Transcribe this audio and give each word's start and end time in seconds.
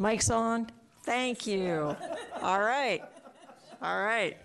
Mic's 0.00 0.30
on? 0.30 0.70
Thank 1.02 1.44
you. 1.44 1.96
All 2.40 2.60
right. 2.60 3.02
All 3.82 4.00
right. 4.00 4.36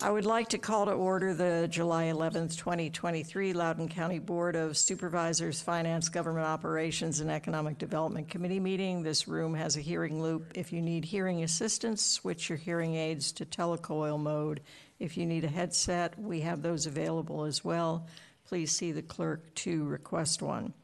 I 0.00 0.12
would 0.12 0.24
like 0.24 0.50
to 0.50 0.58
call 0.58 0.86
to 0.86 0.92
order 0.92 1.34
the 1.34 1.66
July 1.68 2.04
11th, 2.04 2.56
2023 2.56 3.52
Loudoun 3.52 3.88
County 3.88 4.20
Board 4.20 4.54
of 4.54 4.76
Supervisors, 4.76 5.60
Finance, 5.60 6.08
Government 6.08 6.46
Operations, 6.46 7.18
and 7.18 7.32
Economic 7.32 7.78
Development 7.78 8.28
Committee 8.28 8.60
meeting. 8.60 9.02
This 9.02 9.26
room 9.26 9.54
has 9.54 9.76
a 9.76 9.80
hearing 9.80 10.22
loop. 10.22 10.52
If 10.54 10.72
you 10.72 10.82
need 10.82 11.04
hearing 11.04 11.42
assistance, 11.42 12.00
switch 12.00 12.48
your 12.48 12.58
hearing 12.58 12.94
aids 12.94 13.32
to 13.32 13.44
telecoil 13.44 14.20
mode. 14.20 14.60
If 15.00 15.16
you 15.16 15.26
need 15.26 15.42
a 15.42 15.48
headset, 15.48 16.16
we 16.16 16.42
have 16.42 16.62
those 16.62 16.86
available 16.86 17.42
as 17.42 17.64
well. 17.64 18.06
Please 18.46 18.70
see 18.70 18.92
the 18.92 19.02
clerk 19.02 19.52
to 19.56 19.84
request 19.84 20.42
one. 20.42 20.74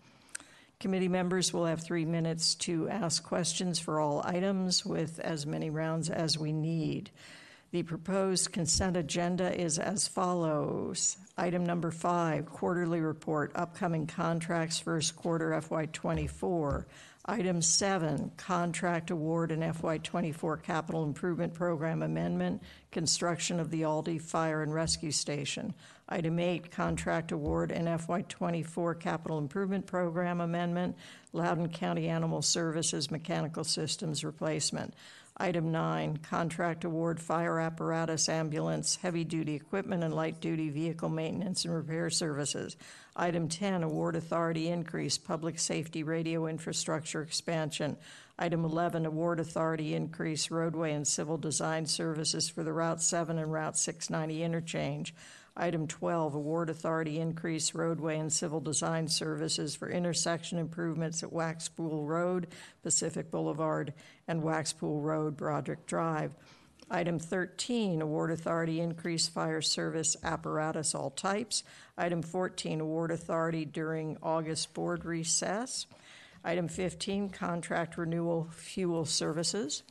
Committee 0.84 1.08
members 1.08 1.50
will 1.50 1.64
have 1.64 1.80
three 1.80 2.04
minutes 2.04 2.54
to 2.56 2.90
ask 2.90 3.24
questions 3.24 3.78
for 3.78 4.00
all 4.00 4.20
items 4.22 4.84
with 4.84 5.18
as 5.18 5.46
many 5.46 5.70
rounds 5.70 6.10
as 6.10 6.38
we 6.38 6.52
need. 6.52 7.10
The 7.70 7.84
proposed 7.84 8.52
consent 8.52 8.94
agenda 8.94 9.58
is 9.58 9.78
as 9.78 10.06
follows. 10.06 11.16
Item 11.38 11.64
number 11.64 11.90
five, 11.90 12.44
quarterly 12.44 13.00
report, 13.00 13.52
upcoming 13.54 14.06
contracts, 14.06 14.78
first 14.78 15.16
quarter 15.16 15.52
FY24. 15.52 16.84
Item 17.26 17.62
seven, 17.62 18.30
contract 18.36 19.10
award 19.10 19.50
and 19.50 19.62
FY24 19.62 20.62
capital 20.62 21.04
improvement 21.04 21.54
program 21.54 22.02
amendment, 22.02 22.62
construction 22.90 23.58
of 23.58 23.70
the 23.70 23.82
Aldie 23.82 24.18
Fire 24.18 24.62
and 24.62 24.74
Rescue 24.74 25.10
Station. 25.10 25.72
Item 26.06 26.38
eight, 26.38 26.70
contract 26.70 27.32
award 27.32 27.72
and 27.72 27.88
FY24 27.88 29.00
capital 29.00 29.38
improvement 29.38 29.86
program 29.86 30.42
amendment, 30.42 30.96
Loudoun 31.32 31.70
County 31.70 32.08
Animal 32.10 32.42
Services 32.42 33.10
mechanical 33.10 33.64
systems 33.64 34.22
replacement. 34.22 34.92
Item 35.36 35.72
nine, 35.72 36.16
contract 36.18 36.84
award 36.84 37.18
fire 37.20 37.58
apparatus, 37.58 38.28
ambulance, 38.28 38.94
heavy-duty 38.94 39.54
equipment, 39.54 40.04
and 40.04 40.14
light-duty 40.14 40.70
vehicle 40.70 41.08
maintenance 41.08 41.64
and 41.64 41.74
repair 41.74 42.08
services. 42.08 42.76
Item 43.16 43.48
10, 43.48 43.82
award 43.82 44.14
authority 44.14 44.68
increase, 44.68 45.18
public 45.18 45.58
safety 45.58 46.04
radio 46.04 46.46
infrastructure 46.46 47.20
expansion. 47.20 47.96
Item 48.38 48.64
11, 48.64 49.06
award 49.06 49.40
authority 49.40 49.96
increase, 49.96 50.52
roadway 50.52 50.92
and 50.92 51.06
civil 51.06 51.36
design 51.36 51.86
services 51.86 52.48
for 52.48 52.62
the 52.62 52.72
Route 52.72 53.02
7 53.02 53.36
and 53.36 53.52
Route 53.52 53.76
690 53.76 54.44
interchange. 54.44 55.14
Item 55.56 55.86
12, 55.86 56.34
award 56.34 56.68
authority 56.68 57.20
increase 57.20 57.74
roadway 57.74 58.18
and 58.18 58.32
civil 58.32 58.58
design 58.58 59.06
services 59.06 59.76
for 59.76 59.88
intersection 59.88 60.58
improvements 60.58 61.22
at 61.22 61.30
Waxpool 61.30 62.04
Road, 62.04 62.48
Pacific 62.82 63.30
Boulevard, 63.30 63.94
and 64.28 64.42
Waxpool 64.42 65.02
Road, 65.02 65.36
Broderick 65.36 65.86
Drive. 65.86 66.34
Item 66.90 67.18
13, 67.18 68.02
award 68.02 68.30
authority 68.30 68.80
increase 68.80 69.26
fire 69.26 69.62
service 69.62 70.16
apparatus 70.22 70.94
all 70.94 71.10
types. 71.10 71.64
Item 71.96 72.22
14, 72.22 72.80
award 72.80 73.10
authority 73.10 73.64
during 73.64 74.18
August 74.22 74.74
board 74.74 75.04
recess. 75.04 75.86
Item 76.44 76.68
15, 76.68 77.30
contract 77.30 77.96
renewal 77.96 78.48
fuel 78.52 79.06
services. 79.06 79.82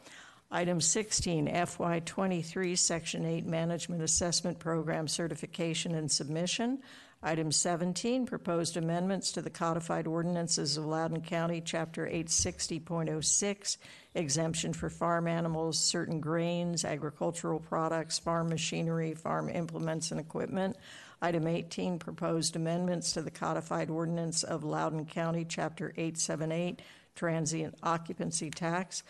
Item 0.51 0.79
16, 0.79 1.47
FY23 1.47 2.77
Section 2.77 3.25
8 3.25 3.45
Management 3.47 4.03
Assessment 4.03 4.59
Program 4.59 5.07
Certification 5.07 5.95
and 5.95 6.11
Submission. 6.11 6.77
Item 7.25 7.53
17, 7.53 8.25
proposed 8.25 8.75
amendments 8.75 9.31
to 9.31 9.41
the 9.41 9.49
codified 9.49 10.07
ordinances 10.07 10.75
of 10.75 10.85
Loudoun 10.85 11.21
County, 11.21 11.61
Chapter 11.63 12.05
860.06, 12.05 13.77
exemption 14.13 14.73
for 14.73 14.89
farm 14.89 15.29
animals, 15.29 15.79
certain 15.79 16.19
grains, 16.19 16.83
agricultural 16.83 17.61
products, 17.61 18.19
farm 18.19 18.49
machinery, 18.49 19.13
farm 19.13 19.47
implements, 19.47 20.11
and 20.11 20.19
equipment. 20.19 20.75
Item 21.21 21.47
18, 21.47 21.97
proposed 21.97 22.57
amendments 22.57 23.13
to 23.13 23.21
the 23.21 23.31
codified 23.31 23.89
ordinance 23.89 24.43
of 24.43 24.65
Loudoun 24.65 25.05
County, 25.05 25.45
Chapter 25.47 25.93
878, 25.95 26.81
transient 27.15 27.75
occupancy 27.81 28.49
tax. 28.49 29.01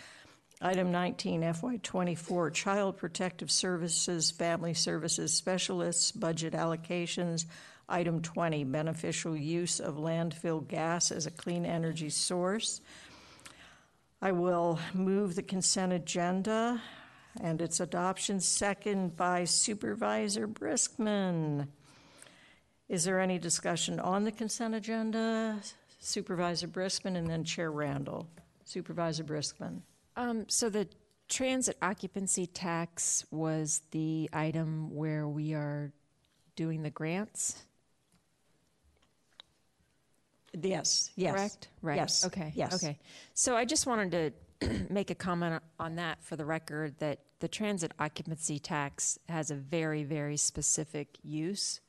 Item 0.61 0.91
19, 0.91 1.41
FY24, 1.41 2.53
Child 2.53 2.95
Protective 2.97 3.49
Services, 3.49 4.29
Family 4.29 4.75
Services 4.75 5.33
Specialists, 5.33 6.11
Budget 6.11 6.53
Allocations. 6.53 7.45
Item 7.89 8.21
20, 8.21 8.63
Beneficial 8.65 9.35
Use 9.35 9.79
of 9.79 9.95
Landfill 9.95 10.67
Gas 10.67 11.11
as 11.11 11.25
a 11.25 11.31
Clean 11.31 11.65
Energy 11.65 12.09
Source. 12.09 12.81
I 14.21 14.31
will 14.31 14.79
move 14.93 15.35
the 15.35 15.43
consent 15.43 15.91
agenda 15.91 16.81
and 17.41 17.61
its 17.61 17.79
adoption, 17.79 18.39
second 18.39 19.17
by 19.17 19.43
Supervisor 19.43 20.47
Briskman. 20.47 21.67
Is 22.87 23.03
there 23.03 23.19
any 23.19 23.37
discussion 23.39 23.99
on 23.99 24.23
the 24.23 24.31
consent 24.31 24.75
agenda? 24.75 25.59
Supervisor 25.99 26.67
Briskman 26.67 27.17
and 27.17 27.27
then 27.27 27.43
Chair 27.43 27.71
Randall. 27.71 28.27
Supervisor 28.65 29.23
Briskman. 29.23 29.81
Um, 30.15 30.45
so 30.47 30.69
the 30.69 30.87
transit 31.27 31.77
occupancy 31.81 32.45
tax 32.45 33.25
was 33.31 33.81
the 33.91 34.29
item 34.31 34.93
where 34.93 35.27
we 35.27 35.53
are 35.53 35.91
doing 36.55 36.83
the 36.83 36.89
grants, 36.89 37.65
Yes, 40.61 41.11
yes. 41.15 41.33
correct? 41.33 41.67
Right. 41.81 41.95
Yes. 41.95 42.25
Okay. 42.25 42.51
Yes. 42.55 42.73
Okay. 42.75 42.99
So 43.33 43.55
I 43.55 43.65
just 43.65 43.87
wanted 43.87 44.33
to 44.61 44.85
make 44.89 45.09
a 45.09 45.15
comment 45.15 45.61
on 45.79 45.95
that 45.95 46.23
for 46.23 46.35
the 46.35 46.45
record 46.45 46.95
that 46.99 47.19
the 47.39 47.47
transit 47.47 47.91
occupancy 47.99 48.59
tax 48.59 49.17
has 49.27 49.51
a 49.51 49.55
very, 49.55 50.03
very 50.03 50.37
specific 50.37 51.17
use. 51.23 51.81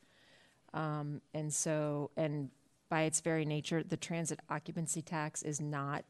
Um, 0.72 1.20
and 1.32 1.52
so, 1.52 2.10
and 2.16 2.50
by 2.88 3.02
its 3.02 3.20
very 3.20 3.44
nature, 3.44 3.82
the 3.82 3.96
transit 3.96 4.40
occupancy 4.50 5.02
tax 5.02 5.42
is 5.42 5.60
not 5.60 6.04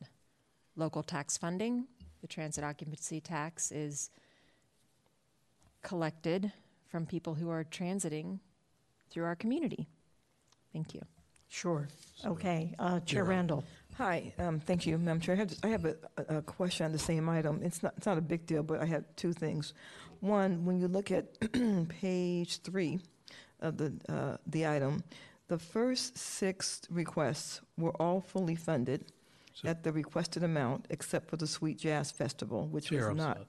local 0.76 1.02
tax 1.02 1.36
funding. 1.36 1.86
The 2.22 2.28
transit 2.28 2.64
occupancy 2.64 3.20
tax 3.20 3.70
is 3.70 4.10
collected 5.82 6.52
from 6.88 7.04
people 7.04 7.34
who 7.34 7.50
are 7.50 7.64
transiting 7.64 8.38
through 9.10 9.24
our 9.24 9.36
community. 9.36 9.86
Thank 10.72 10.94
you. 10.94 11.02
Sure. 11.54 11.86
Okay. 12.26 12.74
Uh, 12.80 12.98
Chair 13.00 13.22
Yeah. 13.24 13.30
Randall. 13.30 13.64
Hi, 13.96 14.32
um, 14.38 14.58
thank 14.58 14.86
you, 14.86 14.98
Madam 14.98 15.20
Chair. 15.20 15.36
I 15.36 15.38
have, 15.38 15.54
I 15.62 15.68
have 15.68 15.84
a, 15.84 15.96
a 16.16 16.38
a 16.38 16.42
question 16.42 16.84
on 16.86 16.90
the 16.90 16.98
same 16.98 17.28
item. 17.28 17.60
It's 17.62 17.80
not, 17.80 17.94
it's 17.96 18.06
not 18.06 18.18
a 18.18 18.20
big 18.20 18.44
deal, 18.44 18.64
but 18.64 18.80
I 18.82 18.86
have 18.86 19.04
two 19.14 19.32
things. 19.32 19.72
One, 20.18 20.64
when 20.64 20.80
you 20.80 20.88
look 20.88 21.12
at 21.12 21.26
page 22.00 22.58
three 22.62 22.98
of 23.60 23.76
the, 23.76 23.92
uh, 24.08 24.36
the 24.48 24.66
item, 24.66 25.04
the 25.46 25.58
first 25.58 26.18
six 26.18 26.82
requests 26.90 27.60
were 27.78 27.92
all 28.02 28.20
fully 28.20 28.56
funded 28.56 29.04
So- 29.52 29.68
at 29.68 29.84
the 29.84 29.92
requested 29.92 30.42
amount, 30.42 30.86
except 30.90 31.30
for 31.30 31.36
the 31.36 31.46
Sweet 31.46 31.78
Jazz 31.78 32.10
Festival, 32.10 32.66
which 32.66 32.88
Chair, 32.88 32.98
was 33.00 33.08
I'm 33.10 33.16
not. 33.16 33.36
sorry. 33.36 33.46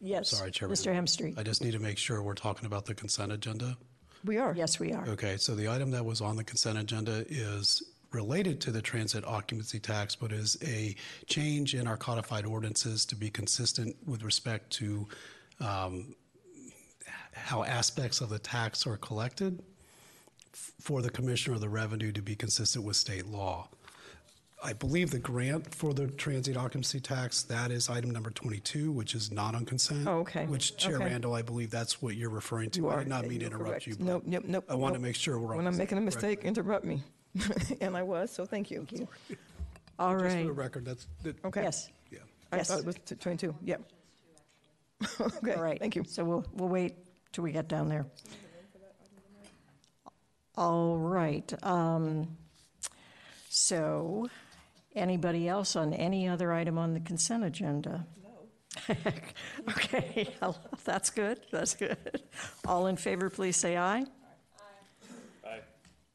Yes. 0.00 0.30
Sorry, 0.30 0.50
Chair. 0.50 0.68
Mr. 0.70 0.94
Hemstreet. 0.94 1.38
I 1.38 1.42
just 1.42 1.62
need 1.62 1.72
to 1.72 1.78
make 1.78 1.98
sure 1.98 2.22
we're 2.22 2.34
talking 2.34 2.64
about 2.64 2.86
the 2.86 2.94
consent 2.94 3.32
agenda. 3.32 3.76
We 4.24 4.38
are. 4.38 4.54
Yes, 4.56 4.80
we 4.80 4.92
are. 4.92 5.06
Okay, 5.08 5.36
so 5.36 5.54
the 5.54 5.68
item 5.68 5.90
that 5.90 6.04
was 6.04 6.20
on 6.20 6.36
the 6.36 6.44
consent 6.44 6.78
agenda 6.78 7.24
is 7.28 7.82
related 8.10 8.60
to 8.62 8.70
the 8.70 8.80
transit 8.80 9.24
occupancy 9.26 9.78
tax, 9.78 10.14
but 10.14 10.32
is 10.32 10.56
a 10.62 10.94
change 11.26 11.74
in 11.74 11.86
our 11.86 11.96
codified 11.96 12.46
ordinances 12.46 13.04
to 13.06 13.16
be 13.16 13.28
consistent 13.28 13.94
with 14.06 14.22
respect 14.22 14.70
to 14.70 15.06
um, 15.60 16.14
how 17.32 17.64
aspects 17.64 18.20
of 18.20 18.30
the 18.30 18.38
tax 18.38 18.86
are 18.86 18.96
collected 18.96 19.62
f- 20.52 20.72
for 20.80 21.02
the 21.02 21.10
Commissioner 21.10 21.56
of 21.56 21.60
the 21.60 21.68
Revenue 21.68 22.12
to 22.12 22.22
be 22.22 22.36
consistent 22.36 22.84
with 22.84 22.96
state 22.96 23.26
law. 23.26 23.68
I 24.64 24.72
believe 24.72 25.10
the 25.10 25.18
grant 25.18 25.74
for 25.74 25.92
the 25.92 26.06
transit 26.06 26.56
occupancy 26.56 26.98
tax, 26.98 27.42
that 27.44 27.70
is 27.70 27.90
item 27.90 28.10
number 28.10 28.30
22, 28.30 28.90
which 28.90 29.14
is 29.14 29.30
not 29.30 29.54
on 29.54 29.66
consent. 29.66 30.08
Oh, 30.08 30.20
okay. 30.20 30.46
Which, 30.46 30.78
Chair 30.78 30.96
Okay. 30.96 31.04
Randall, 31.04 31.34
I 31.34 31.42
believe 31.42 31.70
that's 31.70 32.00
what 32.00 32.16
you're 32.16 32.30
referring 32.30 32.70
to. 32.70 32.80
You 32.80 32.88
I 32.88 32.94
are. 32.94 32.98
did 33.00 33.08
not 33.08 33.22
mean 33.26 33.40
to 33.40 33.44
you're 33.44 33.46
interrupt 33.48 33.68
correct. 33.70 33.86
you. 33.86 33.96
but 33.96 34.04
Nope, 34.06 34.22
nope, 34.26 34.44
nope. 34.46 34.64
I 34.70 34.74
want 34.74 34.94
to 34.94 34.98
nope. 34.98 35.02
make 35.06 35.16
sure 35.16 35.38
we're 35.38 35.50
on. 35.50 35.58
When 35.58 35.66
I'm 35.66 35.74
the 35.74 35.78
making 35.78 35.98
a 35.98 36.00
same 36.00 36.04
mistake, 36.06 36.38
record. 36.38 36.48
interrupt 36.48 36.84
me. 36.86 37.02
And 37.82 37.94
I 37.94 38.02
was, 38.02 38.30
so 38.30 38.46
thank 38.46 38.70
you. 38.70 38.86
All 39.98 40.14
Just 40.18 40.24
for 40.30 40.36
right. 40.38 40.46
the 40.46 40.52
record, 40.52 40.86
that's, 40.86 41.06
that- 41.24 41.44
Okay. 41.44 41.62
Yes. 41.62 41.90
yeah. 42.10 42.20
I 42.50 42.56
Yes. 42.56 42.68
thought 42.68 42.78
it 42.80 42.86
was 42.86 42.96
t- 43.04 43.16
22, 43.16 43.54
yep. 43.62 43.82
Okay, 45.20 45.52
All 45.54 45.62
right. 45.62 45.78
thank 45.78 45.94
you. 45.94 46.04
So 46.06 46.24
we'll, 46.24 46.46
we'll 46.54 46.70
wait 46.70 46.94
till 47.32 47.44
we 47.44 47.52
get 47.52 47.68
down 47.68 47.90
there. 47.90 48.06
All 50.56 50.96
right. 50.96 51.52
um, 51.62 52.28
So, 53.50 54.28
anybody 54.94 55.48
else 55.48 55.76
on 55.76 55.92
any 55.92 56.28
other 56.28 56.52
item 56.52 56.78
on 56.78 56.94
the 56.94 57.00
consent 57.00 57.44
agenda? 57.44 58.06
No. 58.22 58.94
Okay, 59.68 60.28
that's 60.84 61.10
good, 61.10 61.40
that's 61.50 61.74
good. 61.74 62.22
All 62.66 62.86
in 62.86 62.96
favor, 62.96 63.30
please 63.30 63.56
say 63.56 63.76
aye. 63.76 64.04
Aye. 65.44 65.60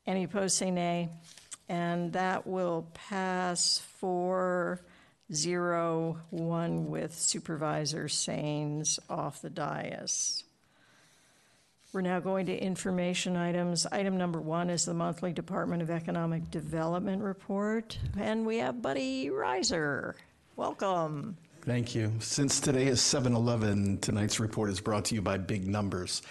Any 0.05 0.25
opposed, 0.25 0.55
say 0.55 0.69
nay. 0.71 1.09
And 1.67 2.13
that 2.13 2.47
will 2.47 2.89
pass 2.93 3.79
four 3.99 4.81
zero, 5.31 6.17
one 6.31 6.89
with 6.89 7.13
Supervisor 7.13 8.05
Saines 8.05 8.99
off 9.09 9.41
the 9.41 9.49
dais. 9.49 10.43
We're 11.91 12.01
now 12.01 12.19
going 12.19 12.45
to 12.45 12.55
information 12.55 13.35
items. 13.35 13.87
Item 13.91 14.15
number 14.15 14.39
one 14.39 14.69
is 14.69 14.85
the 14.85 14.93
monthly 14.93 15.33
Department 15.33 15.81
of 15.81 15.89
Economic 15.89 16.51
Development 16.51 17.23
report, 17.23 17.97
and 18.15 18.45
we 18.45 18.57
have 18.57 18.79
Buddy 18.79 19.29
Rizer. 19.29 20.13
Welcome. 20.55 21.35
Thank 21.61 21.95
you. 21.95 22.13
Since 22.19 22.59
today 22.59 22.85
is 22.85 23.01
7 23.01 23.33
Eleven, 23.33 23.97
tonight's 24.01 24.39
report 24.39 24.69
is 24.69 24.79
brought 24.79 25.05
to 25.05 25.15
you 25.15 25.23
by 25.23 25.39
Big 25.39 25.67
Numbers. 25.67 26.21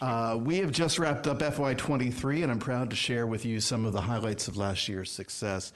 Uh, 0.00 0.38
we 0.40 0.58
have 0.58 0.72
just 0.72 0.98
wrapped 0.98 1.28
up 1.28 1.38
FY23, 1.38 2.42
and 2.42 2.50
I'm 2.50 2.58
proud 2.58 2.90
to 2.90 2.96
share 2.96 3.28
with 3.28 3.44
you 3.44 3.60
some 3.60 3.84
of 3.84 3.92
the 3.92 4.00
highlights 4.00 4.48
of 4.48 4.56
last 4.56 4.88
year's 4.88 5.10
success. 5.12 5.72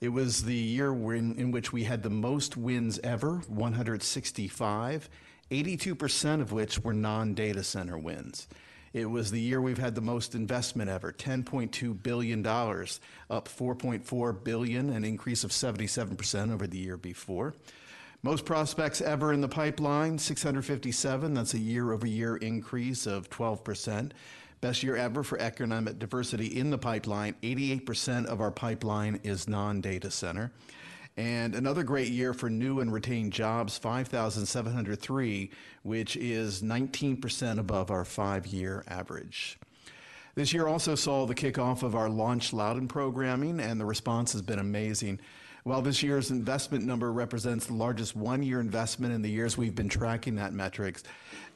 It 0.00 0.08
was 0.08 0.42
the 0.42 0.54
year 0.54 0.92
when, 0.92 1.36
in 1.36 1.52
which 1.52 1.72
we 1.72 1.84
had 1.84 2.02
the 2.02 2.10
most 2.10 2.56
wins 2.56 2.98
ever 3.04 3.36
165, 3.46 5.08
82% 5.50 6.40
of 6.40 6.52
which 6.52 6.80
were 6.80 6.92
non 6.92 7.34
data 7.34 7.62
center 7.62 7.98
wins. 7.98 8.48
It 8.92 9.10
was 9.10 9.30
the 9.30 9.40
year 9.40 9.60
we've 9.60 9.76
had 9.76 9.94
the 9.94 10.00
most 10.00 10.34
investment 10.34 10.88
ever, 10.88 11.12
$10.2 11.12 12.02
billion, 12.02 12.46
up 12.46 13.48
4.4 13.48 14.44
billion, 14.44 14.90
an 14.90 15.04
increase 15.04 15.44
of 15.44 15.50
77% 15.50 16.52
over 16.52 16.66
the 16.66 16.78
year 16.78 16.96
before. 16.96 17.54
Most 18.22 18.46
prospects 18.46 19.02
ever 19.02 19.32
in 19.32 19.40
the 19.42 19.48
pipeline, 19.48 20.18
657. 20.18 21.34
That's 21.34 21.54
a 21.54 21.58
year 21.58 21.92
over 21.92 22.06
year 22.06 22.36
increase 22.36 23.06
of 23.06 23.28
12%. 23.28 24.12
Best 24.62 24.82
year 24.82 24.96
ever 24.96 25.22
for 25.22 25.38
economic 25.38 25.98
diversity 25.98 26.46
in 26.58 26.70
the 26.70 26.78
pipeline. 26.78 27.34
88% 27.42 28.24
of 28.26 28.40
our 28.40 28.50
pipeline 28.50 29.20
is 29.22 29.46
non 29.46 29.82
data 29.82 30.10
center. 30.10 30.50
And 31.16 31.54
another 31.54 31.82
great 31.82 32.08
year 32.08 32.34
for 32.34 32.50
new 32.50 32.80
and 32.80 32.92
retained 32.92 33.32
jobs, 33.32 33.78
5,703, 33.78 35.50
which 35.82 36.16
is 36.16 36.62
19% 36.62 37.58
above 37.58 37.90
our 37.90 38.04
five 38.04 38.46
year 38.46 38.84
average. 38.86 39.58
This 40.34 40.52
year 40.52 40.66
also 40.66 40.94
saw 40.94 41.24
the 41.24 41.34
kickoff 41.34 41.82
of 41.82 41.94
our 41.94 42.10
Launch 42.10 42.52
Loudoun 42.52 42.88
programming, 42.88 43.58
and 43.58 43.80
the 43.80 43.86
response 43.86 44.32
has 44.34 44.42
been 44.42 44.58
amazing. 44.58 45.18
While 45.66 45.82
this 45.82 46.00
year's 46.00 46.30
investment 46.30 46.84
number 46.84 47.12
represents 47.12 47.66
the 47.66 47.74
largest 47.74 48.14
one 48.14 48.40
year 48.40 48.60
investment 48.60 49.12
in 49.12 49.20
the 49.20 49.28
years 49.28 49.58
we've 49.58 49.74
been 49.74 49.88
tracking 49.88 50.36
that 50.36 50.52
metrics, 50.52 51.02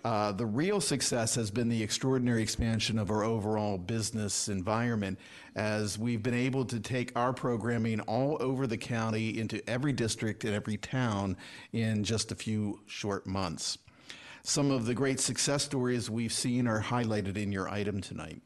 uh, 0.04 0.32
the 0.32 0.46
real 0.46 0.80
success 0.80 1.36
has 1.36 1.48
been 1.48 1.68
the 1.68 1.80
extraordinary 1.80 2.42
expansion 2.42 2.98
of 2.98 3.12
our 3.12 3.22
overall 3.22 3.78
business 3.78 4.48
environment 4.48 5.16
as 5.54 5.96
we've 5.96 6.24
been 6.24 6.34
able 6.34 6.64
to 6.64 6.80
take 6.80 7.16
our 7.16 7.32
programming 7.32 8.00
all 8.00 8.36
over 8.40 8.66
the 8.66 8.76
county 8.76 9.38
into 9.38 9.62
every 9.70 9.92
district 9.92 10.42
and 10.42 10.54
every 10.56 10.76
town 10.76 11.36
in 11.72 12.02
just 12.02 12.32
a 12.32 12.34
few 12.34 12.80
short 12.86 13.28
months. 13.28 13.78
Some 14.42 14.72
of 14.72 14.86
the 14.86 14.94
great 14.94 15.20
success 15.20 15.62
stories 15.62 16.10
we've 16.10 16.32
seen 16.32 16.66
are 16.66 16.82
highlighted 16.82 17.36
in 17.36 17.52
your 17.52 17.68
item 17.68 18.00
tonight. 18.00 18.42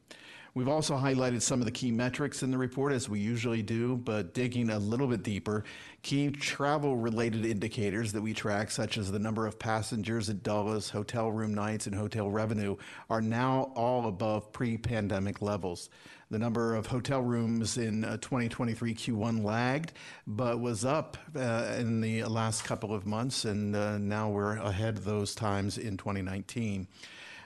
We've 0.55 0.69
also 0.69 0.95
highlighted 0.95 1.41
some 1.41 1.59
of 1.59 1.65
the 1.65 1.71
key 1.71 1.91
metrics 1.91 2.41
in 2.41 2.49
the 2.49 2.57
report, 2.57 2.93
as 2.93 3.09
we 3.09 3.19
usually 3.19 3.61
do, 3.61 3.97
but 3.97 4.33
digging 4.33 4.69
a 4.69 4.79
little 4.79 5.07
bit 5.07 5.21
deeper, 5.21 5.65
key 6.01 6.31
travel 6.31 6.95
related 6.95 7.45
indicators 7.45 8.13
that 8.13 8.21
we 8.21 8.33
track, 8.33 8.71
such 8.71 8.97
as 8.97 9.11
the 9.11 9.19
number 9.19 9.45
of 9.45 9.59
passengers 9.59 10.29
at 10.29 10.43
Dulles, 10.43 10.89
hotel 10.89 11.29
room 11.29 11.53
nights, 11.53 11.87
and 11.87 11.95
hotel 11.95 12.31
revenue, 12.31 12.77
are 13.09 13.19
now 13.19 13.73
all 13.75 14.07
above 14.07 14.53
pre 14.53 14.77
pandemic 14.77 15.41
levels. 15.41 15.89
The 16.31 16.39
number 16.39 16.73
of 16.73 16.87
hotel 16.87 17.21
rooms 17.21 17.77
in 17.77 18.05
uh, 18.05 18.15
2023 18.21 18.95
Q1 18.95 19.43
lagged, 19.43 19.91
but 20.25 20.61
was 20.61 20.85
up 20.85 21.17
uh, 21.35 21.75
in 21.77 21.99
the 21.99 22.23
last 22.23 22.63
couple 22.63 22.93
of 22.93 23.05
months, 23.05 23.43
and 23.43 23.75
uh, 23.75 23.97
now 23.97 24.29
we're 24.29 24.55
ahead 24.55 24.99
of 24.99 25.03
those 25.03 25.35
times 25.35 25.77
in 25.77 25.97
2019. 25.97 26.87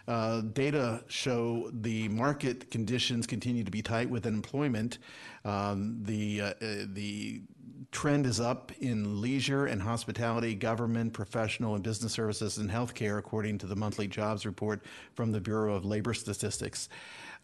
Uh, 0.10 0.42
data 0.42 1.04
show 1.08 1.70
the 1.72 2.10
market 2.10 2.72
conditions 2.72 3.28
continue 3.28 3.64
to 3.64 3.70
be 3.70 3.84
tight 3.84 4.10
with 4.10 4.26
employment. 4.26 4.98
Um, 5.46 6.00
the 6.02 6.42
uh, 6.42 6.46
uh, 6.46 6.54
the 6.88 7.44
trend 7.92 8.26
is 8.26 8.40
up 8.40 8.72
in 8.80 9.22
leisure 9.22 9.68
and 9.68 9.80
hospitality, 9.80 10.56
government, 10.56 11.14
professional 11.14 11.76
and 11.76 11.84
business 11.84 12.12
services, 12.12 12.58
and 12.58 12.72
healthcare, 12.72 13.20
according 13.20 13.60
to 13.60 13.68
the 13.68 13.76
monthly 13.76 14.08
jobs 14.08 14.48
report 14.48 14.82
from 15.14 15.32
the 15.32 15.40
Bureau 15.40 15.76
of 15.76 15.86
Labor 15.86 16.16
Statistics. 16.16 16.90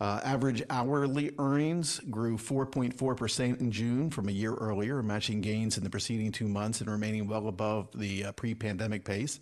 Uh, 0.01 0.19
average 0.25 0.61
hourly 0.69 1.31
earnings 1.39 2.01
grew 2.09 2.37
4.4% 2.37 3.61
in 3.61 3.71
June 3.71 4.09
from 4.09 4.27
a 4.27 4.31
year 4.31 4.53
earlier, 4.55 5.01
matching 5.01 5.39
gains 5.39 5.77
in 5.77 5.85
the 5.85 5.89
preceding 5.89 6.33
two 6.33 6.49
months 6.49 6.81
and 6.81 6.89
remaining 6.89 7.27
well 7.27 7.47
above 7.47 7.87
the 7.95 8.25
uh, 8.25 8.31
pre 8.33 8.53
pandemic 8.53 9.05
pace. 9.05 9.39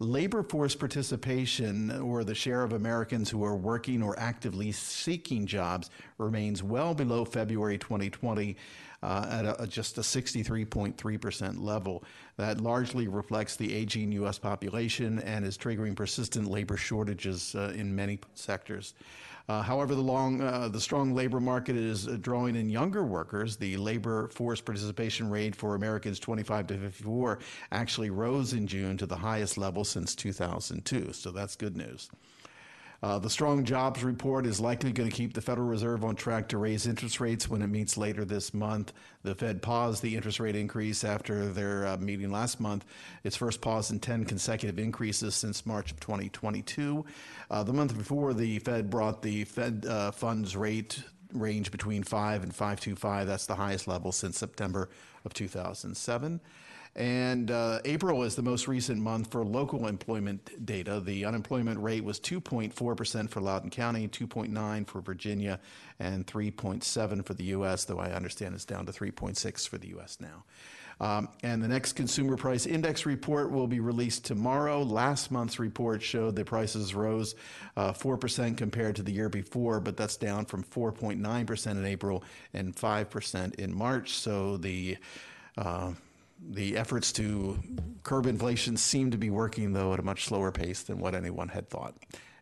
Labor 0.00 0.44
force 0.44 0.76
participation, 0.76 1.90
or 2.00 2.22
the 2.22 2.34
share 2.34 2.62
of 2.62 2.72
Americans 2.72 3.28
who 3.28 3.42
are 3.42 3.56
working 3.56 4.00
or 4.00 4.16
actively 4.16 4.70
seeking 4.70 5.44
jobs, 5.44 5.90
remains 6.18 6.62
well 6.62 6.94
below 6.94 7.24
February 7.24 7.78
2020 7.78 8.56
uh, 9.02 9.26
at 9.28 9.60
a, 9.60 9.66
just 9.66 9.98
a 9.98 10.02
63.3% 10.02 11.60
level. 11.60 12.04
That 12.36 12.60
largely 12.60 13.08
reflects 13.08 13.56
the 13.56 13.74
aging 13.74 14.12
U.S. 14.12 14.38
population 14.38 15.18
and 15.20 15.44
is 15.44 15.58
triggering 15.58 15.96
persistent 15.96 16.48
labor 16.48 16.76
shortages 16.76 17.56
uh, 17.56 17.72
in 17.74 17.94
many 17.94 18.20
sectors. 18.34 18.94
Uh, 19.48 19.62
however, 19.62 19.94
the 19.94 20.02
long, 20.02 20.42
uh, 20.42 20.68
the 20.68 20.80
strong 20.80 21.14
labor 21.14 21.40
market 21.40 21.74
is 21.74 22.06
uh, 22.06 22.18
drawing 22.20 22.54
in 22.54 22.68
younger 22.68 23.02
workers. 23.02 23.56
The 23.56 23.78
labor 23.78 24.28
force 24.28 24.60
participation 24.60 25.30
rate 25.30 25.56
for 25.56 25.74
Americans 25.74 26.20
25 26.20 26.66
to 26.66 26.78
54 26.78 27.38
actually 27.72 28.10
rose 28.10 28.52
in 28.52 28.66
June 28.66 28.98
to 28.98 29.06
the 29.06 29.16
highest 29.16 29.56
level 29.56 29.84
since 29.84 30.14
2002. 30.14 31.14
So 31.14 31.30
that's 31.30 31.56
good 31.56 31.76
news. 31.76 32.10
Uh, 33.00 33.18
the 33.18 33.30
strong 33.30 33.64
jobs 33.64 34.02
report 34.02 34.44
is 34.44 34.58
likely 34.58 34.90
going 34.90 35.08
to 35.08 35.14
keep 35.14 35.32
the 35.32 35.40
Federal 35.40 35.68
Reserve 35.68 36.04
on 36.04 36.16
track 36.16 36.48
to 36.48 36.58
raise 36.58 36.86
interest 36.86 37.20
rates 37.20 37.48
when 37.48 37.62
it 37.62 37.68
meets 37.68 37.96
later 37.96 38.24
this 38.24 38.52
month. 38.52 38.92
The 39.22 39.36
Fed 39.36 39.62
paused 39.62 40.02
the 40.02 40.16
interest 40.16 40.40
rate 40.40 40.56
increase 40.56 41.04
after 41.04 41.46
their 41.46 41.86
uh, 41.86 41.96
meeting 41.98 42.32
last 42.32 42.58
month, 42.58 42.84
its 43.22 43.36
first 43.36 43.60
pause 43.60 43.92
in 43.92 44.00
10 44.00 44.24
consecutive 44.24 44.80
increases 44.80 45.36
since 45.36 45.64
March 45.64 45.92
of 45.92 46.00
2022. 46.00 47.04
Uh, 47.50 47.62
the 47.62 47.72
month 47.72 47.96
before, 47.96 48.34
the 48.34 48.58
Fed 48.58 48.90
brought 48.90 49.22
the 49.22 49.44
Fed 49.44 49.86
uh, 49.88 50.10
funds 50.10 50.56
rate 50.56 51.00
range 51.32 51.70
between 51.70 52.02
5 52.02 52.42
and 52.42 52.52
525. 52.52 53.26
That's 53.28 53.46
the 53.46 53.54
highest 53.54 53.86
level 53.86 54.10
since 54.10 54.38
September 54.38 54.88
of 55.24 55.34
2007. 55.34 56.40
And 56.96 57.50
uh, 57.50 57.80
April 57.84 58.22
is 58.24 58.34
the 58.34 58.42
most 58.42 58.66
recent 58.66 59.00
month 59.00 59.30
for 59.30 59.44
local 59.44 59.86
employment 59.86 60.64
data. 60.64 61.00
The 61.00 61.24
unemployment 61.24 61.80
rate 61.80 62.02
was 62.02 62.18
2.4% 62.18 63.30
for 63.30 63.40
Loudoun 63.40 63.70
County, 63.70 64.08
2.9 64.08 64.86
for 64.86 65.00
Virginia, 65.00 65.60
and 65.98 66.26
3.7 66.26 67.24
for 67.24 67.34
the 67.34 67.44
U.S., 67.44 67.84
though 67.84 67.98
I 67.98 68.12
understand 68.12 68.54
it's 68.54 68.64
down 68.64 68.86
to 68.86 68.92
3.6 68.92 69.68
for 69.68 69.78
the 69.78 69.88
U.S. 69.88 70.18
now. 70.20 70.44
Um, 71.00 71.28
and 71.44 71.62
the 71.62 71.68
next 71.68 71.92
consumer 71.92 72.36
price 72.36 72.66
index 72.66 73.06
report 73.06 73.52
will 73.52 73.68
be 73.68 73.78
released 73.78 74.24
tomorrow. 74.24 74.82
Last 74.82 75.30
month's 75.30 75.60
report 75.60 76.02
showed 76.02 76.34
the 76.34 76.44
prices 76.44 76.94
rose 76.94 77.36
uh, 77.76 77.92
4% 77.92 78.56
compared 78.56 78.96
to 78.96 79.02
the 79.02 79.12
year 79.12 79.28
before, 79.28 79.78
but 79.78 79.96
that's 79.96 80.16
down 80.16 80.44
from 80.44 80.64
4.9% 80.64 81.70
in 81.70 81.86
April 81.86 82.24
and 82.52 82.74
5% 82.74 83.54
in 83.54 83.74
March. 83.74 84.14
So 84.14 84.56
the 84.56 84.96
uh, 85.56 85.92
the 86.40 86.76
efforts 86.76 87.12
to 87.12 87.58
curb 88.02 88.26
inflation 88.26 88.76
seem 88.76 89.10
to 89.10 89.18
be 89.18 89.30
working, 89.30 89.72
though, 89.72 89.92
at 89.92 89.98
a 89.98 90.02
much 90.02 90.24
slower 90.24 90.52
pace 90.52 90.82
than 90.82 90.98
what 90.98 91.14
anyone 91.14 91.48
had 91.48 91.68
thought. 91.68 91.94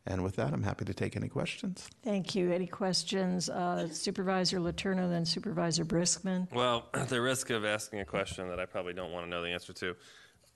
And 0.09 0.23
with 0.23 0.37
that, 0.37 0.53
I'm 0.53 0.62
happy 0.62 0.85
to 0.85 0.95
take 0.95 1.17
any 1.17 1.29
questions. 1.29 1.88
Thank 2.05 2.37
you. 2.37 2.53
Any 2.53 2.69
questions? 2.69 3.49
Uh, 3.49 3.88
Supervisor 3.88 4.59
Letourneau, 4.61 5.11
then 5.11 5.25
Supervisor 5.25 5.85
Briskman. 5.85 6.53
Well, 6.53 6.88
at 6.95 7.09
the 7.09 7.21
risk 7.21 7.50
of 7.50 7.65
asking 7.65 8.00
a 8.00 8.05
question 8.05 8.49
that 8.49 8.61
I 8.61 8.67
probably 8.67 8.93
don't 8.93 9.11
want 9.11 9.26
to 9.26 9.31
know 9.31 9.43
the 9.43 9.49
answer 9.49 9.73
to, 9.73 9.97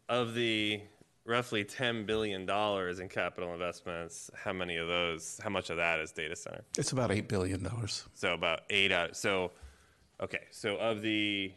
of 0.08 0.34
the 0.34 0.80
roughly 1.24 1.64
$10 1.64 2.06
billion 2.06 2.42
in 2.48 3.08
capital 3.08 3.52
investments, 3.52 4.30
how 4.36 4.52
many 4.52 4.76
of 4.76 4.86
those, 4.86 5.40
how 5.42 5.50
much 5.50 5.70
of 5.70 5.78
that 5.78 5.98
is 5.98 6.12
data 6.12 6.36
center? 6.36 6.62
It's 6.78 6.92
about 6.92 7.10
$8 7.10 7.26
billion. 7.26 7.68
So 8.14 8.34
about 8.34 8.60
eight 8.70 8.92
out. 8.92 9.16
So, 9.16 9.50
okay. 10.20 10.44
So 10.52 10.76
of 10.76 11.02
the 11.02 11.52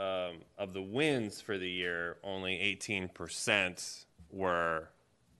um, 0.00 0.36
of 0.58 0.72
the 0.72 0.82
wins 0.82 1.40
for 1.40 1.58
the 1.58 1.68
year, 1.68 2.16
only 2.24 2.56
18% 2.80 4.04
were 4.32 4.88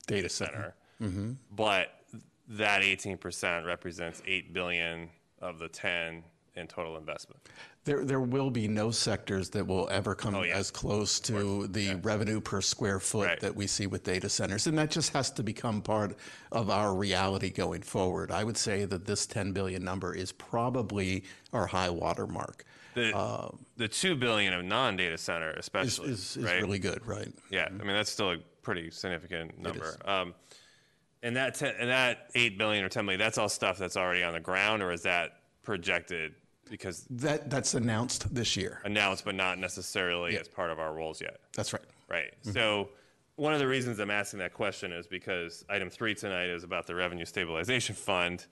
Data 0.07 0.29
center. 0.29 0.75
center. 1.01 1.37
But 1.53 2.03
that 2.49 2.83
18% 2.83 3.65
represents 3.65 4.23
8 4.27 4.53
billion 4.53 5.09
of 5.41 5.59
the 5.59 5.69
10 5.69 6.23
in 6.57 6.67
total 6.67 6.99
investment. 6.99 7.41
There, 7.85 8.05
there 8.05 8.21
will 8.21 8.51
be 8.51 8.69
no 8.69 8.91
sectors 8.91 9.49
that 9.51 9.67
will 9.67 9.89
ever 9.91 10.15
come 10.15 10.35
Oh, 10.35 10.43
yeah. 10.43 10.57
as 10.59 10.71
close 10.71 11.19
to 11.21 11.67
the 11.69 11.95
revenue 12.03 12.41
per 12.41 12.61
square 12.61 13.01
foot 13.01 13.27
Right. 13.29 13.41
that 13.41 13.55
we 13.57 13.67
see 13.67 13.87
with 13.87 14.03
data 14.03 14.29
centers. 14.29 14.67
And 14.67 14.77
that 14.77 14.91
just 14.91 15.13
has 15.15 15.31
to 15.31 15.43
become 15.43 15.81
part 15.81 16.17
of 16.53 16.69
our 16.69 16.95
reality 16.95 17.49
going 17.51 17.81
forward. 17.83 18.31
I 18.31 18.45
would 18.45 18.59
say 18.59 18.85
that 18.85 19.07
this 19.07 19.25
10 19.27 19.53
billion 19.53 19.83
number 19.83 20.13
is 20.15 20.33
probably 20.33 21.25
our 21.55 21.67
high 21.67 21.89
water 21.91 22.27
mark. 22.27 22.65
The, 23.01 23.19
um, 23.19 23.59
the 23.77 23.89
two 23.89 24.17
billion 24.17 24.53
of 24.53 24.65
non-data 24.65 25.19
center, 25.19 25.51
especially, 25.53 26.11
is, 26.11 26.37
is 26.37 26.45
right? 26.45 26.61
really 26.61 26.79
good, 26.79 27.07
right? 27.07 27.33
Yeah, 27.51 27.67
mm-hmm. 27.67 27.81
I 27.81 27.85
mean 27.85 27.95
that's 27.95 28.11
still 28.11 28.33
a 28.33 28.39
pretty 28.63 28.91
significant 28.91 29.59
number. 29.59 29.97
Um, 30.05 30.35
and 31.23 31.37
that 31.37 31.61
and 31.63 31.91
that 31.91 32.31
eight 32.35 32.59
billion 32.59 32.85
or 32.85 32.89
ten 32.89 33.05
billion, 33.05 33.19
that's 33.19 33.39
all 33.39 33.49
stuff 33.49 33.79
that's 33.79 33.97
already 33.97 34.23
on 34.23 34.33
the 34.33 34.41
ground, 34.41 34.83
or 34.83 34.93
is 34.93 35.03
that 35.03 35.41
projected 35.63 36.35
because 36.71 37.05
That, 37.11 37.51
that's 37.51 37.75
announced 37.75 38.33
this 38.33 38.57
year. 38.57 38.81
announced 38.85 39.25
but 39.25 39.35
not 39.35 39.59
necessarily 39.59 40.39
as 40.39 40.49
part 40.49 40.71
of 40.71 40.79
our 40.79 40.95
rolls 40.95 41.21
yet? 41.21 41.41
That's 41.55 41.73
right. 41.73 41.83
Right. 42.09 42.33
Mm-hmm. 42.43 42.53
So 42.53 42.91
one 43.37 43.53
of 43.53 43.59
the 43.59 43.67
reasons 43.67 43.99
I'm 43.99 44.11
asking 44.11 44.39
that 44.39 44.55
question 44.55 44.93
is 44.93 45.07
because 45.07 45.65
item 45.69 45.91
three 45.91 46.15
tonight 46.15 46.49
is 46.49 46.63
about 46.63 46.87
the 46.87 46.95
revenue 46.95 47.25
stabilization 47.25 47.95
fund, 47.95 48.47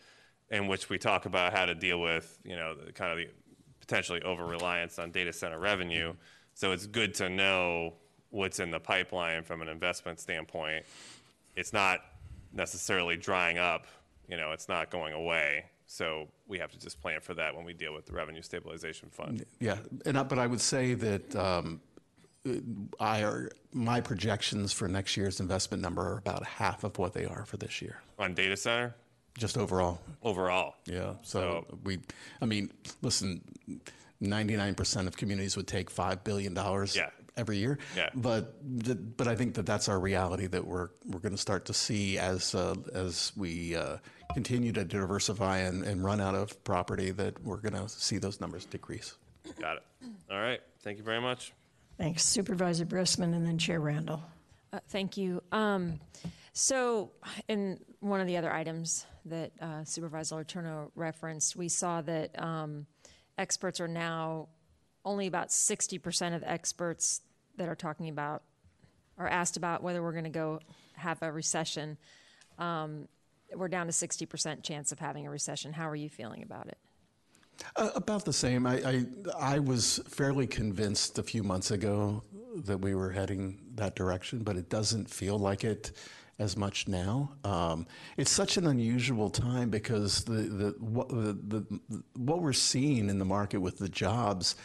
in 0.51 0.67
which 0.67 0.89
we 0.89 0.99
talk 0.99 1.27
about 1.27 1.53
how 1.53 1.65
to 1.65 1.75
deal 1.75 2.01
with 2.01 2.39
you 2.45 2.57
know 2.57 2.75
the 2.75 2.93
kind 2.93 3.13
of 3.13 3.19
the 3.19 3.29
potentially 3.89 4.23
over 4.23 4.45
reliance 4.45 4.99
on 4.99 5.11
data 5.11 5.33
center 5.33 5.59
revenue. 5.59 6.13
So 6.55 6.73
it's 6.73 6.87
good 6.87 7.15
to 7.15 7.29
know 7.31 7.95
what's 8.31 8.61
in 8.61 8.71
the 8.71 8.79
pipeline 8.79 9.43
from 9.43 9.63
an 9.63 9.69
investment 9.69 10.21
standpoint. 10.21 10.85
It's 11.57 11.73
not 11.73 12.01
necessarily 12.53 13.17
drying 13.17 13.57
up. 13.57 13.87
You 14.29 14.37
know, 14.37 14.53
it's 14.53 14.69
not 14.69 14.91
going 14.91 15.15
away. 15.15 15.65
So 15.87 16.29
we 16.47 16.59
have 16.59 16.71
to 16.73 16.79
just 16.79 17.01
plan 17.01 17.21
for 17.21 17.33
that 17.35 17.57
when 17.57 17.65
we 17.65 17.73
deal 17.73 17.95
with 17.95 18.05
the 18.05 18.13
revenue 18.13 18.43
stabilization 18.43 19.09
fund. 19.09 19.47
Yeah, 19.59 19.79
and 20.05 20.19
I, 20.19 20.23
but 20.23 20.39
I 20.39 20.47
would 20.47 20.61
say 20.61 20.93
that 20.93 21.35
um, 21.35 21.81
I 23.01 23.23
are, 23.23 23.51
my 23.73 24.03
projections 24.03 24.75
for 24.75 24.87
next 24.87 25.17
year's 25.17 25.41
investment 25.41 25.83
number 25.83 26.03
are 26.03 26.19
about 26.19 26.45
half 26.45 26.85
of 26.85 26.99
what 26.99 27.15
they 27.15 27.25
are 27.25 27.47
for 27.47 27.57
this 27.57 27.81
year, 27.81 28.03
On 28.19 28.35
data 28.35 28.57
center 28.57 28.95
just 29.39 29.57
overall. 29.57 30.01
overall. 30.23 30.75
Yeah. 30.87 31.15
So, 31.23 31.65
So- 31.71 31.79
we, 31.85 32.01
I 32.43 32.47
mean, 32.47 32.71
listen, 33.03 33.41
99% 34.23 35.07
of 35.07 35.17
communities 35.17 35.57
would 35.57 35.67
take 35.67 35.91
$5 35.91 36.25
billion 36.25 36.55
Yeah. 36.55 37.11
every 37.37 37.59
year. 37.59 37.79
Yeah. 37.97 38.11
But, 38.15 38.55
the, 38.63 38.95
but 38.97 39.29
I 39.29 39.37
think 39.37 39.55
that 39.55 39.65
that's 39.67 39.89
our 39.89 39.99
reality 39.99 40.47
that 40.49 40.67
we're, 40.67 40.89
we're 41.07 41.21
going 41.21 41.33
to 41.33 41.39
start 41.39 41.65
to 41.67 41.75
see 41.75 42.19
as, 42.19 42.55
uh, 42.55 42.75
as 42.95 43.33
we 43.37 43.77
uh, 43.77 43.99
continue 44.35 44.73
to 44.73 44.85
diversify 44.85 45.59
and, 45.59 45.85
and 45.85 46.05
run 46.05 46.21
out 46.21 46.35
of 46.35 46.63
property 46.65 47.11
that 47.13 47.43
we're 47.45 47.59
going 47.59 47.75
to 47.75 47.89
see 47.89 48.19
those 48.19 48.41
numbers 48.41 48.65
decrease. 48.65 49.15
Got 49.61 49.77
it. 49.79 49.83
All 50.31 50.39
right. 50.41 50.61
Thank 50.83 50.99
you 50.99 51.05
very 51.05 51.21
much. 51.21 51.53
Thanks 51.97 52.25
Supervisor 52.25 52.87
Briskman 52.87 53.35
and 53.35 53.47
then 53.47 53.59
Chair 53.59 53.81
Randall. 53.81 54.23
Uh, 54.73 54.81
Thank 54.89 55.17
you. 55.17 55.43
Um, 55.51 55.99
So, 56.61 57.13
in 57.47 57.79
one 58.01 58.21
of 58.21 58.27
the 58.27 58.37
other 58.37 58.53
items 58.53 59.07
that 59.27 59.53
uh, 59.61 59.85
Supervisor 59.85 60.35
Letourneau 60.35 60.91
referenced, 60.97 61.55
we 61.55 61.69
saw 61.69 62.03
that 62.03 62.37
um, 62.43 62.85
experts 63.39 63.79
are 63.79 63.87
now, 63.87 64.49
only 65.05 65.29
about 65.29 65.51
60% 65.51 66.35
of 66.35 66.43
experts 66.45 67.21
that 67.59 67.69
are 67.69 67.77
talking 67.77 68.09
about, 68.09 68.43
are 69.19 69.29
asked 69.29 69.57
about 69.57 69.85
whether 69.85 70.03
we're 70.03 70.11
going 70.11 70.25
to 70.25 70.31
go 70.31 70.59
have 70.95 71.23
a 71.23 71.31
recession. 71.31 71.97
Um, 72.59 73.07
We're 73.55 73.69
down 73.69 73.87
to 73.87 73.93
60% 73.93 74.65
chance 74.65 74.91
of 74.91 74.99
having 74.99 75.29
a 75.29 75.31
recession. 75.31 75.73
How 75.73 75.89
are 75.89 75.95
you 75.95 76.09
feeling 76.09 76.43
about 76.43 76.67
it? 76.67 76.79
Uh, 77.77 77.91
about 77.95 78.25
the 78.25 78.33
same. 78.33 78.67
I, 78.67 78.83
I 78.85 79.07
I 79.39 79.59
was 79.61 80.01
fairly 80.09 80.49
convinced 80.49 81.21
a 81.21 81.23
few 81.23 81.45
months 81.45 81.71
ago 81.71 82.25
that 82.65 82.81
we 82.81 82.97
were 82.97 83.11
heading 83.11 83.61
that 83.77 83.95
direction, 83.95 84.43
but 84.43 84.57
it 84.57 84.69
doesn't 84.69 85.09
feel 85.09 85.39
like 85.39 85.63
it 85.63 85.93
as 86.39 86.57
much 86.57 86.87
now. 86.87 87.33
Um, 87.45 87.87
it's 88.17 88.31
such 88.31 88.57
an 88.57 88.67
unusual 88.67 89.31
time 89.31 89.71
because 89.71 90.25
the 90.25 90.33
the 90.33 90.75
what 90.79 91.09
the, 91.09 91.37
the 91.47 92.03
what 92.17 92.41
we're 92.41 92.53
seeing 92.53 93.09
in 93.09 93.19
the 93.19 93.25
market 93.25 93.59
with 93.61 93.79
the 93.79 93.89
jobs 93.89 94.57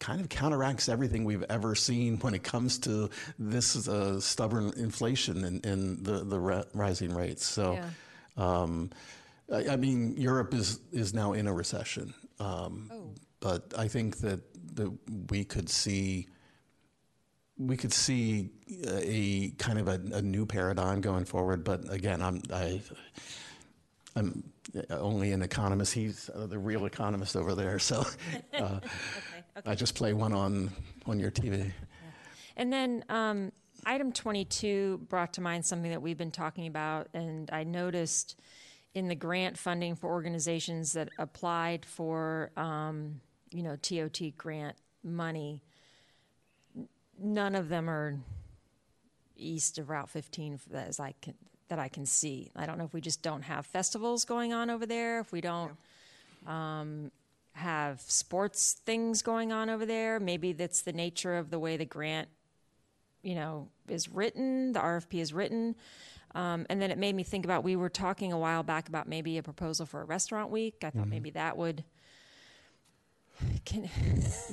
kind 0.00 0.20
of 0.20 0.28
counteracts 0.28 0.88
everything 0.88 1.24
we've 1.24 1.44
ever 1.48 1.76
seen 1.76 2.18
when 2.18 2.34
it 2.34 2.42
comes 2.42 2.78
to 2.80 3.08
this 3.38 3.86
uh, 3.86 4.18
stubborn 4.18 4.72
inflation 4.76 5.44
and, 5.44 5.64
and 5.64 6.04
the 6.04 6.24
the 6.24 6.38
ra- 6.38 6.64
rising 6.74 7.14
rates. 7.14 7.44
So. 7.46 7.74
Yeah. 7.74 7.88
Um, 8.34 8.90
I, 9.52 9.68
I 9.70 9.76
mean, 9.76 10.14
Europe 10.16 10.54
is 10.54 10.80
is 10.90 11.12
now 11.12 11.34
in 11.34 11.46
a 11.46 11.52
recession, 11.52 12.14
um, 12.40 12.90
but 13.40 13.74
I 13.76 13.88
think 13.88 14.18
that 14.18 14.40
that 14.76 14.90
we 15.30 15.44
could 15.44 15.68
see 15.68 16.28
we 17.58 17.76
could 17.76 17.92
see 17.92 18.50
a 18.86 19.50
kind 19.58 19.78
of 19.78 19.88
a, 19.88 20.16
a 20.16 20.22
new 20.22 20.46
paradigm 20.46 21.00
going 21.00 21.24
forward. 21.24 21.64
But 21.64 21.92
again, 21.92 22.22
I'm 22.22 22.42
I, 22.52 22.80
I'm 24.16 24.44
only 24.90 25.32
an 25.32 25.42
economist. 25.42 25.92
He's 25.92 26.30
uh, 26.34 26.46
the 26.46 26.58
real 26.58 26.86
economist 26.86 27.36
over 27.36 27.54
there, 27.54 27.78
so 27.78 28.04
uh, 28.58 28.80
I 29.66 29.74
just 29.74 29.94
play 29.94 30.12
one 30.12 30.32
on 30.32 30.70
on 31.06 31.18
your 31.18 31.30
TV. 31.30 31.72
And 32.56 32.72
then 32.72 33.04
um, 33.08 33.52
item 33.86 34.12
22 34.12 35.06
brought 35.08 35.32
to 35.34 35.40
mind 35.40 35.64
something 35.64 35.90
that 35.90 36.02
we've 36.02 36.18
been 36.18 36.30
talking 36.30 36.66
about, 36.66 37.08
and 37.14 37.50
I 37.50 37.64
noticed 37.64 38.40
in 38.94 39.08
the 39.08 39.14
grant 39.14 39.56
funding 39.56 39.96
for 39.96 40.10
organizations 40.10 40.92
that 40.92 41.08
applied 41.18 41.86
for, 41.86 42.50
um, 42.56 43.20
you 43.50 43.62
know, 43.62 43.76
TOT 43.76 44.20
grant 44.36 44.76
money, 45.02 45.62
none 47.18 47.54
of 47.54 47.68
them 47.68 47.88
are 47.88 48.18
east 49.36 49.78
of 49.78 49.90
Route 49.90 50.08
15 50.08 50.54
f- 50.54 50.64
that, 50.70 50.88
is 50.88 51.00
I 51.00 51.14
can, 51.20 51.34
that 51.68 51.78
I 51.78 51.88
can 51.88 52.06
see. 52.06 52.50
I 52.56 52.66
don't 52.66 52.78
know 52.78 52.84
if 52.84 52.94
we 52.94 53.00
just 53.00 53.22
don't 53.22 53.42
have 53.42 53.66
festivals 53.66 54.24
going 54.24 54.52
on 54.52 54.70
over 54.70 54.86
there, 54.86 55.20
if 55.20 55.32
we 55.32 55.40
don't 55.40 55.72
have 57.52 58.00
sports 58.00 58.80
things 58.84 59.22
going 59.22 59.52
on 59.52 59.68
over 59.70 59.84
there. 59.86 60.18
Maybe 60.18 60.52
that's 60.52 60.82
the 60.82 60.92
nature 60.92 61.36
of 61.36 61.50
the 61.50 61.58
way 61.58 61.76
the 61.76 61.84
grant, 61.84 62.28
you 63.22 63.34
know, 63.34 63.68
is 63.88 64.08
written, 64.08 64.72
the 64.72 64.80
RFP 64.80 65.20
is 65.20 65.32
written. 65.32 65.76
Um, 66.34 66.66
and 66.70 66.80
then 66.80 66.90
it 66.90 66.96
made 66.96 67.14
me 67.14 67.22
think 67.24 67.44
about 67.44 67.62
we 67.62 67.76
were 67.76 67.90
talking 67.90 68.32
a 68.32 68.38
while 68.38 68.62
back 68.62 68.88
about 68.88 69.06
maybe 69.06 69.36
a 69.36 69.42
proposal 69.42 69.84
for 69.84 70.00
a 70.00 70.04
restaurant 70.04 70.50
week. 70.50 70.76
I 70.82 70.90
thought 70.90 71.08
maybe 71.08 71.30
that 71.30 71.56
would. 71.58 71.84
Can, 73.64 73.88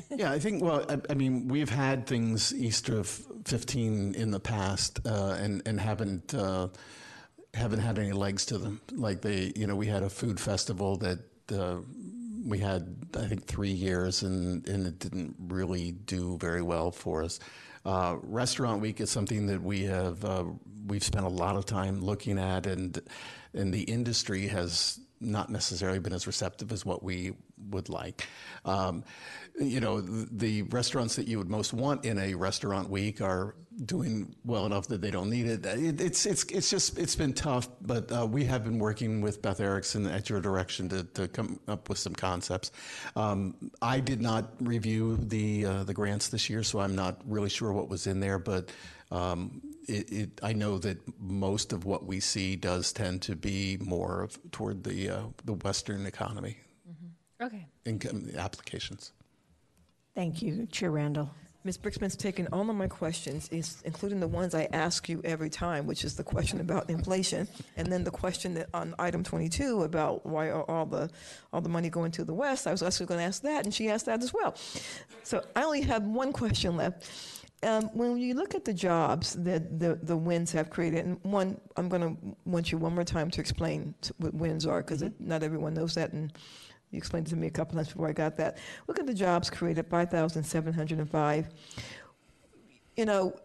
Yeah, 0.10 0.32
I 0.32 0.40
think. 0.40 0.64
Well, 0.64 0.86
I, 0.90 0.98
I 1.10 1.14
mean, 1.14 1.48
we've 1.48 1.70
had 1.70 2.08
things 2.08 2.54
east 2.54 2.90
of 2.90 3.08
15 3.46 4.16
in 4.16 4.32
the 4.32 4.40
past, 4.40 5.00
uh, 5.06 5.38
and 5.40 5.62
and 5.66 5.80
haven't 5.80 6.34
uh, 6.34 6.70
haven't 7.54 7.80
had 7.80 8.00
any 8.00 8.12
legs 8.12 8.46
to 8.48 8.58
them. 8.58 8.82
Like 8.92 9.22
they, 9.22 9.52
you 9.56 9.68
know, 9.68 9.76
we 9.76 9.88
had 9.88 10.04
a 10.04 10.10
food 10.10 10.40
festival 10.40 10.98
that 10.98 11.20
uh, 11.52 11.78
we 12.46 12.60
had, 12.60 12.96
I 13.18 13.28
think, 13.28 13.46
three 13.46 13.72
years, 13.72 14.24
and 14.24 14.68
and 14.68 14.88
it 14.88 15.00
didn't 15.00 15.36
really 15.40 15.92
do 15.92 16.38
very 16.38 16.62
well 16.62 16.92
for 16.92 17.24
us. 17.24 17.40
Uh, 17.86 18.18
Restaurant 18.22 18.82
Week 18.82 19.00
is 19.00 19.10
something 19.10 19.48
that 19.48 19.62
we 19.62 19.84
have 19.84 20.24
uh, 20.26 20.46
we've 20.88 21.04
spent 21.04 21.26
a 21.26 21.30
lot 21.30 21.56
of 21.56 21.66
time 21.66 22.02
looking 22.02 22.38
at, 22.38 22.66
and 22.66 23.00
and 23.54 23.74
the 23.74 23.84
industry 23.84 24.48
has 24.48 25.00
not 25.22 25.50
necessarily 25.50 26.00
been 26.00 26.14
as 26.14 26.28
receptive 26.28 26.72
as 26.72 26.86
what 26.86 27.04
we 27.04 27.34
would 27.70 27.90
like. 27.90 28.28
Um, 28.66 29.04
you 29.60 29.80
know, 29.80 30.02
the, 30.02 30.64
restaurants 30.64 31.16
that 31.16 31.28
you 31.28 31.38
would 31.38 31.50
most 31.50 31.74
want 31.74 32.06
in 32.06 32.18
a 32.18 32.34
restaurant 32.34 32.90
week 32.90 33.22
are 33.22 33.56
doing 33.86 34.36
well 34.44 34.66
enough 34.66 34.88
that 34.88 35.02
they 35.02 35.12
don't 35.12 35.30
need 35.30 35.46
it. 35.46 35.66
it 35.66 36.02
it's 36.02 36.26
it's 36.26 36.44
it's 36.46 36.70
just 36.70 36.98
it's 36.98 37.16
been 37.16 37.34
tough, 37.34 37.70
but 37.82 38.12
uh, 38.12 38.26
we 38.26 38.44
have 38.46 38.64
been 38.64 38.78
working 38.78 39.22
with 39.22 39.42
Beth 39.42 39.60
Erickson 39.60 40.06
at 40.06 40.30
your 40.30 40.42
direction 40.42 40.90
to, 40.90 41.04
to 41.04 41.28
come 41.28 41.60
up 41.68 41.90
with 41.90 41.98
some 41.98 42.14
concepts. 42.14 42.72
Um, 43.16 43.56
I 43.82 44.00
did 44.00 44.22
not 44.22 44.54
review 44.60 45.18
the 45.18 45.66
uh, 45.66 45.84
the 45.84 45.94
grants 45.94 46.28
this 46.30 46.50
year, 46.50 46.64
so 46.64 46.80
I'm 46.80 46.96
not 46.96 47.22
really 47.26 47.50
sure 47.50 47.72
what 47.74 47.90
was 47.90 48.08
in 48.08 48.20
there, 48.20 48.40
but. 48.40 48.70
Um, 49.12 49.62
it, 49.90 50.12
it, 50.12 50.30
I 50.44 50.54
know 50.54 50.78
that 50.78 51.00
most 51.20 51.74
of 51.74 51.86
what 51.86 52.06
we 52.06 52.20
see 52.20 52.56
does 52.56 52.94
tend 52.94 53.22
to 53.24 53.36
be 53.36 53.78
more 53.82 54.24
of 54.24 54.40
toward 54.52 54.84
the 54.84 55.10
uh, 55.10 55.22
the 55.44 55.54
Western 55.54 56.06
economy 56.06 56.58
okay. 57.42 57.66
income 57.86 58.30
applications. 58.38 59.12
Thank 60.16 60.42
you, 60.42 60.68
Chair 60.72 60.92
Randall. 60.92 61.32
Ms. 61.66 61.78
Briskman's 61.78 62.16
taken 62.16 62.48
all 62.54 62.70
of 62.70 62.76
my 62.76 62.88
questions, 62.88 63.50
including 63.84 64.22
the 64.22 64.28
ones 64.28 64.56
I 64.56 64.70
ask 64.72 65.10
you 65.10 65.22
every 65.26 65.50
time, 65.50 65.86
which 65.86 66.06
is 66.06 66.16
the 66.16 66.24
question 66.24 66.62
about 66.62 66.90
inflation, 66.90 67.50
and 67.76 67.92
then 67.92 68.06
the 68.06 68.12
question 68.12 68.54
that 68.54 68.70
on 68.74 68.96
item 68.98 69.24
22 69.24 69.84
about 69.84 70.26
why 70.26 70.48
are 70.48 70.64
all 70.70 70.86
the, 70.86 71.10
all 71.52 71.60
the 71.60 71.68
money 71.68 71.90
going 71.90 72.12
to 72.12 72.24
the 72.24 72.34
West. 72.34 72.66
I 72.66 72.72
was 72.72 72.82
also 72.82 73.06
going 73.06 73.20
to 73.20 73.26
ask 73.26 73.42
that, 73.42 73.66
and 73.66 73.74
she 73.74 73.90
asked 73.90 74.06
that 74.06 74.24
as 74.24 74.34
well. 74.34 74.56
So 75.24 75.44
I 75.54 75.64
only 75.64 75.82
have 75.82 76.04
one 76.04 76.32
question 76.32 76.78
left. 76.78 77.10
Um, 77.62 77.90
When 77.94 78.18
you 78.18 78.36
look 78.36 78.56
at 78.56 78.64
the 78.64 78.74
jobs 78.74 79.34
that 79.34 79.80
the, 79.80 80.00
the 80.02 80.16
winds 80.16 80.52
have 80.54 80.70
created, 80.70 81.06
and 81.06 81.20
one, 81.24 81.60
I'm 81.76 81.90
going 81.90 82.02
to 82.02 82.36
want 82.46 82.72
you 82.72 82.78
one 82.78 82.96
more 82.96 83.04
time 83.04 83.30
to 83.32 83.42
explain 83.42 83.94
what 84.18 84.34
winds 84.34 84.66
are, 84.66 84.82
because 84.82 85.04
not 85.20 85.44
everyone 85.44 85.74
knows 85.74 85.96
that, 85.96 86.14
and 86.14 86.32
you 86.92 86.98
explained 86.98 87.28
it 87.28 87.32
to 87.32 87.36
me 87.36 87.48
a 87.48 87.52
couple 87.52 87.76
times 87.76 87.90
before 87.90 88.08
I 88.08 88.14
got 88.14 88.38
that. 88.38 88.58
Look 88.88 89.00
at 89.00 89.06
the 89.06 89.14
jobs 89.14 89.50
created, 89.50 89.88
5,705. 89.88 91.50
You 92.96 93.06
know, 93.06 93.36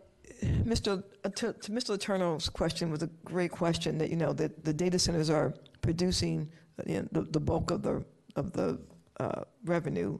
Mr. 0.43 1.03
uh, 1.25 1.29
To, 1.31 1.53
to 1.53 1.71
Mr. 1.73 1.97
Letourneau's 1.97 2.49
question 2.49 2.91
was 2.91 3.03
a 3.03 3.09
great 3.25 3.51
question 3.51 3.99
that, 3.99 4.11
you 4.11 4.17
know, 4.17 4.33
that 4.33 4.65
the 4.65 4.73
data 4.73 4.99
centers 4.99 5.29
are 5.29 5.55
producing 5.83 6.51
uh, 6.79 6.83
you 6.87 7.01
know, 7.01 7.09
the, 7.13 7.23
the 7.23 7.41
bulk 7.41 7.71
of 7.71 7.83
the, 7.83 8.05
of 8.37 8.53
the 8.53 8.79
uh, 9.21 9.43
revenue. 9.65 10.19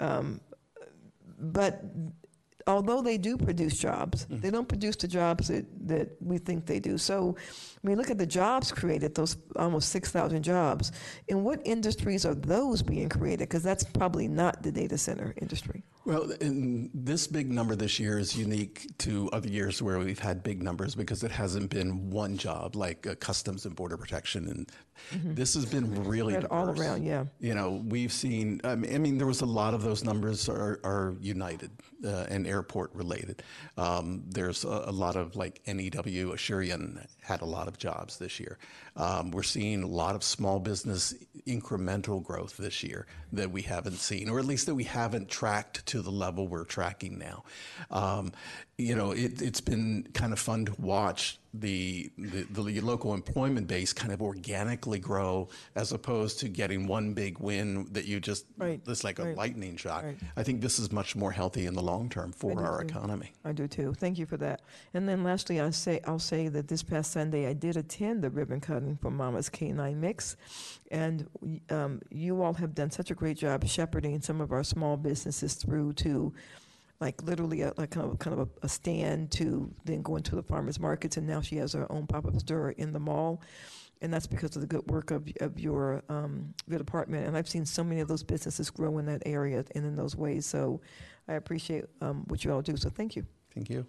Um, 0.00 0.40
but 1.38 1.84
although 2.68 3.00
they 3.00 3.16
do 3.16 3.36
produce 3.36 3.78
jobs, 3.78 4.26
mm. 4.26 4.40
they 4.40 4.50
don't 4.50 4.68
produce 4.68 4.96
the 4.96 5.08
jobs 5.08 5.48
that, 5.48 5.64
that 5.88 6.10
we 6.20 6.38
think 6.38 6.66
they 6.66 6.78
do. 6.78 6.98
So, 6.98 7.34
I 7.38 7.86
mean, 7.86 7.96
look 7.96 8.10
at 8.10 8.18
the 8.18 8.26
jobs 8.26 8.70
created, 8.70 9.14
those 9.14 9.36
almost 9.56 9.88
6,000 9.88 10.42
jobs. 10.42 10.92
In 11.28 11.44
what 11.44 11.60
industries 11.64 12.26
are 12.26 12.34
those 12.34 12.82
being 12.82 13.08
created? 13.08 13.48
Because 13.48 13.62
that's 13.62 13.84
probably 13.84 14.28
not 14.28 14.62
the 14.62 14.70
data 14.70 14.98
center 14.98 15.34
industry. 15.38 15.82
Well, 16.08 16.32
and 16.40 16.88
this 16.94 17.26
big 17.26 17.50
number 17.50 17.76
this 17.76 18.00
year 18.00 18.18
is 18.18 18.34
unique 18.34 18.88
to 19.00 19.28
other 19.30 19.50
years 19.50 19.82
where 19.82 19.98
we've 19.98 20.18
had 20.18 20.42
big 20.42 20.62
numbers 20.62 20.94
because 20.94 21.22
it 21.22 21.30
hasn't 21.30 21.68
been 21.68 22.08
one 22.08 22.38
job 22.38 22.76
like 22.76 23.06
uh, 23.06 23.14
customs 23.16 23.66
and 23.66 23.76
border 23.76 23.98
protection, 23.98 24.48
and 24.48 24.72
this 25.36 25.52
has 25.52 25.66
been 25.66 26.06
really 26.06 26.32
Spread 26.32 26.46
all 26.46 26.70
around, 26.70 27.04
yeah. 27.04 27.24
You 27.40 27.54
know, 27.54 27.84
we've 27.86 28.10
seen. 28.10 28.58
I 28.64 28.74
mean, 28.74 28.94
I 28.94 28.96
mean 28.96 29.18
there 29.18 29.26
was 29.26 29.42
a 29.42 29.46
lot 29.46 29.74
of 29.74 29.82
those 29.82 30.02
numbers 30.02 30.48
are, 30.48 30.80
are 30.82 31.14
United 31.20 31.72
uh, 32.02 32.24
and 32.30 32.46
airport 32.46 32.94
related. 32.94 33.42
Um, 33.76 34.24
there's 34.28 34.64
a, 34.64 34.84
a 34.86 34.92
lot 34.92 35.14
of 35.14 35.36
like 35.36 35.60
NEW 35.66 35.90
Asurion 36.32 37.04
had 37.20 37.42
a 37.42 37.44
lot 37.44 37.68
of 37.68 37.76
jobs 37.76 38.16
this 38.16 38.40
year. 38.40 38.56
Um, 38.98 39.30
we're 39.30 39.44
seeing 39.44 39.82
a 39.84 39.86
lot 39.86 40.16
of 40.16 40.24
small 40.24 40.58
business 40.58 41.14
incremental 41.46 42.22
growth 42.22 42.56
this 42.56 42.82
year 42.82 43.06
that 43.32 43.50
we 43.50 43.62
haven't 43.62 43.98
seen, 43.98 44.28
or 44.28 44.38
at 44.38 44.44
least 44.44 44.66
that 44.66 44.74
we 44.74 44.84
haven't 44.84 45.28
tracked 45.28 45.86
to 45.86 46.02
the 46.02 46.10
level 46.10 46.48
we're 46.48 46.64
tracking 46.64 47.16
now. 47.18 47.44
You 48.80 48.94
know, 48.94 49.10
it, 49.10 49.42
it's 49.42 49.60
been 49.60 50.06
kind 50.14 50.32
of 50.32 50.38
fun 50.38 50.66
to 50.66 50.74
watch 50.80 51.40
the, 51.52 52.12
the 52.16 52.44
the 52.44 52.80
local 52.80 53.12
employment 53.12 53.66
base 53.66 53.92
kind 53.92 54.12
of 54.12 54.22
organically 54.22 55.00
grow 55.00 55.48
as 55.74 55.90
opposed 55.90 56.38
to 56.40 56.48
getting 56.48 56.86
one 56.86 57.12
big 57.12 57.40
win 57.40 57.88
that 57.90 58.04
you 58.04 58.20
just 58.20 58.44
Right, 58.56 58.80
it's 58.86 59.02
like 59.02 59.18
a 59.18 59.24
right, 59.24 59.36
lightning 59.36 59.76
shot. 59.76 60.04
right. 60.04 60.16
I 60.36 60.44
think 60.44 60.60
this 60.60 60.78
is 60.78 60.92
much 60.92 61.16
more 61.16 61.32
healthy 61.32 61.66
in 61.66 61.74
the 61.74 61.82
long 61.82 62.08
term 62.08 62.30
for 62.30 62.64
our 62.64 62.84
too. 62.84 62.88
economy. 62.88 63.32
I 63.44 63.50
do 63.50 63.66
too. 63.66 63.94
Thank 63.94 64.16
you 64.16 64.26
for 64.26 64.36
that. 64.36 64.62
And 64.94 65.08
then 65.08 65.24
lastly, 65.24 65.60
I 65.60 65.70
say 65.70 66.00
I'll 66.06 66.20
say 66.20 66.46
that 66.46 66.68
this 66.68 66.84
past 66.84 67.10
Sunday 67.10 67.48
I 67.48 67.54
did 67.54 67.76
attend 67.76 68.22
the 68.22 68.30
ribbon 68.30 68.60
cutting 68.60 68.96
for 68.96 69.10
Mama's 69.10 69.50
K9 69.50 69.96
Mix, 69.96 70.36
and 70.92 71.26
um, 71.70 72.00
you 72.10 72.42
all 72.42 72.54
have 72.54 72.76
done 72.76 72.92
such 72.92 73.10
a 73.10 73.14
great 73.14 73.38
job 73.38 73.66
shepherding 73.66 74.20
some 74.20 74.40
of 74.40 74.52
our 74.52 74.62
small 74.62 74.96
businesses 74.96 75.54
through 75.54 75.94
to. 75.94 76.32
Like 77.00 77.22
literally, 77.22 77.62
a, 77.62 77.72
like 77.76 77.90
kind 77.90 78.10
of, 78.10 78.18
kind 78.18 78.38
of 78.38 78.48
a, 78.48 78.66
a 78.66 78.68
stand 78.68 79.30
to 79.32 79.72
then 79.84 80.02
go 80.02 80.16
into 80.16 80.34
the 80.34 80.42
farmers 80.42 80.80
markets, 80.80 81.16
and 81.16 81.26
now 81.26 81.40
she 81.40 81.56
has 81.56 81.72
her 81.72 81.90
own 81.92 82.06
pop-up 82.06 82.38
store 82.40 82.72
in 82.72 82.92
the 82.92 82.98
mall, 82.98 83.40
and 84.02 84.12
that's 84.12 84.26
because 84.26 84.56
of 84.56 84.62
the 84.62 84.66
good 84.66 84.84
work 84.90 85.12
of, 85.12 85.28
of 85.40 85.60
your 85.60 86.02
um, 86.08 86.52
your 86.66 86.78
department. 86.78 87.28
And 87.28 87.36
I've 87.36 87.48
seen 87.48 87.64
so 87.64 87.84
many 87.84 88.00
of 88.00 88.08
those 88.08 88.24
businesses 88.24 88.68
grow 88.68 88.98
in 88.98 89.06
that 89.06 89.22
area 89.26 89.64
and 89.76 89.84
in 89.84 89.94
those 89.94 90.16
ways. 90.16 90.44
So 90.44 90.80
I 91.28 91.34
appreciate 91.34 91.84
um, 92.00 92.24
what 92.26 92.44
you 92.44 92.52
all 92.52 92.62
do. 92.62 92.76
So 92.76 92.90
thank 92.90 93.14
you. 93.14 93.24
Thank 93.54 93.70
you. 93.70 93.86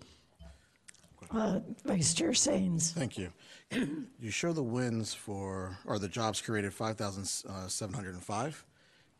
Uh, 1.32 1.60
Vice 1.86 2.13
Chair 2.13 2.32
Saines. 2.32 2.91
Thank 2.91 3.17
you. 3.17 3.32
You 4.19 4.32
show 4.32 4.52
the 4.52 4.63
wins 4.63 5.13
for, 5.13 5.78
or 5.86 6.00
the 6.00 6.08
jobs 6.10 6.41
created, 6.41 6.74
5,705. 6.74 8.65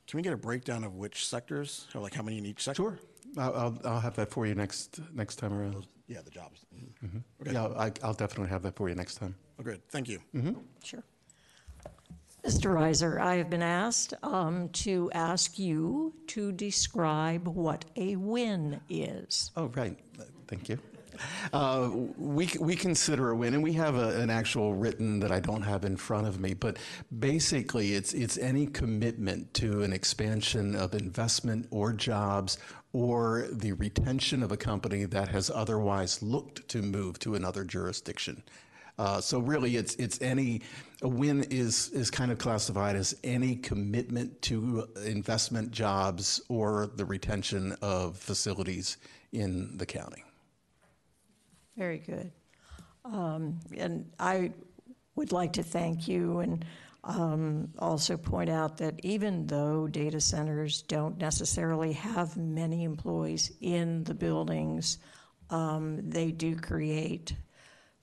Can 0.08 0.17
we 0.17 0.23
get 0.23 0.34
a 0.34 0.38
breakdown 0.38 0.84
of 0.84 0.95
which 0.95 1.28
sectors, 1.28 1.88
or 1.93 2.02
like 2.02 2.15
how 2.15 2.23
many 2.23 2.39
in 2.39 2.45
each 2.45 2.63
sector? 2.63 2.82
Sure. 2.82 2.99
I'll, 3.38 3.56
I'll, 3.56 3.82
I'll 3.86 4.00
have 4.00 4.15
that 4.15 4.32
for 4.32 4.46
you 4.46 4.56
next 4.56 5.00
next 5.13 5.38
time 5.38 5.54
around. 5.54 5.88
Yeah, 6.08 6.22
the 6.24 6.32
jobs. 6.32 6.65
Okay. 7.04 7.54
Yeah, 7.54 7.68
I, 7.68 7.92
I'll 8.04 8.13
definitely 8.13 8.50
have 8.50 8.63
that 8.63 8.76
for 8.76 8.89
you 8.89 8.96
next 8.96 9.15
time. 9.15 9.36
Oh, 9.60 9.63
good. 9.63 9.82
Thank 9.89 10.08
you. 10.10 10.20
Sure. 10.84 11.04
Mr. 12.44 12.74
Rizer, 12.74 13.20
I 13.20 13.36
have 13.36 13.50
been 13.50 13.62
asked 13.62 14.13
um, 14.24 14.70
to 14.70 15.12
ask 15.13 15.60
you 15.60 16.13
to 16.28 16.52
describe 16.54 17.48
what 17.48 17.86
a 17.98 18.15
win 18.15 18.80
is. 18.89 19.52
Oh, 19.58 19.68
right. 19.76 19.98
Thank 20.48 20.70
you. 20.70 20.80
Uh, 21.52 21.89
we, 22.18 22.50
we 22.62 22.78
consider 22.78 23.32
a 23.32 23.36
win, 23.36 23.54
and 23.54 23.62
we 23.62 23.74
have 23.74 23.96
a, 23.96 24.20
an 24.22 24.30
actual 24.30 24.74
written 24.74 25.20
that 25.20 25.34
I 25.34 25.42
don't 25.42 25.63
have 25.63 25.84
in 25.84 25.98
front 25.98 26.28
of 26.28 26.39
me, 26.39 26.54
but 26.54 26.78
basically 27.20 27.94
it's, 27.94 28.13
it's 28.13 28.38
any 28.38 28.68
commitment 28.68 29.54
to 29.56 29.84
an 29.84 29.92
expansion 29.92 30.78
of 30.78 30.94
investment 30.94 31.68
or 31.72 31.92
jobs 31.92 32.58
or 32.93 33.47
the 33.52 33.73
retention 33.73 34.41
of 34.43 34.52
a 34.52 34.58
company 34.58 35.06
that 35.06 35.28
has 35.28 35.49
otherwise 35.49 36.21
looked 36.21 36.67
to 36.69 36.82
move 36.82 37.19
to 37.19 37.36
another 37.36 37.63
jurisdiction. 37.63 38.41
Uh, 38.97 39.21
so 39.21 39.39
really, 39.39 39.78
it's 39.78 39.95
it's 39.95 40.21
any 40.21 40.62
a 41.02 41.08
win 41.08 41.43
is 41.49 41.89
is 41.89 42.12
kind 42.12 42.32
of 42.32 42.38
classified 42.38 42.97
as 42.97 43.15
any 43.23 43.56
commitment 43.56 44.41
to 44.41 44.88
investment, 45.06 45.71
jobs, 45.71 46.41
or 46.49 46.88
the 46.95 47.06
retention 47.06 47.73
of 47.82 48.17
facilities 48.17 48.97
in 49.32 49.78
the 49.78 49.86
county. 49.86 50.23
Very 51.78 51.99
good. 51.99 52.32
Um, 53.06 53.60
And 53.78 54.12
I 54.19 54.52
would 55.15 55.32
like 55.32 55.54
to 55.54 55.63
thank 55.63 56.08
you 56.08 56.39
and 56.39 56.65
um, 57.10 57.69
also 57.80 58.17
point 58.17 58.52
out 58.52 58.78
that 58.78 59.04
even 59.04 59.48
though 59.48 59.88
data 59.88 60.22
centers 60.22 60.84
don't 60.84 61.17
necessarily 61.17 61.93
have 61.93 62.38
many 62.38 62.84
employees 62.84 63.52
in 63.62 64.04
the 64.04 64.13
buildings, 64.13 65.00
um, 65.50 66.08
they 66.08 66.32
do 66.32 66.56
create 66.56 67.36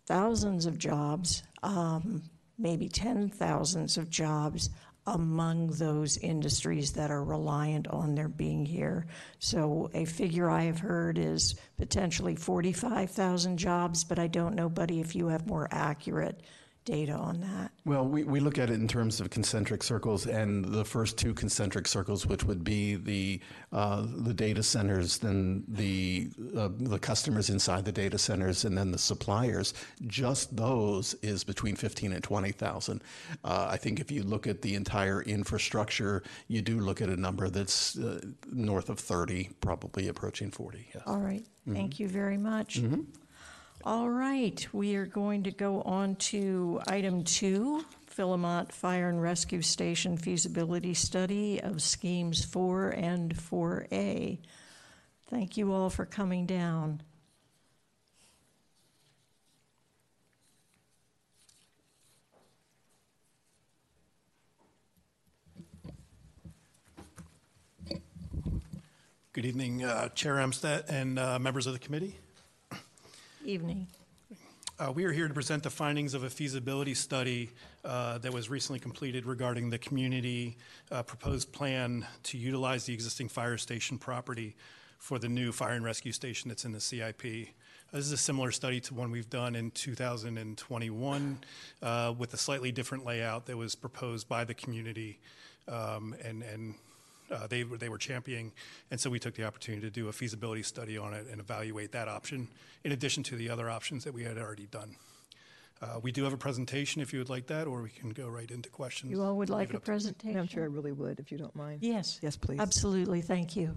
thousands 0.06 0.66
of 0.66 0.76
jobs, 0.76 1.44
um, 1.62 2.20
maybe 2.58 2.88
10 2.88 3.28
thousands 3.28 3.96
of 3.96 4.10
jobs 4.10 4.70
among 5.06 5.68
those 5.68 6.18
industries 6.18 6.90
that 6.90 7.12
are 7.12 7.22
reliant 7.22 7.86
on 7.86 8.16
their 8.16 8.28
being 8.28 8.66
here. 8.66 9.06
So 9.38 9.88
a 9.94 10.04
figure 10.04 10.50
I 10.50 10.64
have 10.64 10.80
heard 10.80 11.16
is 11.16 11.54
potentially 11.76 12.34
45,000 12.34 13.56
jobs, 13.56 14.02
but 14.02 14.18
I 14.18 14.26
don't 14.26 14.56
know, 14.56 14.68
Buddy, 14.68 14.98
if 14.98 15.14
you 15.14 15.28
have 15.28 15.46
more 15.46 15.68
accurate 15.70 16.42
data 16.86 17.12
on 17.12 17.40
that. 17.40 17.72
Well, 17.84 18.06
we, 18.06 18.24
we 18.24 18.40
look 18.40 18.58
at 18.58 18.70
it 18.70 18.74
in 18.74 18.88
terms 18.88 19.20
of 19.20 19.28
concentric 19.28 19.82
circles, 19.82 20.26
and 20.26 20.64
the 20.64 20.84
first 20.84 21.18
two 21.18 21.34
concentric 21.34 21.86
circles, 21.86 22.26
which 22.26 22.44
would 22.44 22.64
be 22.64 22.94
the 22.94 23.40
uh, 23.72 24.06
the 24.06 24.32
data 24.32 24.62
centers, 24.62 25.18
then 25.18 25.64
the 25.68 26.30
uh, 26.56 26.70
the 26.78 26.98
customers 26.98 27.50
inside 27.50 27.84
the 27.84 27.92
data 27.92 28.16
centers, 28.16 28.64
and 28.64 28.78
then 28.78 28.90
the 28.90 28.98
suppliers. 28.98 29.74
Just 30.06 30.56
those 30.56 31.14
is 31.22 31.44
between 31.44 31.76
fifteen 31.76 32.12
and 32.12 32.24
twenty 32.24 32.52
thousand. 32.52 33.02
Uh, 33.44 33.68
I 33.68 33.76
think 33.76 34.00
if 34.00 34.10
you 34.10 34.22
look 34.22 34.46
at 34.46 34.62
the 34.62 34.74
entire 34.74 35.22
infrastructure, 35.22 36.22
you 36.48 36.62
do 36.62 36.80
look 36.80 37.02
at 37.02 37.10
a 37.10 37.16
number 37.16 37.50
that's 37.50 37.98
uh, 37.98 38.20
north 38.50 38.88
of 38.88 38.98
thirty, 38.98 39.50
probably 39.60 40.08
approaching 40.08 40.50
forty. 40.50 40.88
Yes. 40.94 41.02
All 41.06 41.18
right, 41.18 41.44
thank 41.68 42.00
you 42.00 42.08
very 42.08 42.38
much. 42.38 42.80
All 43.86 44.10
right, 44.10 44.66
we 44.72 44.96
are 44.96 45.06
going 45.06 45.44
to 45.44 45.52
go 45.52 45.80
on 45.82 46.16
to 46.16 46.80
item 46.88 47.22
two, 47.22 47.84
Philomont 48.10 48.72
Fire 48.72 49.08
and 49.08 49.22
Rescue 49.22 49.62
Station 49.62 50.16
feasibility 50.16 50.92
study 50.92 51.62
of 51.62 51.80
schemes 51.80 52.44
four 52.44 52.88
and 52.88 53.40
four 53.40 53.86
A. 53.92 54.40
Thank 55.28 55.56
you 55.56 55.72
all 55.72 55.88
for 55.88 56.04
coming 56.04 56.46
down. 56.46 57.00
Good 69.32 69.44
evening, 69.44 69.84
uh, 69.84 70.08
Chair 70.08 70.38
Umstattd 70.38 70.86
and 70.88 71.20
uh, 71.20 71.38
members 71.38 71.68
of 71.68 71.72
the 71.72 71.78
committee. 71.78 72.16
Evening. 73.46 73.86
Uh, 74.76 74.90
We 74.92 75.04
are 75.04 75.12
here 75.12 75.28
to 75.28 75.32
present 75.32 75.62
the 75.62 75.70
findings 75.70 76.14
of 76.14 76.24
a 76.24 76.30
feasibility 76.30 76.94
study 76.94 77.50
uh, 77.84 78.18
that 78.18 78.32
was 78.32 78.50
recently 78.50 78.80
completed 78.80 79.24
regarding 79.24 79.70
the 79.70 79.78
community 79.78 80.58
uh, 80.90 81.04
proposed 81.04 81.52
plan 81.52 82.04
to 82.24 82.36
utilize 82.36 82.86
the 82.86 82.92
existing 82.92 83.28
fire 83.28 83.56
station 83.56 83.98
property 83.98 84.56
for 84.98 85.20
the 85.20 85.28
new 85.28 85.52
fire 85.52 85.74
and 85.74 85.84
rescue 85.84 86.10
station 86.10 86.48
that's 86.48 86.64
in 86.64 86.72
the 86.72 86.80
CIP. 86.80 87.24
Uh, 87.24 87.96
This 87.96 88.06
is 88.06 88.12
a 88.12 88.16
similar 88.16 88.50
study 88.50 88.80
to 88.80 88.94
one 88.94 89.12
we've 89.12 89.30
done 89.30 89.54
in 89.54 89.70
2021 89.70 91.38
uh, 91.82 92.14
with 92.18 92.34
a 92.34 92.36
slightly 92.36 92.72
different 92.72 93.04
layout 93.04 93.46
that 93.46 93.56
was 93.56 93.76
proposed 93.76 94.28
by 94.28 94.42
the 94.42 94.54
community 94.54 95.20
um, 95.68 96.16
and, 96.24 96.42
and 96.42 96.74
uh, 97.30 97.46
they 97.46 97.64
were 97.64 97.76
they 97.76 97.88
were 97.88 97.98
championing, 97.98 98.52
and 98.90 99.00
so 99.00 99.10
we 99.10 99.18
took 99.18 99.34
the 99.34 99.44
opportunity 99.44 99.82
to 99.82 99.90
do 99.90 100.08
a 100.08 100.12
feasibility 100.12 100.62
study 100.62 100.96
on 100.98 101.12
it 101.14 101.26
and 101.30 101.40
evaluate 101.40 101.92
that 101.92 102.08
option 102.08 102.48
in 102.84 102.92
addition 102.92 103.22
to 103.24 103.36
the 103.36 103.50
other 103.50 103.70
options 103.70 104.04
that 104.04 104.14
we 104.14 104.24
had 104.24 104.38
already 104.38 104.66
done. 104.66 104.96
Uh, 105.82 106.00
we 106.00 106.10
do 106.10 106.24
have 106.24 106.32
a 106.32 106.38
presentation 106.38 107.02
if 107.02 107.12
you 107.12 107.18
would 107.18 107.28
like 107.28 107.46
that, 107.48 107.66
or 107.66 107.82
we 107.82 107.90
can 107.90 108.10
go 108.10 108.28
right 108.28 108.50
into 108.50 108.70
questions. 108.70 109.12
You 109.12 109.22
all 109.22 109.36
would 109.36 109.50
like 109.50 109.74
a 109.74 109.80
presentation? 109.80 110.38
I'm 110.38 110.48
sure 110.48 110.62
I 110.62 110.66
really 110.66 110.92
would, 110.92 111.20
if 111.20 111.30
you 111.30 111.36
don't 111.36 111.54
mind. 111.54 111.82
Yes. 111.82 112.18
Yes, 112.22 112.36
please. 112.36 112.58
Absolutely, 112.60 113.20
thank 113.20 113.56
you. 113.56 113.76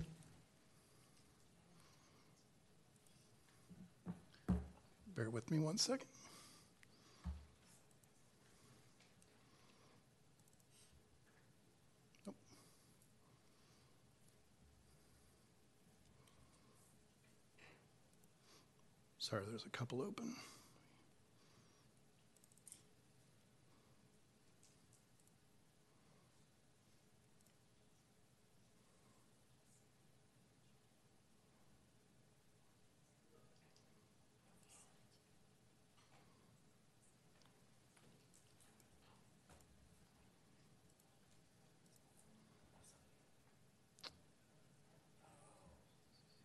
Bear 5.15 5.29
with 5.29 5.51
me 5.51 5.59
one 5.59 5.77
second. 5.77 6.07
Sorry, 19.29 19.43
there's 19.47 19.63
a 19.63 19.69
couple 19.69 20.01
open. 20.01 20.33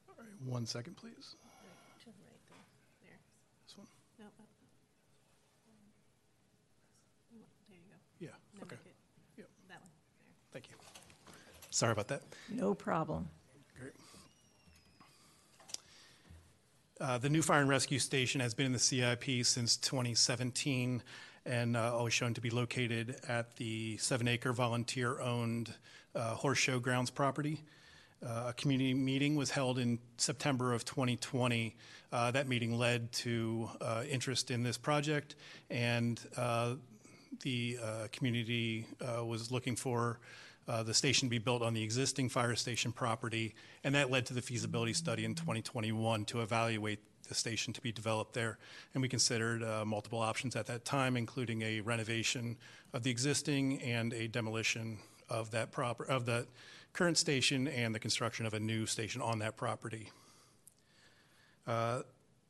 All 0.07 0.15
right, 0.19 0.27
one 0.45 0.67
second, 0.67 0.99
please. 0.99 1.15
To 1.15 2.05
the 2.05 2.11
right 2.11 2.45
there. 2.51 2.59
There. 3.03 3.19
This 3.67 3.79
one? 3.79 3.87
No, 4.19 4.27
up. 4.27 4.33
There 7.69 7.79
you 7.79 7.85
go. 7.89 7.97
Yeah, 8.21 8.29
No, 8.55 8.63
okay. 8.63 8.77
make 8.85 8.87
it- 8.87 8.97
Yep. 9.39 9.49
That 9.69 9.81
one. 9.81 9.91
There. 10.25 10.35
Thank 10.53 10.71
you. 10.71 10.77
Sorry 11.71 11.93
about 11.93 12.09
that. 12.09 12.23
No 12.49 12.75
problem. 12.75 13.29
Great. 13.79 13.93
Uh, 17.01 17.19
The 17.19 17.29
new 17.29 17.43
fire 17.43 17.61
and 17.61 17.69
rescue 17.69 17.99
station 17.99 18.41
has 18.41 18.55
been 18.55 18.67
in 18.67 18.73
the 18.73 18.79
CIP 18.79 19.43
since 19.45 19.77
2017 19.77 21.03
and 21.47 21.77
uh, 21.77 21.95
always 21.95 22.15
shown 22.15 22.33
to 22.35 22.41
be 22.41 22.49
located 22.51 23.17
at 23.29 23.57
the 23.57 23.99
seven-acre 23.99 24.53
volunteer-owned 24.53 25.75
uh, 26.15 26.35
Horse 26.37 26.59
Show 26.59 26.79
Grounds 26.79 27.11
property. 27.11 27.63
Uh, 28.25 28.45
A 28.49 28.53
community 28.55 28.95
meeting 28.95 29.37
was 29.37 29.51
held 29.51 29.79
in 29.79 29.99
September 30.17 30.73
of 30.73 30.85
2020. 30.85 31.77
Uh, 32.11 32.31
That 32.31 32.49
meeting 32.49 32.79
led 32.79 33.13
to 33.13 33.69
uh, 33.81 34.05
interest 34.09 34.51
in 34.51 34.63
this 34.63 34.79
project, 34.79 35.35
and 35.69 36.21
uh, 36.37 36.77
the 37.43 37.79
uh, 37.83 38.09
community 38.13 38.87
uh, 39.01 39.25
was 39.25 39.51
looking 39.51 39.77
for 39.77 40.21
the 40.67 40.95
station 40.95 41.29
to 41.29 41.31
be 41.31 41.37
built 41.37 41.61
on 41.61 41.75
the 41.75 41.83
existing 41.83 42.31
fire 42.31 42.55
station 42.55 42.91
property, 42.91 43.55
and 43.83 43.95
that 43.95 44.11
led 44.11 44.25
to 44.25 44.33
the 44.33 44.41
feasibility 44.41 44.95
study 44.95 45.27
in 45.27 45.35
2021 45.35 46.25
to 46.25 46.41
evaluate 46.41 47.01
the 47.29 47.35
station 47.35 47.75
to 47.75 47.83
be 47.83 47.93
developed 47.93 48.33
there. 48.33 48.57
And 48.95 49.03
we 49.03 49.09
considered 49.09 49.63
uh, 49.63 49.85
multiple 49.85 50.21
options 50.21 50.57
at 50.57 50.67
that 50.67 50.87
time, 50.87 51.19
including 51.19 51.61
a 51.61 51.81
renovation 51.83 52.57
of 52.95 53.03
the 53.03 53.11
existing 53.11 53.83
and 53.83 54.15
a 54.15 54.27
demolition 54.27 54.99
of 55.29 55.51
that 55.51 55.71
proper 55.71 56.05
of 56.05 56.25
the 56.25 56.47
current 56.95 57.19
station 57.19 57.69
and 57.69 57.95
the 57.95 57.99
construction 57.99 58.47
of 58.47 58.55
a 58.55 58.61
new 58.61 58.87
station 58.87 59.21
on 59.21 59.41
that 59.41 59.57
property. 59.57 60.11
Uh, 61.67 62.03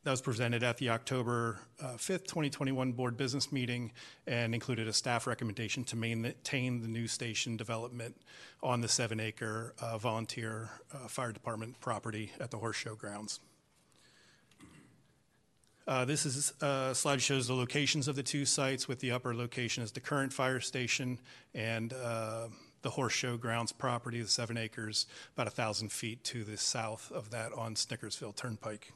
That 0.04 0.10
was 0.10 0.20
presented 0.20 0.62
at 0.62 0.76
the 0.76 0.90
October 0.90 1.60
uh, 1.80 1.94
5th, 1.96 2.24
2021 2.24 2.92
Board 2.92 3.16
Business 3.16 3.50
Meeting 3.50 3.90
and 4.26 4.52
included 4.52 4.86
a 4.86 4.92
staff 4.92 5.26
recommendation 5.26 5.82
to 5.84 5.96
maintain 5.96 6.82
the 6.82 6.88
new 6.88 7.06
station 7.08 7.56
development 7.56 8.14
on 8.62 8.82
the 8.82 8.88
seven-acre 8.88 9.74
uh, 9.80 9.96
volunteer 9.96 10.68
uh, 10.92 11.08
fire 11.08 11.32
department 11.32 11.80
property 11.80 12.32
at 12.38 12.50
the 12.50 12.58
Horse 12.58 12.76
Show 12.76 12.94
grounds. 12.94 13.40
Uh, 15.88 16.04
This 16.04 16.26
is, 16.26 16.52
uh, 16.60 16.92
slide 16.92 17.22
shows 17.22 17.46
the 17.46 17.54
locations 17.54 18.06
of 18.06 18.14
the 18.14 18.22
two 18.22 18.44
sites, 18.44 18.86
with 18.86 19.00
the 19.00 19.10
upper 19.10 19.34
location 19.34 19.82
as 19.82 19.92
the 19.92 20.00
current 20.00 20.34
fire 20.34 20.60
station 20.60 21.18
and 21.54 21.94
the 22.84 22.90
Horse 22.90 23.14
Show 23.14 23.38
grounds 23.38 23.72
property, 23.72 24.20
the 24.20 24.28
seven 24.28 24.58
acres, 24.58 25.06
about 25.34 25.46
a 25.46 25.50
1,000 25.50 25.90
feet 25.90 26.22
to 26.24 26.44
the 26.44 26.58
south 26.58 27.10
of 27.10 27.30
that 27.30 27.50
on 27.54 27.74
Snickersville 27.74 28.36
Turnpike. 28.36 28.92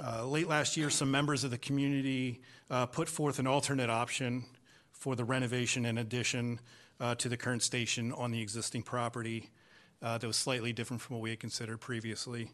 Uh, 0.00 0.24
Late 0.24 0.46
last 0.46 0.76
year, 0.76 0.88
some 0.88 1.10
members 1.10 1.42
of 1.42 1.50
the 1.50 1.58
community 1.58 2.40
uh, 2.70 2.86
put 2.86 3.08
forth 3.08 3.40
an 3.40 3.48
alternate 3.48 3.90
option 3.90 4.44
for 4.92 5.16
the 5.16 5.24
renovation 5.24 5.84
and 5.84 5.98
addition 5.98 6.60
uh, 7.00 7.16
to 7.16 7.28
the 7.28 7.36
current 7.36 7.62
station 7.62 8.12
on 8.12 8.30
the 8.30 8.40
existing 8.40 8.84
property 8.84 9.50
uh, 10.00 10.16
that 10.16 10.26
was 10.26 10.36
slightly 10.36 10.72
different 10.72 11.02
from 11.02 11.16
what 11.16 11.22
we 11.22 11.30
had 11.30 11.40
considered 11.40 11.80
previously. 11.80 12.52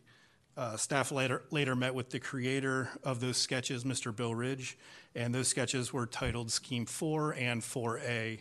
Uh, 0.56 0.78
Staff 0.78 1.12
later, 1.12 1.42
later 1.50 1.76
met 1.76 1.94
with 1.94 2.08
the 2.08 2.18
creator 2.18 2.88
of 3.04 3.20
those 3.20 3.36
sketches, 3.36 3.84
Mr. 3.84 4.16
Bill 4.16 4.34
Ridge, 4.34 4.78
and 5.14 5.34
those 5.34 5.46
sketches 5.46 5.92
were 5.92 6.06
titled 6.06 6.50
Scheme 6.50 6.86
4 6.86 7.34
and 7.34 7.60
4A. 7.60 8.40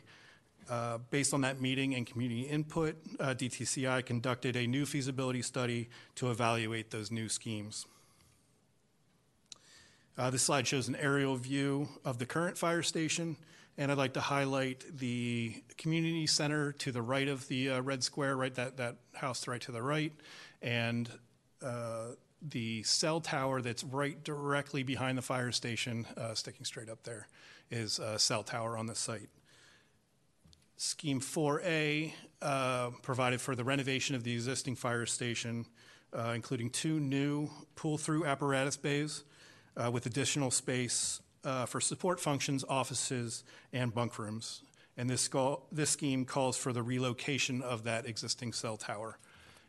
Uh, 0.69 0.97
Based 1.09 1.33
on 1.33 1.41
that 1.41 1.61
meeting 1.61 1.95
and 1.95 2.05
community 2.05 2.41
input, 2.41 2.97
uh, 3.19 3.33
DTCI 3.33 4.05
conducted 4.05 4.55
a 4.55 4.67
new 4.67 4.85
feasibility 4.85 5.41
study 5.41 5.89
to 6.15 6.29
evaluate 6.29 6.91
those 6.91 7.11
new 7.11 7.29
schemes. 7.29 7.85
Uh, 10.17 10.29
This 10.29 10.43
slide 10.43 10.67
shows 10.67 10.87
an 10.87 10.95
aerial 10.95 11.37
view 11.37 11.87
of 12.03 12.17
the 12.17 12.25
current 12.25 12.57
fire 12.57 12.83
station, 12.83 13.37
and 13.77 13.91
I'd 13.91 13.97
like 13.97 14.13
to 14.13 14.21
highlight 14.21 14.83
the 14.97 15.63
community 15.77 16.27
center 16.27 16.73
to 16.73 16.91
the 16.91 17.01
right 17.01 17.27
of 17.27 17.47
the 17.47 17.69
uh, 17.69 17.81
red 17.81 18.03
square, 18.03 18.35
right, 18.35 18.53
that, 18.55 18.77
that 18.77 18.97
house 19.13 19.47
right 19.47 19.61
to 19.61 19.71
the 19.71 19.81
right, 19.81 20.11
and 20.61 21.09
uh, 21.61 22.07
the 22.41 22.83
cell 22.83 23.21
tower 23.21 23.61
that's 23.61 23.83
right 23.83 24.21
directly 24.23 24.83
behind 24.83 25.17
the 25.17 25.21
fire 25.21 25.51
station, 25.51 26.05
uh, 26.17 26.33
sticking 26.33 26.65
straight 26.65 26.89
up 26.89 27.03
there, 27.03 27.27
is 27.71 27.99
a 27.99 28.19
cell 28.19 28.43
tower 28.43 28.77
on 28.77 28.85
the 28.85 28.95
site. 28.95 29.29
Scheme 30.79 31.19
4A 31.19 32.13
uh, 32.39 32.91
provided 33.01 33.41
for 33.41 33.55
the 33.55 33.63
renovation 33.63 34.15
of 34.15 34.23
the 34.23 34.31
existing 34.31 34.75
fire 34.75 35.07
station, 35.07 35.65
uh, 36.13 36.33
including 36.35 36.69
two 36.69 36.99
new 36.99 37.49
pull-through 37.75 38.25
apparatus 38.25 38.77
bays 38.77 39.23
uh, 39.75 39.89
with 39.89 40.05
additional 40.05 40.51
space 40.51 41.19
uh, 41.43 41.65
for 41.65 41.81
support 41.81 42.19
functions, 42.19 42.63
offices, 42.69 43.43
and 43.73 43.91
bunk 43.91 44.19
rooms. 44.19 44.61
And 44.97 45.09
this, 45.09 45.27
call, 45.27 45.65
this 45.71 45.89
scheme 45.89 46.25
calls 46.25 46.57
for 46.57 46.71
the 46.71 46.83
relocation 46.83 47.63
of 47.63 47.83
that 47.85 48.05
existing 48.05 48.53
cell 48.53 48.77
tower. 48.77 49.17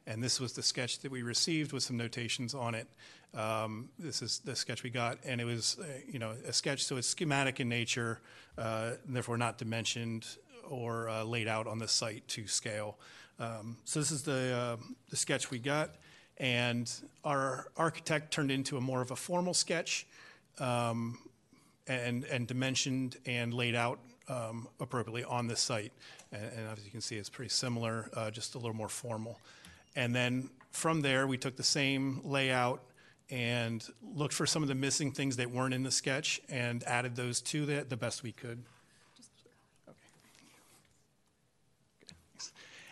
And 0.06 0.22
this 0.22 0.38
was 0.38 0.52
the 0.52 0.62
sketch 0.62 1.00
that 1.00 1.10
we 1.10 1.22
received 1.22 1.72
with 1.72 1.82
some 1.82 1.96
notations 1.96 2.54
on 2.54 2.74
it. 2.74 2.86
Um, 3.34 3.90
This 3.98 4.20
is 4.20 4.40
the 4.40 4.56
sketch 4.56 4.82
we 4.82 4.90
got, 4.90 5.18
and 5.24 5.40
it 5.40 5.44
was, 5.44 5.78
uh, 5.78 5.84
you 6.10 6.18
know, 6.18 6.34
a 6.46 6.52
sketch, 6.52 6.84
so 6.84 6.96
it's 6.96 7.08
schematic 7.08 7.60
in 7.60 7.68
nature, 7.68 8.20
uh, 8.56 8.92
therefore 9.06 9.36
not 9.36 9.58
dimensioned 9.58 10.26
or 10.68 11.08
uh, 11.08 11.24
laid 11.24 11.48
out 11.48 11.66
on 11.66 11.78
the 11.78 11.88
site 11.88 12.26
to 12.28 12.46
scale. 12.46 12.98
Um, 13.38 13.76
So 13.84 14.00
this 14.00 14.10
is 14.10 14.22
the, 14.22 14.78
uh, 14.80 14.84
the 15.10 15.16
sketch 15.16 15.50
we 15.50 15.58
got, 15.58 15.96
and 16.38 16.90
our 17.24 17.68
architect 17.76 18.32
turned 18.32 18.50
into 18.50 18.76
a 18.76 18.80
more 18.80 19.00
of 19.00 19.10
a 19.10 19.16
formal 19.16 19.54
sketch 19.54 20.06
um, 20.58 21.18
and, 21.86 22.24
and 22.24 22.46
dimensioned 22.46 23.16
and 23.26 23.54
laid 23.54 23.74
out 23.74 23.98
um, 24.28 24.68
appropriately 24.80 25.24
on 25.24 25.46
the 25.46 25.56
site. 25.56 25.92
And, 26.32 26.44
and 26.44 26.78
as 26.78 26.84
you 26.84 26.90
can 26.90 27.00
see, 27.00 27.16
it's 27.16 27.30
pretty 27.30 27.50
similar, 27.50 28.10
uh, 28.14 28.30
just 28.30 28.54
a 28.54 28.58
little 28.58 28.76
more 28.76 28.88
formal. 28.88 29.40
And 29.96 30.14
then 30.14 30.50
from 30.70 31.00
there, 31.00 31.26
we 31.26 31.38
took 31.38 31.56
the 31.56 31.62
same 31.62 32.20
layout 32.24 32.82
and 33.30 33.86
looked 34.14 34.34
for 34.34 34.46
some 34.46 34.62
of 34.62 34.68
the 34.68 34.74
missing 34.74 35.12
things 35.12 35.36
that 35.36 35.50
weren't 35.50 35.74
in 35.74 35.82
the 35.82 35.90
sketch 35.90 36.40
and 36.48 36.82
added 36.84 37.14
those 37.16 37.40
to 37.42 37.68
it 37.68 37.90
the 37.90 37.96
best 37.96 38.22
we 38.22 38.32
could. 38.32 38.62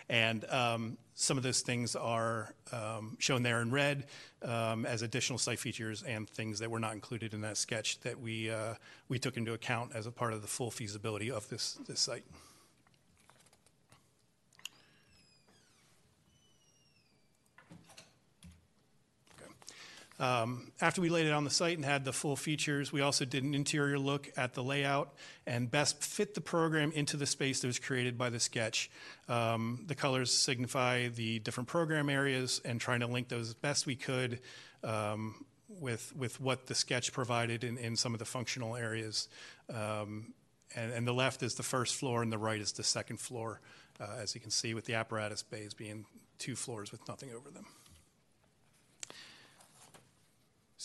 And 0.09 0.45
um, 0.51 0.99
some 1.15 1.37
of 1.37 1.43
those 1.43 1.63
things 1.63 1.97
are 1.97 2.55
um, 2.73 3.17
shown 3.19 3.43
there 3.43 3.61
in 3.63 3.71
red 3.71 4.05
um, 4.43 4.87
as 4.87 5.03
additional 5.03 5.39
site 5.39 5.59
features 5.59 6.03
and 6.03 6.29
things 6.29 6.59
that 6.61 6.71
were 6.71 6.79
not 6.79 6.93
included 6.93 7.35
in 7.35 7.41
that 7.41 7.57
sketch 7.57 7.99
that 8.01 8.21
we, 8.21 8.51
uh, 8.51 8.75
we 9.09 9.19
took 9.19 9.37
into 9.37 9.53
account 9.53 9.93
as 9.95 10.07
a 10.07 10.13
part 10.13 10.33
of 10.33 10.43
the 10.43 10.49
full 10.49 10.71
feasibility 10.71 11.31
of 11.31 11.49
this, 11.49 11.79
this 11.87 12.01
site. 12.01 12.25
Um, 20.19 20.73
After 20.81 21.01
we 21.01 21.09
laid 21.09 21.27
it 21.27 21.33
on 21.33 21.45
the 21.45 21.51
site 21.51 21.77
and 21.77 21.85
had 21.85 22.05
the 22.05 22.13
full 22.13 22.37
features, 22.37 22.93
we 22.93 23.03
also 23.03 23.25
did 23.25 23.45
an 23.45 23.55
interior 23.55 23.99
look 23.99 24.31
at 24.37 24.55
the 24.55 24.63
layout 24.63 25.15
and 25.47 25.71
best 25.71 26.03
fit 26.03 26.35
the 26.35 26.41
program 26.41 26.93
into 26.93 27.17
the 27.17 27.27
space 27.27 27.61
that 27.61 27.67
was 27.67 27.79
created 27.79 28.17
by 28.17 28.31
the 28.31 28.41
sketch. 28.41 28.91
Um, 29.29 29.85
The 29.87 29.95
colors 29.95 30.33
signify 30.33 31.09
the 31.09 31.39
different 31.41 31.69
program 31.69 32.09
areas 32.09 32.61
and 32.65 32.81
trying 32.81 33.01
to 33.01 33.07
link 33.07 33.29
those 33.29 33.49
as 33.49 33.55
best 33.55 33.87
we 33.87 33.97
could 33.97 34.41
um, 34.83 35.45
with, 35.69 36.15
with 36.17 36.41
what 36.41 36.67
the 36.67 36.75
sketch 36.75 37.13
provided 37.13 37.65
in, 37.65 37.77
in 37.79 37.97
some 37.97 38.15
of 38.15 38.19
the 38.19 38.25
functional 38.25 38.77
areas. 38.77 39.29
Um, 39.69 40.35
And, 40.75 40.93
and 40.93 41.07
the 41.07 41.15
left 41.15 41.43
is 41.43 41.55
the 41.55 41.63
first 41.63 41.95
floor 41.95 42.23
and 42.23 42.33
the 42.33 42.39
right 42.39 42.61
is 42.61 42.73
the 42.73 42.83
second 42.83 43.19
floor, 43.21 43.61
uh, 44.01 44.23
as 44.23 44.35
you 44.35 44.41
can 44.41 44.51
see 44.51 44.75
with 44.75 44.85
the 44.85 44.95
apparatus 44.95 45.43
bays 45.45 45.75
being 45.75 46.05
two 46.39 46.57
floors 46.57 46.91
with 46.91 47.07
nothing 47.09 47.31
over 47.33 47.51
them. 47.51 47.67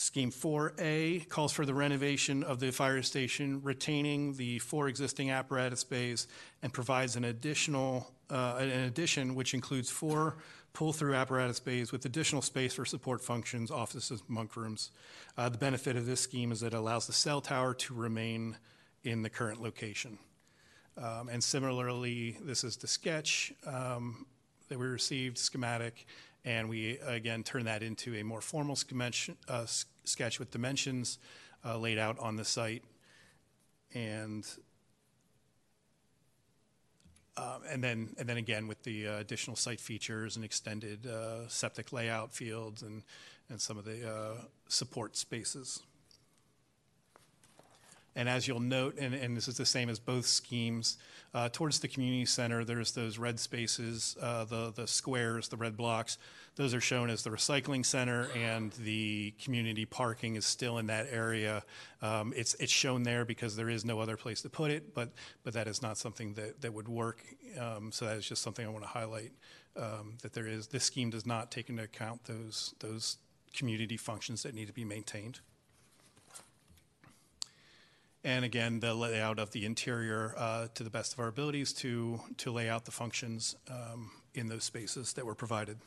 Scheme 0.02 0.32
4A 0.32 1.30
calls 1.30 1.54
for 1.54 1.64
the 1.64 1.76
renovation 1.76 2.42
of 2.42 2.60
the 2.60 2.72
fire 2.72 3.04
station, 3.04 3.62
retaining 3.62 4.34
the 4.34 4.58
four 4.58 4.88
existing 4.88 5.30
apparatus 5.30 5.84
bays, 5.84 6.28
and 6.64 6.74
provides 6.74 7.16
an 7.18 7.26
additional, 7.26 8.12
uh, 8.32 8.58
an 8.60 8.86
addition 8.86 9.36
which 9.36 9.54
includes 9.54 9.92
four 9.92 10.38
pull-through 10.74 11.14
apparatus 11.14 11.60
bays 11.60 11.92
with 11.92 12.04
additional 12.06 12.42
space 12.42 12.74
for 12.74 12.84
support 12.84 13.22
functions, 13.22 13.70
offices, 13.70 14.24
bunk 14.28 14.56
rooms. 14.56 14.90
Uh, 15.38 15.50
The 15.50 15.60
benefit 15.60 15.96
of 15.96 16.08
this 16.08 16.20
scheme 16.20 16.52
is 16.52 16.62
that 16.62 16.74
it 16.74 16.78
allows 16.78 17.06
the 17.06 17.14
cell 17.14 17.40
tower 17.40 17.76
to 17.76 17.94
remain 17.94 18.58
in 19.04 19.22
the 19.22 19.30
current 19.30 19.62
location. 19.62 20.18
Um, 20.98 21.30
And 21.30 21.44
similarly, 21.44 22.38
this 22.42 22.64
is 22.64 22.76
the 22.76 22.88
sketch 22.88 23.54
um, 23.68 24.26
that 24.68 24.80
we 24.80 24.88
received, 24.88 25.38
schematic, 25.38 26.08
and 26.44 26.70
we, 26.70 26.98
again, 27.00 27.44
turn 27.44 27.66
that 27.66 27.84
into 27.84 28.16
a 28.16 28.24
more 28.24 28.42
formal 28.42 28.76
schematic, 28.76 29.38
uh, 29.48 29.68
sketch 30.04 30.40
with 30.40 30.52
dimensions 30.52 31.20
uh, 31.66 31.78
laid 31.78 31.98
out 31.98 32.18
on 32.20 32.36
the 32.36 32.46
site. 32.46 32.84
And 33.94 34.48
um, 37.38 37.62
And 37.68 37.84
then, 37.84 38.10
and 38.18 38.28
then 38.28 38.38
again, 38.38 38.68
with 38.68 38.84
the 38.84 39.08
uh, 39.08 39.20
additional 39.20 39.56
site 39.56 39.80
features 39.80 40.36
and 40.36 40.46
extended 40.46 41.08
uh, 41.08 41.48
septic 41.48 41.94
layout 41.94 42.34
fields 42.34 42.82
and, 42.82 43.04
and 43.50 43.60
some 43.60 43.78
of 43.78 43.86
the 43.86 44.08
uh, 44.08 44.42
support 44.68 45.16
spaces. 45.16 45.82
And 48.16 48.28
as 48.28 48.48
you'll 48.48 48.60
note, 48.60 48.98
and, 49.00 49.14
and 49.14 49.38
this 49.38 49.48
is 49.48 49.56
the 49.56 49.66
same 49.66 49.90
as 49.90 49.98
both 49.98 50.26
schemes, 50.26 50.98
uh, 51.34 51.48
towards 51.50 51.80
the 51.80 51.88
community 51.88 52.26
center, 52.26 52.66
there's 52.66 52.92
those 52.92 53.18
red 53.18 53.40
spaces, 53.40 54.18
uh, 54.22 54.44
the, 54.44 54.74
the 54.76 54.86
squares, 54.86 55.48
the 55.48 55.56
red 55.56 55.78
blocks. 55.78 56.18
Those 56.58 56.74
are 56.74 56.82
shown 56.82 57.10
as 57.10 57.24
the 57.24 57.30
recycling 57.30 57.86
center, 57.86 58.28
and 58.36 58.74
the 58.74 59.34
community 59.42 59.86
parking 59.86 60.36
is 60.36 60.46
still 60.46 60.80
in 60.80 60.88
that 60.88 61.08
area. 61.10 61.64
Um, 62.02 62.34
it's, 62.36 62.56
it's 62.56 62.72
shown 62.72 63.04
there 63.04 63.24
because 63.24 63.56
there 63.56 63.70
is 63.70 63.86
no 63.86 64.00
other 64.00 64.18
place 64.18 64.42
to 64.42 64.50
put 64.50 64.70
it, 64.70 64.94
but, 64.94 65.12
but 65.44 65.54
that 65.54 65.68
is 65.68 65.82
not 65.82 65.98
something 65.98 66.34
that, 66.34 66.62
that 66.62 66.74
would 66.74 66.90
work. 66.90 67.24
Um, 67.58 67.92
so 67.94 68.06
that 68.06 68.18
is 68.18 68.28
just 68.28 68.42
something 68.42 68.66
I 68.66 68.70
want 68.70 68.84
to 68.84 68.90
highlight, 68.90 69.32
um, 69.78 70.18
that 70.24 70.34
there 70.34 70.46
is, 70.46 70.68
this 70.68 70.84
scheme 70.84 71.10
does 71.10 71.26
not 71.26 71.52
take 71.52 71.70
into 71.70 71.84
account 71.84 72.26
those, 72.26 72.76
those 72.80 73.18
community 73.54 73.96
functions 73.96 74.44
that 74.44 74.54
need 74.54 74.68
to 74.68 74.74
be 74.74 74.84
maintained. 74.86 75.40
And 78.24 78.44
again, 78.44 78.82
the 78.82 78.94
layout 78.94 79.40
of 79.40 79.52
the 79.52 79.66
interior 79.66 80.36
uh, 80.38 80.68
to 80.76 80.84
the 80.84 80.92
best 80.92 81.14
of 81.14 81.20
our 81.20 81.28
abilities 81.28 81.72
to, 81.74 82.20
to 82.38 82.52
lay 82.52 82.70
out 82.70 82.86
the 82.86 82.92
functions 82.92 83.56
um, 83.70 84.12
in 84.36 84.48
those 84.48 84.66
spaces 84.66 85.14
that 85.14 85.26
were 85.26 85.34
provided. 85.34 85.78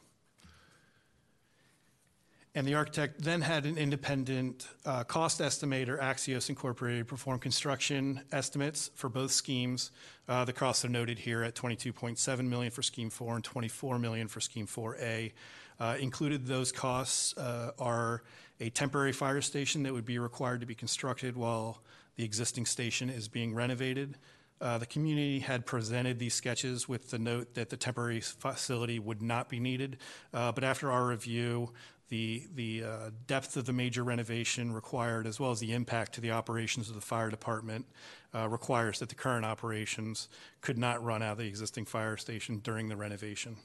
And 2.56 2.64
the 2.64 2.74
architect 2.74 3.20
then 3.20 3.40
had 3.40 3.66
an 3.66 3.76
independent 3.76 4.68
uh, 4.86 5.02
cost 5.02 5.40
estimator, 5.40 5.98
Axios 6.00 6.48
Incorporated, 6.48 7.08
perform 7.08 7.40
construction 7.40 8.20
estimates 8.30 8.92
for 8.94 9.08
both 9.08 9.32
schemes. 9.32 9.90
Uh, 10.28 10.44
The 10.44 10.52
costs 10.52 10.84
are 10.84 10.88
noted 10.88 11.18
here 11.18 11.42
at 11.42 11.56
22.7 11.56 12.46
million 12.46 12.70
for 12.70 12.82
Scheme 12.82 13.10
4 13.10 13.34
and 13.34 13.44
24 13.44 13.98
million 13.98 14.28
for 14.28 14.40
Scheme 14.40 14.68
4A. 14.68 15.32
Uh, 15.80 15.96
Included 15.98 16.46
those 16.46 16.70
costs 16.70 17.36
uh, 17.36 17.72
are 17.76 18.22
a 18.60 18.70
temporary 18.70 19.12
fire 19.12 19.40
station 19.40 19.82
that 19.82 19.92
would 19.92 20.04
be 20.04 20.20
required 20.20 20.60
to 20.60 20.66
be 20.66 20.76
constructed 20.76 21.36
while 21.36 21.82
the 22.14 22.24
existing 22.24 22.66
station 22.66 23.10
is 23.10 23.26
being 23.26 23.52
renovated. 23.52 24.16
Uh, 24.60 24.78
The 24.78 24.86
community 24.86 25.40
had 25.40 25.66
presented 25.66 26.20
these 26.20 26.34
sketches 26.34 26.88
with 26.88 27.10
the 27.10 27.18
note 27.18 27.54
that 27.54 27.68
the 27.68 27.76
temporary 27.76 28.20
facility 28.20 29.00
would 29.00 29.20
not 29.20 29.48
be 29.48 29.58
needed. 29.58 29.98
Uh, 30.32 30.52
But 30.52 30.62
after 30.62 30.92
our 30.92 31.04
review, 31.04 31.72
the, 32.08 32.46
the 32.54 32.84
uh, 32.84 33.10
depth 33.26 33.56
of 33.56 33.64
the 33.64 33.72
major 33.72 34.04
renovation 34.04 34.72
required, 34.72 35.26
as 35.26 35.40
well 35.40 35.50
as 35.50 35.60
the 35.60 35.72
impact 35.72 36.14
to 36.14 36.20
the 36.20 36.30
operations 36.30 36.88
of 36.88 36.94
the 36.94 37.00
fire 37.00 37.30
department, 37.30 37.86
uh, 38.34 38.48
requires 38.48 38.98
that 38.98 39.08
the 39.08 39.14
current 39.14 39.44
operations 39.44 40.28
could 40.60 40.78
not 40.78 41.02
run 41.02 41.22
out 41.22 41.32
of 41.32 41.38
the 41.38 41.46
existing 41.46 41.84
fire 41.86 42.16
station 42.16 42.58
during 42.58 42.88
the 42.88 42.96
renovation. 42.96 43.56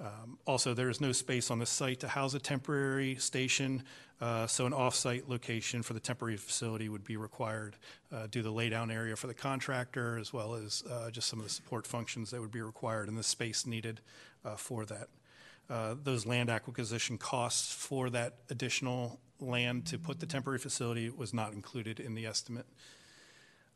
Um, 0.00 0.38
Also, 0.46 0.74
there 0.74 0.88
is 0.88 1.00
no 1.00 1.12
space 1.12 1.50
on 1.50 1.58
the 1.58 1.66
site 1.66 2.00
to 2.00 2.08
house 2.08 2.34
a 2.34 2.38
temporary 2.38 3.16
station, 3.16 3.82
uh, 4.20 4.46
so 4.46 4.64
an 4.64 4.72
off-site 4.72 5.28
location 5.28 5.82
for 5.82 5.92
the 5.92 6.00
temporary 6.00 6.36
facility 6.36 6.88
would 6.88 7.04
be 7.04 7.16
required. 7.16 7.76
uh, 8.12 8.28
Do 8.30 8.42
the 8.42 8.52
laydown 8.52 8.92
area 8.92 9.16
for 9.16 9.26
the 9.26 9.34
contractor, 9.34 10.16
as 10.16 10.32
well 10.32 10.54
as 10.54 10.82
uh, 10.90 11.10
just 11.10 11.28
some 11.28 11.40
of 11.40 11.44
the 11.44 11.50
support 11.50 11.86
functions 11.86 12.30
that 12.30 12.40
would 12.40 12.52
be 12.52 12.62
required, 12.62 13.08
and 13.08 13.18
the 13.18 13.22
space 13.22 13.66
needed 13.66 14.00
uh, 14.44 14.56
for 14.56 14.86
that. 14.86 15.08
Uh, 15.70 15.94
Those 16.02 16.26
land 16.26 16.50
acquisition 16.50 17.18
costs 17.18 17.72
for 17.72 18.10
that 18.10 18.34
additional 18.50 19.20
land 19.40 19.86
to 19.86 19.98
put 19.98 20.18
the 20.20 20.26
temporary 20.26 20.58
facility 20.58 21.10
was 21.10 21.34
not 21.34 21.52
included 21.52 22.00
in 22.00 22.14
the 22.14 22.26
estimate. 22.26 22.66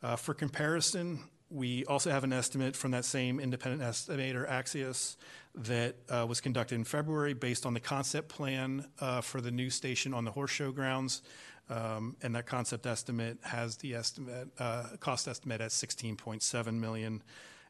Uh, 0.02 0.16
For 0.16 0.34
comparison, 0.34 1.20
we 1.50 1.84
also 1.84 2.10
have 2.10 2.24
an 2.24 2.32
estimate 2.32 2.74
from 2.74 2.92
that 2.92 3.04
same 3.04 3.38
independent 3.38 3.82
estimator, 3.82 4.48
Axios, 4.48 5.16
that 5.54 5.96
uh, 6.08 6.24
was 6.26 6.40
conducted 6.40 6.76
in 6.76 6.84
February 6.84 7.34
based 7.34 7.66
on 7.66 7.74
the 7.74 7.80
concept 7.80 8.30
plan 8.30 8.86
for 9.22 9.42
the 9.42 9.50
new 9.50 9.68
station 9.68 10.14
on 10.14 10.24
the 10.24 10.30
horse 10.30 10.50
show 10.50 10.72
grounds. 10.72 11.22
Um, 11.68 12.16
And 12.22 12.34
that 12.34 12.46
concept 12.46 12.86
estimate 12.86 13.38
has 13.42 13.76
the 13.76 13.94
estimate, 13.94 14.48
cost 15.00 15.28
estimate 15.28 15.60
at 15.60 15.70
16.7 15.70 16.80
million. 16.80 17.22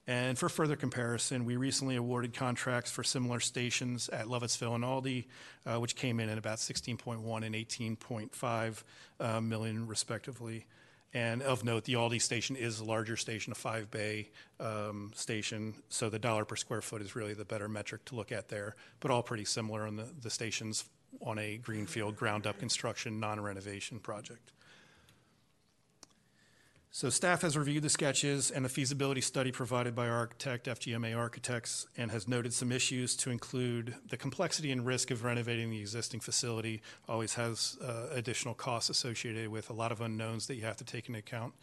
And 0.07 0.37
for 0.37 0.49
further 0.49 0.75
comparison, 0.75 1.45
we 1.45 1.57
recently 1.57 1.95
awarded 1.95 2.35
contracts 2.35 2.91
for 2.91 3.05
similar 3.05 3.38
stations 3.38 4.09
at 4.09 4.27
Lovettsville 4.27 4.75
and 4.75 4.85
Aldie, 4.85 5.29
uh, 5.65 5.79
which 5.79 5.95
came 5.95 6.19
in 6.19 6.29
at 6.29 6.38
about 6.38 6.59
16.1 6.59 7.47
and 7.47 7.55
18.5 7.55 8.83
uh, 9.21 9.41
million 9.41 9.87
respectively. 9.87 10.67
And 11.15 11.43
of 11.43 11.62
note, 11.62 11.85
the 11.85 11.97
Aldie 11.97 12.19
station 12.19 12.57
is 12.57 12.81
a 12.81 12.85
larger 12.85 13.17
station, 13.17 13.53
a 13.53 13.55
five-bay 13.55 14.31
um, 14.59 15.12
station, 15.15 15.75
so 15.88 16.09
the 16.09 16.19
dollar 16.19 16.45
per 16.45 16.57
square 16.57 16.81
foot 16.81 17.03
is 17.03 17.15
really 17.15 17.35
the 17.35 17.45
better 17.45 17.69
metric 17.69 18.05
to 18.07 18.15
look 18.15 18.33
at 18.33 18.49
there, 18.49 18.77
but 18.99 19.11
all 19.11 19.23
pretty 19.23 19.45
similar 19.45 19.87
on 19.87 19.97
the, 19.97 20.09
the 20.23 20.31
stations 20.31 20.85
on 21.21 21.38
a 21.38 21.59
greenfield, 21.59 22.17
ground-up 22.17 22.59
construction, 22.59 23.21
non-renovation 23.21 23.99
project. 23.99 24.53
So 26.94 27.09
staff 27.09 27.40
has 27.40 27.57
reviewed 27.57 27.83
the 27.83 27.88
sketches 27.88 28.50
and 28.50 28.66
the 28.66 28.68
feasibility 28.68 29.22
study 29.22 29.50
provided 29.50 29.94
by 29.94 30.11
architect, 30.11 30.66
FGMA 30.66 31.16
Architects, 31.16 31.87
and 31.96 32.11
has 32.11 32.28
noted 32.28 32.52
some 32.52 32.70
issues 32.70 33.16
to 33.16 33.31
include 33.31 33.94
the 34.11 34.18
complexity 34.18 34.70
and 34.70 34.85
risk 34.85 35.11
of 35.11 35.24
renovating 35.24 35.70
the 35.70 35.81
existing 35.81 36.20
facility 36.20 36.83
always 37.09 37.33
has 37.33 37.78
uh, 37.83 38.09
additional 38.11 38.52
costs 38.52 38.90
associated 38.90 39.48
with 39.48 39.70
a 39.70 39.72
lot 39.72 39.90
of 39.90 40.02
unknowns 40.02 40.48
that 40.48 40.57
you 40.57 40.64
have 40.64 40.76
to 40.76 40.85
take 40.85 41.09
into 41.09 41.18
account, 41.18 41.55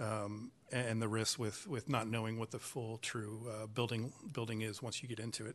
um, 0.00 0.50
and 0.72 1.00
the 1.00 1.06
risk 1.06 1.38
with, 1.38 1.68
with 1.68 1.88
not 1.88 2.08
knowing 2.08 2.36
what 2.36 2.50
the 2.50 2.58
full, 2.58 2.98
true 2.98 3.42
uh, 3.48 3.66
building, 3.68 4.12
building 4.32 4.62
is 4.62 4.82
once 4.82 5.04
you 5.04 5.08
get 5.08 5.20
into 5.20 5.46
it. 5.46 5.54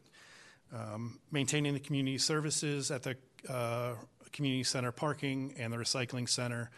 Um, 0.74 1.20
Maintaining 1.30 1.74
the 1.74 1.82
community 1.82 2.20
services 2.20 2.90
at 2.90 3.04
the 3.04 3.18
uh, 3.50 3.96
community 4.32 4.64
center 4.64 4.94
parking 4.94 5.56
and 5.58 5.74
the 5.74 5.78
recycling 5.78 6.30
center 6.30 6.72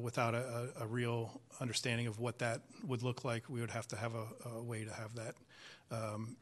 without 0.00 0.34
a, 0.34 0.70
a 0.78 0.84
a 0.84 0.86
real 0.86 1.40
understanding 1.60 2.06
of 2.06 2.18
what 2.18 2.38
that 2.38 2.60
would 2.86 3.02
look 3.02 3.24
like, 3.24 3.48
we 3.48 3.60
would 3.60 3.70
have 3.70 3.86
to 3.88 3.96
have 3.96 4.14
a, 4.14 4.26
a 4.58 4.62
way 4.62 4.84
to 4.84 4.92
have 4.92 5.14
that 5.14 5.34
um, 5.90 6.36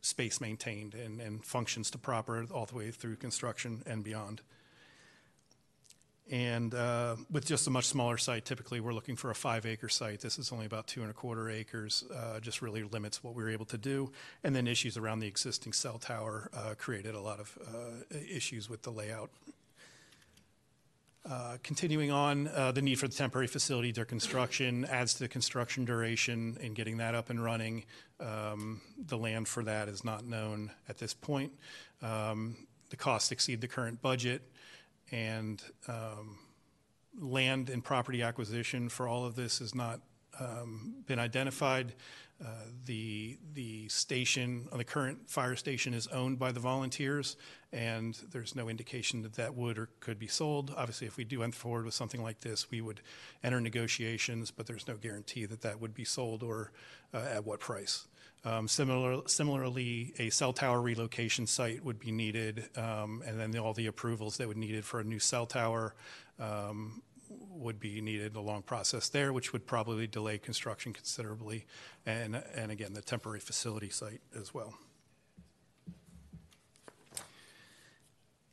space 0.00 0.40
maintained 0.40 0.94
and, 0.94 1.20
and 1.20 1.44
functions 1.44 1.90
to 1.90 1.98
proper 1.98 2.46
all 2.50 2.66
the 2.66 2.74
way 2.76 2.90
through 2.90 3.16
construction 3.16 3.82
and 3.86 4.04
beyond. 4.04 4.42
And 6.30 6.72
uh, 6.74 7.16
with 7.30 7.44
just 7.44 7.66
a 7.66 7.70
much 7.70 7.84
smaller 7.84 8.16
site, 8.16 8.44
typically 8.44 8.80
we're 8.80 8.94
looking 8.94 9.16
for 9.16 9.30
a 9.30 9.34
five 9.34 9.66
acre 9.66 9.88
site. 9.88 10.20
This 10.20 10.38
is 10.38 10.52
only 10.52 10.66
about 10.66 10.86
two 10.86 11.02
and 11.02 11.10
a 11.10 11.12
quarter 11.12 11.50
acres, 11.50 12.04
uh, 12.14 12.40
just 12.40 12.62
really 12.62 12.84
limits 12.84 13.22
what 13.22 13.34
we 13.34 13.42
were 13.42 13.50
able 13.50 13.66
to 13.66 13.76
do. 13.76 14.10
And 14.42 14.54
then 14.54 14.66
issues 14.66 14.96
around 14.96 15.18
the 15.20 15.26
existing 15.26 15.72
cell 15.72 15.98
tower 15.98 16.48
uh, 16.54 16.74
created 16.78 17.14
a 17.14 17.20
lot 17.20 17.40
of 17.40 17.58
uh, 17.68 18.16
issues 18.28 18.70
with 18.70 18.82
the 18.82 18.90
layout. 18.90 19.30
Uh, 21.28 21.56
Continuing 21.62 22.10
on, 22.10 22.48
uh, 22.48 22.72
the 22.72 22.82
need 22.82 22.98
for 22.98 23.06
the 23.06 23.14
temporary 23.14 23.46
facility 23.46 23.92
during 23.92 24.08
construction 24.08 24.84
adds 24.86 25.14
to 25.14 25.20
the 25.20 25.28
construction 25.28 25.84
duration 25.84 26.56
in 26.60 26.74
getting 26.74 26.96
that 26.96 27.14
up 27.14 27.30
and 27.30 27.42
running. 27.42 27.84
Um, 28.18 28.80
The 29.06 29.16
land 29.16 29.46
for 29.46 29.62
that 29.62 29.88
is 29.88 30.04
not 30.04 30.24
known 30.24 30.72
at 30.88 30.98
this 30.98 31.14
point. 31.14 31.52
Um, 32.00 32.56
The 32.90 32.96
costs 32.96 33.30
exceed 33.30 33.60
the 33.60 33.68
current 33.68 34.02
budget, 34.02 34.42
and 35.12 35.62
um, 35.86 36.38
land 37.20 37.70
and 37.70 37.84
property 37.84 38.22
acquisition 38.22 38.88
for 38.88 39.06
all 39.06 39.24
of 39.24 39.36
this 39.36 39.60
has 39.60 39.74
not 39.74 40.00
um, 40.40 41.04
been 41.06 41.20
identified. 41.20 41.94
Uh, 42.42 42.46
The, 42.84 43.38
the 43.54 43.88
station, 43.88 44.68
uh, 44.72 44.76
the 44.76 44.84
current 44.84 45.30
fire 45.30 45.56
station 45.56 45.94
is 45.94 46.08
owned 46.08 46.38
by 46.38 46.50
the 46.52 46.60
volunteers, 46.60 47.36
and 47.72 48.14
there's 48.32 48.54
no 48.56 48.68
indication 48.68 49.22
that 49.22 49.34
that 49.34 49.54
would 49.54 49.78
or 49.78 49.88
could 50.00 50.18
be 50.18 50.26
sold. 50.26 50.74
Obviously, 50.76 51.06
if 51.06 51.16
we 51.16 51.24
do 51.24 51.42
enter 51.42 51.54
forward 51.54 51.84
with 51.84 51.94
something 51.94 52.22
like 52.22 52.40
this, 52.40 52.70
we 52.70 52.80
would 52.80 53.00
enter 53.44 53.60
negotiations, 53.60 54.50
but 54.50 54.66
there's 54.66 54.88
no 54.88 54.96
guarantee 54.96 55.46
that 55.46 55.60
that 55.60 55.80
would 55.80 55.94
be 55.94 56.04
sold 56.04 56.42
or 56.42 56.72
uh, 57.14 57.36
at 57.36 57.44
what 57.44 57.60
price. 57.60 58.08
Um, 58.44 58.66
Similar, 58.66 59.22
similarly, 59.28 60.12
a 60.18 60.30
cell 60.30 60.52
tower 60.52 60.82
relocation 60.82 61.46
site 61.46 61.84
would 61.84 62.00
be 62.00 62.10
needed, 62.10 62.68
um, 62.76 63.22
and 63.24 63.38
then 63.38 63.56
all 63.58 63.74
the 63.74 63.86
approvals 63.86 64.36
that 64.38 64.48
would 64.48 64.56
needed 64.56 64.84
for 64.84 64.98
a 64.98 65.04
new 65.04 65.20
cell 65.20 65.46
tower 65.46 65.94
um, 66.40 67.02
would 67.50 67.78
be 67.78 68.00
needed, 68.00 68.36
a 68.36 68.40
long 68.40 68.62
process 68.62 69.08
there, 69.08 69.32
which 69.32 69.52
would 69.52 69.66
probably 69.66 70.06
delay 70.06 70.38
construction 70.38 70.92
considerably, 70.92 71.66
and, 72.06 72.42
and 72.54 72.70
again, 72.70 72.92
the 72.92 73.02
temporary 73.02 73.40
facility 73.40 73.90
site 73.90 74.20
as 74.38 74.52
well. 74.52 74.74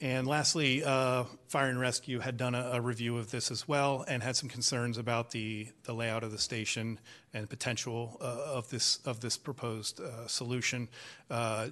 And 0.02 0.28
lastly, 0.28 0.82
uh, 0.84 1.26
Fire 1.50 1.68
and 1.68 1.80
Rescue 1.80 2.20
had 2.20 2.38
done 2.38 2.56
a, 2.56 2.72
a 2.74 2.82
review 2.82 3.18
of 3.18 3.32
this 3.32 3.52
as 3.52 3.68
well 3.68 4.06
and 4.08 4.24
had 4.24 4.38
some 4.38 4.48
concerns 4.48 4.98
about 4.98 5.32
the, 5.32 5.68
the 5.84 5.94
layout 5.94 6.24
of 6.24 6.32
the 6.32 6.38
station 6.38 7.00
and 7.34 7.50
potential 7.50 8.18
uh, 8.22 8.54
of 8.56 8.70
this 8.70 9.00
of 9.06 9.20
this 9.20 9.36
proposed 9.38 10.00
uh, 10.00 10.26
solution. 10.28 10.88
Uh, 11.30 11.68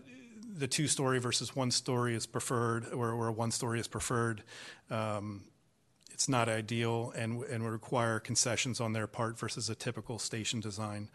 the 0.57 0.67
two-story 0.67 1.19
versus 1.19 1.55
one-story 1.55 2.15
is 2.15 2.25
preferred, 2.25 2.91
or, 2.93 3.11
or 3.11 3.31
one-story 3.31 3.79
is 3.79 3.87
preferred. 3.87 4.43
Um, 4.89 5.43
it's 6.17 6.27
not 6.27 6.49
ideal 6.49 7.13
and, 7.15 7.43
and 7.43 7.63
would 7.63 7.71
require 7.71 8.19
concessions 8.19 8.81
on 8.81 8.91
their 8.91 9.05
part 9.05 9.37
versus 9.37 9.69
a 9.69 9.75
typical 9.75 10.17
station 10.17 10.59
design. 10.59 11.11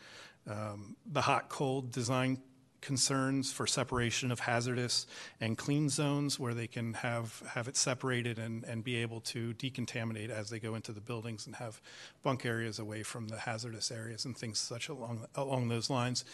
Um, 0.48 0.94
the 1.04 1.22
hot 1.22 1.48
cold 1.48 1.90
design 1.90 2.38
concerns 2.80 3.50
for 3.50 3.66
separation 3.66 4.30
of 4.30 4.38
hazardous 4.38 5.08
and 5.40 5.58
clean 5.58 5.88
zones 5.88 6.38
where 6.38 6.54
they 6.54 6.68
can 6.68 6.94
have, 6.94 7.42
have 7.52 7.66
it 7.66 7.76
separated 7.76 8.38
and, 8.38 8.62
and 8.62 8.84
be 8.84 8.94
able 8.94 9.20
to 9.22 9.52
decontaminate 9.54 10.30
as 10.30 10.50
they 10.50 10.60
go 10.60 10.76
into 10.76 10.92
the 10.92 11.00
buildings 11.00 11.46
and 11.46 11.56
have 11.56 11.80
bunk 12.22 12.46
areas 12.46 12.78
away 12.78 13.02
from 13.02 13.26
the 13.26 13.38
hazardous 13.38 13.90
areas 13.90 14.24
and 14.24 14.36
things 14.36 14.60
such 14.60 14.88
along, 14.88 15.26
along 15.34 15.66
those 15.66 15.90
lines. 15.90 16.24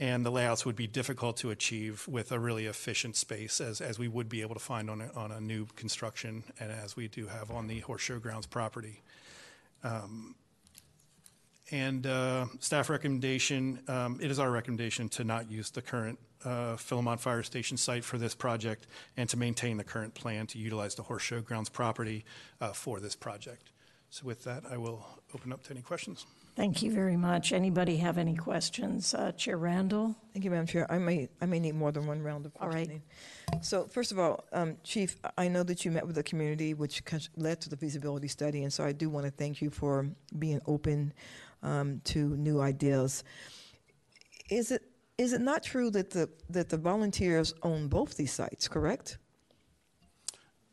And 0.00 0.24
the 0.24 0.30
layouts 0.30 0.64
would 0.64 0.76
be 0.76 0.86
difficult 0.86 1.36
to 1.38 1.50
achieve 1.50 2.08
with 2.08 2.32
a 2.32 2.38
really 2.38 2.64
efficient 2.64 3.16
space 3.16 3.60
as, 3.60 3.82
as 3.82 3.98
we 3.98 4.08
would 4.08 4.30
be 4.30 4.40
able 4.40 4.54
to 4.54 4.60
find 4.60 4.88
on 4.88 5.02
a, 5.02 5.12
on 5.14 5.30
a 5.30 5.40
new 5.40 5.66
construction 5.76 6.42
and 6.58 6.72
as 6.72 6.96
we 6.96 7.06
do 7.06 7.26
have 7.26 7.50
on 7.50 7.66
the 7.66 7.80
Horse 7.80 8.00
Show 8.00 8.18
Grounds 8.18 8.46
property. 8.46 9.02
Um, 9.84 10.34
and 11.70 12.06
uh, 12.06 12.46
staff 12.60 12.88
recommendation, 12.88 13.80
um, 13.88 14.18
it 14.22 14.30
is 14.30 14.38
our 14.38 14.50
recommendation 14.50 15.10
to 15.10 15.22
not 15.22 15.50
use 15.50 15.70
the 15.70 15.82
current 15.82 16.18
uh, 16.46 16.76
Philomont 16.76 17.20
Fire 17.20 17.42
Station 17.42 17.76
site 17.76 18.02
for 18.02 18.16
this 18.16 18.34
project 18.34 18.86
and 19.18 19.28
to 19.28 19.36
maintain 19.36 19.76
the 19.76 19.84
current 19.84 20.14
plan 20.14 20.46
to 20.48 20.58
utilize 20.58 20.94
the 20.94 21.02
Horse 21.02 21.22
Show 21.22 21.42
Grounds 21.42 21.68
property 21.68 22.24
uh, 22.62 22.72
for 22.72 23.00
this 23.00 23.14
project. 23.14 23.70
So 24.08 24.24
with 24.24 24.44
that, 24.44 24.64
I 24.70 24.78
will 24.78 25.06
open 25.34 25.52
up 25.52 25.62
to 25.64 25.72
any 25.72 25.82
questions. 25.82 26.24
Thank 26.60 26.82
you 26.82 26.92
very 26.92 27.16
much. 27.16 27.54
Anybody 27.54 27.96
have 27.96 28.18
any 28.18 28.34
questions? 28.34 29.14
Uh, 29.14 29.32
Chair 29.32 29.56
Randall? 29.56 30.14
Thank 30.34 30.44
you, 30.44 30.50
Madam 30.50 30.66
Chair. 30.66 30.92
I 30.92 30.98
may, 30.98 31.30
I 31.40 31.46
may 31.46 31.58
need 31.58 31.74
more 31.74 31.90
than 31.90 32.06
one 32.06 32.20
round 32.22 32.44
of 32.44 32.52
All 32.60 32.68
right. 32.68 33.00
So 33.62 33.86
first 33.86 34.12
of 34.12 34.18
all, 34.18 34.44
um, 34.52 34.76
Chief, 34.84 35.16
I 35.38 35.48
know 35.48 35.62
that 35.62 35.86
you 35.86 35.90
met 35.90 36.06
with 36.06 36.16
the 36.16 36.22
community, 36.22 36.74
which 36.74 37.02
led 37.38 37.62
to 37.62 37.70
the 37.70 37.78
feasibility 37.78 38.28
study, 38.28 38.62
and 38.62 38.70
so 38.70 38.84
I 38.84 38.92
do 38.92 39.08
want 39.08 39.24
to 39.24 39.30
thank 39.30 39.62
you 39.62 39.70
for 39.70 40.10
being 40.38 40.60
open 40.66 41.14
um, 41.62 42.02
to 42.04 42.36
new 42.36 42.60
ideas. 42.60 43.24
Is 44.50 44.70
it, 44.70 44.82
is 45.16 45.32
it 45.32 45.40
not 45.40 45.62
true 45.62 45.90
that 45.92 46.10
the, 46.10 46.28
that 46.50 46.68
the 46.68 46.76
volunteers 46.76 47.54
own 47.62 47.88
both 47.88 48.18
these 48.18 48.34
sites, 48.34 48.68
correct? 48.68 49.16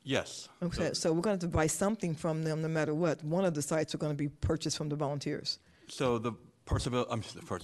Yes. 0.03 0.49
Okay, 0.61 0.89
so 0.91 1.13
we're 1.13 1.21
going 1.21 1.39
to 1.39 1.45
have 1.45 1.51
to 1.51 1.57
buy 1.57 1.67
something 1.67 2.13
from 2.13 2.43
them 2.43 2.61
no 2.61 2.67
matter 2.67 2.93
what. 2.93 3.23
One 3.23 3.45
of 3.45 3.53
the 3.53 3.61
sites 3.61 3.95
are 3.95 3.97
going 3.97 4.11
to 4.11 4.17
be 4.17 4.27
purchased 4.27 4.77
from 4.77 4.89
the 4.89 4.97
volunteers. 4.97 5.59
So 5.87 6.17
the 6.17 6.33
Purcellville, 6.65 7.07
I'm 7.09 7.23
sorry, 7.23 7.61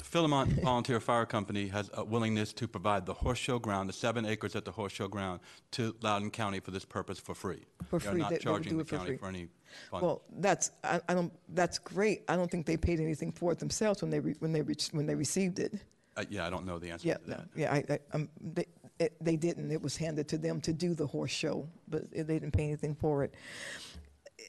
Volunteer 0.63 0.99
Fire 1.01 1.25
Company 1.25 1.67
has 1.67 1.89
a 1.93 2.05
willingness 2.05 2.53
to 2.53 2.69
provide 2.69 3.05
the 3.05 3.13
Horse 3.13 3.37
Show 3.37 3.59
Ground, 3.59 3.89
the 3.89 3.93
seven 3.93 4.25
acres 4.25 4.55
at 4.55 4.63
the 4.63 4.71
Horse 4.71 4.93
Show 4.93 5.09
Ground, 5.09 5.41
to 5.71 5.93
Loudoun 6.01 6.31
County 6.31 6.61
for 6.61 6.71
this 6.71 6.85
purpose 6.85 7.19
for 7.19 7.35
free. 7.35 7.65
For 7.89 7.99
They 7.99 8.07
are 8.07 8.11
free, 8.11 8.21
not 8.21 8.29
they- 8.29 8.37
they 8.37 8.49
would 8.49 8.63
charging 8.63 8.71
do 8.71 8.75
the 8.77 8.81
it 8.83 8.87
for 8.87 8.95
county 8.97 9.07
free. 9.09 9.17
for 9.17 9.27
any 9.27 9.47
fund. 9.91 10.03
Well, 10.03 10.21
that's 10.39 10.71
I, 10.85 11.01
I 11.09 11.13
don't. 11.15 11.33
That's 11.49 11.79
great. 11.79 12.23
I 12.29 12.37
don't 12.37 12.49
think 12.49 12.65
they 12.65 12.77
paid 12.77 13.01
anything 13.01 13.33
for 13.33 13.51
it 13.51 13.59
themselves 13.59 14.01
when 14.01 14.09
they 14.09 14.21
re, 14.21 14.35
when 14.39 14.53
they 14.53 14.61
reached, 14.61 14.93
when 14.93 15.05
they 15.05 15.15
received 15.15 15.59
it. 15.59 15.73
Uh, 16.15 16.23
Yeah, 16.29 16.47
I 16.47 16.49
don't 16.49 16.65
know 16.65 16.79
the 16.79 16.91
answer 16.91 17.07
Yeah, 17.09 17.15
to 17.17 17.29
no, 17.29 17.35
that. 17.37 17.47
yeah. 17.57 17.73
I, 17.73 17.83
I, 17.89 17.99
um, 18.13 18.29
they 18.39 18.67
it, 18.99 19.17
they 19.19 19.35
didn't. 19.35 19.69
It 19.71 19.81
was 19.81 19.97
handed 19.97 20.29
to 20.29 20.37
them 20.37 20.61
to 20.61 20.71
do 20.71 20.93
the 20.93 21.07
horse 21.07 21.31
show, 21.31 21.67
but 21.89 22.09
they 22.11 22.23
didn't 22.23 22.51
pay 22.51 22.63
anything 22.65 22.95
for 22.95 23.23
it. 23.25 23.33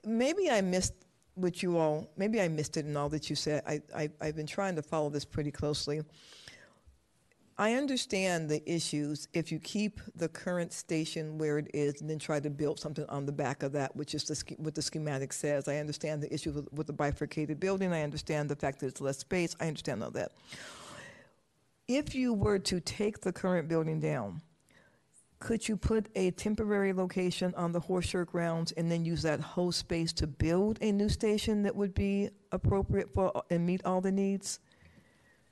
Maybe 0.04 0.48
I 0.50 0.60
missed 0.60 0.92
what 1.35 1.62
you 1.62 1.78
all. 1.78 2.11
Maybe 2.16 2.41
I 2.41 2.49
missed 2.49 2.76
it 2.76 2.87
in 2.87 2.97
all 2.97 3.09
that 3.11 3.28
you 3.28 3.37
said. 3.37 3.62
I, 3.66 3.80
I 3.95 4.11
I've 4.20 4.37
been 4.37 4.47
trying 4.47 4.76
to 4.76 4.82
follow 4.82 5.11
this 5.11 5.24
pretty 5.24 5.51
closely. 5.51 6.03
I 7.57 7.74
understand 7.74 8.49
the 8.49 8.68
issues 8.68 9.28
if 9.32 9.53
you 9.53 9.61
keep 9.61 10.01
the 10.16 10.28
current 10.28 10.72
station 10.72 11.39
where 11.39 11.57
it 11.59 11.70
is 11.72 12.01
and 12.01 12.11
then 12.11 12.18
try 12.18 12.41
to 12.41 12.51
build 12.51 12.80
something 12.80 13.05
on 13.09 13.26
the 13.26 13.32
back 13.32 13.62
of 13.62 13.70
that, 13.72 13.95
which 13.95 14.12
is 14.12 14.24
the, 14.24 14.55
what 14.57 14.74
the 14.74 14.82
schematic 14.82 15.32
says. 15.32 15.68
I 15.68 15.76
understand 15.76 16.20
the 16.20 16.35
issue 16.35 16.51
with, 16.51 16.72
with 16.72 16.89
the 16.89 16.93
bifurcated 16.93 17.61
building. 17.61 17.93
I 17.93 18.03
understand 18.03 18.49
the 18.49 18.57
fact 18.57 18.80
that 18.80 18.87
it's 18.87 19.01
less 19.01 19.18
space. 19.18 19.55
I 19.61 19.68
understand 19.68 20.03
all 20.03 20.11
that. 20.12 20.32
If 21.87 22.14
you 22.14 22.32
were 22.32 22.59
to 22.61 22.80
take 22.80 23.20
the 23.20 23.32
current 23.32 23.68
building 23.68 24.01
down, 24.01 24.41
could 25.45 25.68
you 25.68 25.76
put 25.76 26.09
a 26.14 26.30
temporary 26.30 26.95
location 26.95 27.53
on 27.55 27.70
the 27.72 27.80
horse 27.80 28.07
show 28.07 28.24
grounds 28.24 28.72
and 28.72 28.90
then 28.90 29.05
use 29.05 29.20
that 29.20 29.40
whole 29.40 29.70
space 29.70 30.11
to 30.11 30.26
build 30.26 30.78
a 30.80 30.90
new 30.90 31.11
station 31.11 31.64
that 31.64 31.76
would 31.76 31.92
be 31.92 32.30
appropriate 32.51 33.12
for 33.12 33.30
and 33.51 33.66
meet 33.66 33.84
all 33.84 34.01
the 34.01 34.11
needs? 34.11 34.59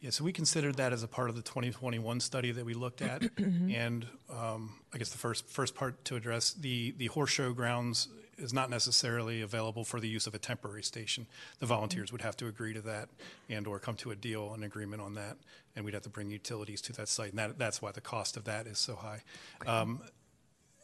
Yeah, 0.01 0.09
so 0.09 0.25
we 0.25 0.33
considered 0.33 0.77
that 0.77 0.95
as 0.95 1.03
a 1.03 1.09
part 1.09 1.29
of 1.29 1.37
the 1.37 1.43
2021 1.43 2.21
study 2.21 2.53
that 2.53 2.65
we 2.65 2.73
looked 2.73 3.03
at. 3.03 3.23
And 3.39 4.07
um, 4.31 4.81
I 4.95 4.99
guess 4.99 5.11
the 5.11 5.19
first, 5.19 5.47
first 5.47 5.75
part 5.75 6.03
to 6.07 6.17
address, 6.17 6.55
the, 6.55 6.95
the 6.97 7.09
horse 7.09 7.31
show 7.31 7.53
grounds 7.53 8.09
is 8.43 8.53
not 8.53 8.71
necessarily 8.71 9.41
available 9.41 9.85
for 9.85 10.01
the 10.01 10.09
use 10.09 10.27
of 10.27 10.35
a 10.35 10.39
temporary 10.39 10.83
station. 10.83 11.27
The 11.59 11.67
volunteers 11.67 12.13
would 12.13 12.23
have 12.23 12.37
to 12.39 12.47
agree 12.47 12.75
to 12.75 12.81
that 12.83 13.09
and/or 13.49 13.79
come 13.79 13.97
to 13.97 14.11
a 14.11 14.17
deal, 14.17 14.53
an 14.55 14.63
agreement 14.63 15.03
on 15.03 15.15
that, 15.15 15.37
and 15.77 15.85
we'd 15.85 15.95
have 15.95 16.03
to 16.05 16.11
bring 16.11 16.31
utilities 16.31 16.81
to 16.83 16.93
that 16.95 17.09
site. 17.09 17.31
And 17.31 17.39
that, 17.39 17.59
that's 17.59 17.81
why 17.81 17.93
the 17.93 18.01
cost 18.01 18.37
of 18.37 18.45
that 18.45 18.67
is 18.67 18.79
so 18.79 18.97
high. 18.97 19.23
Um, 19.67 20.01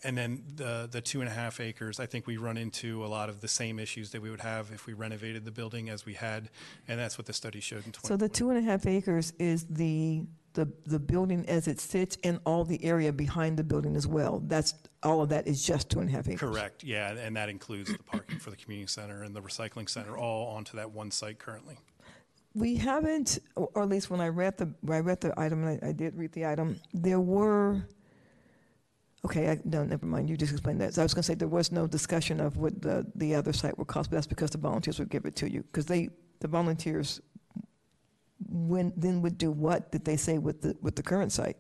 and 0.05 0.17
then 0.17 0.45
the, 0.55 0.89
the 0.91 1.01
two 1.01 1.21
and 1.21 1.29
a 1.29 1.33
half 1.33 1.61
acres, 1.61 1.99
I 1.99 2.07
think 2.07 2.27
we 2.27 2.37
run 2.37 2.57
into 2.57 3.05
a 3.05 3.09
lot 3.09 3.29
of 3.29 3.41
the 3.41 3.49
same 3.49 3.79
issues 3.79 4.11
that 4.13 4.23
we 4.23 4.31
would 4.31 4.41
have 4.41 4.71
if 4.73 4.87
we 4.87 4.93
renovated 4.93 5.45
the 5.45 5.51
building 5.51 5.89
as 5.89 6.07
we 6.07 6.15
had, 6.15 6.51
and 6.87 6.99
that's 7.01 7.19
what 7.19 7.27
the 7.27 7.33
study 7.33 7.61
showed 7.61 7.85
in 7.85 7.93
2021. 7.93 8.09
So 8.09 8.17
the 8.17 8.29
two 8.29 8.51
and 8.51 8.59
a 8.59 8.63
half 8.63 8.87
acres 8.87 9.33
is 9.39 9.65
the, 9.65 10.23
the, 10.59 10.69
the 10.87 10.99
building 10.99 11.45
as 11.47 11.69
it 11.69 11.79
sits 11.79 12.19
and 12.25 12.41
all 12.45 12.65
the 12.65 12.85
area 12.85 13.13
behind 13.13 13.57
the 13.57 13.63
building 13.63 13.95
as 13.95 14.09
well. 14.09 14.43
That's, 14.45 14.75
all 15.05 15.23
of 15.23 15.29
that 15.29 15.47
is 15.47 15.65
just 15.65 15.89
two 15.89 16.01
and 16.01 16.09
a 16.09 16.13
half 16.13 16.27
acres. 16.27 16.41
Correct, 16.41 16.83
yeah, 16.83 17.13
and 17.13 17.37
that 17.37 17.49
includes 17.49 17.93
the 17.93 18.03
parking 18.03 18.41
for 18.41 18.51
the 18.51 18.57
community 18.57 18.89
center 18.89 19.23
and 19.23 19.37
the 19.37 19.41
recycling 19.41 19.89
center, 19.89 20.19
all 20.19 20.49
onto 20.57 20.77
that 20.77 20.91
one 20.91 21.13
site 21.13 21.39
currently. 21.39 21.79
We 22.55 22.75
haven't, 22.75 23.39
or 23.55 23.83
at 23.85 23.89
least 23.89 24.11
when 24.11 24.21
I 24.21 24.27
read 24.27 24.59
the, 24.59 24.75
when 24.81 24.97
I 24.97 25.01
read 25.01 25.21
the 25.21 25.33
item, 25.39 25.65
and 25.65 25.81
I, 25.81 25.91
I 25.91 25.93
did 25.93 26.17
read 26.17 26.33
the 26.33 26.45
item, 26.45 26.81
there 26.93 27.21
were, 27.21 27.87
okay, 29.25 29.53
I, 29.53 29.61
no, 29.65 29.85
never 29.85 30.07
mind, 30.07 30.29
you 30.29 30.37
just 30.37 30.51
explained 30.51 30.81
that. 30.81 30.95
So 30.95 31.03
I 31.03 31.05
was 31.05 31.15
gonna 31.15 31.23
say, 31.23 31.35
there 31.35 31.47
was 31.47 31.71
no 31.71 31.87
discussion 31.87 32.41
of 32.41 32.57
what 32.57 32.83
the, 32.83 33.07
the 33.15 33.37
other 33.37 33.53
site 33.53 33.79
would 33.79 33.87
cost, 33.87 34.11
but 34.11 34.17
that's 34.17 34.27
because 34.27 34.51
the 34.51 34.59
volunteers 34.59 34.99
would 34.99 35.11
give 35.11 35.25
it 35.25 35.37
to 35.37 35.49
you, 35.49 35.63
because 35.63 35.87
they, 35.87 36.09
the 36.41 36.49
volunteers, 36.49 37.21
when, 38.47 38.93
then 38.97 39.23
would 39.23 39.39
do 39.39 39.51
what, 39.51 39.91
did 39.91 40.05
they 40.05 40.17
say 40.17 40.39
with 40.39 40.63
the, 40.63 40.77
with 40.81 40.97
the 40.97 41.03
current 41.03 41.33
site? 41.33 41.57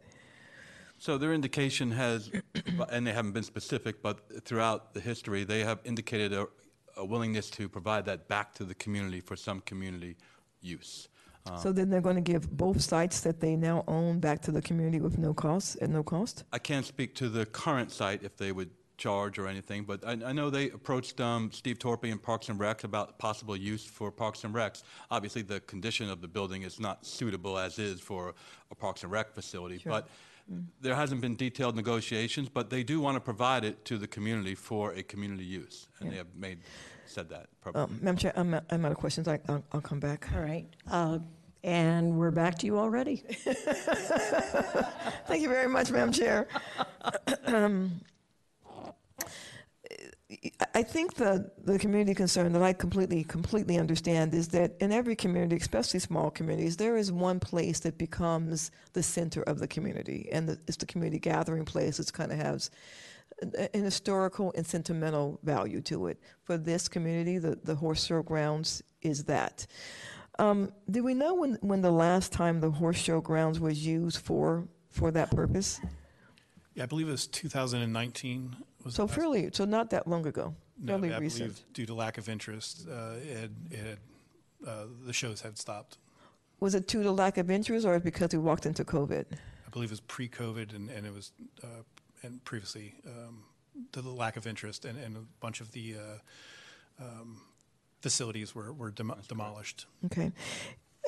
So 0.98 1.16
their 1.16 1.32
indication 1.32 1.90
has, 1.92 2.30
and 2.90 3.06
they 3.06 3.12
haven't 3.12 3.32
been 3.32 3.42
specific, 3.42 4.02
but 4.02 4.44
throughout 4.44 4.94
the 4.94 5.00
history, 5.00 5.44
they 5.44 5.60
have 5.60 5.78
indicated 5.84 6.32
a, 6.32 6.48
a 6.96 7.04
willingness 7.04 7.50
to 7.50 7.68
provide 7.68 8.04
that 8.06 8.28
back 8.28 8.54
to 8.54 8.64
the 8.64 8.74
community 8.74 9.20
for 9.20 9.36
some 9.36 9.60
community 9.60 10.16
use. 10.60 11.08
Uh, 11.46 11.56
So 11.56 11.72
then 11.72 11.88
they're 11.88 12.00
gonna 12.00 12.20
give 12.20 12.50
both 12.50 12.80
sites 12.80 13.20
that 13.20 13.40
they 13.40 13.56
now 13.56 13.84
own 13.86 14.18
back 14.18 14.42
to 14.42 14.52
the 14.52 14.60
community 14.60 15.00
with 15.00 15.18
no 15.18 15.32
cost, 15.32 15.76
at 15.80 15.90
no 15.90 16.02
cost? 16.02 16.44
I 16.52 16.58
can't 16.58 16.84
speak 16.84 17.14
to 17.16 17.28
the 17.28 17.46
current 17.46 17.92
site 17.92 18.22
if 18.22 18.36
they 18.36 18.52
would 18.52 18.70
charge 18.98 19.38
or 19.38 19.46
anything, 19.46 19.84
but 19.84 20.04
I, 20.06 20.12
I 20.26 20.32
know 20.32 20.50
they 20.50 20.70
approached 20.70 21.20
um, 21.20 21.50
Steve 21.52 21.78
Torpy 21.78 22.10
and 22.12 22.22
Parks 22.22 22.48
and 22.48 22.58
Recs 22.60 22.84
about 22.84 23.18
possible 23.18 23.56
use 23.56 23.84
for 23.84 24.10
Parks 24.10 24.44
and 24.44 24.54
Recs. 24.54 24.82
Obviously, 25.10 25.42
the 25.42 25.60
condition 25.60 26.10
of 26.10 26.20
the 26.20 26.28
building 26.28 26.62
is 26.62 26.78
not 26.78 27.06
suitable 27.06 27.58
as 27.58 27.78
is 27.78 28.00
for 28.00 28.34
a 28.70 28.74
Parks 28.74 29.04
and 29.04 29.12
Rec 29.12 29.32
facility, 29.32 29.80
but 29.84 30.08
there 30.80 30.94
hasn't 30.94 31.20
been 31.20 31.36
detailed 31.36 31.76
negotiations, 31.76 32.48
but 32.48 32.70
they 32.70 32.82
do 32.82 33.00
want 33.00 33.14
to 33.16 33.20
provide 33.20 33.64
it 33.64 33.84
to 33.84 33.98
the 33.98 34.06
community 34.08 34.54
for 34.54 34.92
a 34.94 35.02
community 35.02 35.44
use, 35.44 35.88
and 36.00 36.10
they 36.10 36.16
have 36.16 36.34
made 36.34 36.58
said 37.06 37.28
that. 37.30 37.46
publicly. 37.62 37.94
Um, 37.94 38.00
Madam 38.02 38.16
Chair, 38.16 38.32
I'm, 38.36 38.54
I'm 38.70 38.84
out 38.84 38.92
of 38.92 38.98
questions, 38.98 39.28
I, 39.28 39.38
I'll, 39.48 39.64
I'll 39.72 39.80
come 39.80 40.00
back. 40.00 40.28
All 40.34 40.40
right. 40.42 40.66
Uh, 40.90 41.18
And 41.64 42.18
we're 42.18 42.30
back 42.30 42.58
to 42.58 42.66
you 42.66 42.78
already. 42.78 43.16
Thank 45.26 45.42
you 45.42 45.48
very 45.48 45.68
much, 45.68 45.90
Madam 45.90 46.12
Chair. 46.12 46.48
I 50.74 50.82
think 50.82 51.14
the, 51.14 51.50
the 51.64 51.78
community 51.78 52.14
concern 52.14 52.52
that 52.52 52.62
I 52.62 52.74
completely, 52.74 53.24
completely 53.24 53.78
understand 53.78 54.34
is 54.34 54.48
that 54.48 54.74
in 54.78 54.92
every 54.92 55.16
community, 55.16 55.56
especially 55.56 56.00
small 56.00 56.30
communities, 56.30 56.76
there 56.76 56.98
is 56.98 57.10
one 57.10 57.40
place 57.40 57.80
that 57.80 57.96
becomes 57.96 58.70
the 58.92 59.02
center 59.02 59.42
of 59.42 59.58
the 59.58 59.66
community. 59.66 60.28
And 60.30 60.50
the, 60.50 60.58
it's 60.66 60.76
the 60.76 60.84
community 60.84 61.18
gathering 61.18 61.64
place. 61.64 61.98
It 61.98 62.12
kind 62.12 62.30
of 62.30 62.38
has 62.38 62.70
an 63.40 63.82
historical 63.84 64.52
and 64.54 64.66
sentimental 64.66 65.40
value 65.44 65.80
to 65.82 66.08
it. 66.08 66.20
For 66.42 66.58
this 66.58 66.88
community, 66.88 67.38
the, 67.38 67.58
the 67.64 67.76
Horse 67.76 68.04
Show 68.04 68.22
Grounds 68.22 68.82
is 69.00 69.24
that. 69.24 69.66
Um, 70.38 70.72
do 70.90 71.02
we 71.02 71.14
know 71.14 71.34
when, 71.34 71.58
when 71.62 71.80
the 71.80 71.90
last 71.90 72.32
time 72.32 72.60
the 72.60 72.70
Horse 72.70 72.98
Show 72.98 73.22
Grounds 73.22 73.58
was 73.60 73.86
used 73.86 74.18
for, 74.18 74.68
for 74.90 75.10
that 75.12 75.30
purpose? 75.30 75.80
Yeah, 76.74 76.82
I 76.84 76.86
believe 76.86 77.08
it 77.08 77.12
was 77.12 77.26
2019, 77.26 78.56
was 78.84 78.94
So 78.94 79.06
fairly, 79.06 79.50
so 79.52 79.64
not 79.64 79.90
that 79.90 80.06
long 80.06 80.26
ago, 80.26 80.54
No, 80.78 80.92
fairly 80.92 81.12
I 81.14 81.18
recent. 81.18 81.40
believe 81.48 81.72
due 81.72 81.86
to 81.86 81.94
lack 81.94 82.18
of 82.18 82.28
interest, 82.28 82.86
uh, 82.88 83.14
it, 83.22 83.50
it, 83.70 83.78
had, 83.78 83.98
uh, 84.66 84.84
the 85.06 85.12
shows 85.12 85.40
had 85.40 85.58
stopped. 85.58 85.98
Was 86.60 86.74
it 86.74 86.88
due 86.88 87.02
to 87.02 87.12
lack 87.12 87.38
of 87.38 87.50
interest 87.50 87.86
or 87.86 87.98
because 88.00 88.32
we 88.32 88.38
walked 88.38 88.66
into 88.66 88.84
COVID? 88.84 89.24
I 89.66 89.70
believe 89.70 89.90
it 89.90 89.92
was 89.92 90.00
pre-COVID 90.00 90.74
and, 90.74 90.90
and 90.90 91.06
it 91.06 91.12
was, 91.14 91.32
uh, 91.62 91.66
and 92.22 92.42
previously, 92.44 92.94
um, 93.06 93.44
to 93.92 94.02
the 94.02 94.10
lack 94.10 94.36
of 94.36 94.46
interest 94.46 94.84
and, 94.84 94.98
and 94.98 95.16
a 95.16 95.20
bunch 95.40 95.60
of 95.60 95.70
the, 95.72 95.96
uh, 95.96 97.04
um, 97.04 97.40
facilities 98.00 98.54
were, 98.54 98.72
were 98.72 98.90
demo- 98.90 99.18
demolished. 99.28 99.86
Okay. 100.06 100.32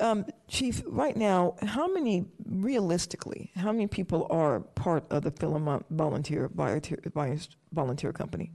Um, 0.01 0.25
Chief, 0.47 0.81
right 0.87 1.15
now, 1.15 1.55
how 1.61 1.87
many, 1.87 2.25
realistically, 2.45 3.51
how 3.55 3.71
many 3.71 3.87
people 3.87 4.27
are 4.31 4.59
part 4.59 5.05
of 5.11 5.21
the 5.21 5.31
Philomont 5.31 5.83
Volunteer, 5.91 6.49
volunteer, 6.53 6.99
volunteer 7.71 8.11
company? 8.11 8.51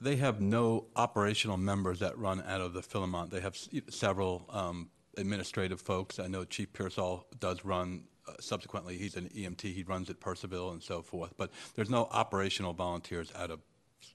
They 0.00 0.16
have 0.16 0.40
no 0.40 0.86
operational 0.96 1.56
members 1.56 2.00
that 2.00 2.18
run 2.18 2.42
out 2.46 2.60
of 2.60 2.72
the 2.72 2.82
Philomont. 2.82 3.30
They 3.30 3.40
have 3.40 3.56
several 3.88 4.44
um, 4.50 4.90
administrative 5.16 5.80
folks. 5.80 6.18
I 6.18 6.26
know 6.26 6.44
Chief 6.44 6.72
Pearsall 6.72 7.26
does 7.38 7.64
run, 7.64 8.04
uh, 8.26 8.32
subsequently, 8.40 8.98
he's 8.98 9.16
an 9.16 9.28
EMT, 9.28 9.60
he 9.62 9.84
runs 9.84 10.10
at 10.10 10.20
Purcellville 10.20 10.72
and 10.72 10.82
so 10.82 11.02
forth, 11.02 11.32
but 11.36 11.50
there's 11.74 11.90
no 11.90 12.08
operational 12.10 12.72
volunteers 12.72 13.32
out 13.36 13.50
of 13.50 13.60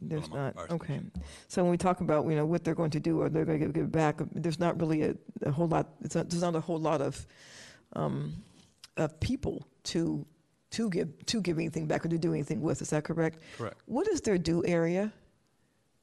There's 0.01 0.29
not, 0.29 0.55
okay. 0.71 0.85
Station. 0.95 1.11
So 1.47 1.63
when 1.63 1.71
we 1.71 1.77
talk 1.77 2.01
about, 2.01 2.25
you 2.25 2.35
know, 2.35 2.45
what 2.45 2.63
they're 2.63 2.75
going 2.75 2.91
to 2.91 2.99
do 2.99 3.21
or 3.21 3.29
they're 3.29 3.45
going 3.45 3.59
to 3.59 3.67
give, 3.67 3.91
back, 3.91 4.19
there's 4.33 4.59
not 4.59 4.79
really 4.79 5.03
a, 5.03 5.15
a 5.43 5.51
whole 5.51 5.67
lot, 5.67 5.89
it's 6.01 6.15
not, 6.15 6.29
there's 6.29 6.43
not 6.43 6.55
a 6.55 6.59
whole 6.59 6.79
lot 6.79 7.01
of, 7.01 7.25
um, 7.93 8.33
of 8.97 9.19
people 9.19 9.67
to, 9.83 10.25
to 10.71 10.89
give, 10.89 11.25
to 11.25 11.41
give 11.41 11.57
anything 11.57 11.87
back 11.87 12.05
or 12.05 12.09
to 12.09 12.17
do 12.17 12.33
anything 12.33 12.61
with, 12.61 12.81
is 12.81 12.89
that 12.89 13.03
correct? 13.03 13.39
Correct. 13.57 13.81
What 13.85 14.07
is 14.07 14.21
their 14.21 14.37
due 14.37 14.63
area? 14.65 15.11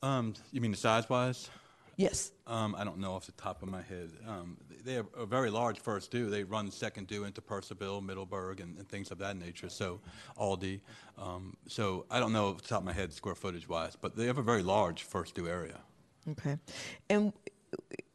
Um, 0.03 0.35
You 0.53 0.61
mean 0.61 0.72
the 0.72 0.76
size-wise? 0.76 1.51
Yes. 1.97 2.32
Um, 2.47 2.74
I 2.76 2.84
don't 2.84 2.99
know 2.99 3.12
off 3.12 3.26
the 3.26 3.32
top 3.32 3.62
of 3.62 3.68
my 3.68 3.82
head. 3.82 4.11
Um, 4.26 4.57
they 4.84 4.95
have 4.95 5.07
a 5.16 5.26
very 5.26 5.51
large 5.51 5.78
first 5.78 6.11
due. 6.11 6.28
They 6.28 6.45
run 6.45 6.70
second 6.70 7.07
due 7.07 7.24
into 7.24 7.40
Purcellville, 7.40 8.05
Middleburg, 8.05 8.61
and, 8.61 8.76
and 8.78 8.88
things 8.88 9.11
of 9.11 9.18
that 9.18 9.36
nature. 9.36 9.68
So 9.68 10.01
Aldie. 10.36 10.80
Um, 11.18 11.57
so 11.66 12.07
I 12.11 12.20
don't 12.20 12.32
know 12.32 12.49
off 12.49 12.62
the 12.62 12.68
top 12.68 12.80
of 12.80 12.84
my 12.84 12.92
head 12.92 13.12
square 13.12 13.34
footage 13.34 13.68
wise, 13.68 13.97
but 14.01 14.16
they 14.16 14.26
have 14.26 14.38
a 14.38 14.42
very 14.42 14.62
large 14.62 15.05
first 15.05 15.34
due 15.34 15.49
area. 15.49 15.78
Okay. 16.28 16.59
And 17.09 17.32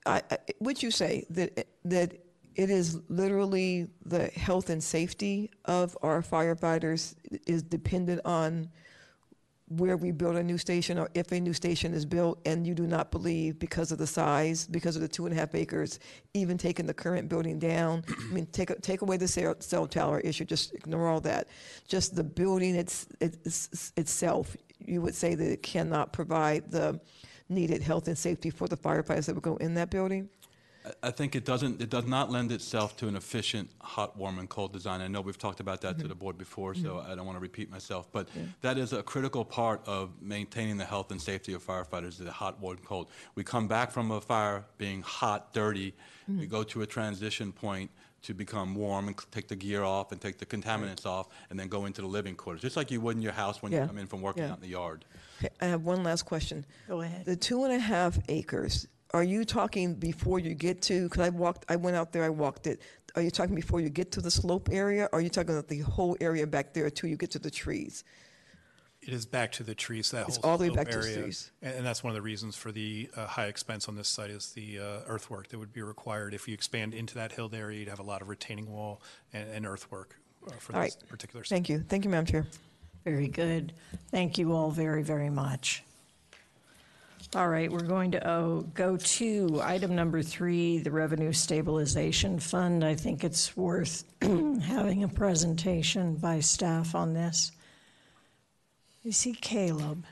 I, 0.05 0.21
I, 0.29 0.37
would 0.59 0.81
you 0.81 0.91
say 0.91 1.25
that, 1.29 1.67
that 1.85 2.13
it 2.55 2.69
is 2.69 2.99
literally 3.07 3.87
the 4.05 4.27
health 4.27 4.69
and 4.69 4.83
safety 4.83 5.49
of 5.65 5.97
our 6.01 6.21
firefighters 6.21 7.15
is 7.47 7.63
dependent 7.63 8.21
on 8.25 8.69
where 9.69 9.97
we 9.97 10.11
build 10.11 10.35
a 10.35 10.43
new 10.43 10.57
station 10.57 10.97
or 10.97 11.09
if 11.13 11.31
a 11.31 11.39
new 11.39 11.53
station 11.53 11.93
is 11.93 12.05
built 12.05 12.39
and 12.45 12.65
you 12.65 12.73
do 12.73 12.87
not 12.87 13.11
believe 13.11 13.59
because 13.59 13.91
of 13.91 13.99
the 13.99 14.07
size, 14.07 14.65
because 14.67 14.95
of 14.95 15.01
the 15.01 15.07
two 15.07 15.25
and 15.27 15.35
a 15.35 15.39
half 15.39 15.53
acres, 15.53 15.99
even 16.33 16.57
taking 16.57 16.87
the 16.87 16.93
current 16.93 17.29
building 17.29 17.59
down, 17.59 18.03
I 18.09 18.33
mean, 18.33 18.47
take, 18.47 18.69
take 18.81 19.03
away 19.03 19.17
the 19.17 19.27
cell, 19.27 19.55
cell 19.59 19.85
tower 19.85 20.19
issue, 20.21 20.43
just 20.43 20.73
ignore 20.73 21.07
all 21.07 21.21
that. 21.21 21.47
Just 21.87 22.15
the 22.15 22.23
building 22.23 22.75
it's, 22.75 23.07
it's, 23.19 23.93
itself, 23.95 24.57
you 24.79 25.01
would 25.01 25.15
say 25.15 25.35
that 25.35 25.51
it 25.51 25.61
cannot 25.61 26.13
provide 26.13 26.71
the 26.71 26.99
needed 27.47 27.83
health 27.83 28.07
and 28.07 28.17
safety 28.17 28.49
for 28.49 28.67
the 28.67 28.77
firefighters 28.77 29.25
that 29.25 29.35
would 29.35 29.43
go 29.43 29.57
in 29.57 29.75
that 29.75 29.91
building? 29.91 30.29
I- 30.89 31.07
I 31.09 31.11
think 31.11 31.35
it 31.35 31.45
doesn't, 31.45 31.81
it 31.81 31.89
does 31.89 32.05
not 32.05 32.31
lend 32.31 32.51
itself 32.51 32.97
to 32.97 33.07
an 33.07 33.15
efficient 33.15 33.69
hot, 33.81 34.17
warm, 34.17 34.39
and 34.39 34.49
cold 34.49 34.73
design. 34.73 35.01
I 35.01 35.07
know 35.07 35.21
we've 35.21 35.37
talked 35.37 35.59
about 35.59 35.81
that 35.81 35.97
to 35.99 36.03
the 36.03 36.09
mm-hmm. 36.13 36.19
board 36.19 36.37
before, 36.37 36.73
so 36.75 36.95
mm-hmm. 36.95 37.11
I 37.11 37.15
don't 37.15 37.25
want 37.25 37.35
to 37.35 37.41
repeat 37.41 37.69
myself. 37.69 38.11
But 38.11 38.29
that 38.61 38.77
is 38.77 38.93
a 38.93 39.03
critical 39.03 39.45
part 39.45 39.81
of 39.87 40.11
maintaining 40.21 40.77
the 40.77 40.85
health 40.85 41.11
and 41.11 41.21
safety 41.21 41.53
of 41.53 41.65
firefighters, 41.65 42.17
the 42.17 42.31
hot, 42.31 42.59
warm, 42.59 42.77
cold. 42.85 43.09
We 43.35 43.43
come 43.43 43.67
back 43.67 43.91
from 43.91 44.11
a 44.11 44.21
fire 44.21 44.65
being 44.77 45.01
hot, 45.01 45.53
dirty, 45.53 45.95
we 46.27 46.35
mm-hmm. 46.35 46.45
go 46.45 46.63
to 46.63 46.81
a 46.83 46.85
transition 46.85 47.51
point 47.51 47.89
to 48.21 48.33
become 48.33 48.75
warm 48.75 49.07
and 49.07 49.17
take 49.31 49.47
the 49.47 49.55
gear 49.55 49.83
off 49.83 50.11
and 50.11 50.19
take 50.19 50.37
the 50.37 50.45
contaminants 50.45 51.05
off, 51.05 51.29
and 51.49 51.59
then 51.59 51.67
go 51.67 51.85
into 51.85 52.01
the 52.01 52.07
living 52.07 52.35
quarters, 52.35 52.61
just 52.61 52.75
like 52.75 52.91
you 52.91 52.99
would 53.01 53.15
in 53.15 53.21
your 53.21 53.31
house 53.31 53.61
when 53.61 53.71
you 53.71 53.79
come 53.79 53.97
in 53.97 54.07
from 54.07 54.21
working 54.21 54.43
Yeah. 54.43 54.51
out 54.51 54.57
in 54.57 54.61
the 54.61 54.67
yard. 54.67 55.05
Okay, 55.39 55.49
I 55.61 55.65
have 55.65 55.85
one 55.85 56.03
last 56.03 56.23
question. 56.23 56.65
Go 56.87 57.01
ahead. 57.01 57.25
The 57.25 57.37
two 57.37 57.63
and 57.63 57.73
a 57.73 57.79
half 57.79 58.19
acres, 58.27 58.87
are 59.13 59.23
you 59.23 59.43
talking 59.43 59.95
before 59.95 60.39
you 60.39 60.53
get 60.53 60.81
to, 60.83 61.03
because 61.03 61.21
I 61.21 61.29
walked, 61.29 61.65
I 61.69 61.75
went 61.75 61.97
out 61.97 62.11
there, 62.11 62.23
I 62.23 62.29
walked 62.29 62.67
it. 62.67 62.81
Are 63.15 63.21
you 63.21 63.31
talking 63.31 63.55
before 63.55 63.81
you 63.81 63.89
get 63.89 64.11
to 64.13 64.21
the 64.21 64.29
slope 64.29 64.69
area? 64.71 65.09
Or 65.11 65.19
are 65.19 65.21
you 65.21 65.29
talking 65.29 65.51
about 65.51 65.67
the 65.67 65.79
whole 65.79 66.15
area 66.21 66.45
back 66.45 66.73
there 66.73 66.85
until 66.85 67.09
you 67.09 67.17
get 67.17 67.31
to 67.31 67.39
the 67.39 67.49
trees? 67.49 68.03
It 69.01 69.13
is 69.13 69.25
back 69.25 69.51
to 69.53 69.63
the 69.63 69.73
trees, 69.73 70.11
that 70.11 70.27
It's 70.27 70.37
whole 70.37 70.51
all 70.51 70.57
the 70.57 70.65
way 70.65 70.67
slope 70.67 70.77
back 70.77 70.89
to 70.89 70.97
the 70.99 71.03
area. 71.05 71.21
trees. 71.23 71.51
And, 71.61 71.77
and 71.77 71.85
that's 71.85 72.03
one 72.03 72.11
of 72.11 72.15
the 72.15 72.21
reasons 72.21 72.55
for 72.55 72.71
the 72.71 73.09
uh, 73.15 73.25
high 73.25 73.47
expense 73.47 73.87
on 73.87 73.95
this 73.95 74.07
site 74.07 74.29
is 74.29 74.51
the 74.51 74.79
uh, 74.79 74.83
earthwork 75.07 75.47
that 75.47 75.57
would 75.57 75.73
be 75.73 75.81
required. 75.81 76.33
If 76.33 76.47
you 76.47 76.53
expand 76.53 76.93
into 76.93 77.15
that 77.15 77.31
hilled 77.31 77.55
area, 77.55 77.79
you'd 77.79 77.89
have 77.89 77.99
a 77.99 78.03
lot 78.03 78.21
of 78.21 78.29
retaining 78.29 78.69
wall 78.71 79.01
and, 79.33 79.49
and 79.49 79.65
earthwork 79.65 80.15
uh, 80.45 80.51
for 80.59 80.75
All 80.75 80.81
this 80.83 80.97
right. 81.01 81.09
particular 81.09 81.43
site. 81.43 81.49
Thank 81.55 81.69
you. 81.69 81.83
Thank 81.87 82.03
you, 82.03 82.11
Madam 82.11 82.25
Chair. 82.25 82.47
Very 83.05 83.29
good. 83.29 83.73
Thank 84.11 84.37
you 84.37 84.53
all 84.53 84.69
very, 84.69 85.01
very 85.01 85.29
much. 85.29 85.83
All 87.35 87.47
right, 87.47 87.71
we're 87.71 87.81
going 87.81 88.09
to 88.13 88.27
oh, 88.27 88.61
go 88.73 88.97
to 88.97 89.61
item 89.61 89.93
number 89.95 90.23
three, 90.23 90.79
the 90.79 90.89
Revenue 90.89 91.31
Stabilization 91.31 92.39
Fund. 92.39 92.83
I 92.83 92.95
think 92.95 93.23
it's 93.23 93.55
worth 93.55 94.03
having 94.21 95.03
a 95.03 95.07
presentation 95.07 96.15
by 96.15 96.39
staff 96.39 96.95
on 96.95 97.13
this. 97.13 97.51
You 99.03 99.11
see 99.11 99.33
Caleb. 99.33 100.05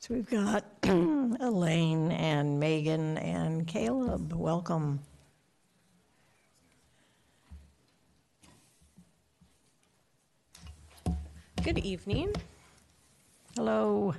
So 0.00 0.14
we've 0.14 0.30
got 0.30 0.64
Elaine 0.84 2.12
and 2.12 2.60
Megan 2.60 3.18
and 3.18 3.66
Caleb. 3.66 4.32
Welcome. 4.32 5.00
Good 11.64 11.78
evening. 11.78 12.32
Hello. 13.56 14.14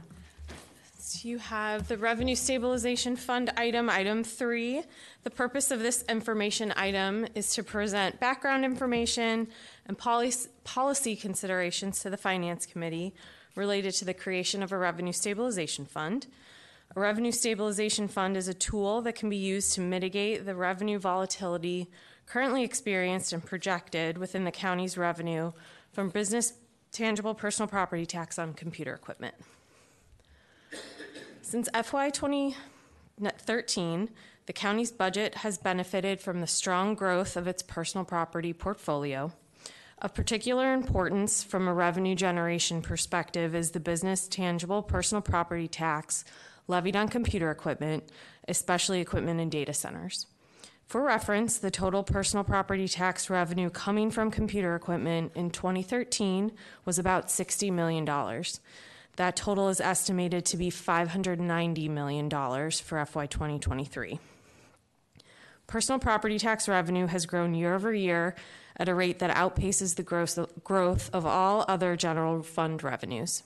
So 0.98 1.28
you 1.28 1.38
have 1.38 1.88
the 1.88 1.98
Revenue 1.98 2.36
Stabilization 2.36 3.16
Fund 3.16 3.50
item, 3.56 3.90
item 3.90 4.26
three. 4.26 4.84
The 5.24 5.30
purpose 5.30 5.72
of 5.72 5.80
this 5.80 6.04
information 6.10 6.74
item 6.76 7.26
is 7.36 7.54
to 7.54 7.64
present 7.64 8.20
background 8.20 8.66
information 8.66 9.48
and 9.88 9.98
policy, 9.98 10.50
policy 10.66 11.16
considerations 11.16 12.02
to 12.02 12.10
the 12.10 12.18
Finance 12.18 12.66
Committee 12.66 13.14
related 13.56 13.94
to 13.96 14.06
the 14.06 14.14
creation 14.14 14.64
of 14.64 14.72
a 14.72 14.78
Revenue 14.78 15.12
Stabilization 15.12 15.86
Fund. 15.86 16.28
A 16.96 17.00
Revenue 17.00 17.32
Stabilization 17.32 18.08
Fund 18.08 18.36
is 18.36 18.48
a 18.48 18.54
tool 18.54 19.02
that 19.02 19.16
can 19.16 19.30
be 19.30 19.38
used 19.38 19.74
to 19.74 19.82
mitigate 19.82 20.46
the 20.46 20.56
revenue 20.56 20.98
volatility 20.98 21.90
currently 22.26 22.64
experienced 22.64 23.34
and 23.34 23.44
projected 23.46 24.18
within 24.18 24.44
the 24.44 24.52
county's 24.52 24.98
revenue 24.98 25.52
from 25.92 26.10
business 26.10 26.54
tangible 26.92 27.34
personal 27.34 27.68
property 27.68 28.06
tax 28.06 28.40
on 28.40 28.54
computer 28.54 28.94
equipment. 28.94 29.36
Since 31.42 31.68
FY 31.74 32.12
2013, 32.12 34.10
the 34.46 34.54
county's 34.54 34.92
budget 34.92 35.36
has 35.36 35.58
benefited 35.58 36.22
from 36.22 36.42
the 36.42 36.48
strong 36.48 36.96
growth 36.96 37.36
of 37.36 37.48
its 37.48 37.64
personal 37.64 38.06
property 38.06 38.54
portfolio. 38.54 39.32
Of 40.02 40.14
particular 40.14 40.74
importance 40.74 41.44
from 41.44 41.68
a 41.68 41.74
revenue 41.74 42.16
generation 42.16 42.82
perspective 42.82 43.54
is 43.54 43.72
the 43.72 43.82
business 43.82 44.30
tangible 44.30 44.82
personal 44.82 45.22
property 45.22 45.68
tax 45.68 46.24
levied 46.68 46.96
on 46.96 47.10
computer 47.10 47.52
equipment, 47.52 48.10
especially 48.48 49.02
equipment 49.02 49.42
in 49.42 49.50
data 49.50 49.74
centers. 49.74 50.26
For 50.86 51.04
reference, 51.04 51.58
the 51.58 51.70
total 51.70 52.04
personal 52.04 52.46
property 52.46 52.88
tax 52.88 53.30
revenue 53.30 53.70
coming 53.70 54.10
from 54.10 54.32
computer 54.32 54.74
equipment 54.74 55.34
in 55.36 55.52
2013 55.52 56.54
was 56.86 56.98
about 56.98 57.28
$60 57.28 57.72
million. 57.72 58.06
That 59.18 59.36
total 59.36 59.68
is 59.68 59.82
estimated 59.82 60.46
to 60.46 60.58
be 60.58 60.72
$590 60.72 61.90
million 61.90 62.30
for 62.30 63.06
FY 63.06 63.26
2023. 63.26 64.20
Personal 65.68 66.00
property 66.00 66.40
tax 66.40 66.68
revenue 66.68 67.06
has 67.06 67.28
grown 67.28 67.54
year 67.54 67.76
over 67.76 67.94
year 67.94 68.34
at 68.80 68.90
a 68.90 68.96
rate 68.96 69.20
that 69.20 69.36
outpaces 69.36 69.96
the 69.96 70.48
growth 70.64 71.10
of 71.14 71.26
all 71.26 71.66
other 71.68 71.96
general 71.96 72.42
fund 72.42 72.82
revenues. 72.82 73.44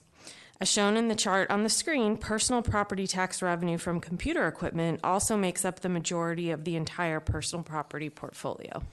As 0.61 0.71
shown 0.71 0.95
in 0.95 1.07
the 1.07 1.15
chart 1.15 1.49
on 1.49 1.63
the 1.63 1.69
screen, 1.69 2.15
personal 2.15 2.61
property 2.61 3.07
tax 3.07 3.41
revenue 3.41 3.77
from 3.77 3.99
computer 3.99 4.47
equipment 4.47 4.99
also 5.03 5.35
makes 5.35 5.65
up 5.65 5.79
the 5.79 5.89
majority 5.89 6.51
of 6.51 6.63
the 6.63 6.75
entire 6.75 7.19
personal 7.19 7.63
property 7.63 8.09
portfolio. 8.09 8.83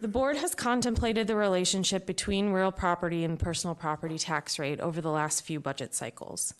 The 0.00 0.08
board 0.08 0.38
has 0.38 0.54
contemplated 0.54 1.26
the 1.26 1.36
relationship 1.36 2.06
between 2.06 2.50
real 2.52 2.72
property 2.72 3.22
and 3.22 3.38
personal 3.38 3.74
property 3.74 4.16
tax 4.18 4.58
rate 4.58 4.80
over 4.80 5.02
the 5.02 5.10
last 5.10 5.42
few 5.42 5.60
budget 5.60 5.94
cycles. 5.94 6.54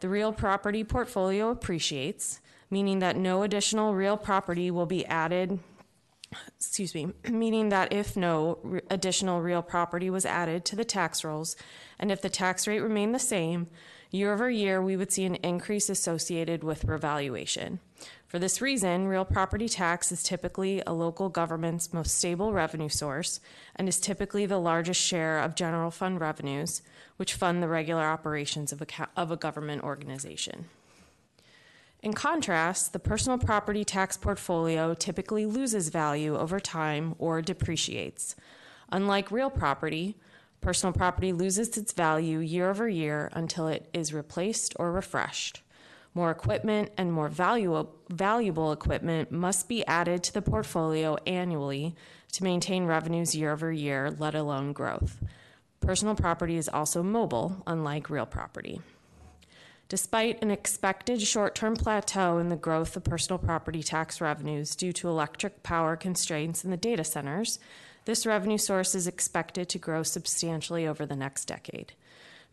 The 0.00 0.08
real 0.08 0.32
property 0.32 0.84
portfolio 0.84 1.50
appreciates, 1.50 2.40
meaning 2.70 3.00
that 3.00 3.16
no 3.16 3.42
additional 3.42 3.94
real 3.94 4.16
property 4.16 4.70
will 4.70 4.86
be 4.86 5.04
added 5.04 5.58
excuse 6.56 6.94
me, 6.94 7.12
meaning 7.28 7.68
that 7.70 7.92
if 7.92 8.16
no 8.16 8.58
re- 8.62 8.80
additional 8.90 9.40
real 9.40 9.62
property 9.62 10.10
was 10.10 10.26
added 10.26 10.64
to 10.66 10.76
the 10.76 10.84
tax 10.84 11.24
rolls, 11.24 11.56
and 11.98 12.10
if 12.10 12.22
the 12.22 12.28
tax 12.28 12.66
rate 12.66 12.80
remained 12.80 13.14
the 13.14 13.18
same, 13.18 13.68
year 14.10 14.32
over 14.32 14.50
year 14.50 14.82
we 14.82 14.96
would 14.96 15.12
see 15.12 15.24
an 15.24 15.34
increase 15.36 15.88
associated 15.88 16.64
with 16.64 16.84
revaluation. 16.84 17.80
For 18.26 18.38
this 18.38 18.60
reason, 18.60 19.06
real 19.06 19.24
property 19.24 19.70
tax 19.70 20.12
is 20.12 20.22
typically 20.22 20.82
a 20.86 20.92
local 20.92 21.30
government's 21.30 21.94
most 21.94 22.14
stable 22.14 22.52
revenue 22.52 22.90
source 22.90 23.40
and 23.74 23.88
is 23.88 23.98
typically 23.98 24.44
the 24.44 24.58
largest 24.58 25.00
share 25.00 25.38
of 25.38 25.54
general 25.54 25.90
fund 25.90 26.20
revenues, 26.20 26.82
which 27.16 27.34
fund 27.34 27.62
the 27.62 27.68
regular 27.68 28.02
operations 28.02 28.70
of 28.70 28.82
a, 28.82 28.86
of 29.16 29.30
a 29.30 29.36
government 29.36 29.82
organization. 29.82 30.66
In 32.00 32.12
contrast, 32.12 32.92
the 32.92 33.00
personal 33.00 33.38
property 33.38 33.84
tax 33.84 34.16
portfolio 34.16 34.94
typically 34.94 35.46
loses 35.46 35.88
value 35.88 36.36
over 36.36 36.60
time 36.60 37.16
or 37.18 37.42
depreciates. 37.42 38.36
Unlike 38.92 39.32
real 39.32 39.50
property, 39.50 40.16
personal 40.60 40.92
property 40.92 41.32
loses 41.32 41.76
its 41.76 41.92
value 41.92 42.38
year 42.38 42.70
over 42.70 42.88
year 42.88 43.30
until 43.32 43.66
it 43.66 43.88
is 43.92 44.14
replaced 44.14 44.74
or 44.78 44.92
refreshed. 44.92 45.62
More 46.14 46.30
equipment 46.30 46.90
and 46.96 47.12
more 47.12 47.28
valuable, 47.28 47.96
valuable 48.08 48.70
equipment 48.70 49.32
must 49.32 49.68
be 49.68 49.84
added 49.86 50.22
to 50.24 50.32
the 50.32 50.42
portfolio 50.42 51.16
annually 51.26 51.96
to 52.32 52.44
maintain 52.44 52.84
revenues 52.84 53.34
year 53.34 53.52
over 53.52 53.72
year, 53.72 54.14
let 54.18 54.36
alone 54.36 54.72
growth. 54.72 55.18
Personal 55.80 56.14
property 56.14 56.56
is 56.56 56.68
also 56.68 57.02
mobile, 57.02 57.62
unlike 57.66 58.08
real 58.08 58.26
property. 58.26 58.80
Despite 59.88 60.42
an 60.42 60.50
expected 60.50 61.22
short 61.22 61.54
term 61.54 61.74
plateau 61.74 62.36
in 62.36 62.50
the 62.50 62.56
growth 62.56 62.94
of 62.94 63.04
personal 63.04 63.38
property 63.38 63.82
tax 63.82 64.20
revenues 64.20 64.76
due 64.76 64.92
to 64.92 65.08
electric 65.08 65.62
power 65.62 65.96
constraints 65.96 66.62
in 66.62 66.70
the 66.70 66.76
data 66.76 67.04
centers, 67.04 67.58
this 68.04 68.26
revenue 68.26 68.58
source 68.58 68.94
is 68.94 69.06
expected 69.06 69.70
to 69.70 69.78
grow 69.78 70.02
substantially 70.02 70.86
over 70.86 71.06
the 71.06 71.16
next 71.16 71.46
decade. 71.46 71.94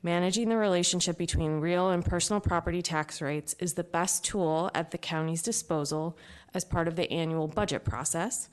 Managing 0.01 0.47
the 0.47 0.55
relationship 0.55 1.17
between 1.17 1.59
real 1.59 1.89
and 1.89 2.05
personal 2.05 2.39
property 2.39 2.81
tax 2.81 3.21
rates 3.21 3.53
is 3.59 3.73
the 3.73 3.83
best 3.83 4.23
tool 4.23 4.71
at 4.73 4.91
the 4.91 4.97
county's 4.97 5.41
disposal 5.41 6.17
as 6.53 6.63
part 6.63 6.87
of 6.87 6.95
the 6.95 7.11
annual 7.11 7.49
budget 7.49 7.83
process. 7.83 8.47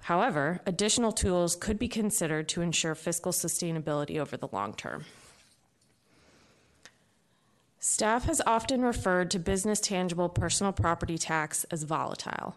However, 0.00 0.60
additional 0.66 1.12
tools 1.12 1.54
could 1.54 1.78
be 1.78 1.88
considered 1.88 2.48
to 2.48 2.62
ensure 2.62 2.96
fiscal 2.96 3.30
sustainability 3.30 4.18
over 4.18 4.36
the 4.36 4.48
long 4.50 4.74
term. 4.74 5.04
Staff 7.86 8.24
has 8.24 8.40
often 8.46 8.80
referred 8.80 9.30
to 9.30 9.38
business 9.38 9.78
tangible 9.78 10.30
personal 10.30 10.72
property 10.72 11.18
tax 11.18 11.64
as 11.64 11.82
volatile. 11.82 12.56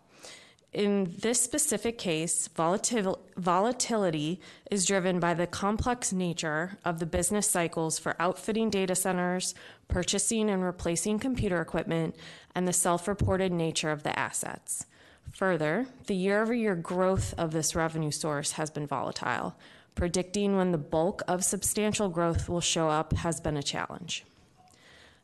In 0.71 1.15
this 1.19 1.41
specific 1.41 1.97
case, 1.97 2.47
volatil- 2.47 3.19
volatility 3.35 4.39
is 4.71 4.85
driven 4.85 5.19
by 5.19 5.33
the 5.33 5.45
complex 5.45 6.13
nature 6.13 6.77
of 6.85 6.99
the 6.99 7.05
business 7.05 7.45
cycles 7.45 7.99
for 7.99 8.15
outfitting 8.21 8.69
data 8.69 8.95
centers, 8.95 9.53
purchasing 9.89 10.49
and 10.49 10.63
replacing 10.63 11.19
computer 11.19 11.59
equipment, 11.59 12.15
and 12.55 12.65
the 12.65 12.71
self 12.71 13.05
reported 13.05 13.51
nature 13.51 13.91
of 13.91 14.03
the 14.03 14.17
assets. 14.17 14.85
Further, 15.33 15.87
the 16.05 16.15
year 16.15 16.41
over 16.41 16.53
year 16.53 16.73
growth 16.73 17.33
of 17.37 17.51
this 17.51 17.75
revenue 17.75 18.11
source 18.11 18.53
has 18.53 18.69
been 18.69 18.87
volatile. 18.87 19.57
Predicting 19.93 20.55
when 20.55 20.71
the 20.71 20.77
bulk 20.77 21.21
of 21.27 21.43
substantial 21.43 22.07
growth 22.07 22.47
will 22.47 22.61
show 22.61 22.87
up 22.87 23.11
has 23.11 23.41
been 23.41 23.57
a 23.57 23.61
challenge. 23.61 24.23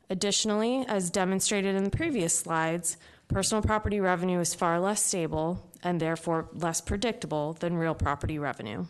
Additionally, 0.09 0.85
as 0.87 1.09
demonstrated 1.09 1.75
in 1.75 1.83
the 1.83 1.89
previous 1.89 2.37
slides, 2.37 2.97
personal 3.27 3.61
property 3.63 3.99
revenue 3.99 4.39
is 4.39 4.53
far 4.53 4.79
less 4.79 5.03
stable 5.03 5.69
and 5.81 5.99
therefore 5.99 6.49
less 6.53 6.81
predictable 6.81 7.53
than 7.53 7.77
real 7.77 7.95
property 7.95 8.37
revenue. 8.37 8.85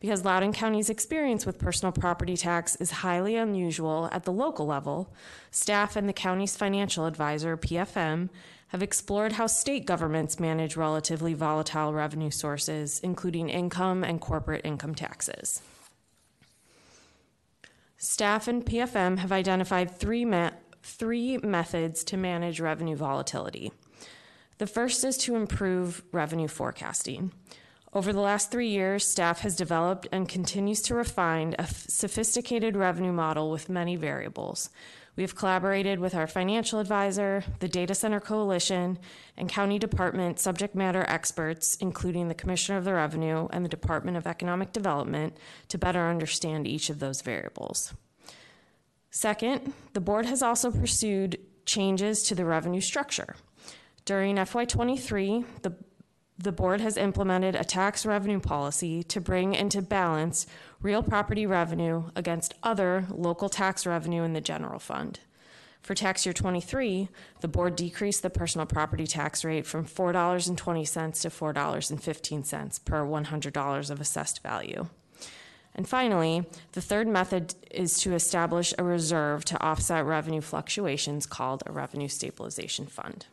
Because 0.00 0.24
Loudoun 0.24 0.52
County's 0.52 0.90
experience 0.90 1.44
with 1.44 1.58
personal 1.58 1.92
property 1.92 2.36
tax 2.36 2.76
is 2.76 2.90
highly 2.90 3.34
unusual 3.34 4.08
at 4.12 4.24
the 4.24 4.32
local 4.32 4.64
level, 4.64 5.12
staff 5.50 5.96
and 5.96 6.08
the 6.08 6.12
county's 6.12 6.56
financial 6.56 7.06
advisor, 7.06 7.56
PFM, 7.56 8.28
have 8.68 8.82
explored 8.82 9.32
how 9.32 9.46
state 9.46 9.86
governments 9.86 10.38
manage 10.38 10.76
relatively 10.76 11.34
volatile 11.34 11.92
revenue 11.92 12.30
sources, 12.30 13.00
including 13.02 13.48
income 13.48 14.04
and 14.04 14.20
corporate 14.20 14.64
income 14.64 14.94
taxes. 14.94 15.62
Staff 18.00 18.46
and 18.46 18.64
PFM 18.64 19.18
have 19.18 19.32
identified 19.32 19.90
three, 19.90 20.24
me- 20.24 20.50
three 20.84 21.36
methods 21.38 22.04
to 22.04 22.16
manage 22.16 22.60
revenue 22.60 22.94
volatility. 22.94 23.72
The 24.58 24.68
first 24.68 25.02
is 25.02 25.16
to 25.18 25.34
improve 25.34 26.04
revenue 26.12 26.46
forecasting. 26.46 27.32
Over 27.92 28.12
the 28.12 28.20
last 28.20 28.52
three 28.52 28.68
years, 28.68 29.04
staff 29.04 29.40
has 29.40 29.56
developed 29.56 30.06
and 30.12 30.28
continues 30.28 30.80
to 30.82 30.94
refine 30.94 31.56
a 31.58 31.62
f- 31.62 31.86
sophisticated 31.88 32.76
revenue 32.76 33.12
model 33.12 33.50
with 33.50 33.68
many 33.68 33.96
variables. 33.96 34.70
We 35.18 35.22
have 35.22 35.34
collaborated 35.34 35.98
with 35.98 36.14
our 36.14 36.28
financial 36.28 36.78
advisor, 36.78 37.42
the 37.58 37.66
Data 37.66 37.92
Center 37.92 38.20
Coalition, 38.20 39.00
and 39.36 39.48
county 39.48 39.76
department 39.76 40.38
subject 40.38 40.76
matter 40.76 41.04
experts, 41.08 41.74
including 41.80 42.28
the 42.28 42.36
Commissioner 42.36 42.78
of 42.78 42.84
the 42.84 42.94
Revenue 42.94 43.48
and 43.50 43.64
the 43.64 43.68
Department 43.68 44.16
of 44.16 44.28
Economic 44.28 44.72
Development, 44.72 45.36
to 45.70 45.76
better 45.76 46.08
understand 46.08 46.68
each 46.68 46.88
of 46.88 47.00
those 47.00 47.20
variables. 47.20 47.94
Second, 49.10 49.72
the 49.92 50.00
board 50.00 50.24
has 50.24 50.40
also 50.40 50.70
pursued 50.70 51.40
changes 51.66 52.22
to 52.22 52.36
the 52.36 52.44
revenue 52.44 52.80
structure. 52.80 53.34
During 54.04 54.36
FY23, 54.36 55.62
the 55.62 55.74
the 56.38 56.52
board 56.52 56.80
has 56.80 56.96
implemented 56.96 57.56
a 57.56 57.64
tax 57.64 58.06
revenue 58.06 58.38
policy 58.38 59.02
to 59.02 59.20
bring 59.20 59.54
into 59.54 59.82
balance 59.82 60.46
real 60.80 61.02
property 61.02 61.46
revenue 61.46 62.04
against 62.14 62.54
other 62.62 63.06
local 63.10 63.48
tax 63.48 63.84
revenue 63.84 64.22
in 64.22 64.34
the 64.34 64.40
general 64.40 64.78
fund. 64.78 65.18
For 65.82 65.94
tax 65.94 66.24
year 66.24 66.32
23, 66.32 67.08
the 67.40 67.48
board 67.48 67.74
decreased 67.74 68.22
the 68.22 68.30
personal 68.30 68.66
property 68.66 69.06
tax 69.06 69.44
rate 69.44 69.66
from 69.66 69.84
$4.20 69.84 71.20
to 71.22 71.28
$4.15 71.28 72.84
per 72.84 73.04
$100 73.04 73.90
of 73.90 74.00
assessed 74.00 74.42
value. 74.42 74.88
And 75.74 75.88
finally, 75.88 76.44
the 76.72 76.80
third 76.80 77.08
method 77.08 77.54
is 77.70 78.00
to 78.00 78.14
establish 78.14 78.74
a 78.76 78.84
reserve 78.84 79.44
to 79.46 79.62
offset 79.62 80.04
revenue 80.04 80.40
fluctuations 80.40 81.26
called 81.26 81.62
a 81.66 81.72
revenue 81.72 82.08
stabilization 82.08 82.86
fund. 82.86 83.26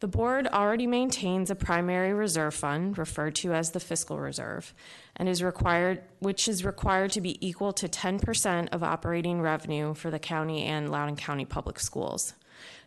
The 0.00 0.08
board 0.08 0.46
already 0.46 0.86
maintains 0.86 1.50
a 1.50 1.54
primary 1.54 2.14
reserve 2.14 2.54
fund, 2.54 2.96
referred 2.96 3.34
to 3.36 3.52
as 3.52 3.72
the 3.72 3.80
fiscal 3.80 4.18
reserve, 4.18 4.72
and 5.14 5.28
is 5.28 5.42
required, 5.42 6.02
which 6.20 6.48
is 6.48 6.64
required 6.64 7.12
to 7.12 7.20
be 7.20 7.46
equal 7.46 7.74
to 7.74 7.86
10% 7.86 8.70
of 8.72 8.82
operating 8.82 9.42
revenue 9.42 9.92
for 9.92 10.10
the 10.10 10.18
county 10.18 10.64
and 10.64 10.90
Loudoun 10.90 11.16
County 11.16 11.44
Public 11.44 11.78
Schools. 11.78 12.32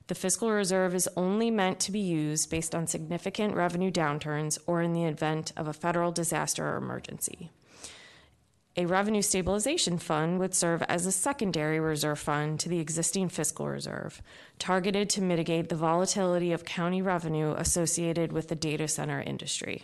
The 0.07 0.15
fiscal 0.15 0.51
reserve 0.51 0.95
is 0.95 1.07
only 1.15 1.51
meant 1.51 1.79
to 1.81 1.91
be 1.91 1.99
used 1.99 2.49
based 2.49 2.73
on 2.73 2.87
significant 2.87 3.55
revenue 3.55 3.91
downturns 3.91 4.57
or 4.65 4.81
in 4.81 4.93
the 4.93 5.05
event 5.05 5.53
of 5.55 5.67
a 5.67 5.73
federal 5.73 6.11
disaster 6.11 6.67
or 6.67 6.77
emergency. 6.77 7.51
A 8.75 8.87
revenue 8.87 9.21
stabilization 9.21 9.99
fund 9.99 10.39
would 10.39 10.55
serve 10.55 10.81
as 10.83 11.05
a 11.05 11.11
secondary 11.11 11.79
reserve 11.79 12.17
fund 12.17 12.59
to 12.59 12.69
the 12.69 12.79
existing 12.79 13.29
fiscal 13.29 13.67
reserve, 13.67 14.19
targeted 14.57 15.11
to 15.11 15.21
mitigate 15.21 15.69
the 15.69 15.75
volatility 15.75 16.51
of 16.51 16.65
county 16.65 16.99
revenue 16.99 17.53
associated 17.55 18.31
with 18.31 18.47
the 18.47 18.55
data 18.55 18.87
center 18.87 19.21
industry. 19.21 19.83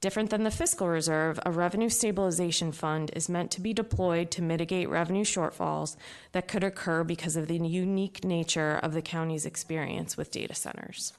Different 0.00 0.30
than 0.30 0.42
the 0.42 0.50
fiscal 0.50 0.88
reserve, 0.88 1.38
a 1.46 1.52
revenue 1.52 1.88
stabilization 1.88 2.72
fund 2.72 3.12
is 3.14 3.28
meant 3.28 3.52
to 3.52 3.60
be 3.60 3.72
deployed 3.72 4.32
to 4.32 4.42
mitigate 4.42 4.88
revenue 4.88 5.22
shortfalls 5.22 5.94
that 6.32 6.48
could 6.48 6.64
occur 6.64 7.04
because 7.04 7.36
of 7.36 7.46
the 7.46 7.56
unique 7.56 8.24
nature 8.24 8.80
of 8.82 8.94
the 8.94 9.02
county's 9.02 9.46
experience 9.46 10.16
with 10.16 10.32
data 10.32 10.56
centers. 10.56 11.12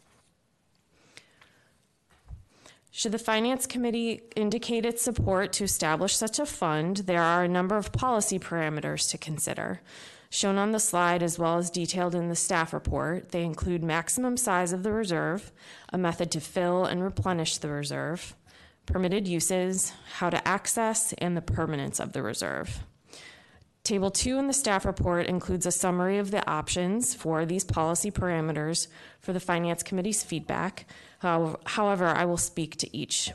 Should 2.96 3.12
the 3.12 3.18
Finance 3.18 3.66
Committee 3.66 4.22
indicate 4.36 4.86
its 4.86 5.02
support 5.02 5.52
to 5.54 5.64
establish 5.64 6.16
such 6.16 6.38
a 6.38 6.46
fund, 6.46 6.98
there 6.98 7.24
are 7.24 7.44
a 7.44 7.48
number 7.48 7.76
of 7.76 7.92
policy 7.92 8.38
parameters 8.38 9.10
to 9.10 9.18
consider. 9.18 9.82
Shown 10.30 10.60
on 10.60 10.74
the 10.74 10.80
slide, 10.80 11.24
as 11.24 11.40
well 11.40 11.58
as 11.58 11.72
detailed 11.72 12.14
in 12.14 12.30
the 12.30 12.36
staff 12.36 12.72
report, 12.72 13.32
they 13.32 13.44
include 13.44 13.84
maximum 13.84 14.38
size 14.38 14.74
of 14.74 14.84
the 14.84 14.92
reserve, 14.92 15.52
a 15.92 15.98
method 15.98 16.30
to 16.34 16.40
fill 16.40 16.86
and 16.86 17.04
replenish 17.04 17.58
the 17.58 17.70
reserve, 17.70 18.36
permitted 18.86 19.28
uses, 19.28 19.92
how 20.18 20.30
to 20.30 20.48
access, 20.48 21.14
and 21.14 21.36
the 21.36 21.42
permanence 21.42 22.00
of 22.00 22.14
the 22.14 22.22
reserve. 22.22 22.84
Table 23.84 24.12
two 24.12 24.38
in 24.38 24.48
the 24.48 24.54
staff 24.54 24.86
report 24.86 25.26
includes 25.26 25.66
a 25.66 25.72
summary 25.72 26.18
of 26.18 26.32
the 26.32 26.50
options 26.50 27.14
for 27.14 27.46
these 27.46 27.66
policy 27.66 28.12
parameters 28.12 28.88
for 29.20 29.34
the 29.34 29.42
Finance 29.42 29.84
Committee's 29.84 30.24
feedback. 30.24 30.86
How- 31.24 31.58
However, 31.66 32.08
I 32.08 32.26
will 32.26 32.38
speak 32.38 32.76
to 32.78 32.96
each. 32.96 33.32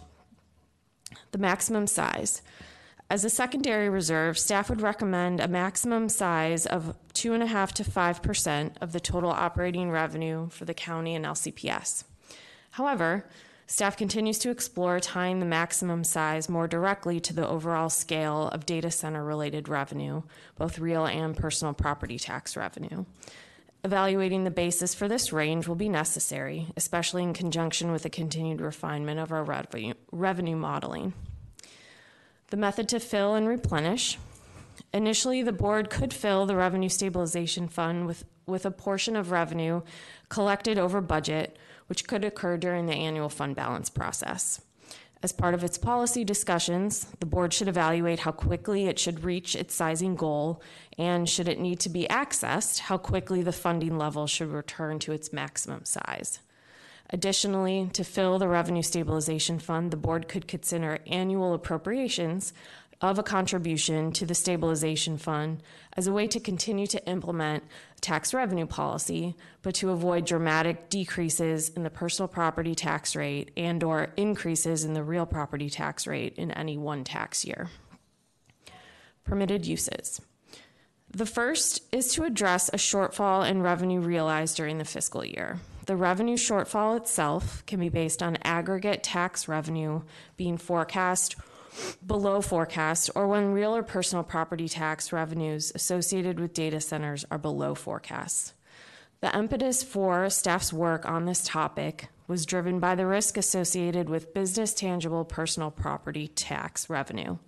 The 1.32 1.38
maximum 1.38 1.86
size. 1.86 2.42
As 3.10 3.24
a 3.24 3.30
secondary 3.30 3.88
reserve, 3.88 4.38
staff 4.38 4.68
would 4.68 4.82
recommend 4.82 5.40
a 5.40 5.48
maximum 5.48 6.10
size 6.10 6.66
of 6.66 6.94
two 7.14 7.32
and 7.32 7.42
a 7.42 7.46
half 7.46 7.72
to 7.74 7.84
five 7.84 8.20
percent 8.22 8.76
of 8.82 8.92
the 8.92 9.00
total 9.00 9.30
operating 9.30 9.90
revenue 9.90 10.50
for 10.50 10.66
the 10.66 10.74
county 10.74 11.14
and 11.14 11.24
LCPS. 11.24 12.04
However, 12.72 13.24
staff 13.66 13.96
continues 13.96 14.38
to 14.40 14.50
explore 14.50 15.00
tying 15.00 15.40
the 15.40 15.46
maximum 15.46 16.04
size 16.04 16.50
more 16.50 16.68
directly 16.68 17.18
to 17.20 17.32
the 17.32 17.48
overall 17.48 17.88
scale 17.88 18.48
of 18.48 18.66
data 18.66 18.90
center 18.90 19.24
related 19.24 19.66
revenue, 19.66 20.22
both 20.56 20.78
real 20.78 21.06
and 21.06 21.34
personal 21.34 21.72
property 21.72 22.18
tax 22.18 22.54
revenue. 22.54 23.06
Evaluating 23.84 24.42
the 24.42 24.50
basis 24.50 24.92
for 24.94 25.06
this 25.06 25.32
range 25.32 25.68
will 25.68 25.76
be 25.76 25.88
necessary, 25.88 26.66
especially 26.76 27.22
in 27.22 27.32
conjunction 27.32 27.92
with 27.92 28.02
the 28.02 28.10
continued 28.10 28.60
refinement 28.60 29.20
of 29.20 29.30
our 29.30 29.44
revenue, 29.44 29.94
revenue 30.10 30.56
modeling. 30.56 31.12
The 32.48 32.56
method 32.56 32.88
to 32.88 32.98
fill 32.98 33.34
and 33.34 33.46
replenish. 33.46 34.18
Initially, 34.92 35.42
the 35.42 35.52
board 35.52 35.90
could 35.90 36.12
fill 36.12 36.46
the 36.46 36.56
Revenue 36.56 36.88
Stabilization 36.88 37.68
Fund 37.68 38.06
with, 38.06 38.24
with 38.46 38.66
a 38.66 38.70
portion 38.70 39.14
of 39.14 39.30
revenue 39.30 39.82
collected 40.28 40.78
over 40.78 41.00
budget, 41.00 41.56
which 41.86 42.06
could 42.06 42.24
occur 42.24 42.56
during 42.56 42.86
the 42.86 42.94
annual 42.94 43.28
fund 43.28 43.54
balance 43.54 43.90
process. 43.90 44.60
As 45.20 45.32
part 45.32 45.54
of 45.54 45.64
its 45.64 45.78
policy 45.78 46.22
discussions, 46.22 47.06
the 47.18 47.26
board 47.26 47.52
should 47.52 47.66
evaluate 47.66 48.20
how 48.20 48.30
quickly 48.30 48.86
it 48.86 49.00
should 49.00 49.24
reach 49.24 49.56
its 49.56 49.74
sizing 49.74 50.14
goal, 50.14 50.62
and 50.96 51.28
should 51.28 51.48
it 51.48 51.58
need 51.58 51.80
to 51.80 51.88
be 51.88 52.06
accessed, 52.08 52.78
how 52.80 52.98
quickly 52.98 53.42
the 53.42 53.52
funding 53.52 53.98
level 53.98 54.28
should 54.28 54.48
return 54.48 55.00
to 55.00 55.12
its 55.12 55.32
maximum 55.32 55.84
size. 55.84 56.38
Additionally, 57.10 57.90
to 57.94 58.04
fill 58.04 58.38
the 58.38 58.46
Revenue 58.46 58.82
Stabilization 58.82 59.58
Fund, 59.58 59.90
the 59.90 59.96
board 59.96 60.28
could 60.28 60.46
consider 60.46 60.98
annual 61.06 61.52
appropriations 61.52 62.52
of 63.00 63.18
a 63.18 63.22
contribution 63.22 64.10
to 64.12 64.26
the 64.26 64.34
stabilization 64.34 65.16
fund 65.16 65.62
as 65.96 66.06
a 66.06 66.12
way 66.12 66.26
to 66.26 66.40
continue 66.40 66.86
to 66.86 67.08
implement 67.08 67.62
tax 68.00 68.34
revenue 68.34 68.66
policy, 68.66 69.36
but 69.62 69.74
to 69.74 69.90
avoid 69.90 70.24
dramatic 70.24 70.88
decreases 70.90 71.68
in 71.68 71.84
the 71.84 71.90
personal 71.90 72.28
property 72.28 72.74
tax 72.74 73.14
rate 73.14 73.50
and 73.56 73.84
or 73.84 74.12
increases 74.16 74.84
in 74.84 74.94
the 74.94 75.02
real 75.02 75.26
property 75.26 75.70
tax 75.70 76.06
rate 76.06 76.34
in 76.36 76.50
any 76.52 76.76
one 76.76 77.04
tax 77.04 77.44
year. 77.44 77.68
Permitted 79.24 79.66
uses. 79.66 80.20
The 81.10 81.26
first 81.26 81.82
is 81.92 82.12
to 82.14 82.24
address 82.24 82.68
a 82.68 82.76
shortfall 82.76 83.48
in 83.48 83.62
revenue 83.62 84.00
realized 84.00 84.56
during 84.56 84.78
the 84.78 84.84
fiscal 84.84 85.24
year. 85.24 85.60
The 85.86 85.96
revenue 85.96 86.36
shortfall 86.36 86.98
itself 86.98 87.64
can 87.64 87.80
be 87.80 87.88
based 87.88 88.22
on 88.22 88.36
aggregate 88.42 89.02
tax 89.02 89.48
revenue 89.48 90.02
being 90.36 90.58
forecast 90.58 91.36
below 92.06 92.40
forecast 92.40 93.10
or 93.14 93.26
when 93.26 93.52
real 93.52 93.74
or 93.74 93.82
personal 93.82 94.24
property 94.24 94.68
tax 94.68 95.12
revenues 95.12 95.72
associated 95.74 96.38
with 96.40 96.54
data 96.54 96.80
centers 96.80 97.24
are 97.30 97.38
below 97.38 97.74
forecasts. 97.74 98.54
The 99.20 99.36
impetus 99.36 99.82
for 99.82 100.30
staff's 100.30 100.72
work 100.72 101.04
on 101.04 101.24
this 101.24 101.42
topic 101.42 102.08
was 102.28 102.46
driven 102.46 102.78
by 102.78 102.94
the 102.94 103.06
risk 103.06 103.36
associated 103.36 104.08
with 104.08 104.34
business 104.34 104.72
tangible 104.74 105.24
personal 105.24 105.70
property 105.70 106.28
tax 106.28 106.88
revenue. 106.88 107.38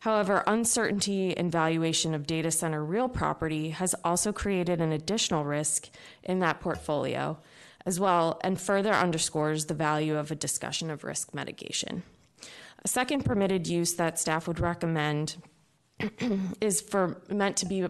However, 0.00 0.44
uncertainty 0.46 1.30
in 1.30 1.50
valuation 1.50 2.14
of 2.14 2.26
data 2.26 2.52
center 2.52 2.84
real 2.84 3.08
property 3.08 3.70
has 3.70 3.94
also 4.04 4.32
created 4.32 4.80
an 4.80 4.92
additional 4.92 5.44
risk 5.44 5.88
in 6.22 6.38
that 6.38 6.60
portfolio 6.60 7.38
as 7.84 7.98
well 7.98 8.38
and 8.44 8.60
further 8.60 8.92
underscores 8.92 9.64
the 9.64 9.74
value 9.74 10.16
of 10.16 10.30
a 10.30 10.36
discussion 10.36 10.90
of 10.90 11.02
risk 11.02 11.34
mitigation. 11.34 12.04
A 12.84 12.88
second 12.88 13.24
permitted 13.24 13.66
use 13.66 13.94
that 13.94 14.18
staff 14.18 14.46
would 14.46 14.60
recommend 14.60 15.36
is 16.60 16.80
for 16.80 17.22
meant 17.28 17.56
to 17.58 17.66
be 17.66 17.86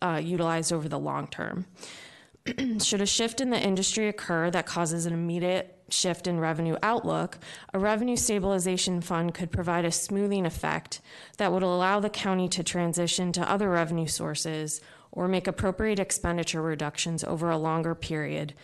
uh, 0.00 0.20
utilized 0.22 0.72
over 0.72 0.88
the 0.88 0.98
long 0.98 1.26
term. 1.26 1.66
Should 2.80 3.00
a 3.00 3.06
shift 3.06 3.40
in 3.40 3.50
the 3.50 3.60
industry 3.60 4.08
occur 4.08 4.50
that 4.50 4.66
causes 4.66 5.06
an 5.06 5.12
immediate 5.12 5.78
shift 5.88 6.26
in 6.26 6.40
revenue 6.40 6.76
outlook, 6.82 7.38
a 7.72 7.78
revenue 7.78 8.16
stabilization 8.16 9.00
fund 9.00 9.34
could 9.34 9.52
provide 9.52 9.84
a 9.84 9.92
smoothing 9.92 10.46
effect 10.46 11.00
that 11.36 11.52
would 11.52 11.62
allow 11.62 12.00
the 12.00 12.10
county 12.10 12.48
to 12.48 12.64
transition 12.64 13.32
to 13.32 13.50
other 13.50 13.68
revenue 13.68 14.06
sources 14.06 14.80
or 15.12 15.28
make 15.28 15.46
appropriate 15.46 15.98
expenditure 15.98 16.62
reductions 16.62 17.22
over 17.22 17.50
a 17.50 17.58
longer 17.58 17.94
period 17.94 18.54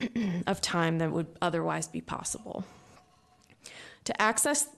of 0.46 0.60
time 0.60 0.98
than 0.98 1.12
would 1.12 1.26
otherwise 1.40 1.86
be 1.86 2.00
possible. 2.00 2.64
To 4.06 4.22
access 4.22 4.68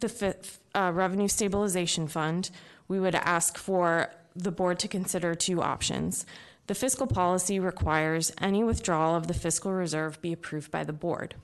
the 0.00 0.08
fifth, 0.08 0.60
uh, 0.74 0.92
Revenue 0.94 1.28
Stabilization 1.28 2.08
Fund, 2.08 2.50
we 2.88 3.00
would 3.00 3.14
ask 3.14 3.56
for 3.56 4.12
the 4.36 4.52
board 4.52 4.78
to 4.80 4.88
consider 4.88 5.34
two 5.34 5.62
options. 5.62 6.26
The 6.66 6.74
fiscal 6.74 7.06
policy 7.06 7.58
requires 7.58 8.32
any 8.38 8.62
withdrawal 8.62 9.16
of 9.16 9.28
the 9.28 9.34
fiscal 9.34 9.72
reserve 9.72 10.20
be 10.20 10.34
approved 10.34 10.70
by 10.70 10.84
the 10.84 10.92
board. 10.92 11.36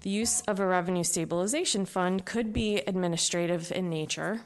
The 0.00 0.08
use 0.08 0.40
of 0.42 0.58
a 0.58 0.66
revenue 0.66 1.04
stabilization 1.04 1.84
fund 1.84 2.24
could 2.24 2.54
be 2.54 2.78
administrative 2.78 3.70
in 3.70 3.90
nature, 3.90 4.40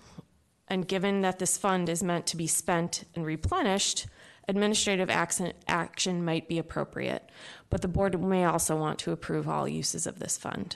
and 0.67 0.89
given 0.89 1.21
that 1.21 1.39
this 1.39 1.57
fund 1.57 1.89
is 1.89 2.03
meant 2.03 2.27
to 2.27 2.37
be 2.37 2.49
spent 2.49 3.05
and 3.15 3.25
replenished, 3.25 4.09
administrative 4.49 5.11
action, 5.11 5.53
action 5.69 6.25
might 6.25 6.49
be 6.49 6.59
appropriate, 6.59 7.31
but 7.71 7.83
the 7.83 7.89
board 7.89 8.21
may 8.21 8.45
also 8.45 8.77
want 8.77 8.99
to 8.99 9.13
approve 9.13 9.49
all 9.49 9.69
uses 9.69 10.09
of 10.09 10.19
this 10.19 10.37
fund. 10.37 10.75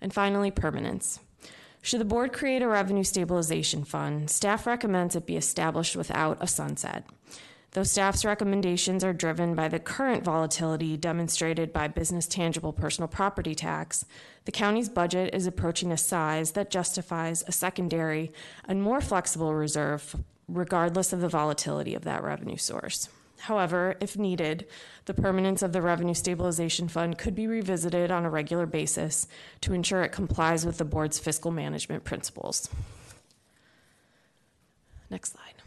And 0.00 0.12
finally, 0.12 0.50
permanence. 0.50 1.20
Should 1.82 2.00
the 2.00 2.04
board 2.04 2.32
create 2.32 2.62
a 2.62 2.68
revenue 2.68 3.04
stabilization 3.04 3.84
fund, 3.84 4.28
staff 4.28 4.66
recommends 4.66 5.14
it 5.14 5.24
be 5.24 5.36
established 5.36 5.94
without 5.94 6.38
a 6.40 6.46
sunset. 6.48 7.04
Though 7.76 7.84
staff's 7.84 8.24
recommendations 8.24 9.04
are 9.04 9.12
driven 9.12 9.54
by 9.54 9.68
the 9.68 9.78
current 9.78 10.24
volatility 10.24 10.96
demonstrated 10.96 11.72
by 11.72 11.88
business 11.88 12.26
tangible 12.26 12.72
personal 12.72 13.06
property 13.06 13.54
tax, 13.54 14.06
the 14.46 14.50
county's 14.50 14.88
budget 14.88 15.34
is 15.34 15.46
approaching 15.46 15.92
a 15.92 15.96
size 15.96 16.52
that 16.52 16.70
justifies 16.70 17.44
a 17.46 17.52
secondary 17.52 18.32
and 18.66 18.82
more 18.82 19.00
flexible 19.00 19.54
reserve 19.54 20.16
regardless 20.48 21.12
of 21.12 21.20
the 21.20 21.28
volatility 21.28 21.94
of 21.94 22.04
that 22.04 22.22
revenue 22.24 22.56
source. 22.56 23.10
However, 23.40 23.96
if 24.00 24.16
needed, 24.16 24.66
the 25.04 25.14
permanence 25.14 25.62
of 25.62 25.72
the 25.72 25.82
Revenue 25.82 26.14
Stabilization 26.14 26.88
Fund 26.88 27.18
could 27.18 27.34
be 27.34 27.46
revisited 27.46 28.10
on 28.10 28.24
a 28.24 28.30
regular 28.30 28.66
basis 28.66 29.28
to 29.60 29.72
ensure 29.72 30.02
it 30.02 30.12
complies 30.12 30.64
with 30.64 30.78
the 30.78 30.84
board's 30.84 31.18
fiscal 31.18 31.50
management 31.50 32.04
principles. 32.04 32.68
Next 35.10 35.32
slide. 35.32 35.62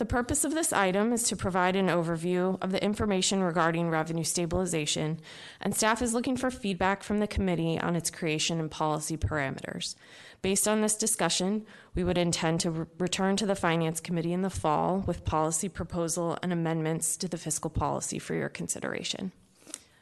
The 0.00 0.06
purpose 0.06 0.46
of 0.46 0.54
this 0.54 0.72
item 0.72 1.12
is 1.12 1.24
to 1.24 1.36
provide 1.36 1.76
an 1.76 1.88
overview 1.88 2.56
of 2.62 2.72
the 2.72 2.82
information 2.82 3.42
regarding 3.42 3.90
revenue 3.90 4.24
stabilization, 4.24 5.20
and 5.60 5.76
staff 5.76 6.00
is 6.00 6.14
looking 6.14 6.38
for 6.38 6.50
feedback 6.50 7.02
from 7.02 7.18
the 7.18 7.26
committee 7.26 7.78
on 7.78 7.94
its 7.94 8.08
creation 8.08 8.58
and 8.60 8.70
policy 8.70 9.18
parameters. 9.18 9.96
Based 10.40 10.66
on 10.66 10.80
this 10.80 10.96
discussion, 10.96 11.66
we 11.94 12.02
would 12.02 12.16
intend 12.16 12.60
to 12.60 12.70
re- 12.70 12.86
return 12.98 13.36
to 13.36 13.44
the 13.44 13.54
Finance 13.54 14.00
Committee 14.00 14.32
in 14.32 14.40
the 14.40 14.48
fall 14.48 15.04
with 15.06 15.26
policy 15.26 15.68
proposal 15.68 16.38
and 16.42 16.50
amendments 16.50 17.18
to 17.18 17.28
the 17.28 17.36
fiscal 17.36 17.68
policy 17.68 18.18
for 18.18 18.32
your 18.32 18.48
consideration. 18.48 19.32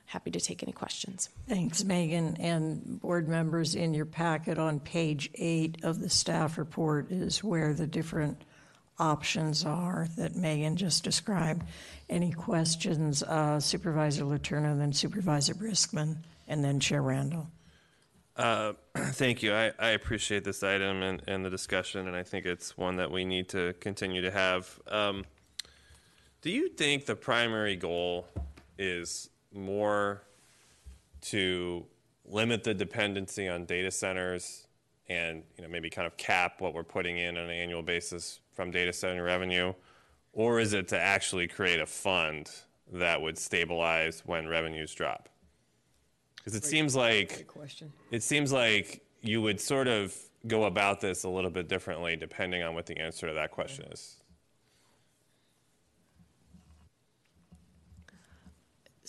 Happy 0.07 0.30
to 0.30 0.40
take 0.40 0.62
any 0.62 0.70
questions. 0.70 1.28
Thanks, 1.49 1.82
Megan. 1.82 2.36
And 2.36 3.01
board 3.01 3.28
members, 3.28 3.74
in 3.74 3.94
your 3.94 4.07
packet 4.07 4.61
on 4.61 4.78
page 4.78 5.28
eight 5.34 5.82
of 5.82 5.99
the 5.99 6.09
staff 6.09 6.57
report 6.57 7.11
is 7.11 7.42
where 7.42 7.74
the 7.74 7.88
different 7.88 8.44
options 8.99 9.64
are 9.64 10.09
that 10.16 10.36
Megan 10.36 10.76
just 10.76 11.05
described. 11.05 11.62
Any 12.09 12.32
questions, 12.32 13.22
uh, 13.22 13.61
Supervisor 13.61 14.24
Letourneau, 14.24 14.78
then 14.78 14.92
Supervisor 14.92 15.55
Briskman, 15.55 16.16
and 16.46 16.64
then 16.64 16.80
Chair 16.80 17.03
Randall? 17.03 17.49
Uh, 18.36 18.72
thank 18.96 19.42
you. 19.42 19.53
I, 19.53 19.72
I 19.78 19.90
appreciate 19.90 20.44
this 20.44 20.62
item 20.62 21.03
and, 21.03 21.22
and 21.26 21.44
the 21.44 21.51
discussion, 21.51 22.07
and 22.07 22.16
I 22.16 22.22
think 22.22 22.46
it's 22.46 22.76
one 22.76 22.96
that 22.96 23.11
we 23.11 23.24
need 23.24 23.49
to 23.51 23.74
continue 23.74 24.22
to 24.22 24.30
have. 24.30 24.78
Um, 24.86 25.24
do 26.40 26.51
you 26.51 26.68
think 26.68 27.07
the 27.07 27.16
primary 27.16 27.76
goal 27.76 28.28
is 28.78 29.28
more 29.53 30.22
to 31.20 31.84
limit 32.24 32.62
the 32.62 32.74
dependency 32.74 33.49
on 33.49 33.64
data 33.64 33.90
centers 33.90 34.67
and 35.09 35.42
you 35.56 35.62
know 35.62 35.68
maybe 35.70 35.88
kind 35.90 36.06
of 36.06 36.16
cap 36.16 36.61
what 36.61 36.74
we're 36.74 36.84
putting 36.84 37.18
in 37.18 37.36
on 37.36 37.44
an 37.44 37.50
annual 37.50 37.82
basis 37.82 38.40
from 38.54 38.70
data 38.70 38.92
center 38.92 39.24
revenue, 39.24 39.72
or 40.32 40.61
is 40.61 40.72
it 40.72 40.88
to 40.88 40.98
actually 40.98 41.48
create 41.48 41.80
a 41.80 41.86
fund 41.86 42.50
that 42.92 43.20
would 43.20 43.38
stabilize 43.38 44.22
when 44.26 44.46
revenues 44.46 44.94
drop? 44.94 45.28
Because 46.36 46.54
it 46.54 46.64
seems 46.64 46.94
like 46.96 47.48
it 48.11 48.22
seems 48.22 48.52
like 48.52 49.02
you 49.22 49.42
would 49.42 49.61
sort 49.61 49.88
of 49.88 50.14
go 50.46 50.64
about 50.64 51.00
this 51.00 51.24
a 51.24 51.28
little 51.28 51.50
bit 51.50 51.68
differently 51.68 52.16
depending 52.16 52.62
on 52.62 52.74
what 52.74 52.86
the 52.86 52.96
answer 52.98 53.26
to 53.26 53.34
that 53.34 53.50
question 53.50 53.86
is. 53.90 54.17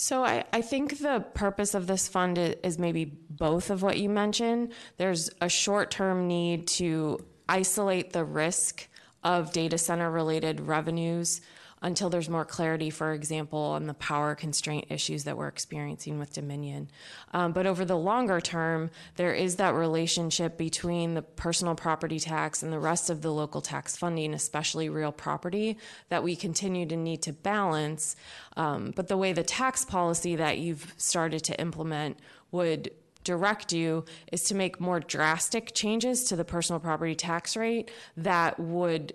So 0.02 0.24
I, 0.24 0.45
I 0.54 0.62
think 0.62 1.00
the 1.00 1.26
purpose 1.34 1.74
of 1.74 1.86
this 1.86 2.08
fund 2.08 2.38
is 2.38 2.80
maybe 2.80 3.04
both 3.04 3.70
of 3.70 3.82
what 3.84 3.97
you 3.97 4.08
mentioned. 4.08 4.72
There's 4.95 5.30
a 5.41 5.50
short-term 5.50 6.26
need 6.26 6.68
to 6.68 7.26
isolate 7.50 8.14
the 8.14 8.24
risk 8.24 8.88
of 9.26 9.52
data 9.52 9.78
center 9.78 10.10
related 10.10 10.62
revenues 10.62 11.41
until 11.82 12.10
there's 12.10 12.30
more 12.30 12.46
clarity, 12.46 12.90
for 12.90 13.14
example, 13.14 13.60
on 13.60 13.86
the 13.86 13.94
power 13.94 14.36
constraint 14.36 14.86
issues 14.90 15.24
that 15.24 15.38
we're 15.38 15.48
experiencing 15.48 16.20
with 16.20 16.34
Dominion. 16.34 16.90
Um, 17.34 17.54
but 17.54 17.66
over 17.66 17.86
the 17.86 17.98
longer 17.98 18.42
term, 18.42 18.90
there 19.16 19.34
is 19.34 19.56
that 19.58 19.74
relationship 19.74 20.58
between 20.58 21.14
the 21.14 21.22
personal 21.22 21.76
property 21.76 22.20
tax 22.20 22.64
and 22.64 22.74
the 22.74 22.80
rest 22.80 23.10
of 23.10 23.22
the 23.22 23.32
local 23.32 23.62
tax 23.62 23.96
funding, 23.96 24.34
especially 24.34 24.90
real 24.90 25.12
property, 25.12 25.78
that 26.10 26.24
we 26.24 26.36
continue 26.36 26.86
to 26.86 26.98
need 26.98 27.22
to 27.24 27.34
balance. 27.34 28.16
Um, 28.58 28.92
but 28.96 29.08
the 29.08 29.18
way 29.18 29.34
the 29.34 29.44
tax 29.44 29.86
policy 29.86 30.36
that 30.36 30.58
you've 30.58 30.94
started 30.98 31.44
to 31.46 31.60
implement 31.60 32.20
would 32.52 32.92
direct 33.24 33.74
you 33.74 34.06
is 34.32 34.44
to 34.44 34.56
make 34.56 34.80
more 34.80 35.00
drastic 35.00 35.74
changes 35.74 36.24
to 36.26 36.36
the 36.36 36.46
personal 36.46 36.80
property 36.80 37.16
tax 37.16 37.56
rate 37.56 37.92
that 38.18 38.60
would 38.60 39.14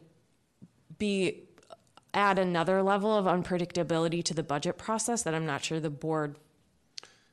be 0.98 1.43
add 2.14 2.38
another 2.38 2.82
level 2.82 3.16
of 3.16 3.26
unpredictability 3.26 4.22
to 4.24 4.34
the 4.34 4.42
budget 4.42 4.78
process 4.78 5.22
that 5.22 5.34
I'm 5.34 5.46
not 5.46 5.64
sure 5.64 5.80
the 5.80 5.90
board 5.90 6.36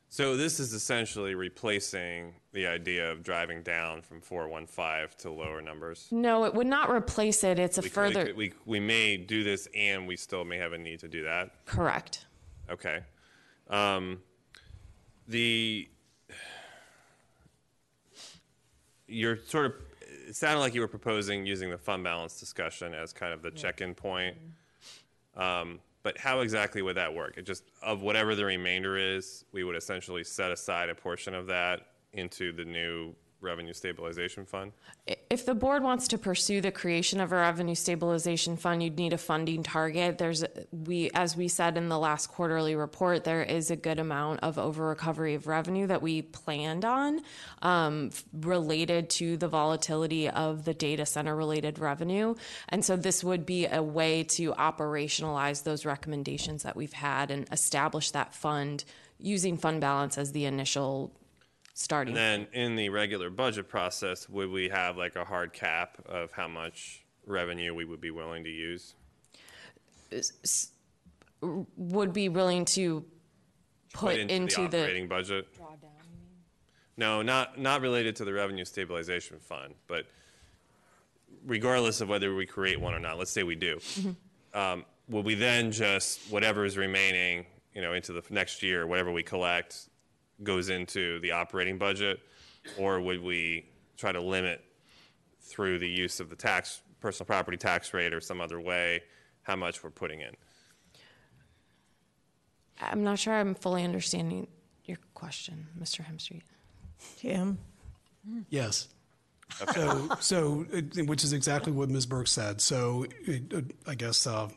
So 0.08 0.36
this 0.36 0.60
is 0.60 0.72
essentially 0.74 1.34
replacing 1.34 2.34
the 2.52 2.66
idea 2.66 3.10
of 3.10 3.22
driving 3.22 3.62
down 3.62 4.02
from 4.02 4.20
415 4.20 5.08
to 5.20 5.30
lower 5.30 5.62
numbers. 5.62 6.08
no 6.10 6.44
it 6.44 6.52
would 6.54 6.66
not 6.66 6.90
replace 6.90 7.42
it 7.44 7.58
it's 7.58 7.78
a 7.78 7.80
We, 7.82 7.88
could- 7.88 7.94
further 7.94 8.32
we, 8.36 8.52
we 8.66 8.80
may 8.80 9.16
do 9.16 9.42
this 9.44 9.68
and 9.74 10.06
we 10.06 10.16
still 10.16 10.44
may 10.44 10.58
have 10.58 10.72
a 10.72 10.78
need 10.78 11.00
to 11.00 11.08
do 11.08 11.22
that. 11.24 11.64
correct 11.66 12.26
Okay. 12.70 13.00
Um, 13.68 14.20
the 15.28 15.88
you're 19.06 19.36
sort 19.46 19.66
of 19.66 19.72
it 20.28 20.36
sounded 20.36 20.60
like 20.60 20.74
you 20.74 20.80
were 20.80 20.88
proposing 20.88 21.44
using 21.46 21.70
the 21.70 21.76
fund 21.78 22.04
balance 22.04 22.38
discussion 22.38 22.94
as 22.94 23.12
kind 23.12 23.32
of 23.32 23.42
the 23.42 23.50
check-in 23.50 23.94
point. 23.94 24.36
Um, 25.36 25.80
but 26.02 26.18
how 26.18 26.40
exactly 26.40 26.82
would 26.82 26.96
that 26.96 27.14
work? 27.14 27.38
It 27.38 27.46
just 27.46 27.64
of 27.82 28.02
whatever 28.02 28.34
the 28.34 28.44
remainder 28.44 28.96
is, 28.96 29.44
we 29.52 29.64
would 29.64 29.76
essentially 29.76 30.24
set 30.24 30.50
aside 30.50 30.88
a 30.88 30.94
portion 30.94 31.34
of 31.34 31.46
that 31.46 31.86
into 32.12 32.52
the 32.52 32.64
new 32.64 33.14
revenue 33.42 33.72
stabilization 33.72 34.46
fund. 34.46 34.72
If 35.28 35.44
the 35.44 35.54
board 35.54 35.82
wants 35.82 36.08
to 36.08 36.18
pursue 36.18 36.60
the 36.60 36.70
creation 36.70 37.20
of 37.20 37.32
a 37.32 37.36
revenue 37.36 37.74
stabilization 37.74 38.56
fund, 38.56 38.82
you'd 38.82 38.96
need 38.96 39.12
a 39.12 39.18
funding 39.18 39.62
target. 39.62 40.18
There's, 40.18 40.44
we, 40.70 41.10
as 41.14 41.36
we 41.36 41.48
said 41.48 41.76
in 41.76 41.88
the 41.88 41.98
last 41.98 42.28
quarterly 42.28 42.74
report, 42.74 43.24
there 43.24 43.42
is 43.42 43.70
a 43.70 43.76
good 43.76 43.98
amount 43.98 44.40
of 44.42 44.58
over 44.58 44.88
recovery 44.88 45.34
of 45.34 45.46
revenue 45.46 45.86
that 45.86 46.02
we 46.02 46.22
planned 46.22 46.84
on 46.84 47.20
um, 47.62 48.10
related 48.32 49.10
to 49.10 49.36
the 49.36 49.48
volatility 49.48 50.28
of 50.28 50.64
the 50.64 50.74
data 50.74 51.06
center 51.06 51.34
related 51.34 51.78
revenue. 51.78 52.34
And 52.68 52.84
so 52.84 52.96
this 52.96 53.24
would 53.24 53.44
be 53.44 53.66
a 53.66 53.82
way 53.82 54.24
to 54.24 54.52
operationalize 54.52 55.64
those 55.64 55.84
recommendations 55.84 56.62
that 56.62 56.76
we've 56.76 56.92
had 56.92 57.30
and 57.30 57.48
establish 57.50 58.10
that 58.12 58.34
fund 58.34 58.84
using 59.18 59.56
fund 59.56 59.80
balance 59.80 60.18
as 60.18 60.32
the 60.32 60.44
initial 60.44 61.12
starting. 61.74 62.16
And 62.16 62.46
then 62.46 62.46
in 62.52 62.76
the 62.76 62.88
regular 62.88 63.30
budget 63.30 63.68
process, 63.68 64.28
would 64.28 64.50
we 64.50 64.68
have 64.68 64.96
like 64.96 65.16
a 65.16 65.24
hard 65.24 65.52
cap 65.52 65.98
of 66.06 66.32
how 66.32 66.48
much 66.48 67.04
revenue 67.26 67.74
we 67.74 67.84
would 67.84 68.00
be 68.00 68.10
willing 68.10 68.44
to 68.44 68.50
use? 68.50 68.94
would 71.40 72.12
be 72.12 72.28
willing 72.28 72.64
to 72.64 73.04
put 73.92 74.16
into 74.16 74.68
the, 74.68 74.82
operating 74.82 75.08
budget. 75.08 75.48
No, 76.96 77.22
not 77.22 77.58
not 77.58 77.80
related 77.80 78.16
to 78.16 78.24
the 78.24 78.32
revenue 78.32 78.64
stabilization 78.64 79.38
fund, 79.38 79.74
but 79.88 80.06
regardless 81.46 82.00
of 82.00 82.08
whether 82.08 82.34
we 82.34 82.46
create 82.46 82.80
one 82.80 82.94
or 82.94 83.00
not, 83.00 83.18
let's 83.18 83.32
say 83.32 83.42
we 83.42 83.56
do. 83.56 83.80
Um, 84.54 84.84
will 85.08 85.22
we 85.22 85.34
then 85.34 85.72
just 85.72 86.30
whatever 86.30 86.66
is 86.66 86.76
remaining, 86.76 87.46
you 87.74 87.80
know, 87.80 87.94
into 87.94 88.12
the 88.12 88.22
next 88.28 88.62
year, 88.62 88.86
whatever 88.86 89.10
we 89.10 89.22
collect, 89.22 89.88
goes 90.42 90.68
into 90.68 91.20
the 91.20 91.32
operating 91.32 91.78
budget, 91.78 92.20
or 92.78 93.00
would 93.00 93.22
we 93.22 93.66
try 93.96 94.12
to 94.12 94.20
limit 94.20 94.64
through 95.40 95.78
the 95.78 95.88
use 95.88 96.20
of 96.20 96.30
the 96.30 96.36
tax 96.36 96.82
personal 97.00 97.26
property 97.26 97.56
tax 97.56 97.92
rate 97.92 98.14
or 98.14 98.20
some 98.20 98.40
other 98.40 98.60
way 98.60 99.02
how 99.42 99.56
much 99.56 99.82
we're 99.82 99.90
putting 99.90 100.20
in? 100.20 100.34
I'm 102.80 103.02
not 103.04 103.18
sure 103.18 103.34
I'm 103.34 103.54
fully 103.54 103.84
understanding 103.84 104.46
your 104.84 104.98
question, 105.14 105.66
Mr. 105.80 106.04
Hemstreet. 106.04 106.42
Tim? 107.18 107.58
Yes. 108.48 108.88
So, 109.74 110.08
so, 110.20 110.66
it- 110.72 111.06
which 111.06 111.24
is 111.24 111.32
exactly 111.32 111.72
what 111.72 111.90
Ms. 111.90 112.06
Burke 112.06 112.26
said. 112.28 112.60
So, 112.60 113.06
it- 113.26 113.52
uh, 113.52 113.60
I 113.86 113.94
guess, 113.94 114.26
uh, 114.26 114.48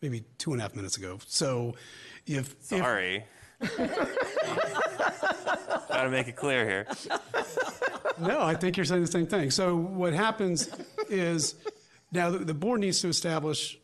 maybe 0.00 0.24
two 0.38 0.52
and 0.52 0.60
a 0.60 0.62
half 0.64 0.74
minutes 0.76 0.96
ago. 0.96 1.18
So, 1.26 1.74
if. 2.26 2.54
if- 2.70 3.22
Got 6.02 6.10
to 6.10 6.16
make 6.16 6.26
it 6.26 6.34
clear 6.36 6.68
here. 6.68 6.86
No, 8.18 8.42
I 8.42 8.54
think 8.54 8.76
you're 8.76 8.84
saying 8.84 9.00
the 9.00 9.10
same 9.10 9.26
thing. 9.26 9.50
So 9.50 9.74
what 9.74 10.12
happens 10.12 10.68
is 11.08 11.54
now 12.12 12.30
the, 12.30 12.38
the 12.38 12.54
board 12.54 12.80
needs 12.80 13.00
to 13.00 13.08
establish 13.08 13.78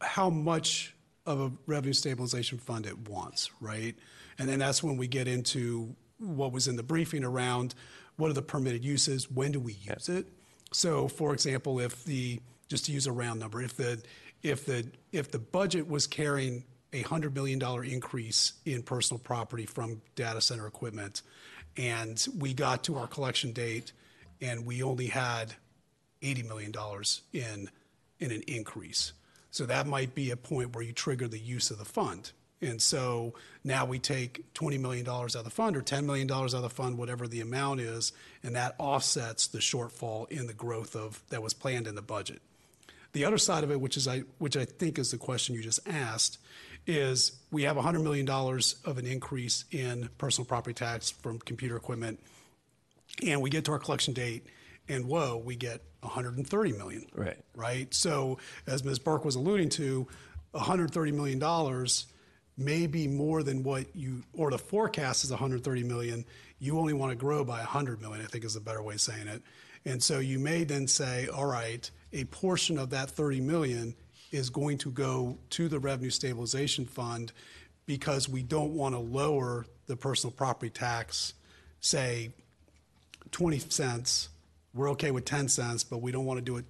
how 0.00 0.30
much 0.30 0.94
of 1.26 1.40
a 1.40 1.52
revenue 1.66 1.92
stabilization 1.92 2.58
fund 2.58 2.86
it 2.86 3.08
wants, 3.08 3.50
right? 3.60 3.94
And 4.38 4.48
then 4.48 4.58
that's 4.58 4.82
when 4.82 4.96
we 4.96 5.06
get 5.06 5.28
into 5.28 5.94
what 6.18 6.52
was 6.52 6.66
in 6.66 6.76
the 6.76 6.82
briefing 6.82 7.22
around 7.22 7.74
what 8.16 8.30
are 8.30 8.34
the 8.34 8.42
permitted 8.42 8.82
uses, 8.82 9.30
when 9.30 9.52
do 9.52 9.60
we 9.60 9.74
use 9.74 10.08
it? 10.08 10.26
So, 10.72 11.06
for 11.06 11.32
example, 11.32 11.78
if 11.80 12.04
the 12.04 12.40
just 12.68 12.86
to 12.86 12.92
use 12.92 13.06
a 13.06 13.12
round 13.12 13.38
number, 13.38 13.60
if 13.60 13.76
the 13.76 14.02
if 14.42 14.64
the 14.64 14.88
if 15.12 15.30
the 15.30 15.38
budget 15.38 15.86
was 15.86 16.06
carrying 16.06 16.64
a 16.92 17.02
hundred 17.02 17.34
million 17.34 17.58
dollar 17.58 17.84
increase 17.84 18.52
in 18.64 18.82
personal 18.82 19.18
property 19.18 19.66
from 19.66 20.02
data 20.14 20.40
center 20.40 20.66
equipment, 20.66 21.22
and 21.76 22.26
we 22.38 22.52
got 22.52 22.84
to 22.84 22.96
our 22.96 23.06
collection 23.06 23.52
date, 23.52 23.92
and 24.40 24.66
we 24.66 24.82
only 24.82 25.06
had 25.06 25.54
$80 26.22 26.46
million 26.46 26.72
in, 27.32 27.70
in 28.20 28.30
an 28.30 28.42
increase. 28.46 29.12
So 29.50 29.66
that 29.66 29.86
might 29.86 30.14
be 30.14 30.30
a 30.30 30.36
point 30.36 30.74
where 30.74 30.84
you 30.84 30.92
trigger 30.92 31.28
the 31.28 31.38
use 31.38 31.70
of 31.70 31.78
the 31.78 31.84
fund. 31.84 32.32
And 32.62 32.80
so 32.80 33.34
now 33.64 33.84
we 33.84 33.98
take 33.98 34.54
$20 34.54 34.78
million 34.78 35.06
out 35.08 35.34
of 35.34 35.44
the 35.44 35.50
fund 35.50 35.76
or 35.76 35.82
$10 35.82 36.04
million 36.04 36.30
out 36.30 36.54
of 36.54 36.62
the 36.62 36.70
fund, 36.70 36.96
whatever 36.96 37.26
the 37.26 37.40
amount 37.40 37.80
is, 37.80 38.12
and 38.42 38.54
that 38.54 38.76
offsets 38.78 39.48
the 39.48 39.58
shortfall 39.58 40.30
in 40.30 40.46
the 40.46 40.54
growth 40.54 40.94
of, 40.94 41.22
that 41.30 41.42
was 41.42 41.54
planned 41.54 41.88
in 41.88 41.96
the 41.96 42.02
budget. 42.02 42.40
The 43.12 43.24
other 43.24 43.38
side 43.38 43.64
of 43.64 43.70
it, 43.70 43.80
which 43.80 43.96
is 43.96 44.08
I, 44.08 44.20
which 44.38 44.56
I 44.56 44.64
think 44.64 44.98
is 44.98 45.10
the 45.10 45.18
question 45.18 45.54
you 45.54 45.62
just 45.62 45.80
asked, 45.86 46.38
is 46.86 47.32
we 47.50 47.62
have 47.64 47.76
$100 47.76 48.02
million 48.02 48.28
of 48.28 48.98
an 48.98 49.06
increase 49.06 49.64
in 49.70 50.08
personal 50.18 50.46
property 50.46 50.74
tax 50.74 51.10
from 51.10 51.38
computer 51.38 51.76
equipment, 51.76 52.20
and 53.24 53.40
we 53.40 53.50
get 53.50 53.64
to 53.66 53.72
our 53.72 53.78
collection 53.78 54.14
date, 54.14 54.46
and 54.88 55.06
whoa, 55.06 55.36
we 55.36 55.54
get 55.56 55.82
130 56.00 56.72
million. 56.72 57.06
Right. 57.14 57.36
Right. 57.54 57.92
So 57.94 58.38
as 58.66 58.82
Ms. 58.82 58.98
Burke 58.98 59.24
was 59.24 59.36
alluding 59.36 59.68
to, 59.70 60.08
130 60.52 61.12
million 61.12 61.38
dollars 61.38 62.06
may 62.58 62.86
be 62.86 63.08
more 63.08 63.42
than 63.42 63.62
what 63.62 63.94
you, 63.94 64.22
or 64.34 64.50
the 64.50 64.58
forecast 64.58 65.24
is 65.24 65.30
130 65.30 65.84
million. 65.84 66.24
You 66.58 66.78
only 66.78 66.92
want 66.92 67.10
to 67.10 67.16
grow 67.16 67.44
by 67.44 67.58
100 67.58 68.00
million. 68.00 68.24
I 68.24 68.28
think 68.28 68.44
is 68.44 68.56
a 68.56 68.60
better 68.60 68.82
way 68.82 68.94
of 68.94 69.00
saying 69.00 69.28
it. 69.28 69.42
And 69.84 70.02
so 70.02 70.18
you 70.18 70.38
may 70.38 70.64
then 70.64 70.86
say, 70.86 71.28
all 71.28 71.46
right, 71.46 71.90
a 72.12 72.24
portion 72.24 72.78
of 72.78 72.90
that 72.90 73.10
30 73.10 73.40
million 73.40 73.94
is 74.30 74.50
going 74.50 74.78
to 74.78 74.90
go 74.90 75.38
to 75.50 75.68
the 75.68 75.78
revenue 75.78 76.10
stabilization 76.10 76.86
fund 76.86 77.32
because 77.86 78.28
we 78.28 78.42
don't 78.42 78.74
want 78.74 78.94
to 78.94 78.98
lower 78.98 79.66
the 79.86 79.96
personal 79.96 80.32
property 80.32 80.70
tax, 80.70 81.34
say 81.80 82.30
20 83.30 83.58
cents. 83.58 84.28
We're 84.74 84.90
okay 84.90 85.10
with 85.10 85.24
10 85.24 85.48
cents, 85.48 85.84
but 85.84 85.98
we 86.00 86.12
don't 86.12 86.24
want 86.24 86.38
to 86.38 86.44
do 86.44 86.56
it 86.56 86.64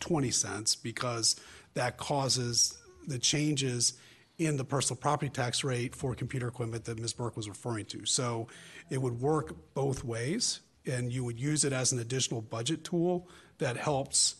20 0.00 0.30
cents 0.30 0.74
because 0.74 1.36
that 1.74 1.96
causes 1.96 2.78
the 3.06 3.18
changes 3.18 3.94
in 4.38 4.56
the 4.56 4.64
personal 4.64 4.98
property 5.00 5.30
tax 5.30 5.64
rate 5.64 5.94
for 5.94 6.14
computer 6.14 6.48
equipment 6.48 6.84
that 6.84 6.98
Ms. 6.98 7.14
Burke 7.14 7.36
was 7.36 7.48
referring 7.48 7.86
to. 7.86 8.04
So 8.04 8.48
it 8.90 9.00
would 9.00 9.20
work 9.20 9.54
both 9.72 10.04
ways, 10.04 10.60
and 10.84 11.10
you 11.10 11.24
would 11.24 11.40
use 11.40 11.64
it 11.64 11.72
as 11.72 11.92
an 11.92 11.98
additional 11.98 12.42
budget 12.42 12.84
tool 12.84 13.28
that 13.58 13.76
helps 13.76 14.36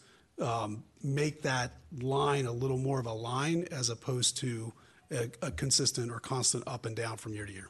make 1.03 1.43
that 1.43 1.73
line 2.01 2.47
a 2.47 2.53
little 2.53 2.79
more 2.79 3.01
of 3.01 3.07
a 3.07 3.13
line 3.13 3.67
as 3.71 3.91
opposed 3.91 4.37
to 4.39 4.73
a, 5.11 5.31
a 5.43 5.51
consistent 5.51 6.11
or 6.11 6.19
constant 6.19 6.65
up 6.67 6.85
and 6.87 6.97
down 6.97 7.17
from 7.17 7.33
year 7.35 7.47
to 7.47 7.53
year. 7.53 7.69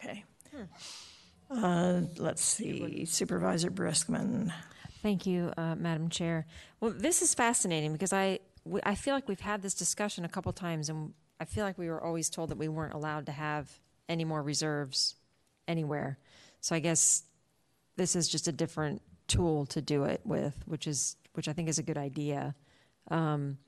Okay. 0.00 0.24
Uh, 1.50 2.02
Let's 2.18 2.42
see, 2.42 3.04
Supervisor 3.04 3.70
Briskman. 3.70 4.52
Thank 5.02 5.26
you, 5.26 5.52
uh, 5.56 5.74
Madam 5.74 6.08
Chair. 6.08 6.46
Well, 6.80 6.90
this 6.96 7.22
is 7.22 7.34
fascinating 7.34 7.92
because 7.92 8.12
I, 8.12 8.38
we- 8.64 8.80
I 8.84 8.94
feel 8.94 9.14
like 9.14 9.28
we've 9.28 9.40
had 9.40 9.62
this 9.62 9.74
discussion 9.74 10.24
a 10.24 10.28
couple 10.28 10.52
times, 10.52 10.88
and 10.88 11.12
I 11.40 11.44
feel 11.44 11.64
like 11.64 11.76
we 11.78 11.88
were 11.88 12.02
always 12.02 12.30
told 12.30 12.50
that 12.50 12.58
we 12.58 12.68
weren't 12.68 12.94
allowed 12.94 13.26
to 13.26 13.32
have 13.32 13.70
any 14.08 14.24
more 14.24 14.42
reserves 14.42 15.16
anywhere. 15.68 16.18
So 16.60 16.74
I 16.74 16.78
guess 16.78 17.24
this 17.96 18.16
is 18.16 18.28
just 18.28 18.48
a 18.48 18.52
different 18.52 19.02
tool 19.36 19.66
to 19.66 19.80
do 19.80 20.04
it 20.04 20.20
with, 20.24 20.56
which 20.66 20.86
is 20.86 21.16
which 21.34 21.48
I 21.48 21.52
think 21.52 21.68
is 21.68 21.78
a 21.78 21.82
good 21.82 21.98
idea. 21.98 22.54
Um, 23.10 23.58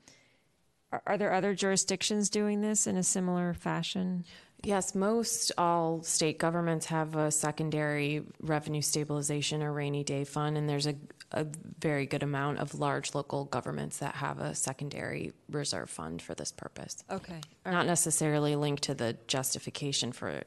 are, 0.93 1.03
are 1.07 1.19
there 1.19 1.33
other 1.33 1.55
jurisdictions 1.55 2.31
doing 2.31 2.61
this 2.61 2.87
in 2.87 2.97
a 2.97 3.03
similar 3.03 3.55
fashion? 3.55 4.25
Yes, 4.63 4.95
most 4.95 5.53
all 5.59 6.03
state 6.03 6.39
governments 6.39 6.87
have 6.87 7.17
a 7.17 7.31
secondary 7.31 8.23
revenue 8.41 8.83
stabilization 8.83 9.63
or 9.63 9.73
rainy 9.73 10.05
day 10.05 10.25
fund, 10.25 10.57
and 10.57 10.69
there's 10.69 10.87
a, 10.87 10.95
a 11.33 11.47
very 11.79 12.07
good 12.07 12.23
amount 12.23 12.59
of 12.59 12.75
large 12.75 13.15
local 13.15 13.45
governments 13.45 13.99
that 13.99 14.15
have 14.15 14.41
a 14.41 14.55
secondary 14.55 15.33
reserve 15.51 15.91
fund 15.91 16.23
for 16.23 16.35
this 16.35 16.53
purpose. 16.53 17.05
Okay. 17.11 17.41
Not 17.65 17.87
necessarily 17.87 18.57
linked 18.57 18.85
to 18.85 18.95
the 18.95 19.17
justification 19.27 20.13
for 20.13 20.29
it, 20.29 20.47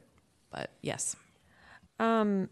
but 0.51 0.71
yes. 0.81 1.15
Um, 1.99 2.49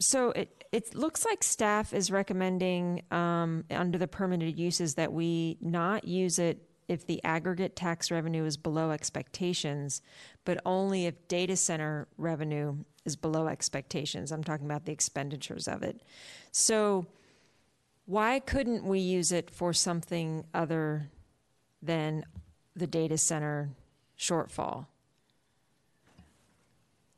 So 0.00 0.30
it, 0.30 0.63
it 0.74 0.92
looks 0.92 1.24
like 1.24 1.44
staff 1.44 1.94
is 1.94 2.10
recommending, 2.10 3.04
um, 3.12 3.64
under 3.70 3.96
the 3.96 4.08
permitted 4.08 4.58
uses, 4.58 4.96
that 4.96 5.12
we 5.12 5.56
not 5.60 6.02
use 6.04 6.40
it 6.40 6.68
if 6.88 7.06
the 7.06 7.22
aggregate 7.22 7.76
tax 7.76 8.10
revenue 8.10 8.44
is 8.44 8.56
below 8.56 8.90
expectations, 8.90 10.02
but 10.44 10.60
only 10.66 11.06
if 11.06 11.28
data 11.28 11.56
center 11.56 12.08
revenue 12.18 12.76
is 13.04 13.14
below 13.14 13.46
expectations. 13.46 14.32
I'm 14.32 14.42
talking 14.42 14.66
about 14.66 14.84
the 14.84 14.90
expenditures 14.90 15.68
of 15.68 15.84
it. 15.84 16.02
So 16.50 17.06
why 18.06 18.40
couldn't 18.40 18.84
we 18.84 18.98
use 18.98 19.30
it 19.30 19.52
for 19.52 19.72
something 19.72 20.44
other 20.52 21.08
than 21.80 22.24
the 22.74 22.88
data 22.88 23.16
center 23.16 23.70
shortfall? 24.18 24.86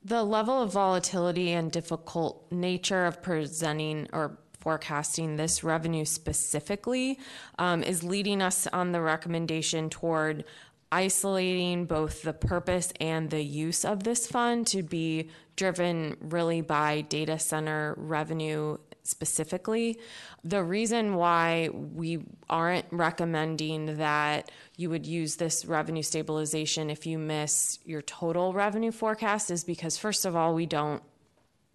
The 0.07 0.23
level 0.23 0.63
of 0.63 0.73
volatility 0.73 1.51
and 1.51 1.73
difficult 1.73 2.47
nature 2.53 3.07
of 3.07 3.23
presenting 3.23 4.07
or 4.13 4.39
forecasting 4.61 5.37
this 5.37 5.65
revenue 5.65 6.05
specifically 6.05 7.19
um, 7.59 7.83
is 7.83 8.05
leading 8.05 8.41
us 8.41 8.69
on 8.69 8.93
the 8.93 9.01
recommendation 9.01 9.91
toward 9.91 10.45
isolating 10.93 11.87
both 11.87 12.23
the 12.23 12.33
purpose 12.33 12.93
and 13.01 13.31
the 13.31 13.43
use 13.43 13.85
of 13.85 14.05
this 14.05 14.29
fund 14.29 14.69
to 14.69 14.85
be 14.85 15.29
driven 15.57 16.17
really 16.21 16.61
by 16.61 17.01
data 17.01 17.37
center 17.37 17.93
revenue 17.97 18.77
specifically. 19.07 19.99
The 20.45 20.63
reason 20.63 21.15
why 21.15 21.71
we 21.73 22.25
aren't 22.49 22.87
recommending 22.91 23.97
that 23.99 24.51
you 24.77 24.91
would 24.91 25.07
use 25.07 25.37
this 25.37 25.65
revenue 25.65 26.03
stabilization 26.03 26.91
if 26.91 27.07
you 27.07 27.19
miss 27.19 27.79
your 27.85 28.03
total 28.03 28.53
revenue 28.53 28.93
forecast 28.93 29.51
is 29.51 29.65
because, 29.65 29.97
first 29.97 30.25
of 30.25 30.37
all, 30.37 30.55
we 30.55 30.67
don't 30.67 31.03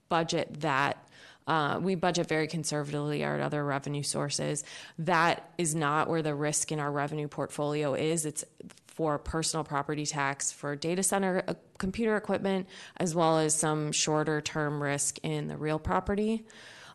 budget 0.09 0.61
that. 0.61 1.07
Uh, 1.47 1.79
we 1.81 1.95
budget 1.95 2.27
very 2.27 2.47
conservatively 2.47 3.23
our 3.23 3.41
other 3.41 3.65
revenue 3.65 4.03
sources. 4.03 4.63
That 4.99 5.51
is 5.57 5.73
not 5.73 6.07
where 6.07 6.21
the 6.21 6.35
risk 6.35 6.71
in 6.71 6.79
our 6.79 6.91
revenue 6.91 7.27
portfolio 7.27 7.95
is. 7.95 8.25
It's 8.25 8.45
for 8.85 9.17
personal 9.17 9.63
property 9.63 10.05
tax, 10.05 10.51
for 10.51 10.75
data 10.75 11.01
center 11.01 11.43
uh, 11.47 11.53
computer 11.77 12.15
equipment, 12.17 12.67
as 12.97 13.15
well 13.15 13.39
as 13.39 13.55
some 13.55 13.91
shorter 13.91 14.41
term 14.41 14.83
risk 14.83 15.17
in 15.23 15.47
the 15.47 15.57
real 15.57 15.79
property. 15.79 16.45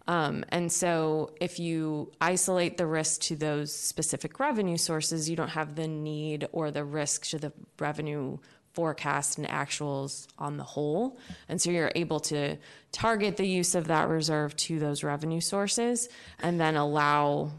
Um, 0.09 0.45
and 0.51 0.71
so, 0.71 1.35
if 1.41 1.59
you 1.59 2.13
isolate 2.21 2.77
the 2.77 2.87
risk 2.87 3.23
to 3.23 3.37
those 3.37 3.75
specific 3.75 4.39
revenue 4.39 4.77
sources, 4.77 5.29
you 5.29 5.37
don't 5.37 5.49
have 5.49 5.75
the 5.75 5.89
need 5.89 6.49
or 6.53 6.71
the 6.71 6.85
risk 6.85 7.27
to 7.27 7.39
the 7.39 7.53
revenue 7.79 8.39
forecast 8.73 9.39
and 9.39 9.49
actuals 9.49 10.27
on 10.39 10.59
the 10.59 10.65
whole. 10.65 11.19
And 11.49 11.61
so, 11.61 11.71
you're 11.71 11.93
able 11.97 12.21
to 12.21 12.57
target 12.93 13.37
the 13.37 13.47
use 13.47 13.75
of 13.75 13.89
that 13.89 14.09
reserve 14.09 14.55
to 14.57 14.79
those 14.79 15.03
revenue 15.03 15.41
sources 15.41 16.09
and 16.39 16.61
then 16.61 16.77
allow 16.77 17.51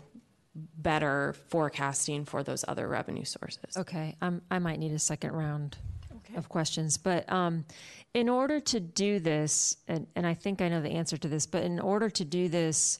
better 0.55 1.35
forecasting 1.49 2.25
for 2.25 2.43
those 2.43 2.63
other 2.67 2.87
revenue 2.87 3.25
sources. 3.25 3.75
Okay, 3.77 4.15
um, 4.21 4.41
I 4.49 4.59
might 4.59 4.79
need 4.79 4.93
a 4.93 4.99
second 4.99 5.33
round 5.33 5.77
of 6.35 6.49
questions, 6.49 6.97
but 6.97 7.29
um, 7.31 7.65
in 8.17 8.29
order 8.29 8.59
to 8.59 8.79
do 8.79 9.19
this, 9.19 9.77
and, 9.87 10.07
and 10.15 10.25
I 10.25 10.33
think 10.33 10.59
I 10.59 10.69
know 10.69 10.81
the 10.81 10.89
answer 10.89 11.17
to 11.17 11.27
this, 11.27 11.45
but 11.45 11.63
in 11.63 11.79
order 11.79 12.09
to 12.09 12.25
do 12.25 12.49
this, 12.49 12.97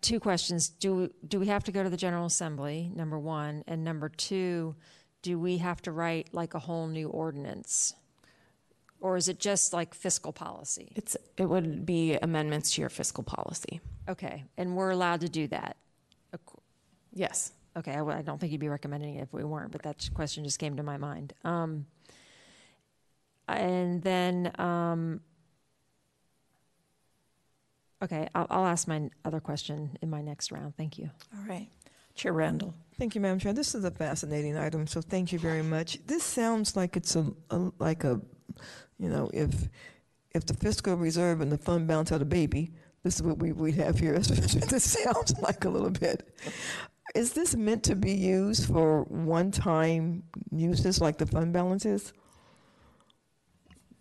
two 0.00 0.18
questions: 0.18 0.70
Do 0.70 1.12
do 1.28 1.38
we 1.38 1.48
have 1.48 1.64
to 1.64 1.72
go 1.72 1.82
to 1.82 1.90
the 1.90 1.98
General 1.98 2.24
Assembly? 2.24 2.90
Number 2.94 3.18
one, 3.18 3.62
and 3.66 3.84
number 3.84 4.08
two, 4.08 4.74
do 5.20 5.38
we 5.38 5.58
have 5.58 5.82
to 5.82 5.92
write 5.92 6.32
like 6.32 6.54
a 6.54 6.58
whole 6.60 6.86
new 6.86 7.10
ordinance, 7.10 7.92
or 9.00 9.18
is 9.18 9.28
it 9.28 9.38
just 9.38 9.74
like 9.74 9.92
fiscal 9.92 10.32
policy? 10.32 10.94
It's 10.96 11.14
it 11.36 11.44
would 11.44 11.84
be 11.84 12.14
amendments 12.14 12.72
to 12.76 12.80
your 12.80 12.88
fiscal 12.88 13.22
policy. 13.22 13.82
Okay, 14.08 14.44
and 14.56 14.76
we're 14.76 14.90
allowed 14.92 15.20
to 15.20 15.28
do 15.28 15.46
that. 15.48 15.76
Yes. 17.12 17.52
Okay, 17.76 17.92
I 17.92 18.22
don't 18.22 18.40
think 18.40 18.50
you'd 18.50 18.60
be 18.60 18.68
recommending 18.68 19.16
it 19.16 19.22
if 19.22 19.32
we 19.32 19.44
weren't, 19.44 19.72
but 19.72 19.82
that 19.82 20.08
question 20.14 20.42
just 20.42 20.58
came 20.58 20.76
to 20.76 20.82
my 20.82 20.96
mind. 20.96 21.34
Um, 21.44 21.86
and 23.58 24.02
then, 24.02 24.52
um, 24.58 25.20
okay, 28.02 28.28
I'll, 28.34 28.46
I'll 28.50 28.66
ask 28.66 28.88
my 28.88 29.10
other 29.24 29.40
question 29.40 29.96
in 30.02 30.10
my 30.10 30.22
next 30.22 30.52
round. 30.52 30.76
Thank 30.76 30.98
you. 30.98 31.10
All 31.36 31.44
right. 31.48 31.68
Chair 32.14 32.32
Randall. 32.32 32.74
Thank 32.98 33.14
you, 33.14 33.20
Madam 33.20 33.38
Chair. 33.38 33.52
This 33.52 33.74
is 33.74 33.84
a 33.84 33.90
fascinating 33.90 34.56
item, 34.56 34.86
so 34.86 35.00
thank 35.00 35.32
you 35.32 35.38
very 35.38 35.62
much. 35.62 35.98
This 36.06 36.22
sounds 36.22 36.76
like 36.76 36.96
it's 36.96 37.16
a, 37.16 37.32
a 37.50 37.70
like 37.78 38.04
a, 38.04 38.20
you 38.98 39.08
know, 39.08 39.30
if 39.32 39.68
if 40.32 40.44
the 40.44 40.54
fiscal 40.54 40.94
reserve 40.96 41.40
and 41.40 41.50
the 41.50 41.58
fund 41.58 41.86
balance 41.86 42.10
had 42.10 42.20
a 42.20 42.26
baby, 42.26 42.72
this 43.02 43.16
is 43.16 43.22
what 43.22 43.38
we 43.38 43.52
we 43.52 43.72
have 43.72 43.98
here. 43.98 44.18
this 44.18 45.02
sounds 45.02 45.38
like 45.40 45.64
a 45.64 45.70
little 45.70 45.90
bit. 45.90 46.28
Is 47.14 47.32
this 47.32 47.56
meant 47.56 47.84
to 47.84 47.96
be 47.96 48.12
used 48.12 48.66
for 48.66 49.04
one-time 49.04 50.22
uses 50.52 51.00
like 51.00 51.18
the 51.18 51.26
fund 51.26 51.52
balance 51.52 51.84
is? 51.84 52.12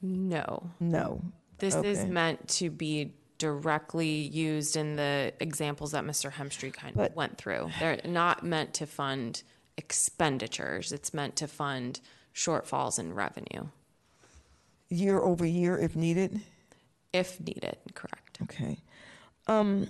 No. 0.02 0.70
No. 0.80 1.22
This 1.58 1.76
is 1.76 2.06
meant 2.06 2.48
to 2.50 2.70
be 2.70 3.14
directly 3.38 4.10
used 4.10 4.76
in 4.76 4.96
the 4.96 5.34
examples 5.40 5.92
that 5.92 6.04
Mr. 6.04 6.32
Hemstreet 6.32 6.74
kind 6.74 6.98
of 6.98 7.16
went 7.16 7.38
through. 7.38 7.70
They're 7.80 8.00
not 8.06 8.44
meant 8.44 8.74
to 8.76 8.86
fund 8.86 9.44
expenditures. 9.78 10.92
It's 10.92 11.14
meant 11.14 11.36
to 11.38 11.48
fund 11.48 12.00
shortfalls 12.36 13.00
in 13.00 13.14
revenue 13.14 13.68
Year 14.90 15.20
over 15.20 15.46
year, 15.46 15.78
if 15.78 15.96
needed. 15.96 16.42
if 17.14 17.40
needed. 17.40 17.78
Correct. 17.94 18.40
Okay. 18.42 18.80
Um, 19.48 19.88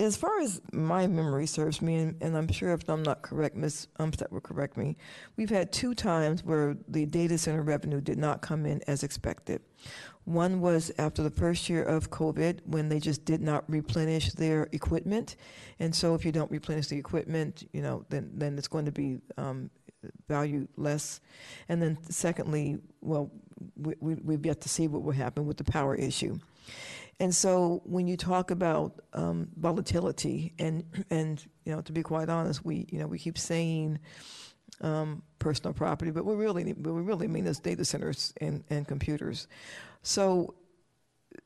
as 0.00 0.16
far 0.16 0.40
as 0.40 0.60
my 0.72 1.06
memory 1.06 1.46
serves 1.46 1.80
me, 1.80 1.94
and, 1.96 2.16
and 2.20 2.36
I'm 2.36 2.50
sure 2.50 2.72
if 2.72 2.88
I'm 2.88 3.02
not 3.02 3.22
correct, 3.22 3.54
Ms. 3.56 3.86
Umstattd 4.00 4.32
will 4.32 4.40
correct 4.40 4.76
me, 4.76 4.96
we've 5.36 5.50
had 5.50 5.72
two 5.72 5.94
times 5.94 6.42
where 6.42 6.76
the 6.88 7.06
data 7.06 7.38
center 7.38 7.62
revenue 7.62 8.00
did 8.00 8.18
not 8.18 8.42
come 8.42 8.66
in 8.66 8.82
as 8.88 9.04
expected. 9.04 9.62
One 10.24 10.60
was 10.60 10.90
after 10.98 11.22
the 11.22 11.30
first 11.30 11.68
year 11.68 11.84
of 11.84 12.10
COVID 12.10 12.60
when 12.66 12.88
they 12.88 12.98
just 12.98 13.24
did 13.24 13.40
not 13.40 13.64
replenish 13.68 14.32
their 14.32 14.68
equipment. 14.72 15.36
And 15.78 15.94
so 15.94 16.14
if 16.14 16.24
you 16.24 16.32
don't 16.32 16.50
replenish 16.50 16.88
the 16.88 16.96
equipment, 16.96 17.68
you 17.72 17.82
know, 17.82 18.04
then, 18.08 18.30
then 18.34 18.56
it's 18.56 18.68
going 18.68 18.86
to 18.86 18.92
be 18.92 19.18
um, 19.36 19.70
value 20.26 20.66
less. 20.76 21.20
And 21.68 21.80
then 21.80 21.98
secondly, 22.08 22.78
well, 23.02 23.30
we, 23.76 23.94
we, 24.00 24.14
we've 24.14 24.46
yet 24.46 24.62
to 24.62 24.68
see 24.68 24.88
what 24.88 25.02
will 25.02 25.12
happen 25.12 25.46
with 25.46 25.58
the 25.58 25.64
power 25.64 25.94
issue. 25.94 26.38
And 27.20 27.34
so 27.34 27.82
when 27.84 28.06
you 28.06 28.16
talk 28.16 28.50
about 28.50 29.00
um, 29.12 29.48
volatility, 29.56 30.54
and 30.58 30.84
and 31.10 31.44
you 31.64 31.72
know, 31.74 31.80
to 31.82 31.92
be 31.92 32.02
quite 32.02 32.28
honest, 32.28 32.64
we 32.64 32.86
you 32.90 32.98
know 32.98 33.06
we 33.06 33.18
keep 33.18 33.38
saying 33.38 33.98
um, 34.80 35.22
personal 35.38 35.72
property, 35.72 36.10
but 36.10 36.24
we 36.24 36.34
really 36.34 36.64
what 36.72 36.94
we 36.94 37.02
really 37.02 37.28
mean 37.28 37.46
is 37.46 37.60
data 37.60 37.84
centers 37.84 38.34
and, 38.40 38.64
and 38.70 38.88
computers. 38.88 39.46
So 40.02 40.54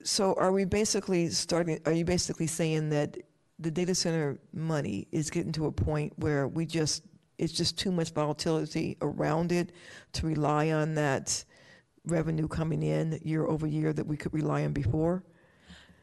so 0.03 0.35
are 0.35 0.53
we 0.53 0.65
basically 0.65 1.29
starting? 1.29 1.81
Are 1.87 1.93
you 1.93 2.05
basically 2.05 2.47
saying 2.47 2.91
that 2.91 3.17
the 3.59 3.71
data 3.71 3.95
center 3.95 4.39
money 4.53 5.09
is 5.13 5.31
getting 5.31 5.53
to 5.53 5.67
a 5.67 5.73
point 5.73 6.13
where 6.17 6.47
we 6.47 6.65
just 6.65 7.03
it's 7.39 7.53
just 7.53 7.79
too 7.79 7.93
much 7.93 8.13
volatility 8.13 8.97
around 9.01 9.53
it 9.53 9.73
to 10.13 10.27
rely 10.27 10.71
on 10.71 10.95
that 10.95 11.45
revenue 12.05 12.49
coming 12.49 12.83
in 12.83 13.19
year 13.23 13.47
over 13.47 13.67
year 13.67 13.93
that 13.93 14.07
we 14.07 14.17
could 14.17 14.33
rely 14.35 14.65
on 14.65 14.73
before? 14.73 15.23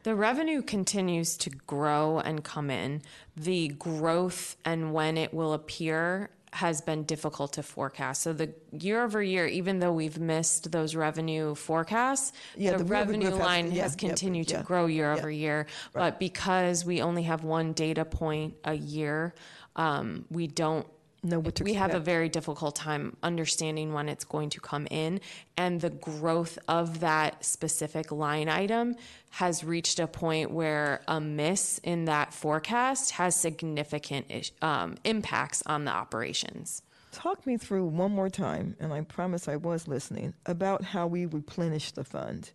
The 0.06 0.14
revenue 0.14 0.62
continues 0.62 1.36
to 1.38 1.50
grow 1.50 2.20
and 2.20 2.44
come 2.44 2.70
in. 2.70 3.02
The 3.36 3.66
growth 3.70 4.56
and 4.64 4.92
when 4.92 5.18
it 5.18 5.34
will 5.34 5.52
appear 5.52 6.30
has 6.52 6.80
been 6.80 7.02
difficult 7.02 7.54
to 7.54 7.64
forecast. 7.64 8.22
So 8.22 8.32
the 8.32 8.54
year 8.70 9.02
over 9.02 9.20
year, 9.20 9.48
even 9.48 9.80
though 9.80 9.92
we've 9.92 10.20
missed 10.20 10.70
those 10.70 10.94
revenue 10.94 11.56
forecasts, 11.56 12.30
Yeah, 12.56 12.70
the 12.70 12.78
the 12.78 12.84
revenue 12.84 13.24
revenue 13.24 13.28
growth 13.30 13.40
has- 13.40 13.46
line 13.48 13.72
yeah, 13.72 13.82
has 13.82 13.96
continued 13.96 14.48
yeah, 14.48 14.58
to 14.58 14.62
grow 14.62 14.86
year 14.86 15.10
over 15.12 15.28
year. 15.28 15.66
But 15.92 16.20
because 16.20 16.84
we 16.84 17.02
only 17.02 17.24
have 17.24 17.42
one 17.42 17.72
data 17.72 18.04
point 18.04 18.54
a 18.62 18.74
year, 18.74 19.34
um, 19.74 20.24
we 20.30 20.46
don't 20.46 20.86
Know 21.26 21.40
what 21.40 21.56
to 21.56 21.64
we 21.64 21.74
have 21.74 21.92
a 21.92 21.98
very 21.98 22.28
difficult 22.28 22.76
time 22.76 23.16
understanding 23.22 23.92
when 23.92 24.08
it's 24.08 24.24
going 24.24 24.50
to 24.50 24.60
come 24.60 24.86
in 24.90 25.20
and 25.56 25.80
the 25.80 25.90
growth 25.90 26.56
of 26.68 27.00
that 27.00 27.44
specific 27.44 28.12
line 28.12 28.48
item 28.48 28.94
has 29.30 29.64
reached 29.64 29.98
a 29.98 30.06
point 30.06 30.52
where 30.52 31.02
a 31.08 31.20
miss 31.20 31.78
in 31.78 32.04
that 32.04 32.32
forecast 32.32 33.10
has 33.12 33.34
significant 33.34 34.52
um, 34.62 34.94
impacts 35.04 35.64
on 35.66 35.84
the 35.84 35.90
operations 35.90 36.82
Talk 37.16 37.46
me 37.46 37.56
through 37.56 37.86
one 37.86 38.12
more 38.12 38.28
time, 38.28 38.76
and 38.78 38.92
I 38.92 39.00
promise 39.00 39.48
I 39.48 39.56
was 39.56 39.88
listening, 39.88 40.34
about 40.44 40.84
how 40.84 41.06
we 41.06 41.24
replenish 41.24 41.92
the 41.92 42.04
fund. 42.04 42.50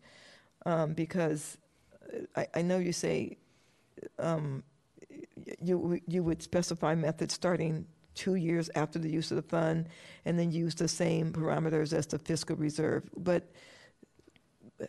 Um, 0.68 0.94
because 0.94 1.58
uh, 2.14 2.20
I, 2.36 2.60
I 2.60 2.62
know 2.62 2.78
you 2.78 2.94
say 2.94 3.38
um, 4.20 4.62
you, 5.60 6.00
you 6.08 6.22
would 6.22 6.44
specify 6.44 6.94
methods 6.94 7.34
starting 7.34 7.88
two 8.16 8.36
years 8.36 8.70
after 8.76 9.00
the 9.00 9.10
use 9.10 9.32
of 9.32 9.38
the 9.38 9.44
fund 9.44 9.88
and 10.26 10.38
then 10.38 10.52
use 10.52 10.76
the 10.76 10.88
same 10.88 11.32
parameters 11.32 11.94
as 11.94 12.08
the 12.08 12.20
fiscal 12.20 12.56
reserve. 12.56 13.04
But 13.18 13.50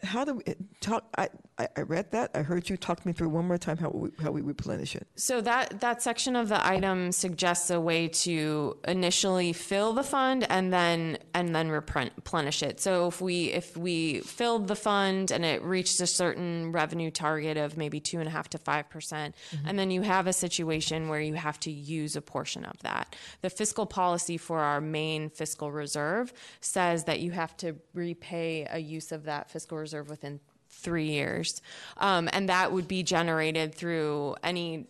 how 0.02 0.24
do 0.24 0.34
we 0.34 0.42
eh, 0.46 0.54
talk? 0.80 1.04
I, 1.16 1.28
I 1.58 1.82
read 1.82 2.10
that. 2.12 2.30
I 2.34 2.42
heard 2.42 2.68
you 2.68 2.76
talk 2.76 3.04
me 3.04 3.12
through 3.12 3.28
one 3.28 3.46
more 3.46 3.58
time 3.58 3.76
how 3.76 3.90
we, 3.90 4.10
how 4.22 4.30
we 4.30 4.40
replenish 4.40 4.96
it. 4.96 5.06
So 5.16 5.40
that 5.42 5.80
that 5.80 6.02
section 6.02 6.34
of 6.36 6.48
the 6.48 6.64
item 6.66 7.12
suggests 7.12 7.70
a 7.70 7.80
way 7.80 8.08
to 8.08 8.76
initially 8.88 9.52
fill 9.52 9.92
the 9.92 10.02
fund 10.02 10.46
and 10.50 10.72
then 10.72 11.18
and 11.34 11.54
then 11.54 11.68
replenish 11.70 12.62
it. 12.62 12.80
So 12.80 13.08
if 13.08 13.20
we 13.20 13.44
if 13.46 13.76
we 13.76 14.20
filled 14.20 14.68
the 14.68 14.76
fund 14.76 15.30
and 15.30 15.44
it 15.44 15.62
reached 15.62 16.00
a 16.00 16.06
certain 16.06 16.72
revenue 16.72 17.10
target 17.10 17.56
of 17.56 17.76
maybe 17.76 18.00
two 18.00 18.18
and 18.18 18.28
a 18.28 18.30
half 18.30 18.48
to 18.50 18.58
five 18.58 18.88
percent, 18.88 19.34
mm-hmm. 19.54 19.68
and 19.68 19.78
then 19.78 19.90
you 19.90 20.02
have 20.02 20.26
a 20.26 20.32
situation 20.32 21.08
where 21.08 21.20
you 21.20 21.34
have 21.34 21.60
to 21.60 21.70
use 21.70 22.16
a 22.16 22.22
portion 22.22 22.64
of 22.64 22.78
that. 22.80 23.14
The 23.42 23.50
fiscal 23.50 23.86
policy 23.86 24.36
for 24.36 24.60
our 24.60 24.80
main 24.80 25.28
fiscal 25.30 25.70
reserve 25.70 26.32
says 26.60 27.04
that 27.04 27.20
you 27.20 27.30
have 27.32 27.56
to 27.58 27.76
repay 27.94 28.66
a 28.70 28.78
use 28.78 29.12
of 29.12 29.24
that 29.24 29.50
fiscal 29.50 29.78
reserve 29.82 30.08
within 30.08 30.40
three 30.70 31.10
years. 31.10 31.60
Um, 31.98 32.28
and 32.32 32.48
that 32.48 32.72
would 32.72 32.88
be 32.88 33.02
generated 33.02 33.74
through 33.74 34.36
any. 34.42 34.86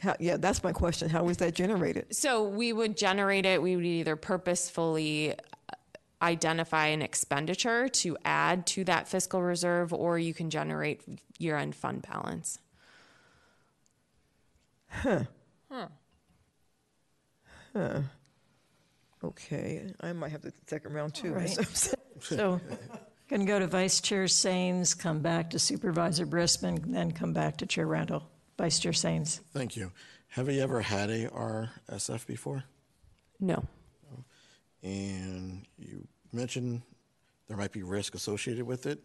How, 0.00 0.14
yeah, 0.20 0.36
that's 0.36 0.62
my 0.62 0.72
question. 0.72 1.10
How 1.10 1.24
was 1.24 1.38
that 1.38 1.54
generated? 1.54 2.14
So 2.14 2.44
we 2.44 2.72
would 2.72 2.96
generate 2.96 3.44
it, 3.44 3.60
we 3.60 3.76
would 3.76 3.84
either 3.84 4.16
purposefully 4.16 5.34
identify 6.22 6.86
an 6.86 7.02
expenditure 7.02 7.88
to 7.88 8.16
add 8.24 8.66
to 8.66 8.84
that 8.84 9.08
fiscal 9.08 9.42
reserve, 9.42 9.92
or 9.92 10.18
you 10.18 10.34
can 10.34 10.50
generate 10.50 11.02
year 11.38 11.56
end 11.56 11.74
fund 11.74 12.06
balance. 12.08 12.58
Okay, 19.24 19.92
I 20.00 20.12
might 20.12 20.30
have 20.30 20.42
to 20.42 20.52
second 20.66 20.94
round 20.94 21.14
too. 21.14 21.32
right. 21.32 21.56
So, 22.20 22.60
going 23.28 23.40
to 23.40 23.46
go 23.46 23.58
to 23.58 23.66
Vice 23.66 24.00
Chair 24.00 24.24
Saines, 24.24 24.98
come 24.98 25.20
back 25.20 25.50
to 25.50 25.58
Supervisor 25.58 26.26
Briskman, 26.26 26.92
then 26.92 27.12
come 27.12 27.32
back 27.32 27.58
to 27.58 27.66
Chair 27.66 27.86
Randall. 27.86 28.22
Vice 28.56 28.78
Chair 28.78 28.92
Saines. 28.92 29.40
Thank 29.52 29.76
you. 29.76 29.92
Have 30.28 30.48
you 30.48 30.60
ever 30.60 30.80
had 30.80 31.10
a 31.10 31.28
RSF 31.28 32.26
before? 32.26 32.64
No. 33.40 33.64
And 34.82 35.64
you 35.78 36.06
mentioned 36.32 36.82
there 37.48 37.56
might 37.56 37.72
be 37.72 37.82
risk 37.82 38.14
associated 38.14 38.64
with 38.64 38.86
it. 38.86 39.02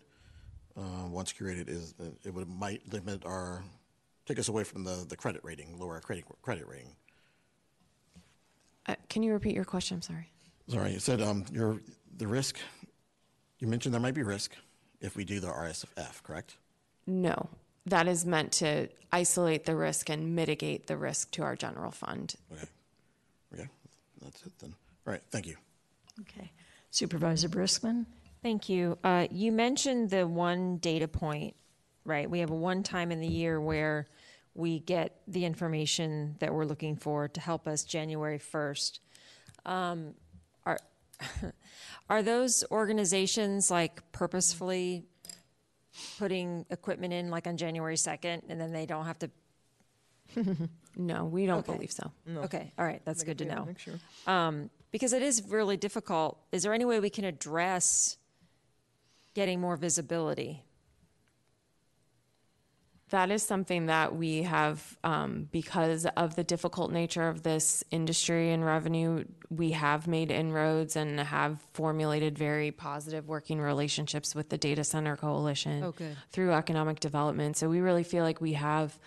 Uh, 0.75 1.07
once 1.07 1.31
created, 1.31 1.69
is 1.69 1.93
it 2.23 2.33
would 2.33 2.49
might 2.49 2.81
limit 2.91 3.23
our 3.25 3.63
take 4.25 4.39
us 4.39 4.47
away 4.47 4.63
from 4.63 4.83
the, 4.83 5.05
the 5.07 5.15
credit 5.15 5.41
rating, 5.43 5.77
lower 5.79 5.93
our 5.95 6.01
credit 6.01 6.25
credit 6.41 6.67
rating. 6.67 6.95
Uh, 8.87 8.95
can 9.09 9.23
you 9.23 9.33
repeat 9.33 9.55
your 9.55 9.65
question? 9.65 9.95
I'm 9.95 10.01
sorry. 10.01 10.29
Sorry, 10.67 10.93
you 10.93 10.99
said 10.99 11.21
um, 11.21 11.45
your 11.51 11.79
the 12.17 12.27
risk. 12.27 12.57
You 13.63 13.69
mentioned 13.69 13.93
there 13.93 14.01
might 14.01 14.13
be 14.13 14.23
risk 14.23 14.57
if 14.99 15.15
we 15.15 15.23
do 15.23 15.39
the 15.39 15.47
RSF, 15.47 16.21
correct? 16.23 16.57
No. 17.07 17.47
That 17.85 18.09
is 18.09 18.25
meant 18.25 18.51
to 18.53 18.89
isolate 19.09 19.63
the 19.63 19.73
risk 19.73 20.09
and 20.09 20.35
mitigate 20.35 20.87
the 20.87 20.97
risk 20.97 21.31
to 21.31 21.43
our 21.43 21.55
general 21.55 21.91
fund. 21.91 22.35
Okay. 22.51 22.65
Okay, 23.53 23.69
that's 24.21 24.45
it 24.45 24.51
then. 24.59 24.75
All 25.07 25.13
right, 25.13 25.21
thank 25.31 25.47
you. 25.47 25.55
Okay. 26.19 26.51
Supervisor 26.91 27.47
Briskman? 27.47 28.05
Thank 28.41 28.67
you. 28.67 28.97
Uh, 29.01 29.27
you 29.31 29.53
mentioned 29.53 30.09
the 30.09 30.27
one 30.27 30.75
data 30.75 31.07
point, 31.07 31.55
right? 32.03 32.29
We 32.29 32.39
have 32.39 32.49
a 32.49 32.55
one 32.55 32.83
time 32.83 33.13
in 33.13 33.21
the 33.21 33.27
year 33.27 33.61
where 33.61 34.09
we 34.55 34.79
get 34.79 35.21
the 35.25 35.45
information 35.45 36.35
that 36.39 36.53
we're 36.53 36.65
looking 36.65 36.97
for 36.97 37.29
to 37.29 37.39
help 37.39 37.65
us 37.69 37.85
January 37.85 38.39
1st. 38.39 38.99
Um, 39.65 40.15
are, 41.41 41.53
are 42.09 42.23
those 42.23 42.63
organizations 42.71 43.69
like 43.71 44.01
purposefully 44.11 45.05
putting 46.17 46.65
equipment 46.69 47.13
in 47.13 47.29
like 47.29 47.47
on 47.47 47.57
January 47.57 47.95
2nd 47.95 48.41
and 48.49 48.59
then 48.59 48.71
they 48.71 48.85
don't 48.85 49.05
have 49.05 49.19
to? 49.19 49.29
No, 50.95 51.25
we 51.25 51.47
don't 51.47 51.59
Okay. 51.61 51.73
believe 51.73 51.91
so. 51.91 52.11
Okay, 52.37 52.71
all 52.77 52.85
right, 52.85 53.01
that's 53.03 53.23
good 53.23 53.39
to 53.39 53.45
know. 53.45 53.65
make 53.65 53.79
sure. 53.79 53.95
Um, 54.27 54.69
because 54.91 55.11
it 55.11 55.23
is 55.23 55.41
really 55.47 55.75
difficult. 55.75 56.37
Is 56.51 56.61
there 56.61 56.71
any 56.71 56.85
way 56.85 56.99
we 56.99 57.09
can 57.09 57.25
address 57.25 58.17
getting 59.33 59.59
more 59.59 59.75
visibility? 59.75 60.63
That 63.13 63.29
is 63.29 63.43
something 63.43 63.85
that 63.85 64.15
we 64.15 64.41
have, 64.41 64.97
um, 65.03 65.47
because 65.51 66.07
of 66.17 66.35
the 66.35 66.43
difficult 66.43 66.91
nature 66.91 67.29
of 67.29 67.43
this 67.43 67.83
industry 67.91 68.51
and 68.51 68.65
revenue, 68.65 69.25
we 69.51 69.69
have 69.73 70.07
made 70.07 70.31
inroads 70.31 70.95
and 70.95 71.19
have 71.19 71.61
formulated 71.73 72.35
very 72.35 72.71
positive 72.71 73.27
working 73.27 73.61
relationships 73.61 74.33
with 74.33 74.49
the 74.49 74.57
Data 74.57 74.83
Center 74.83 75.15
Coalition 75.15 75.83
Oh, 75.83 75.93
through 76.31 76.53
economic 76.53 76.99
development. 77.01 77.55
So 77.55 77.69
we 77.69 77.81
really 77.81 78.01
feel 78.01 78.23
like 78.23 78.41
we 78.41 78.53
have 78.53 78.97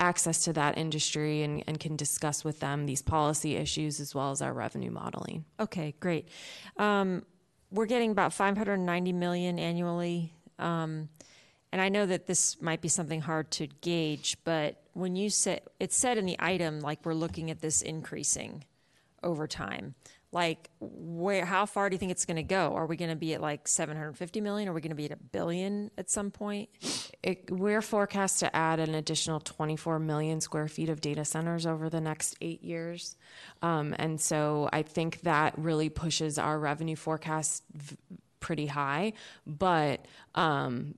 access 0.00 0.42
to 0.42 0.52
that 0.54 0.76
industry 0.76 1.44
and, 1.44 1.62
and 1.68 1.78
can 1.78 1.94
discuss 1.94 2.42
with 2.42 2.58
them 2.58 2.86
these 2.86 3.00
policy 3.00 3.54
issues 3.54 4.00
as 4.00 4.12
well 4.12 4.32
as 4.32 4.42
our 4.42 4.52
revenue 4.52 4.90
modeling. 4.90 5.44
Okay, 5.60 5.94
great. 6.00 6.26
Um, 6.78 7.24
we're 7.70 7.86
getting 7.86 8.10
about 8.10 8.32
590 8.32 9.12
million 9.12 9.60
annually. 9.60 10.34
Um, 10.58 11.10
and 11.72 11.80
I 11.80 11.88
know 11.88 12.06
that 12.06 12.26
this 12.26 12.60
might 12.60 12.80
be 12.80 12.88
something 12.88 13.22
hard 13.22 13.50
to 13.52 13.66
gauge, 13.66 14.36
but 14.44 14.82
when 14.92 15.16
you 15.16 15.30
said 15.30 15.62
it 15.80 15.92
said 15.92 16.18
in 16.18 16.26
the 16.26 16.36
item 16.38 16.80
like 16.80 17.04
we're 17.04 17.14
looking 17.14 17.50
at 17.50 17.60
this 17.60 17.82
increasing 17.82 18.64
over 19.22 19.46
time. 19.46 19.94
Like 20.32 20.70
where 20.80 21.44
how 21.44 21.66
far 21.66 21.90
do 21.90 21.94
you 21.94 21.98
think 21.98 22.10
it's 22.10 22.24
going 22.24 22.38
to 22.38 22.42
go? 22.42 22.74
Are 22.74 22.86
we 22.86 22.96
going 22.96 23.10
to 23.10 23.16
be 23.16 23.34
at 23.34 23.42
like 23.42 23.68
750 23.68 24.40
million? 24.40 24.68
Are 24.68 24.72
we 24.72 24.80
going 24.80 24.90
to 24.90 24.96
be 24.96 25.04
at 25.04 25.12
a 25.12 25.16
billion 25.16 25.90
at 25.98 26.10
some 26.10 26.30
point? 26.30 26.70
It, 27.22 27.50
we're 27.50 27.82
forecast 27.82 28.40
to 28.40 28.54
add 28.56 28.80
an 28.80 28.94
additional 28.94 29.40
24 29.40 29.98
million 29.98 30.40
square 30.40 30.68
feet 30.68 30.88
of 30.88 31.02
data 31.02 31.26
centers 31.26 31.66
over 31.66 31.90
the 31.90 32.00
next 32.00 32.36
eight 32.40 32.64
years. 32.64 33.16
Um, 33.60 33.94
and 33.98 34.18
so 34.18 34.70
I 34.72 34.82
think 34.82 35.20
that 35.20 35.52
really 35.58 35.90
pushes 35.90 36.38
our 36.38 36.58
revenue 36.58 36.96
forecast 36.96 37.62
v- 37.74 37.96
pretty 38.40 38.66
high. 38.66 39.12
But 39.46 40.06
um, 40.34 40.94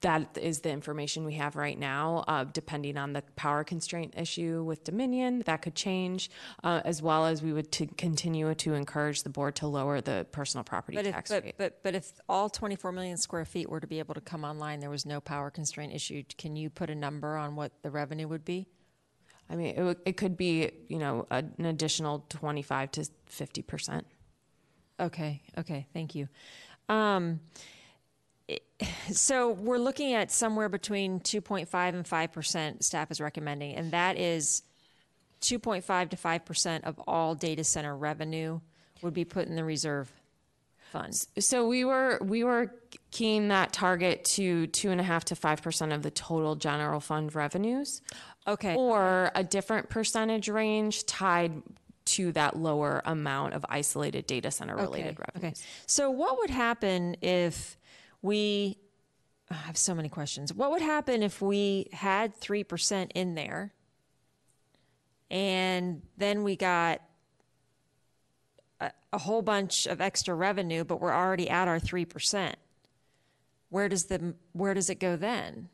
that 0.00 0.38
is 0.40 0.60
the 0.60 0.70
information 0.70 1.24
we 1.24 1.34
have 1.34 1.56
right 1.56 1.78
now. 1.78 2.24
Uh, 2.26 2.44
depending 2.44 2.96
on 2.96 3.12
the 3.12 3.22
power 3.36 3.64
constraint 3.64 4.14
issue 4.16 4.62
with 4.62 4.84
Dominion, 4.84 5.42
that 5.46 5.62
could 5.62 5.74
change, 5.74 6.30
uh, 6.64 6.80
as 6.84 7.02
well 7.02 7.26
as 7.26 7.42
we 7.42 7.52
would 7.52 7.70
to 7.72 7.86
continue 7.86 8.54
to 8.54 8.74
encourage 8.74 9.22
the 9.22 9.30
board 9.30 9.56
to 9.56 9.66
lower 9.66 10.00
the 10.00 10.26
personal 10.32 10.64
property 10.64 10.96
But 10.96 11.06
if, 11.06 11.14
tax 11.14 11.30
but, 11.30 11.44
rate. 11.44 11.54
but, 11.58 11.82
but 11.82 11.94
if 11.94 12.12
all 12.28 12.48
24 12.48 12.92
million 12.92 13.16
square 13.16 13.44
feet 13.44 13.68
were 13.68 13.80
to 13.80 13.86
be 13.86 13.98
able 13.98 14.14
to 14.14 14.20
come 14.20 14.44
online, 14.44 14.80
there 14.80 14.90
was 14.90 15.04
no 15.04 15.20
power 15.20 15.50
constraint 15.50 15.92
issue, 15.92 16.22
can 16.38 16.56
you 16.56 16.70
put 16.70 16.90
a 16.90 16.94
number 16.94 17.36
on 17.36 17.56
what 17.56 17.72
the 17.82 17.90
revenue 17.90 18.28
would 18.28 18.44
be? 18.44 18.66
I 19.50 19.56
mean, 19.56 19.74
it, 19.76 19.98
it 20.06 20.16
could 20.16 20.36
be, 20.36 20.70
you 20.88 20.98
know, 20.98 21.26
an 21.30 21.52
additional 21.64 22.24
25 22.28 22.92
to 22.92 23.10
50 23.26 23.62
percent. 23.62 24.06
Okay, 25.00 25.42
okay, 25.58 25.86
thank 25.92 26.14
you. 26.14 26.28
Um, 26.88 27.40
so 29.10 29.52
we're 29.52 29.78
looking 29.78 30.14
at 30.14 30.30
somewhere 30.30 30.68
between 30.68 31.20
2.5 31.20 31.88
and 31.88 32.06
5 32.06 32.32
percent 32.32 32.84
staff 32.84 33.10
is 33.10 33.20
recommending, 33.20 33.74
and 33.74 33.92
that 33.92 34.18
is 34.18 34.62
2.5 35.42 36.10
to 36.10 36.16
5 36.16 36.44
percent 36.44 36.84
of 36.84 36.98
all 37.06 37.34
data 37.34 37.64
center 37.64 37.96
revenue 37.96 38.60
would 39.02 39.14
be 39.14 39.24
put 39.24 39.46
in 39.46 39.56
the 39.56 39.64
reserve 39.64 40.12
fund. 40.90 41.14
So 41.38 41.66
we 41.66 41.84
were 41.84 42.18
we 42.22 42.44
were 42.44 42.74
keying 43.10 43.48
that 43.48 43.72
target 43.72 44.24
to 44.24 44.66
two 44.68 44.90
and 44.90 45.00
a 45.00 45.04
half 45.04 45.24
to 45.26 45.36
five 45.36 45.62
percent 45.62 45.92
of 45.92 46.02
the 46.02 46.10
total 46.10 46.56
general 46.56 47.00
fund 47.00 47.34
revenues. 47.34 48.02
Okay. 48.46 48.74
Or 48.74 49.30
a 49.34 49.44
different 49.44 49.88
percentage 49.88 50.48
range 50.48 51.06
tied 51.06 51.62
to 52.06 52.32
that 52.32 52.56
lower 52.56 53.02
amount 53.04 53.54
of 53.54 53.64
isolated 53.68 54.26
data 54.26 54.50
center 54.50 54.74
related 54.74 55.18
okay. 55.18 55.24
revenues. 55.34 55.58
Okay. 55.58 55.66
So 55.86 56.10
what 56.10 56.38
would 56.38 56.50
happen 56.50 57.16
if 57.20 57.78
we 58.22 58.76
I 59.50 59.54
have 59.54 59.76
so 59.76 59.94
many 59.94 60.08
questions. 60.08 60.52
What 60.54 60.70
would 60.70 60.82
happen 60.82 61.22
if 61.24 61.42
we 61.42 61.88
had 61.92 62.38
3% 62.40 63.10
in 63.16 63.34
there 63.34 63.72
and 65.28 66.02
then 66.16 66.44
we 66.44 66.54
got 66.54 67.00
a, 68.80 68.92
a 69.12 69.18
whole 69.18 69.42
bunch 69.42 69.86
of 69.86 70.00
extra 70.00 70.34
revenue 70.34 70.84
but 70.84 71.00
we're 71.00 71.12
already 71.12 71.50
at 71.50 71.66
our 71.66 71.80
3%? 71.80 72.54
Where 73.70 73.88
does 73.88 74.04
the 74.04 74.34
where 74.52 74.74
does 74.74 74.88
it 74.90 75.00
go 75.00 75.16
then? 75.16 75.68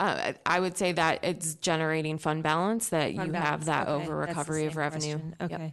Uh, 0.00 0.32
I 0.44 0.58
would 0.58 0.76
say 0.76 0.90
that 0.92 1.20
it's 1.22 1.54
generating 1.56 2.18
fund 2.18 2.42
balance 2.42 2.88
that 2.88 3.14
Fund 3.14 3.26
you 3.28 3.32
balance. 3.32 3.48
have 3.48 3.64
that 3.66 3.88
Okay, 3.88 4.02
over 4.04 4.16
recovery 4.16 4.66
of 4.66 4.76
revenue. 4.76 5.18
question. 5.18 5.36
Yep. 5.48 5.72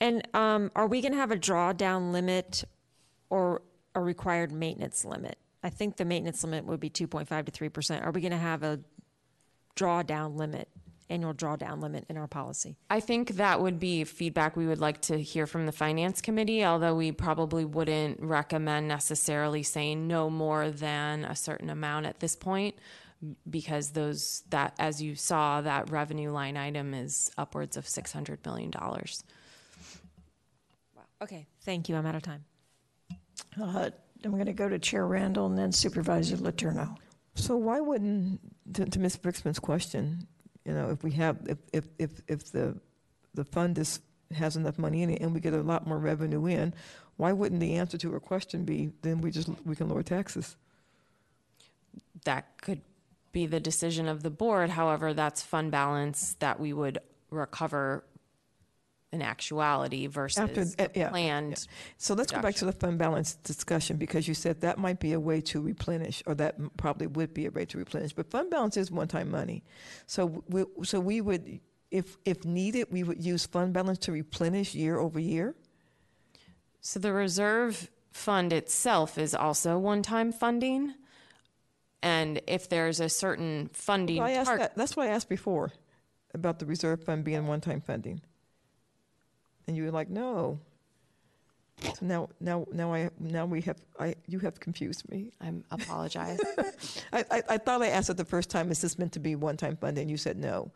And 0.00 0.26
um, 0.34 0.70
are 0.74 0.86
we 0.86 1.02
going 1.02 1.12
to 1.12 1.18
have 1.18 1.30
a 1.30 1.36
drawdown 1.36 2.12
limit 2.12 2.64
or 3.28 3.62
a 3.94 4.00
required 4.00 4.50
maintenance 4.50 5.04
limit? 5.04 5.36
I 5.62 5.68
think 5.68 5.96
the 5.96 6.04
maintenance 6.04 6.42
limit 6.42 6.64
would 6.64 6.80
be 6.80 6.88
2.5 6.88 7.44
to 7.46 7.70
3%. 7.70 8.04
Are 8.04 8.10
we 8.10 8.20
going 8.20 8.32
to 8.32 8.38
have 8.38 8.62
a 8.62 8.80
drawdown 9.76 10.36
limit, 10.36 10.68
annual 11.10 11.34
drawdown 11.34 11.82
limit 11.82 12.06
in 12.08 12.16
our 12.16 12.26
policy? 12.26 12.76
I 12.88 13.00
think 13.00 13.32
that 13.32 13.60
would 13.60 13.78
be 13.78 14.04
feedback 14.04 14.56
we 14.56 14.66
would 14.66 14.80
like 14.80 15.02
to 15.02 15.20
hear 15.20 15.46
from 15.46 15.66
the 15.66 15.72
finance 15.72 16.22
committee, 16.22 16.64
although 16.64 16.94
we 16.94 17.12
probably 17.12 17.66
wouldn't 17.66 18.20
recommend 18.22 18.88
necessarily 18.88 19.62
saying 19.62 20.06
no 20.06 20.30
more 20.30 20.70
than 20.70 21.26
a 21.26 21.36
certain 21.36 21.68
amount 21.68 22.06
at 22.06 22.20
this 22.20 22.36
point 22.36 22.76
because 23.48 23.90
those 23.90 24.44
that 24.48 24.74
as 24.78 25.02
you 25.02 25.14
saw 25.14 25.60
that 25.60 25.90
revenue 25.90 26.30
line 26.30 26.56
item 26.56 26.94
is 26.94 27.30
upwards 27.36 27.76
of 27.76 27.86
600 27.86 28.44
million 28.46 28.70
dollars. 28.70 29.24
Okay, 31.22 31.46
thank 31.62 31.88
you. 31.88 31.96
I'm 31.96 32.06
out 32.06 32.14
of 32.14 32.22
time. 32.22 32.44
Uh, 33.60 33.90
I'm 34.24 34.32
going 34.32 34.46
to 34.46 34.52
go 34.52 34.68
to 34.68 34.78
Chair 34.78 35.06
Randall 35.06 35.46
and 35.46 35.58
then 35.58 35.72
Supervisor 35.72 36.36
Letourneau. 36.36 36.96
So 37.34 37.56
why 37.56 37.80
wouldn't, 37.80 38.40
to, 38.74 38.84
to 38.86 38.98
Ms. 38.98 39.16
Briskman's 39.16 39.58
question, 39.58 40.26
you 40.64 40.72
know, 40.72 40.90
if 40.90 41.02
we 41.02 41.12
have, 41.12 41.38
if, 41.46 41.58
if, 41.72 41.84
if, 41.98 42.10
if 42.28 42.52
the, 42.52 42.76
the 43.34 43.44
fund 43.44 43.78
is, 43.78 44.00
has 44.32 44.56
enough 44.56 44.78
money 44.78 45.02
in 45.02 45.10
it 45.10 45.20
and 45.20 45.34
we 45.34 45.40
get 45.40 45.54
a 45.54 45.62
lot 45.62 45.86
more 45.86 45.98
revenue 45.98 46.46
in, 46.46 46.74
why 47.16 47.32
wouldn't 47.32 47.60
the 47.60 47.74
answer 47.74 47.98
to 47.98 48.10
her 48.12 48.20
question 48.20 48.64
be, 48.64 48.90
then 49.02 49.20
we 49.20 49.30
just, 49.30 49.48
we 49.64 49.76
can 49.76 49.88
lower 49.88 50.02
taxes? 50.02 50.56
That 52.24 52.46
could 52.62 52.80
be 53.32 53.46
the 53.46 53.60
decision 53.60 54.08
of 54.08 54.22
the 54.22 54.30
board. 54.30 54.70
However, 54.70 55.14
that's 55.14 55.42
fund 55.42 55.70
balance 55.70 56.36
that 56.40 56.58
we 56.58 56.72
would 56.72 56.98
recover 57.30 58.04
in 59.12 59.22
actuality 59.22 60.06
versus 60.06 60.38
After- 60.38 60.82
uh, 60.82 60.88
yeah, 60.94 61.08
planned. 61.10 61.66
So 61.96 62.14
let's 62.14 62.30
go 62.30 62.40
back 62.40 62.54
to 62.56 62.64
the 62.64 62.72
fund 62.72 62.98
balance 62.98 63.34
discussion 63.34 63.96
because 63.96 64.28
you 64.28 64.34
said 64.34 64.60
that 64.60 64.78
might 64.78 65.00
be 65.00 65.12
a 65.12 65.20
way 65.20 65.40
to 65.42 65.60
replenish, 65.60 66.22
or 66.26 66.34
that 66.36 66.56
probably 66.76 67.08
would 67.08 67.34
be 67.34 67.46
a 67.46 67.50
way 67.50 67.64
to 67.66 67.78
replenish. 67.78 68.12
But 68.12 68.30
fund 68.30 68.50
balance 68.50 68.76
is 68.76 68.90
one-time 68.90 69.30
money, 69.30 69.64
so 70.06 70.44
we, 70.48 70.64
so 70.84 71.00
we 71.00 71.20
would, 71.20 71.60
if 71.90 72.16
if 72.24 72.44
needed, 72.44 72.86
we 72.90 73.02
would 73.02 73.24
use 73.24 73.46
fund 73.46 73.72
balance 73.72 73.98
to 74.00 74.12
replenish 74.12 74.74
year 74.74 74.98
over 74.98 75.18
year. 75.18 75.56
So 76.80 77.00
the 77.00 77.12
reserve 77.12 77.90
fund 78.12 78.52
itself 78.52 79.18
is 79.18 79.34
also 79.34 79.78
one-time 79.78 80.32
funding. 80.32 80.94
And 82.02 82.40
if 82.46 82.68
there's 82.68 82.98
a 83.00 83.08
certain 83.10 83.68
funding 83.74 84.22
I 84.22 84.32
asked 84.32 84.48
tar- 84.48 84.58
that, 84.58 84.76
that's 84.76 84.96
what 84.96 85.08
I 85.08 85.10
asked 85.10 85.28
before 85.28 85.72
about 86.32 86.58
the 86.58 86.64
reserve 86.64 87.04
fund 87.04 87.24
being 87.24 87.46
one-time 87.46 87.82
funding, 87.82 88.22
and 89.70 89.76
you 89.76 89.84
were 89.84 89.92
like, 89.92 90.10
no. 90.10 90.58
So 91.80 91.92
now, 92.02 92.28
now, 92.40 92.66
now 92.72 92.92
I 92.92 93.08
now 93.20 93.46
we 93.46 93.60
have 93.62 93.76
I 94.00 94.16
you 94.26 94.40
have 94.40 94.58
confused 94.58 95.08
me. 95.08 95.30
I'm 95.40 95.62
apologize. 95.70 96.40
I, 97.12 97.24
I, 97.30 97.42
I 97.50 97.58
thought 97.58 97.82
I 97.82 97.86
asked 97.86 98.10
it 98.10 98.16
the 98.16 98.24
first 98.24 98.50
time, 98.50 98.72
is 98.72 98.80
this 98.80 98.98
meant 98.98 99.12
to 99.12 99.20
be 99.20 99.36
one-time 99.36 99.76
funding? 99.76 100.02
And 100.02 100.10
you 100.10 100.16
said 100.16 100.36
no. 100.36 100.72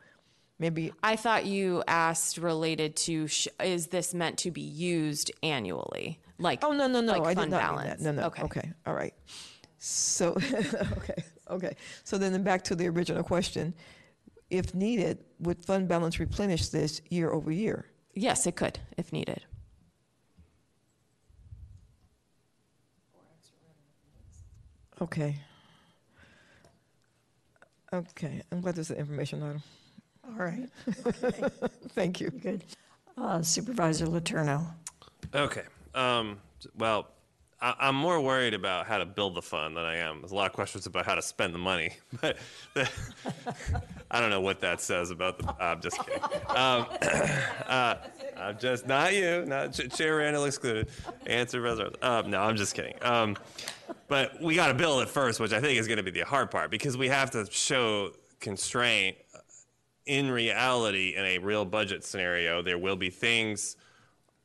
Maybe, 0.61 0.93
I 1.03 1.17
thought 1.17 1.45
you 1.47 1.83
asked 1.89 2.39
related 2.39 2.95
to 3.09 3.27
sh- 3.27 3.49
is 3.65 3.89
this 3.89 4.15
meant 4.15 4.39
to 4.39 4.53
be 4.53 4.61
used 4.61 5.33
annually? 5.43 6.21
Like 6.39 6.63
oh, 6.63 6.71
no, 6.71 6.87
no, 6.87 7.01
no, 7.01 7.19
like 7.19 7.37
I 7.37 7.43
did 7.43 7.51
not 7.51 7.61
balance. 7.61 7.81
mean 7.83 7.89
that. 7.89 8.01
No, 8.01 8.23
no, 8.23 8.27
Okay. 8.29 8.43
okay, 8.45 8.73
all 8.87 8.95
right. 8.95 9.15
So, 9.79 10.31
okay, 10.99 11.25
okay. 11.51 11.77
So 12.05 12.17
then 12.17 12.41
back 12.45 12.63
to 12.65 12.77
the 12.77 12.87
original 12.89 13.25
question. 13.25 13.75
If 14.51 14.73
needed, 14.73 15.25
would 15.41 15.65
fund 15.65 15.89
balance 15.89 16.21
replenish 16.21 16.69
this 16.69 17.03
year 17.11 17.33
over 17.33 17.51
year? 17.51 17.87
Yes, 18.15 18.47
it 18.47 18.57
could 18.57 18.79
if 18.97 19.13
needed. 19.13 19.45
Okay. 25.01 25.37
Okay, 27.93 28.43
I'm 28.51 28.61
glad 28.61 28.75
there's 28.77 28.91
an 28.91 28.97
information 28.97 29.43
item. 29.43 29.63
All 30.27 30.35
right. 30.37 30.69
Thank 31.91 32.21
you. 32.21 32.31
Good. 32.31 32.65
Uh, 33.17 33.43
Supervisor 33.43 34.07
Letourneau. 34.07 34.67
Okay. 35.35 35.63
Um, 35.95 36.41
well, 36.77 37.09
I, 37.65 37.75
I'm 37.81 37.95
more 37.95 38.21
worried 38.21 38.53
about 38.53 38.87
how 38.87 38.99
to 38.99 39.07
build 39.07 39.35
the 39.35 39.43
fund 39.43 39.77
than 39.77 39.85
I 39.85 39.97
am. 39.97 40.21
There's 40.21 40.33
a 40.33 40.35
lot 40.35 40.47
of 40.47 40.53
questions 40.53 40.85
about 40.87 41.07
how 41.07 41.15
to 41.15 41.23
spend 41.23 41.55
the 41.55 41.59
money, 41.59 41.97
but 42.21 42.37
the, 42.75 42.89
I 44.11 44.21
don't 44.21 44.29
know 44.29 44.43
what 44.43 44.61
that 44.61 44.83
says 44.83 45.11
about 45.11 45.39
the. 45.39 45.55
I'm 45.59 45.81
just 45.81 45.99
kidding. 46.05 46.23
Um, 46.51 46.87
uh, 47.67 47.97
I'm 48.37 48.59
just 48.59 48.87
not 48.87 49.15
you, 49.15 49.45
not 49.47 49.73
Ch- 49.73 49.91
Chair 49.97 50.17
Randall 50.17 50.45
excluded. 50.45 50.91
Answer 51.27 51.63
reserved. 51.63 51.97
Um, 52.05 52.31
no, 52.31 52.43
I'm 52.43 52.57
just 52.57 52.75
kidding. 52.75 52.97
Um, 53.01 53.37
but 54.09 54.41
we 54.43 54.55
got 54.55 54.69
to 54.69 54.75
build 54.75 55.03
it 55.03 55.09
first, 55.09 55.41
which 55.41 55.53
I 55.53 55.61
think 55.61 55.81
is 55.81 55.87
going 55.87 55.97
to 55.97 56.03
be 56.03 56.11
the 56.11 56.21
hard 56.21 56.51
part 56.51 56.71
because 56.71 56.99
we 56.99 57.09
have 57.09 57.31
to 57.31 57.47
show 57.51 58.11
constraint 58.41 59.17
in 60.07 60.31
reality, 60.31 61.15
in 61.17 61.25
a 61.25 61.39
real 61.39 61.65
budget 61.65 62.05
scenario, 62.05 62.61
there 62.61 62.77
will 62.77 62.97
be 62.97 63.09
things 63.09 63.77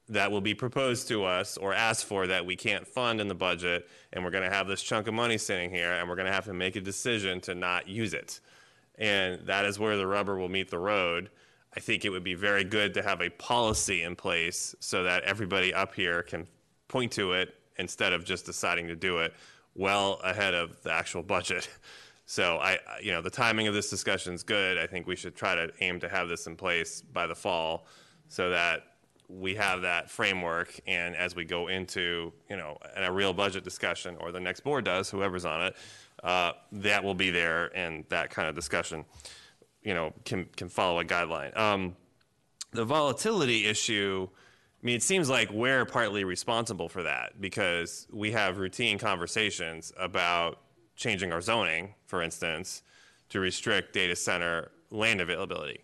that 0.09 0.31
will 0.31 0.41
be 0.41 0.55
proposed 0.55 1.07
to 1.07 1.23
us 1.23 1.55
or 1.55 1.73
asked 1.73 2.05
for 2.05 2.27
that 2.27 2.45
we 2.45 2.55
can't 2.55 2.85
fund 2.85 3.21
in 3.21 3.27
the 3.27 3.35
budget, 3.35 3.87
and 4.11 4.23
we're 4.23 4.31
going 4.31 4.43
to 4.43 4.55
have 4.55 4.67
this 4.67 4.81
chunk 4.81 5.07
of 5.07 5.13
money 5.13 5.37
sitting 5.37 5.69
here, 5.69 5.91
and 5.93 6.09
we're 6.09 6.15
going 6.15 6.25
to 6.25 6.33
have 6.33 6.45
to 6.45 6.53
make 6.53 6.75
a 6.75 6.81
decision 6.81 7.39
to 7.41 7.53
not 7.53 7.87
use 7.87 8.13
it. 8.13 8.39
And 8.97 9.45
that 9.45 9.65
is 9.65 9.79
where 9.79 9.97
the 9.97 10.07
rubber 10.07 10.37
will 10.37 10.49
meet 10.49 10.69
the 10.69 10.79
road. 10.79 11.29
I 11.75 11.79
think 11.79 12.03
it 12.03 12.09
would 12.09 12.23
be 12.23 12.33
very 12.33 12.63
good 12.63 12.93
to 12.95 13.03
have 13.03 13.21
a 13.21 13.29
policy 13.29 14.01
in 14.01 14.15
place 14.15 14.75
so 14.79 15.03
that 15.03 15.23
everybody 15.23 15.73
up 15.73 15.93
here 15.93 16.23
can 16.23 16.47
point 16.87 17.11
to 17.13 17.33
it 17.33 17.53
instead 17.77 18.11
of 18.11 18.25
just 18.25 18.45
deciding 18.45 18.87
to 18.87 18.95
do 18.95 19.19
it 19.19 19.33
well 19.75 20.19
ahead 20.23 20.55
of 20.55 20.81
the 20.83 20.91
actual 20.91 21.23
budget. 21.23 21.69
So 22.29 22.57
I, 22.57 22.77
you 23.01 23.11
know, 23.11 23.23
the 23.23 23.31
timing 23.31 23.67
of 23.67 23.73
this 23.73 23.89
discussion 23.89 24.35
is 24.35 24.43
good. 24.43 24.77
I 24.77 24.85
think 24.85 25.07
we 25.07 25.15
should 25.15 25.35
try 25.35 25.55
to 25.55 25.71
aim 25.79 25.99
to 26.01 26.07
have 26.07 26.29
this 26.29 26.45
in 26.45 26.55
place 26.55 27.01
by 27.01 27.25
the 27.25 27.33
fall 27.33 27.87
so 28.27 28.51
that 28.51 28.83
we 29.29 29.55
have 29.55 29.81
that 29.81 30.09
framework. 30.09 30.79
And 30.87 31.15
as 31.15 31.35
we 31.35 31.45
go 31.45 31.67
into, 31.67 32.33
you 32.49 32.57
know, 32.57 32.77
a 32.95 33.11
real 33.11 33.31
budget 33.31 33.63
discussion 33.63 34.17
or 34.19 34.31
the 34.31 34.39
next 34.39 34.61
board 34.61 34.85
does, 34.85 35.09
whoever's 35.09 35.45
on 35.45 35.67
it, 35.67 35.75
uh, 36.23 36.53
that 36.71 37.03
will 37.03 37.13
be 37.13 37.29
there 37.29 37.67
and 37.77 38.03
that 38.09 38.31
kind 38.31 38.49
of 38.49 38.55
discussion, 38.55 39.05
you 39.83 39.93
know, 39.93 40.13
can, 40.25 40.45
can 40.57 40.67
follow 40.67 40.99
a 40.99 41.05
guideline. 41.05 41.55
Um, 41.55 41.95
the 42.71 42.85
volatility 42.85 43.65
issue, 43.65 44.27
I 44.31 44.85
mean, 44.85 44.95
it 44.95 45.03
seems 45.03 45.29
like 45.29 45.51
we're 45.51 45.85
partly 45.85 46.23
responsible 46.23 46.89
for 46.89 47.03
that 47.03 47.39
because 47.39 48.07
we 48.11 48.31
have 48.31 48.57
routine 48.57 48.97
conversations 48.97 49.93
about 49.97 50.59
changing 50.95 51.31
our 51.31 51.41
zoning, 51.41 51.93
for 52.07 52.21
instance, 52.21 52.81
to 53.29 53.39
restrict 53.39 53.93
data 53.93 54.15
center 54.15 54.71
land 54.91 55.21
availability. 55.21 55.79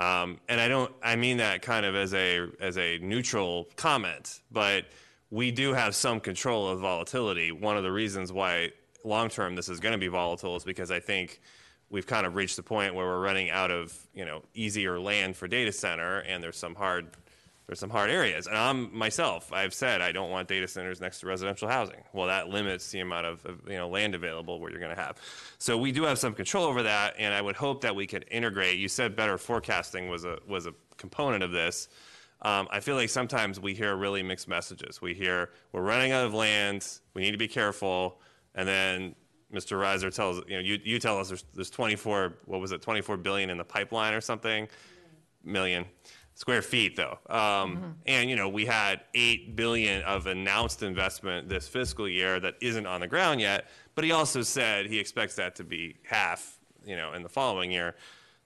Um, 0.00 0.40
and 0.48 0.60
I 0.60 0.66
don't, 0.66 0.90
I 1.02 1.16
mean 1.16 1.36
that 1.36 1.60
kind 1.60 1.84
of 1.84 1.94
as 1.94 2.14
a 2.14 2.48
as 2.58 2.78
a 2.78 2.98
neutral 2.98 3.68
comment, 3.76 4.40
but 4.50 4.86
we 5.30 5.50
do 5.50 5.74
have 5.74 5.94
some 5.94 6.20
control 6.20 6.68
of 6.68 6.80
volatility. 6.80 7.52
One 7.52 7.76
of 7.76 7.82
the 7.82 7.92
reasons 7.92 8.32
why 8.32 8.72
long 9.04 9.28
term 9.28 9.54
this 9.54 9.68
is 9.68 9.78
going 9.78 9.92
to 9.92 9.98
be 9.98 10.08
volatile 10.08 10.56
is 10.56 10.64
because 10.64 10.90
I 10.90 11.00
think 11.00 11.40
we've 11.90 12.06
kind 12.06 12.26
of 12.26 12.34
reached 12.34 12.56
the 12.56 12.62
point 12.62 12.94
where 12.94 13.06
we're 13.06 13.20
running 13.20 13.50
out 13.50 13.70
of 13.70 13.94
you 14.14 14.24
know 14.24 14.42
easier 14.54 14.98
land 14.98 15.36
for 15.36 15.46
data 15.46 15.70
center, 15.70 16.20
and 16.20 16.42
there's 16.42 16.56
some 16.56 16.74
hard 16.74 17.08
there's 17.70 17.78
some 17.78 17.90
hard 17.90 18.10
areas. 18.10 18.48
And 18.48 18.56
I'm 18.56 18.92
myself, 18.92 19.52
I've 19.52 19.72
said 19.72 20.00
I 20.00 20.10
don't 20.10 20.28
want 20.28 20.48
data 20.48 20.66
centers 20.66 21.00
next 21.00 21.20
to 21.20 21.28
residential 21.28 21.68
housing. 21.68 22.02
Well, 22.12 22.26
that 22.26 22.48
limits 22.48 22.90
the 22.90 22.98
amount 22.98 23.26
of, 23.26 23.46
of 23.46 23.60
you 23.68 23.76
know 23.76 23.88
land 23.88 24.16
available 24.16 24.58
where 24.58 24.72
you're 24.72 24.80
going 24.80 24.92
to 24.92 25.00
have. 25.00 25.18
So 25.58 25.78
we 25.78 25.92
do 25.92 26.02
have 26.02 26.18
some 26.18 26.34
control 26.34 26.64
over 26.64 26.82
that, 26.82 27.14
and 27.16 27.32
I 27.32 27.40
would 27.40 27.54
hope 27.54 27.82
that 27.82 27.94
we 27.94 28.08
could 28.08 28.24
integrate. 28.28 28.78
You 28.78 28.88
said 28.88 29.14
better 29.14 29.38
forecasting 29.38 30.08
was 30.08 30.24
a 30.24 30.40
was 30.48 30.66
a 30.66 30.74
component 30.96 31.44
of 31.44 31.52
this. 31.52 31.86
Um, 32.42 32.66
I 32.72 32.80
feel 32.80 32.96
like 32.96 33.08
sometimes 33.08 33.60
we 33.60 33.72
hear 33.72 33.94
really 33.94 34.24
mixed 34.24 34.48
messages. 34.48 35.00
We 35.00 35.14
hear 35.14 35.50
we're 35.70 35.82
running 35.82 36.10
out 36.10 36.26
of 36.26 36.34
land, 36.34 36.84
we 37.14 37.22
need 37.22 37.30
to 37.30 37.38
be 37.38 37.46
careful, 37.46 38.20
and 38.56 38.66
then 38.66 39.14
Mr. 39.54 39.78
Rizer 39.78 40.12
tells, 40.12 40.42
you 40.48 40.56
know, 40.56 40.60
you, 40.60 40.80
you 40.82 40.98
tell 40.98 41.20
us 41.20 41.28
there's, 41.28 41.44
there's 41.54 41.70
24, 41.70 42.38
what 42.46 42.60
was 42.60 42.72
it, 42.72 42.82
24 42.82 43.16
billion 43.16 43.50
in 43.50 43.58
the 43.58 43.64
pipeline 43.64 44.14
or 44.14 44.20
something? 44.20 44.68
Million 45.44 45.86
square 46.40 46.62
feet 46.62 46.96
though. 46.96 47.18
Um, 47.28 47.96
And, 48.06 48.30
you 48.30 48.34
know, 48.34 48.48
we 48.48 48.64
had 48.64 49.02
8 49.12 49.56
billion 49.56 50.00
of 50.04 50.26
announced 50.26 50.82
investment 50.82 51.50
this 51.50 51.68
fiscal 51.68 52.08
year 52.08 52.40
that 52.40 52.54
isn't 52.62 52.86
on 52.86 53.02
the 53.02 53.06
ground 53.06 53.42
yet. 53.42 53.68
But 53.94 54.04
he 54.04 54.12
also 54.12 54.40
said 54.40 54.86
he 54.86 54.98
expects 54.98 55.34
that 55.36 55.54
to 55.56 55.64
be 55.64 55.96
half, 56.02 56.58
you 56.82 56.96
know, 56.96 57.12
in 57.12 57.22
the 57.22 57.28
following 57.28 57.70
year. 57.70 57.94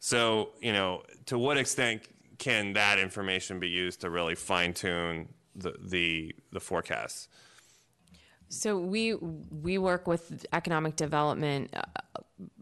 So, 0.00 0.50
you 0.60 0.72
know, 0.72 1.04
to 1.26 1.38
what 1.38 1.56
extent 1.56 2.08
can 2.38 2.72
that 2.72 2.98
information 2.98 3.60
be 3.60 3.68
used 3.68 4.00
to 4.00 4.10
really 4.10 4.34
fine 4.34 4.74
tune 4.74 5.28
the, 5.54 5.74
the, 5.80 6.34
the 6.50 6.60
forecasts? 6.60 7.28
So 8.54 8.78
we 8.78 9.14
we 9.14 9.78
work 9.78 10.06
with 10.06 10.46
economic 10.52 10.96
development 10.96 11.74
uh, 11.74 11.82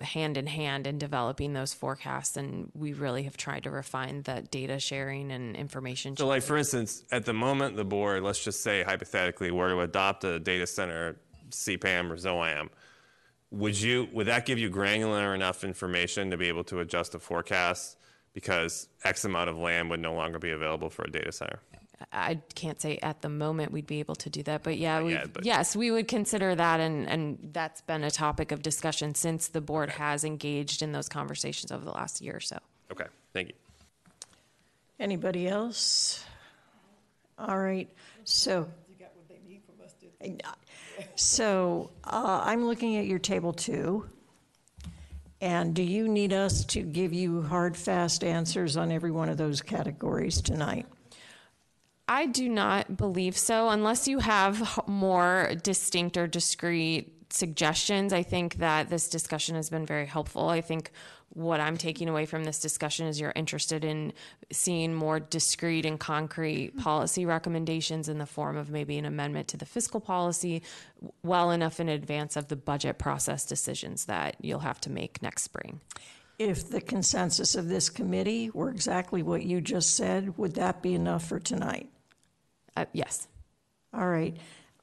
hand 0.01 0.37
in 0.37 0.47
hand 0.47 0.87
in 0.87 0.99
developing 0.99 1.53
those 1.53 1.73
forecasts, 1.73 2.37
and 2.37 2.71
we 2.75 2.93
really 2.93 3.25
have 3.25 3.37
tried 3.37 3.65
to 3.65 3.71
refine 3.71 4.23
the 4.23 4.43
data 4.51 4.79
sharing 4.79 5.31
and 5.31 5.57
information. 5.57 6.17
So, 6.17 6.27
like 6.27 6.43
for 6.43 6.57
instance, 6.57 7.05
at 7.11 7.25
the 7.25 7.33
moment, 7.33 7.77
the 7.77 7.85
board, 7.85 8.23
let's 8.23 8.43
just 8.43 8.63
say 8.63 8.83
hypothetically, 8.83 9.51
were 9.51 9.71
to 9.71 9.81
adopt 9.81 10.25
a 10.25 10.39
data 10.39 10.67
center 10.67 11.17
CPAM 11.51 12.11
or 12.11 12.17
ZOAM, 12.17 12.69
would 13.51 13.81
you 13.81 14.09
would 14.13 14.27
that 14.27 14.47
give 14.47 14.59
you 14.59 14.71
granular 14.71 15.35
enough 15.35 15.65
information 15.65 16.31
to 16.31 16.37
be 16.37 16.49
able 16.49 16.65
to 16.65 16.81
adjust 16.81 17.13
the 17.13 17.19
forecast 17.19 17.97
because 18.33 18.89
X 19.05 19.25
amount 19.25 19.51
of 19.51 19.59
land 19.59 19.91
would 19.91 20.01
no 20.01 20.15
longer 20.15 20.39
be 20.39 20.51
available 20.51 20.91
for 20.91 21.05
a 21.05 21.11
data 21.11 21.33
center? 21.33 21.61
I 22.13 22.41
can't 22.55 22.81
say 22.81 22.99
at 23.03 23.23
the 23.23 23.29
moment 23.29 23.73
we'd 23.73 23.87
be 23.87 24.01
able 24.01 24.15
to 24.17 24.31
do 24.31 24.43
that, 24.45 24.63
but 24.63 24.79
yeah, 24.79 25.03
we, 25.03 25.19
yes, 25.43 25.77
we 25.77 25.91
would 25.91 26.09
consider 26.09 26.55
that, 26.55 26.81
and 26.81 27.09
and 27.09 27.51
that's 27.53 27.81
been 27.83 28.05
a 28.05 28.11
topic 28.11 28.53
of 28.53 28.63
discussion 28.63 29.15
since 29.15 29.49
the 29.49 29.61
board 29.61 29.91
has 29.91 30.25
engaged 30.25 30.83
in 30.83 30.93
those 30.93 31.09
conversations 31.09 31.71
over 31.73 31.85
the 31.85 31.91
last 31.91 32.21
year 32.21 32.37
or 32.37 32.41
so. 32.41 32.59
Okay, 32.91 33.07
thank 33.33 33.49
you. 33.49 33.55
Anybody 34.99 35.49
else? 35.49 36.25
All 37.39 37.59
right, 37.59 37.89
so. 38.25 38.69
So 41.17 41.91
uh, 42.05 42.43
I'm 42.45 42.67
looking 42.67 42.97
at 42.97 43.07
your 43.07 43.19
table 43.19 43.53
two. 43.53 44.09
And 45.41 45.75
do 45.75 45.83
you 45.83 46.07
need 46.07 46.33
us 46.33 46.65
to 46.67 46.83
give 46.83 47.13
you 47.13 47.43
hard, 47.43 47.77
fast 47.77 48.23
answers 48.23 48.77
on 48.77 48.93
every 48.93 49.11
one 49.11 49.29
of 49.29 49.37
those 49.37 49.61
categories 49.61 50.41
tonight? 50.41 50.87
I 52.13 52.27
do 52.27 52.47
not 52.47 52.99
believe 52.99 53.39
so, 53.39 53.71
unless 53.71 54.07
you 54.07 54.19
have 54.19 54.87
more 54.87 55.55
distinct 55.63 56.19
or 56.19 56.27
discrete 56.27 57.33
suggestions. 57.33 58.13
I 58.13 58.23
think 58.23 58.57
that 58.57 58.91
this 58.91 59.09
discussion 59.09 59.55
has 59.55 59.71
been 59.71 59.87
very 59.87 60.05
helpful. 60.05 60.51
I 60.51 60.61
think 60.61 60.91
what 61.31 61.59
I'm 61.59 61.79
taking 61.79 62.11
away 62.11 62.27
from 62.27 62.45
this 62.45 62.61
discussion 62.61 63.07
is 63.07 63.19
you're 63.19 63.33
interested 63.35 63.83
in 63.83 64.13
seeing 64.51 64.93
more 64.93 65.21
discrete 65.21 65.87
and 65.87 65.99
concrete 65.99 66.73
mm-hmm. 66.73 66.81
policy 66.81 67.25
recommendations 67.25 68.11
in 68.11 68.19
the 68.19 68.27
form 68.27 68.59
of 68.59 68.69
maybe 68.69 68.99
an 68.99 69.07
amendment 69.07 69.49
to 69.49 69.57
the 69.57 69.65
fiscal 69.65 69.99
policy 69.99 70.63
well 71.23 71.51
enough 71.51 71.81
in 71.81 71.89
advance 71.89 72.37
of 72.37 72.49
the 72.49 72.57
budget 72.57 72.99
process 72.99 73.47
decisions 73.47 74.05
that 74.05 74.37
you'll 74.43 74.59
have 74.59 74.83
to 74.83 74.91
make 74.91 75.23
next 75.23 75.45
spring. 75.45 75.81
If 76.39 76.69
the 76.69 76.83
consensus 76.83 77.55
of 77.55 77.69
this 77.69 77.89
committee 77.89 78.51
were 78.51 78.69
exactly 78.69 79.23
what 79.23 79.45
you 79.45 79.63
just 79.63 79.97
said, 79.97 80.37
would 80.37 80.57
that 80.57 80.83
be 80.83 80.93
enough 80.93 81.27
for 81.27 81.41
tonight? 81.41 81.89
Uh, 82.77 82.87
yes. 82.93 83.29
All 83.93 84.09
right. 84.09 84.37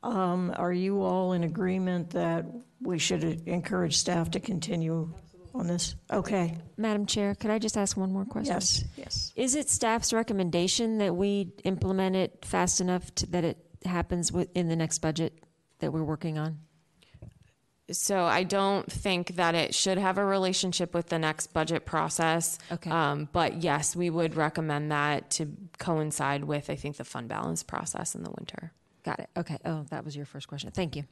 Um, 0.03 0.53
Are 0.55 0.71
you 0.71 1.01
all 1.01 1.33
in 1.33 1.43
agreement 1.43 2.11
that 2.11 2.45
we 2.81 2.99
should 2.99 3.23
encourage 3.47 3.97
staff 3.97 4.31
to 4.31 4.39
continue 4.39 5.13
on 5.53 5.67
this? 5.67 5.95
Okay, 6.11 6.55
Madam 6.77 7.05
Chair, 7.05 7.35
could 7.35 7.51
I 7.51 7.59
just 7.59 7.75
ask 7.75 7.97
one 7.97 8.11
more 8.13 8.25
question? 8.25 8.53
yes, 8.53 8.83
yes. 8.95 9.33
Is 9.35 9.55
it 9.55 9.69
staff's 9.69 10.13
recommendation 10.13 10.99
that 10.99 11.15
we 11.15 11.51
implement 11.65 12.15
it 12.15 12.45
fast 12.45 12.79
enough 12.79 13.13
to, 13.15 13.25
that 13.27 13.43
it 13.43 13.57
happens 13.83 14.31
within 14.31 14.69
the 14.69 14.75
next 14.75 14.99
budget 14.99 15.33
that 15.79 15.91
we're 15.91 16.03
working 16.03 16.37
on? 16.37 16.59
So 17.91 18.25
I 18.25 18.43
don't 18.43 18.89
think 18.91 19.35
that 19.35 19.55
it 19.55 19.73
should 19.73 19.97
have 19.97 20.17
a 20.17 20.25
relationship 20.25 20.93
with 20.93 21.09
the 21.09 21.17
next 21.19 21.53
budget 21.53 21.85
process. 21.85 22.59
Okay. 22.71 22.89
Um, 22.89 23.29
but 23.31 23.63
yes, 23.63 23.95
we 23.95 24.09
would 24.09 24.35
recommend 24.35 24.91
that 24.91 25.29
to 25.31 25.51
coincide 25.79 26.43
with, 26.43 26.69
I 26.69 26.75
think, 26.75 26.97
the 26.97 27.03
fund 27.03 27.27
balance 27.27 27.63
process 27.63 28.15
in 28.15 28.23
the 28.23 28.31
winter. 28.31 28.71
Got 29.03 29.19
it. 29.19 29.29
Okay. 29.37 29.57
Oh, 29.65 29.85
that 29.89 30.05
was 30.05 30.15
your 30.15 30.25
first 30.25 30.47
question. 30.47 30.71
Thank 30.71 30.95
you. 30.95 31.03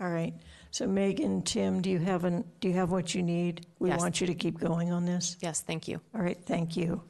All 0.00 0.08
right. 0.10 0.34
So 0.70 0.86
Megan, 0.86 1.42
Tim, 1.42 1.82
do 1.82 1.90
you 1.90 1.98
have, 1.98 2.24
an? 2.24 2.44
do 2.60 2.68
you 2.68 2.74
have 2.74 2.90
what 2.90 3.14
you 3.14 3.22
need? 3.22 3.66
We 3.78 3.90
Yes. 3.90 4.00
want 4.00 4.20
you 4.20 4.26
to 4.28 4.34
keep 4.34 4.58
going 4.58 4.92
on 4.92 5.04
this? 5.04 5.36
Yes, 5.40 5.60
thank 5.60 5.88
you. 5.88 6.00
All 6.14 6.22
right, 6.22 6.38
thank 6.46 6.76
you. 6.76 7.02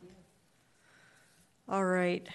All 1.68 1.84
right. 1.84 2.26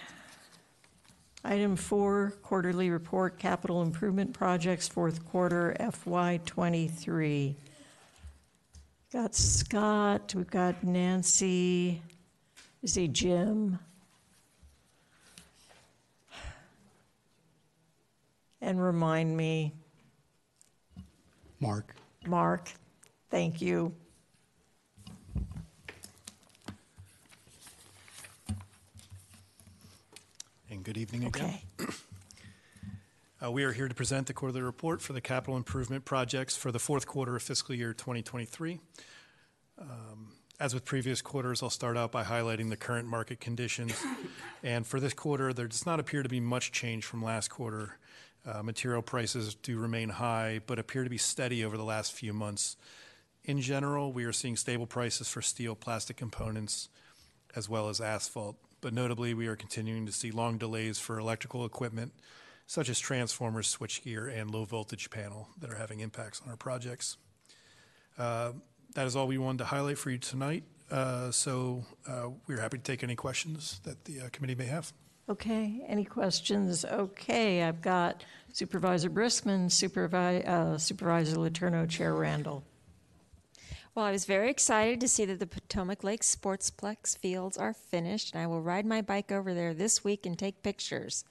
Item 1.48 1.76
four, 1.76 2.34
quarterly 2.42 2.90
report, 2.90 3.38
capital 3.38 3.84
improvement 3.84 4.34
projects, 4.34 4.88
fourth 4.88 5.24
quarter 5.26 5.76
FY 5.92 6.40
'23. 6.44 7.56
Got 9.14 9.36
Scott, 9.36 10.34
we've 10.36 10.50
got 10.50 10.84
Nancy, 10.84 12.02
is 12.82 12.96
he 12.96 13.08
Jim? 13.08 13.78
And 18.60 18.84
remind 18.84 19.38
me, 19.38 19.72
Mark? 21.60 21.96
Mark, 22.26 22.72
thank 23.30 23.62
you. 23.62 23.94
And 30.72 30.84
good 30.96 31.02
evening 31.02 31.26
again. 31.26 31.60
Okay. 31.80 31.92
Uh, 33.44 33.52
We 33.52 33.66
are 33.66 33.74
here 33.74 33.90
to 33.90 33.94
present 33.94 34.28
the 34.28 34.34
quarterly 34.34 34.62
report 34.62 35.02
for 35.02 35.12
the 35.12 35.20
capital 35.20 35.58
improvement 35.58 36.06
projects 36.06 36.56
for 36.56 36.72
the 36.72 36.80
fourth 36.80 37.06
quarter 37.06 37.36
of 37.36 37.44
fiscal 37.44 37.76
year 37.76 37.94
2023. 37.94 38.80
Um, 39.78 40.32
As 40.58 40.74
with 40.74 40.86
previous 40.86 41.22
quarters, 41.22 41.62
I'll 41.62 41.70
start 41.70 41.98
out 41.98 42.14
by 42.14 42.24
highlighting 42.24 42.70
the 42.70 42.78
current 42.78 43.10
market 43.10 43.42
conditions. 43.42 43.94
And 44.64 44.88
for 44.88 45.02
this 45.02 45.14
quarter, 45.14 45.52
there 45.52 45.68
does 45.68 45.86
not 45.86 46.00
appear 46.00 46.24
to 46.24 46.30
be 46.30 46.40
much 46.40 46.72
change 46.72 47.04
from 47.04 47.22
last 47.22 47.50
quarter. 47.50 47.98
Uh, 48.46 48.64
Material 48.64 49.02
prices 49.02 49.54
do 49.54 49.78
remain 49.78 50.08
high, 50.08 50.62
but 50.66 50.80
appear 50.80 51.04
to 51.04 51.10
be 51.10 51.18
steady 51.18 51.66
over 51.66 51.76
the 51.76 51.84
last 51.84 52.14
few 52.14 52.32
months. 52.32 52.78
In 53.44 53.60
general, 53.60 54.14
we 54.14 54.24
are 54.24 54.34
seeing 54.34 54.56
stable 54.56 54.88
prices 54.88 55.28
for 55.28 55.42
steel, 55.42 55.76
plastic 55.76 56.16
components, 56.16 56.88
as 57.54 57.68
well 57.68 57.90
as 57.90 58.00
asphalt. 58.00 58.56
But 58.86 58.94
notably, 58.94 59.34
we 59.34 59.48
are 59.48 59.56
continuing 59.56 60.06
to 60.06 60.12
see 60.12 60.30
long 60.30 60.60
delays 60.60 61.00
for 61.00 61.18
electrical 61.18 61.66
equipment, 61.66 62.14
such 62.68 62.88
as 62.88 63.00
transformers, 63.00 63.76
switchgear, 63.76 64.32
and 64.32 64.52
low 64.52 64.64
voltage 64.64 65.10
panel 65.10 65.50
that 65.60 65.72
are 65.72 65.76
having 65.76 66.02
impacts 66.02 66.40
on 66.40 66.52
our 66.52 66.56
projects. 66.56 67.18
Uh, 68.16 68.52
That 68.94 69.08
is 69.08 69.16
all 69.16 69.26
we 69.26 69.40
wanted 69.40 69.58
to 69.58 69.66
highlight 69.66 69.98
for 69.98 70.12
you 70.12 70.20
tonight. 70.20 70.66
Uh, 70.92 71.32
So 71.32 71.84
uh, 72.08 72.30
we're 72.46 72.62
happy 72.62 72.78
to 72.78 72.84
take 72.84 73.02
any 73.02 73.16
questions 73.16 73.82
that 73.86 74.06
the 74.06 74.22
uh, 74.22 74.30
committee 74.32 74.54
may 74.54 74.68
have. 74.68 74.94
Okay, 75.30 75.84
any 75.88 76.06
questions? 76.06 76.86
Okay, 76.86 77.64
I've 77.64 77.82
got 77.82 78.24
Supervisor 78.54 79.10
Briskman, 79.10 79.66
Supervi- 79.72 80.48
uh, 80.48 80.78
Supervisor 80.78 81.38
Letourneau, 81.38 81.90
Chair 81.90 82.14
Randall. 82.14 82.64
Well, 83.96 84.04
I 84.04 84.12
was 84.12 84.26
very 84.26 84.50
excited 84.50 85.00
to 85.00 85.08
see 85.08 85.24
that 85.24 85.40
the 85.40 85.48
Potomac 85.48 86.04
Lake 86.04 86.22
Sportsplex 86.22 87.18
fields 87.18 87.56
are 87.56 87.72
finished, 87.72 88.34
and 88.34 88.44
I 88.44 88.46
will 88.46 88.62
ride 88.62 88.86
my 88.86 89.02
bike 89.02 89.32
over 89.32 89.54
there 89.54 89.74
this 89.74 90.04
week 90.04 90.26
and 90.26 90.38
take 90.38 90.62
pictures. 90.62 91.24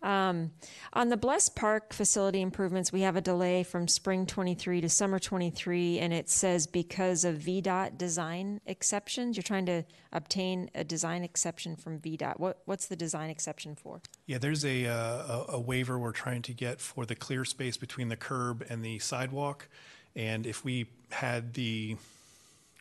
Um, 0.00 0.52
on 0.94 1.10
the 1.10 1.18
Bles 1.18 1.50
Park 1.50 1.92
facility 1.92 2.40
improvements, 2.40 2.92
we 2.92 3.02
have 3.02 3.16
a 3.16 3.20
delay 3.20 3.62
from 3.62 3.88
spring 3.88 4.24
23 4.24 4.80
to 4.80 4.88
summer 4.88 5.18
23, 5.18 5.98
and 5.98 6.14
it 6.14 6.30
says 6.30 6.66
because 6.66 7.24
of 7.24 7.36
VDOT 7.36 7.98
design 7.98 8.62
exceptions. 8.64 9.36
You're 9.36 9.42
trying 9.42 9.66
to 9.66 9.82
obtain 10.10 10.70
a 10.74 10.84
design 10.84 11.24
exception 11.24 11.76
from 11.76 11.98
VDOT. 11.98 12.38
What, 12.38 12.62
what's 12.64 12.86
the 12.86 12.96
design 12.96 13.28
exception 13.28 13.74
for? 13.74 14.00
Yeah, 14.24 14.38
there's 14.38 14.64
a, 14.64 14.86
uh, 14.86 15.44
a 15.48 15.60
waiver 15.60 15.98
we're 15.98 16.12
trying 16.12 16.40
to 16.42 16.54
get 16.54 16.80
for 16.80 17.04
the 17.04 17.16
clear 17.16 17.44
space 17.44 17.76
between 17.76 18.08
the 18.08 18.16
curb 18.16 18.64
and 18.70 18.82
the 18.82 18.98
sidewalk. 19.00 19.68
And 20.16 20.46
if 20.46 20.64
we 20.64 20.86
had 21.10 21.54
the 21.54 21.96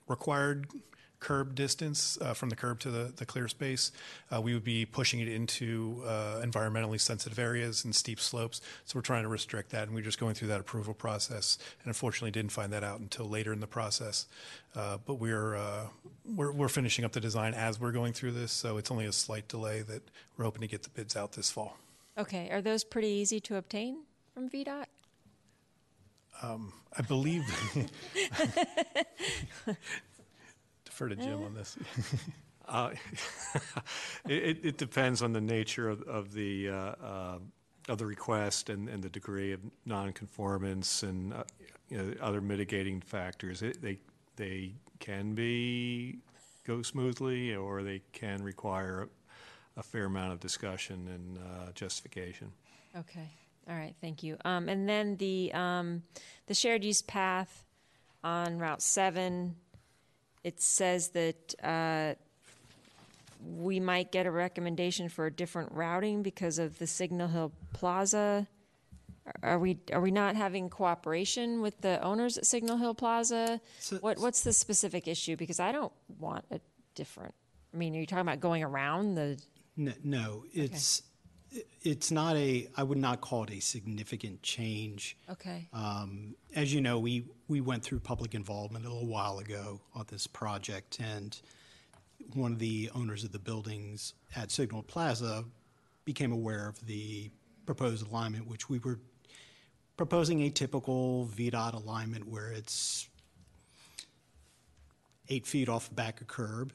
required 0.07 0.67
curb 1.19 1.55
distance 1.55 2.17
uh, 2.21 2.33
from 2.33 2.49
the 2.49 2.55
curb 2.55 2.79
to 2.79 2.91
the, 2.91 3.11
the 3.15 3.25
clear 3.25 3.47
space, 3.47 3.91
uh, 4.33 4.39
we 4.39 4.53
would 4.53 4.63
be 4.63 4.85
pushing 4.85 5.19
it 5.19 5.27
into 5.27 6.03
uh, 6.05 6.41
environmentally 6.43 6.99
sensitive 6.99 7.39
areas 7.39 7.83
and 7.83 7.95
steep 7.95 8.19
slopes. 8.19 8.61
So 8.85 8.97
we're 8.97 9.01
trying 9.03 9.23
to 9.23 9.29
restrict 9.29 9.71
that, 9.71 9.83
and 9.83 9.95
we're 9.95 10.03
just 10.03 10.19
going 10.19 10.35
through 10.35 10.49
that 10.49 10.59
approval 10.59 10.93
process. 10.93 11.57
And 11.81 11.87
unfortunately, 11.87 12.31
didn't 12.31 12.51
find 12.51 12.71
that 12.73 12.83
out 12.83 12.99
until 12.99 13.27
later 13.27 13.51
in 13.51 13.59
the 13.59 13.67
process. 13.67 14.27
Uh, 14.75 14.97
but 15.05 15.15
we're, 15.15 15.55
uh, 15.55 15.87
we're 16.35 16.51
we're 16.51 16.67
finishing 16.67 17.03
up 17.03 17.13
the 17.13 17.19
design 17.19 17.53
as 17.53 17.79
we're 17.79 17.91
going 17.91 18.13
through 18.13 18.31
this, 18.31 18.51
so 18.51 18.77
it's 18.77 18.91
only 18.91 19.05
a 19.05 19.11
slight 19.11 19.47
delay 19.47 19.81
that 19.81 20.03
we're 20.37 20.45
hoping 20.45 20.61
to 20.61 20.67
get 20.67 20.83
the 20.83 20.89
bids 20.89 21.15
out 21.15 21.31
this 21.31 21.49
fall. 21.49 21.77
Okay, 22.17 22.49
are 22.51 22.61
those 22.61 22.83
pretty 22.83 23.07
easy 23.07 23.39
to 23.41 23.55
obtain 23.55 24.03
from 24.33 24.49
VDOT? 24.49 24.85
Um, 26.41 26.72
I 26.97 27.01
believe, 27.01 27.43
defer 30.85 31.09
to 31.09 31.15
Jim 31.15 31.43
on 31.43 31.53
this. 31.53 31.77
Uh, 32.69 32.91
It, 34.27 34.43
it- 34.43 34.65
it 34.65 34.77
depends 34.77 35.22
on 35.22 35.31
the 35.31 35.39
nature 35.39 35.88
of, 35.88 36.01
of 36.01 36.34
the, 36.34 36.68
uh, 36.68 36.73
uh, 36.73 37.39
of 37.88 37.97
the 37.97 38.05
request 38.05 38.69
and, 38.69 38.89
and 38.89 39.01
the 39.01 39.07
degree 39.09 39.53
of 39.53 39.61
nonconformance 39.85 41.01
and, 41.03 41.34
uh, 41.34 41.45
you 41.89 41.97
know, 41.97 42.14
other 42.19 42.41
mitigating 42.41 42.99
factors. 42.99 43.61
It- 43.61 43.81
They, 43.81 43.99
they 44.35 44.73
can 44.99 45.34
be, 45.34 46.18
go 46.65 46.81
smoothly, 46.81 47.55
or 47.55 47.84
they 47.84 48.01
can 48.11 48.43
require 48.43 49.07
a 49.77 49.84
fair 49.84 50.03
amount 50.03 50.34
of 50.34 50.41
discussion 50.41 51.07
and 51.07 51.38
uh, 51.38 51.72
justification. 51.73 52.51
Okay, 52.97 53.30
all 53.69 53.76
right, 53.76 53.95
thank 54.02 54.23
you. 54.23 54.38
Um, 54.45 54.69
and 54.69 54.88
then 54.88 55.18
the, 55.18 55.52
um, 55.53 56.03
the 56.48 56.53
shared 56.53 56.84
use 56.84 57.02
path 57.02 57.64
on 58.23 58.57
Route 58.60 58.81
seven, 58.81 59.56
it 60.44 60.61
says 60.61 61.10
that, 61.10 61.56
uh, 61.64 62.14
we 63.56 63.80
might 63.80 64.11
get 64.11 64.26
a 64.26 64.31
recommendation 64.31 65.10
for 65.10 65.27
a 65.27 65.31
different 65.31 65.72
routing 65.72 66.23
because 66.23 66.57
of 66.57 66.80
the 66.80 66.88
Signal 66.88 67.27
Hill 67.27 67.52
Plaza. 67.73 68.48
Are 69.44 69.60
we, 69.60 69.77
are 69.94 70.02
we 70.02 70.10
not 70.10 70.35
having 70.35 70.69
cooperation 70.69 71.61
with 71.61 71.80
the 71.81 72.02
owners 72.02 72.38
at 72.38 72.45
Signal 72.45 72.77
Hill 72.77 72.95
Plaza? 72.95 73.61
So- 73.80 73.98
What, 73.98 74.18
what's 74.19 74.41
the 74.41 74.53
specific 74.53 75.07
issue? 75.07 75.35
Because 75.35 75.60
I 75.60 75.72
don't 75.72 75.91
want 76.19 76.45
a 76.52 76.60
different, 76.95 77.35
I 77.73 77.77
mean, 77.77 77.95
are 77.95 77.99
you 77.99 78.07
talking 78.07 78.22
about 78.22 78.39
going 78.39 78.64
around 78.64 79.15
the, 79.15 79.38
N- 79.77 79.94
No, 80.03 80.44
it's, 80.53 81.03
it's 81.83 82.11
not 82.11 82.35
a, 82.35 82.67
I 82.75 82.83
would 82.83 82.97
not 82.97 83.21
call 83.21 83.43
it 83.43 83.51
a 83.51 83.59
significant 83.59 84.41
change. 84.43 85.17
okay, 85.29 85.67
Um, 85.73 86.35
As 86.55 86.73
you 86.73 86.81
know, 86.81 86.99
we, 86.99 87.25
we 87.47 87.61
went 87.61 87.83
through 87.83 87.99
public 87.99 88.35
involvement 88.35 88.85
a 88.85 88.89
little 88.89 89.07
while 89.07 89.39
ago 89.39 89.79
on 89.95 90.05
this 90.09 90.27
project, 90.27 90.99
and 90.99 91.39
one 92.33 92.51
of 92.51 92.59
the 92.59 92.89
owners 92.93 93.23
of 93.23 93.31
the 93.31 93.39
buildings 93.39 94.13
at 94.35 94.51
Signal 94.51 94.83
Plaza 94.83 95.45
became 96.03 96.31
aware 96.31 96.67
of 96.67 96.85
the 96.85 97.29
proposed 97.65 98.07
alignment, 98.07 98.47
which 98.47 98.69
we 98.69 98.79
were 98.79 98.99
proposing 99.97 100.41
a 100.41 100.49
typical 100.49 101.29
VDOT 101.35 101.73
alignment 101.73 102.27
where 102.27 102.51
it's 102.51 103.07
eight 105.29 105.45
feet 105.45 105.67
off 105.69 105.89
the 105.89 105.95
back 105.95 106.21
of 106.21 106.27
curb, 106.27 106.71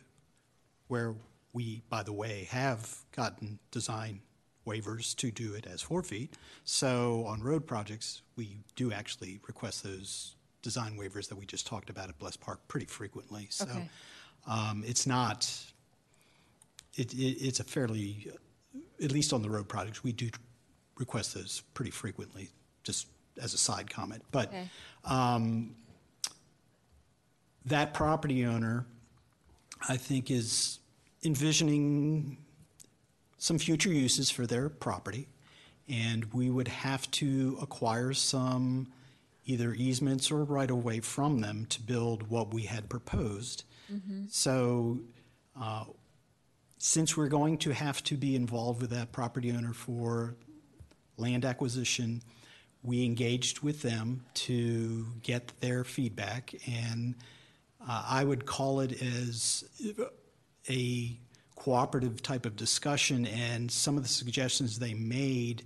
where 0.89 1.15
we, 1.53 1.83
by 1.89 2.03
the 2.03 2.13
way, 2.13 2.47
have 2.51 2.97
gotten 3.15 3.59
design 3.71 4.21
waivers 4.67 5.15
to 5.17 5.31
do 5.31 5.55
it 5.55 5.67
as 5.67 5.83
four 5.83 6.03
feet. 6.03 6.35
So 6.65 7.25
on 7.27 7.43
road 7.43 7.67
projects, 7.67 8.23
we 8.37 8.59
do 8.77 8.93
actually 8.93 9.41
request 9.47 9.83
those 9.83 10.37
design 10.63 10.97
waivers 10.97 11.29
that 11.29 11.37
we 11.37 11.47
just 11.47 11.67
talked 11.67 11.91
about 11.91 12.09
at 12.09 12.19
Bles 12.19 12.37
Park 12.37 12.61
pretty 12.69 12.87
frequently. 12.87 13.49
So 13.51 13.65
Okay. 13.65 13.89
um, 14.47 14.85
it's 14.87 15.07
not, 15.07 15.51
it, 16.95 17.13
it, 17.15 17.17
it's 17.47 17.61
a 17.61 17.65
fairly, 17.65 18.31
at 19.03 19.11
least 19.13 19.33
on 19.33 19.43
the 19.43 19.51
road 19.51 19.69
projects, 19.69 20.05
we 20.05 20.13
do 20.13 20.31
request 20.99 21.35
those 21.35 21.63
pretty 21.75 21.91
frequently, 21.91 22.51
just 22.85 23.09
as 23.41 23.55
a 23.55 23.59
side 23.59 23.91
comment. 23.91 24.23
But 24.31 24.49
okay, 24.49 24.69
that 27.65 27.95
property 27.95 28.45
owner, 28.45 28.87
I 29.89 29.97
think, 29.97 30.31
is 30.31 30.79
envisioning 31.25 32.37
some 33.43 33.59
future 33.59 33.93
uses 33.93 34.31
for 34.31 34.47
their 34.47 34.69
property, 34.69 35.27
and 35.89 36.33
we 36.33 36.49
would 36.49 36.69
have 36.69 37.11
to 37.11 37.59
acquire 37.61 38.13
some 38.13 38.87
either 39.47 39.75
easements 39.75 40.31
or 40.31 40.45
right-of-way 40.45 41.01
from 41.01 41.41
them 41.41 41.67
to 41.69 41.81
build 41.83 42.31
what 42.31 42.55
we 42.55 42.63
had 42.63 42.89
proposed. 42.89 43.65
So, 44.29 45.01
uh, 45.61 45.87
since 46.79 47.17
we're 47.17 47.27
going 47.27 47.59
to 47.59 47.73
have 47.73 48.01
to 48.05 48.17
be 48.17 48.37
involved 48.37 48.81
with 48.81 48.91
that 48.91 49.11
property 49.11 49.51
owner 49.51 49.73
for 49.73 50.37
land 51.17 51.45
acquisition, 51.45 52.23
we 52.85 53.05
engaged 53.05 53.59
with 53.59 53.83
them 53.83 54.25
to 54.35 55.05
get 55.25 55.53
their 55.59 55.83
feedback, 55.83 56.55
and 56.69 57.17
uh, 57.89 58.05
I 58.09 58.23
would 58.23 58.47
call 58.47 58.79
it 58.79 59.03
as 59.03 59.65
a 60.71 61.19
cooperative 61.63 62.21
type 62.21 62.45
of 62.45 62.57
discussion, 62.57 63.25
and 63.27 63.71
some 63.71 63.97
of 63.97 64.03
the 64.03 64.09
suggestions 64.09 64.81
they 64.81 64.95
made 64.95 65.63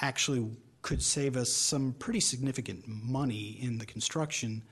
actually 0.00 0.48
could 0.82 1.02
save 1.02 1.36
us 1.36 1.52
some 1.52 1.92
pretty 1.98 2.20
significant 2.20 2.86
money 2.86 3.58
in 3.60 3.76
the 3.76 3.84
construction. 3.84 4.62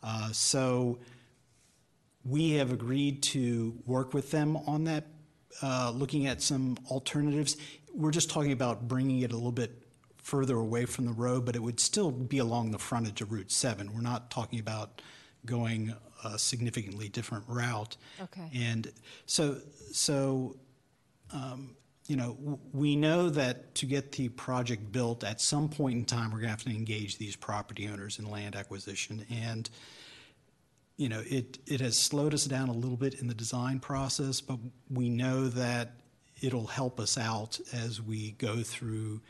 Uh, 0.00 0.30
So 0.30 1.00
we 2.24 2.50
have 2.52 2.70
agreed 2.70 3.24
to 3.24 3.76
work 3.86 4.14
with 4.14 4.30
them 4.30 4.56
on 4.68 4.84
that, 4.84 5.04
uh, 5.62 5.90
looking 5.90 6.28
at 6.28 6.42
some 6.42 6.76
alternatives. 6.92 7.56
We're 7.92 8.12
just 8.12 8.30
talking 8.30 8.52
about 8.52 8.86
bringing 8.86 9.22
it 9.22 9.32
a 9.32 9.34
little 9.34 9.50
bit 9.50 9.82
further 10.18 10.58
away 10.58 10.84
from 10.84 11.06
the 11.06 11.12
road, 11.12 11.44
but 11.44 11.56
it 11.56 11.62
would 11.62 11.80
still 11.80 12.12
be 12.12 12.38
along 12.38 12.70
the 12.70 12.78
frontage 12.78 13.20
of 13.20 13.32
Route 13.32 13.50
7. 13.50 13.92
We're 13.92 14.00
not 14.00 14.30
talking 14.30 14.60
about 14.60 15.02
going 15.44 15.92
a 16.24 16.38
significantly 16.38 17.08
different 17.08 17.44
route. 17.46 17.96
Okay. 18.20 18.50
And 18.54 18.92
so, 19.26 19.58
so, 19.92 20.56
um, 21.32 21.76
you 22.06 22.16
know, 22.16 22.34
w- 22.34 22.58
we 22.72 22.96
know 22.96 23.28
that 23.28 23.74
to 23.76 23.86
get 23.86 24.12
the 24.12 24.28
project 24.30 24.90
built, 24.90 25.24
at 25.24 25.40
some 25.40 25.68
point 25.68 25.98
in 25.98 26.04
time, 26.04 26.30
we're 26.30 26.38
going 26.38 26.44
to 26.44 26.50
have 26.50 26.64
to 26.64 26.70
engage 26.70 27.18
these 27.18 27.36
property 27.36 27.88
owners 27.88 28.18
in 28.18 28.30
land 28.30 28.56
acquisition. 28.56 29.24
And, 29.30 29.68
you 30.96 31.08
know, 31.08 31.22
it, 31.26 31.58
it 31.66 31.80
has 31.80 31.98
slowed 31.98 32.34
us 32.34 32.44
down 32.44 32.68
a 32.68 32.72
little 32.72 32.96
bit 32.96 33.14
in 33.14 33.28
the 33.28 33.34
design 33.34 33.78
process, 33.78 34.40
but 34.40 34.58
we 34.90 35.08
know 35.08 35.48
that 35.48 35.92
it'll 36.40 36.66
help 36.66 36.98
us 36.98 37.18
out 37.18 37.60
as 37.72 38.00
we 38.00 38.32
go 38.32 38.62
through 38.62 39.20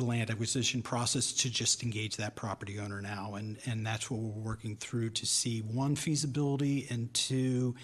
the 0.00 0.06
land 0.06 0.30
acquisition 0.30 0.82
process 0.82 1.32
to 1.32 1.50
just 1.50 1.82
engage 1.82 2.16
that 2.16 2.34
property 2.34 2.78
owner 2.80 3.00
now. 3.02 3.34
And, 3.34 3.58
and 3.66 3.86
that's 3.86 4.10
what 4.10 4.20
we're 4.20 4.42
working 4.42 4.76
through 4.76 5.10
to 5.10 5.26
see, 5.26 5.60
one, 5.60 5.94
feasibility, 5.94 6.86
and 6.90 7.12
two, 7.12 7.74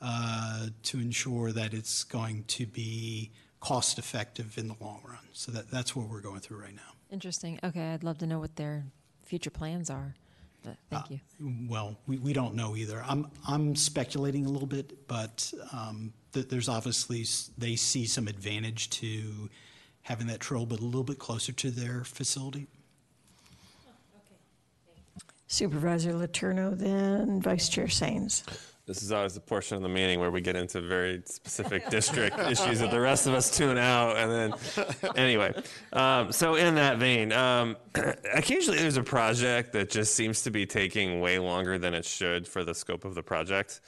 uh, 0.00 0.66
to 0.84 0.98
ensure 1.00 1.52
that 1.52 1.74
it's 1.74 2.04
going 2.04 2.44
to 2.48 2.66
be 2.66 3.32
cost-effective 3.60 4.56
in 4.58 4.68
the 4.68 4.76
long 4.80 5.00
run. 5.04 5.18
So 5.32 5.50
that, 5.52 5.70
that's 5.70 5.96
what 5.96 6.08
we're 6.08 6.20
going 6.20 6.40
through 6.40 6.60
right 6.62 6.74
now. 6.74 6.92
interesting. 7.10 7.58
Okay, 7.64 7.92
I'd 7.94 8.04
love 8.04 8.18
to 8.18 8.26
know 8.26 8.38
what 8.38 8.54
their 8.56 8.84
future 9.24 9.50
plans 9.50 9.90
are, 9.90 10.14
but 10.62 10.76
thank 10.90 11.10
you. 11.10 11.20
Well, 11.68 11.96
we, 12.06 12.18
we 12.18 12.32
don't 12.32 12.54
know 12.54 12.76
either. 12.76 13.02
I'm, 13.06 13.28
I'm 13.48 13.74
speculating 13.74 14.46
a 14.46 14.48
little 14.48 14.68
bit, 14.68 15.08
but 15.08 15.52
um, 15.72 16.12
th- 16.32 16.48
there's 16.48 16.68
obviously, 16.68 17.22
s- 17.22 17.50
they 17.58 17.74
see 17.74 18.06
some 18.06 18.28
advantage 18.28 18.90
to 18.90 19.50
having 20.06 20.28
that 20.28 20.38
trail 20.38 20.64
but 20.64 20.78
a 20.78 20.84
little 20.84 21.02
bit 21.02 21.18
closer 21.18 21.50
to 21.50 21.68
their 21.68 22.04
facility. 22.04 22.68
Supervisor 25.48 26.12
Letourneau, 26.12 26.78
then 26.78 27.40
Vice 27.42 27.68
Chair 27.68 27.86
Saines. 27.86 28.44
This 28.86 29.02
is 29.02 29.10
always 29.10 29.34
the 29.34 29.40
portion 29.40 29.76
of 29.76 29.82
the 29.82 29.88
meeting 29.88 30.20
where 30.20 30.30
we 30.30 30.40
get 30.40 30.54
into 30.54 30.80
very 30.80 31.22
specific 31.24 31.88
district 31.90 32.38
issues 32.38 32.78
that 32.78 32.92
the 32.92 33.00
rest 33.00 33.26
of 33.26 33.34
us 33.34 33.56
tune 33.56 33.78
out. 33.78 34.16
And 34.16 34.30
then, 34.30 34.86
anyway, 35.16 35.60
um, 35.92 36.30
so 36.30 36.54
in 36.54 36.76
that 36.76 36.98
vein, 36.98 37.32
um, 37.32 37.76
occasionally 38.32 38.78
there's 38.78 38.96
a 38.96 39.02
project 39.02 39.72
that 39.72 39.90
just 39.90 40.14
seems 40.14 40.42
to 40.42 40.52
be 40.52 40.66
taking 40.66 41.20
way 41.20 41.40
longer 41.40 41.78
than 41.78 41.94
it 41.94 42.04
should 42.04 42.46
for 42.46 42.62
the 42.62 42.76
scope 42.76 43.04
of 43.04 43.16
the 43.16 43.24
project. 43.24 43.80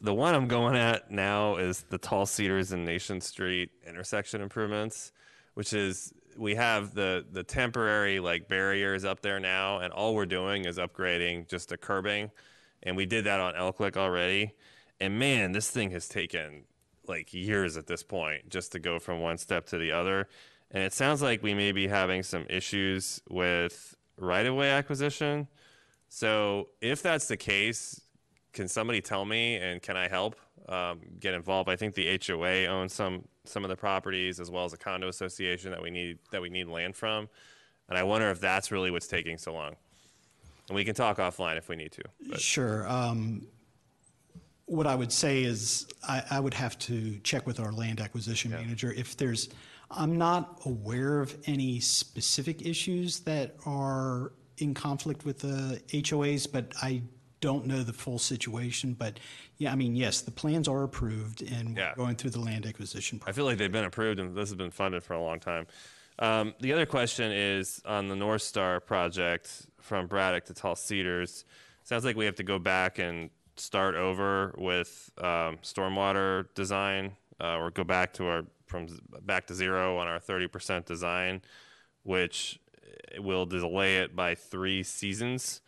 The 0.00 0.14
one 0.14 0.34
I'm 0.34 0.48
going 0.48 0.76
at 0.76 1.10
now 1.10 1.56
is 1.56 1.82
the 1.90 1.98
Tall 1.98 2.24
Cedars 2.24 2.72
and 2.72 2.86
Nation 2.86 3.20
Street 3.20 3.72
intersection 3.86 4.40
improvements, 4.40 5.12
which 5.54 5.72
is 5.72 6.12
we 6.36 6.54
have 6.56 6.94
the 6.94 7.24
the 7.30 7.42
temporary 7.42 8.20
like 8.20 8.48
barriers 8.48 9.04
up 9.04 9.22
there 9.22 9.40
now, 9.40 9.78
and 9.78 9.92
all 9.92 10.14
we're 10.14 10.26
doing 10.26 10.64
is 10.64 10.78
upgrading 10.78 11.48
just 11.48 11.68
the 11.68 11.76
curbing 11.76 12.30
and 12.84 12.96
we 12.96 13.06
did 13.06 13.24
that 13.24 13.40
on 13.40 13.54
Elklick 13.54 13.96
already. 13.96 14.52
And 15.00 15.18
man, 15.18 15.52
this 15.52 15.70
thing 15.70 15.90
has 15.90 16.06
taken 16.06 16.64
like 17.08 17.34
years 17.34 17.76
at 17.76 17.86
this 17.86 18.02
point 18.02 18.48
just 18.48 18.72
to 18.72 18.78
go 18.78 18.98
from 18.98 19.20
one 19.20 19.38
step 19.38 19.66
to 19.66 19.78
the 19.78 19.92
other. 19.92 20.28
And 20.70 20.82
it 20.82 20.92
sounds 20.92 21.22
like 21.22 21.42
we 21.42 21.54
may 21.54 21.72
be 21.72 21.88
having 21.88 22.22
some 22.22 22.46
issues 22.48 23.20
with 23.28 23.96
right 24.16 24.46
of 24.46 24.54
way 24.54 24.70
acquisition. 24.70 25.48
So 26.08 26.68
if 26.80 27.02
that's 27.02 27.26
the 27.26 27.36
case, 27.36 28.00
can 28.52 28.68
somebody 28.68 29.00
tell 29.00 29.24
me 29.24 29.56
and 29.56 29.82
can 29.82 29.96
I 29.96 30.08
help 30.08 30.36
um, 30.68 31.00
get 31.18 31.34
involved? 31.34 31.68
I 31.68 31.76
think 31.76 31.94
the 31.94 32.18
HOA 32.24 32.66
owns 32.66 32.92
some 32.92 33.24
some 33.44 33.64
of 33.64 33.70
the 33.70 33.76
properties 33.76 34.40
as 34.40 34.50
well 34.50 34.64
as 34.64 34.72
a 34.72 34.76
condo 34.76 35.08
association 35.08 35.70
that 35.70 35.82
we 35.82 35.90
need 35.90 36.18
that 36.32 36.42
we 36.42 36.48
need 36.48 36.66
land 36.66 36.96
from. 36.96 37.28
And 37.88 37.98
I 37.98 38.02
wonder 38.02 38.30
if 38.30 38.40
that's 38.40 38.70
really 38.70 38.90
what's 38.90 39.06
taking 39.06 39.36
so 39.38 39.52
long. 39.52 39.76
And 40.68 40.76
we 40.76 40.84
can 40.84 40.94
talk 40.94 41.18
offline 41.18 41.58
if 41.58 41.68
we 41.68 41.76
need 41.76 41.92
to. 41.92 42.02
But. 42.30 42.40
Sure. 42.40 42.88
Um, 42.88 43.46
what 44.66 44.86
I 44.86 44.94
would 44.94 45.12
say 45.12 45.42
is 45.42 45.86
I, 46.08 46.22
I 46.30 46.40
would 46.40 46.54
have 46.54 46.78
to 46.80 47.18
check 47.18 47.46
with 47.46 47.60
our 47.60 47.70
land 47.70 48.00
acquisition 48.00 48.50
manager 48.50 48.92
if 48.92 49.16
there's. 49.16 49.50
I'm 49.90 50.16
not 50.16 50.62
aware 50.64 51.20
of 51.20 51.36
any 51.46 51.78
specific 51.78 52.66
issues 52.66 53.20
that 53.20 53.54
are 53.66 54.32
in 54.58 54.72
conflict 54.72 55.24
with 55.24 55.40
the 55.40 55.80
HOAs, 55.88 56.50
but 56.50 56.72
I 56.82 57.02
don't 57.44 57.66
know 57.66 57.82
the 57.82 57.92
full 57.92 58.18
situation. 58.18 58.94
But 58.94 59.20
yeah, 59.58 59.70
I 59.70 59.74
mean, 59.74 59.94
yes, 59.94 60.22
the 60.22 60.30
plans 60.30 60.66
are 60.66 60.82
approved 60.82 61.42
and 61.42 61.76
Yeah. 61.76 61.90
we're 61.90 62.04
going 62.04 62.16
through 62.16 62.30
the 62.30 62.40
land 62.40 62.64
acquisition 62.64 63.20
I 63.26 63.32
feel 63.32 63.44
like 63.44 63.58
they've 63.58 63.70
been 63.70 63.84
approved 63.84 64.18
and 64.18 64.34
this 64.34 64.48
has 64.48 64.56
been 64.56 64.70
funded 64.70 65.02
for 65.04 65.12
a 65.12 65.20
long 65.20 65.40
time. 65.40 65.66
Um, 66.18 66.54
the 66.60 66.72
other 66.72 66.86
question 66.86 67.30
is 67.32 67.82
on 67.84 68.08
the 68.08 68.16
North 68.16 68.40
Star 68.40 68.80
project 68.80 69.66
from 69.78 70.06
Braddock 70.06 70.46
to 70.46 70.54
Tall 70.54 70.74
Cedars. 70.74 71.44
Sounds 71.82 72.02
like 72.06 72.16
we 72.16 72.24
have 72.24 72.36
to 72.36 72.42
go 72.44 72.58
back 72.58 72.98
and 72.98 73.28
start 73.56 73.94
over 73.94 74.54
with 74.56 75.10
um, 75.18 75.58
stormwater 75.62 76.46
design, 76.54 77.12
uh, 77.40 77.58
or 77.58 77.70
go 77.70 77.84
back 77.84 78.14
to 78.14 78.24
our 78.26 78.44
from 78.66 78.86
back 79.22 79.46
to 79.48 79.54
zero 79.54 79.98
on 79.98 80.06
our 80.08 80.18
thirty 80.18 80.46
percent 80.46 80.86
design, 80.86 81.42
which 82.04 82.58
will 83.18 83.44
delay 83.44 83.98
it 83.98 84.16
by 84.16 84.34
three 84.34 84.82
seasons. 84.82 85.60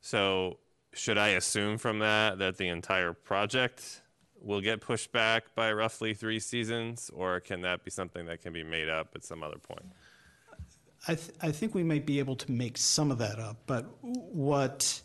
So, 0.00 0.58
should 0.92 1.18
I 1.18 1.28
assume 1.28 1.78
from 1.78 2.00
that 2.00 2.38
that 2.38 2.56
the 2.58 2.68
entire 2.68 3.12
project 3.12 4.02
will 4.40 4.60
get 4.60 4.80
pushed 4.80 5.12
back 5.12 5.54
by 5.54 5.72
roughly 5.72 6.14
three 6.14 6.40
seasons, 6.40 7.10
or 7.14 7.40
can 7.40 7.62
that 7.62 7.84
be 7.84 7.90
something 7.90 8.26
that 8.26 8.42
can 8.42 8.52
be 8.52 8.64
made 8.64 8.88
up 8.88 9.12
at 9.14 9.24
some 9.24 9.42
other 9.42 9.58
point? 9.58 9.86
I, 11.08 11.14
th- 11.14 11.30
I 11.40 11.50
think 11.50 11.74
we 11.74 11.82
might 11.82 12.06
be 12.06 12.18
able 12.18 12.36
to 12.36 12.50
make 12.50 12.76
some 12.76 13.10
of 13.10 13.18
that 13.18 13.38
up, 13.38 13.56
but 13.66 13.86
what, 14.02 15.00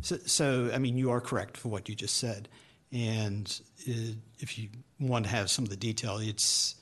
so, 0.00 0.16
so, 0.24 0.70
I 0.72 0.78
mean, 0.78 0.96
you 0.96 1.10
are 1.10 1.20
correct 1.20 1.56
for 1.56 1.68
what 1.68 1.88
you 1.88 1.94
just 1.94 2.16
said. 2.16 2.48
And 2.92 3.60
uh, 3.88 4.14
if 4.38 4.58
you 4.58 4.70
want 4.98 5.26
to 5.26 5.30
have 5.30 5.50
some 5.50 5.64
of 5.64 5.70
the 5.70 5.76
detail, 5.76 6.18
it's, 6.18 6.76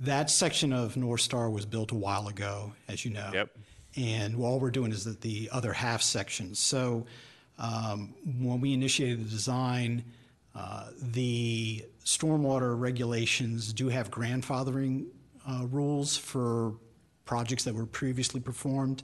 that 0.00 0.30
section 0.30 0.72
of 0.72 0.96
North 0.96 1.20
Star 1.20 1.50
was 1.50 1.66
built 1.66 1.90
a 1.90 1.96
while 1.96 2.28
ago, 2.28 2.72
as 2.86 3.04
you 3.04 3.12
know. 3.12 3.30
Yep. 3.32 3.50
And 3.98 4.36
all 4.36 4.60
we're 4.60 4.70
doing 4.70 4.92
is 4.92 5.02
the, 5.04 5.16
the 5.20 5.50
other 5.52 5.72
half 5.72 6.02
section. 6.02 6.54
So 6.54 7.04
um, 7.58 8.14
when 8.40 8.60
we 8.60 8.72
initiated 8.72 9.26
the 9.26 9.30
design, 9.30 10.04
uh, 10.54 10.90
the 11.00 11.84
stormwater 12.04 12.78
regulations 12.78 13.72
do 13.72 13.88
have 13.88 14.10
grandfathering 14.10 15.06
uh, 15.48 15.66
rules 15.66 16.16
for 16.16 16.74
projects 17.24 17.64
that 17.64 17.74
were 17.74 17.86
previously 17.86 18.40
performed. 18.40 19.02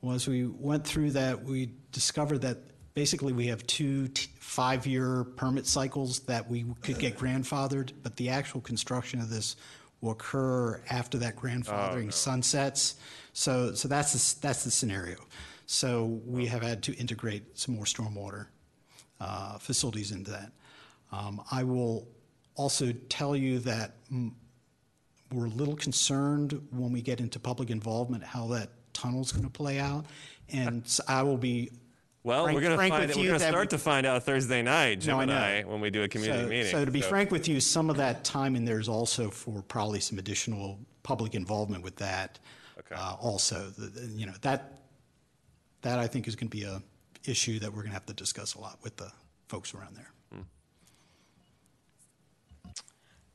Well, 0.00 0.14
as 0.14 0.28
we 0.28 0.46
went 0.46 0.86
through 0.86 1.10
that, 1.12 1.42
we 1.42 1.72
discovered 1.90 2.38
that 2.42 2.58
basically 2.94 3.32
we 3.32 3.48
have 3.48 3.66
two 3.66 4.08
t- 4.08 4.28
five-year 4.38 5.24
permit 5.36 5.66
cycles 5.66 6.20
that 6.20 6.48
we 6.48 6.64
could 6.82 6.98
get 6.98 7.18
grandfathered, 7.18 7.92
but 8.02 8.16
the 8.16 8.28
actual 8.28 8.60
construction 8.60 9.20
of 9.20 9.28
this 9.28 9.56
will 10.00 10.12
occur 10.12 10.80
after 10.88 11.18
that 11.18 11.36
grandfathering 11.36 12.12
sunsets. 12.12 12.94
So, 13.32 13.74
so 13.74 13.88
that's 13.88 14.12
the, 14.12 14.40
that's 14.40 14.64
the 14.64 14.70
scenario. 14.70 15.16
So 15.66 16.20
we 16.26 16.46
have 16.46 16.62
had 16.62 16.82
to 16.84 16.94
integrate 16.96 17.58
some 17.58 17.76
more 17.76 17.84
stormwater 17.84 18.46
uh, 19.20 19.58
facilities 19.58 20.10
into 20.10 20.30
that. 20.32 20.52
Um, 21.12 21.42
I 21.50 21.62
will 21.62 22.08
also 22.56 22.92
tell 23.08 23.36
you 23.36 23.58
that 23.60 23.94
mm, 24.12 24.32
we're 25.32 25.46
a 25.46 25.50
little 25.50 25.76
concerned 25.76 26.60
when 26.70 26.92
we 26.92 27.02
get 27.02 27.20
into 27.20 27.38
public 27.38 27.70
involvement 27.70 28.24
how 28.24 28.46
that 28.48 28.70
tunnel's 28.92 29.32
going 29.32 29.44
to 29.44 29.50
play 29.50 29.78
out, 29.78 30.06
and 30.48 30.86
so 30.86 31.02
I 31.08 31.22
will 31.22 31.36
be. 31.36 31.70
Well, 32.22 32.44
frank- 32.44 32.56
we're 32.56 32.62
gonna 32.62 32.76
find 32.76 33.08
with 33.08 33.16
we're 33.16 33.26
gonna 33.28 33.38
start 33.38 33.68
we- 33.68 33.76
to 33.76 33.78
find 33.78 34.06
out 34.06 34.24
Thursday 34.24 34.60
night, 34.60 35.00
Jim 35.00 35.12
No, 35.12 35.20
I 35.20 35.22
and 35.22 35.30
know. 35.30 35.38
I, 35.38 35.62
when 35.62 35.80
we 35.80 35.88
do 35.88 36.02
a 36.02 36.08
community 36.08 36.42
so, 36.42 36.48
meeting. 36.48 36.72
So 36.72 36.84
to 36.84 36.90
be 36.90 37.00
frank 37.00 37.30
with 37.30 37.48
you, 37.48 37.60
some 37.60 37.88
of 37.88 37.96
that 37.96 38.24
time 38.24 38.56
in 38.56 38.64
there 38.66 38.78
is 38.78 38.88
also 38.88 39.30
for 39.30 39.62
probably 39.62 40.00
some 40.00 40.18
additional 40.18 40.78
public 41.02 41.34
involvement 41.34 41.82
with 41.82 41.96
that. 41.96 42.38
Okay. 42.80 42.94
Uh, 42.94 43.14
also, 43.20 43.70
the, 43.78 43.86
the- 43.86 44.06
you 44.06 44.26
know 44.26 44.34
that 44.42 44.78
that 45.82 45.98
I 45.98 46.06
think 46.06 46.28
is 46.28 46.36
going 46.36 46.48
to 46.50 46.56
be 46.56 46.64
a 46.64 46.82
issue 47.24 47.58
that 47.60 47.70
we're 47.70 47.82
going 47.82 47.88
to 47.88 47.94
have 47.94 48.06
to 48.06 48.14
discuss 48.14 48.54
a 48.54 48.60
lot 48.60 48.78
with 48.82 48.96
the 48.96 49.10
folks 49.48 49.74
around 49.74 49.96
there. 49.96 50.10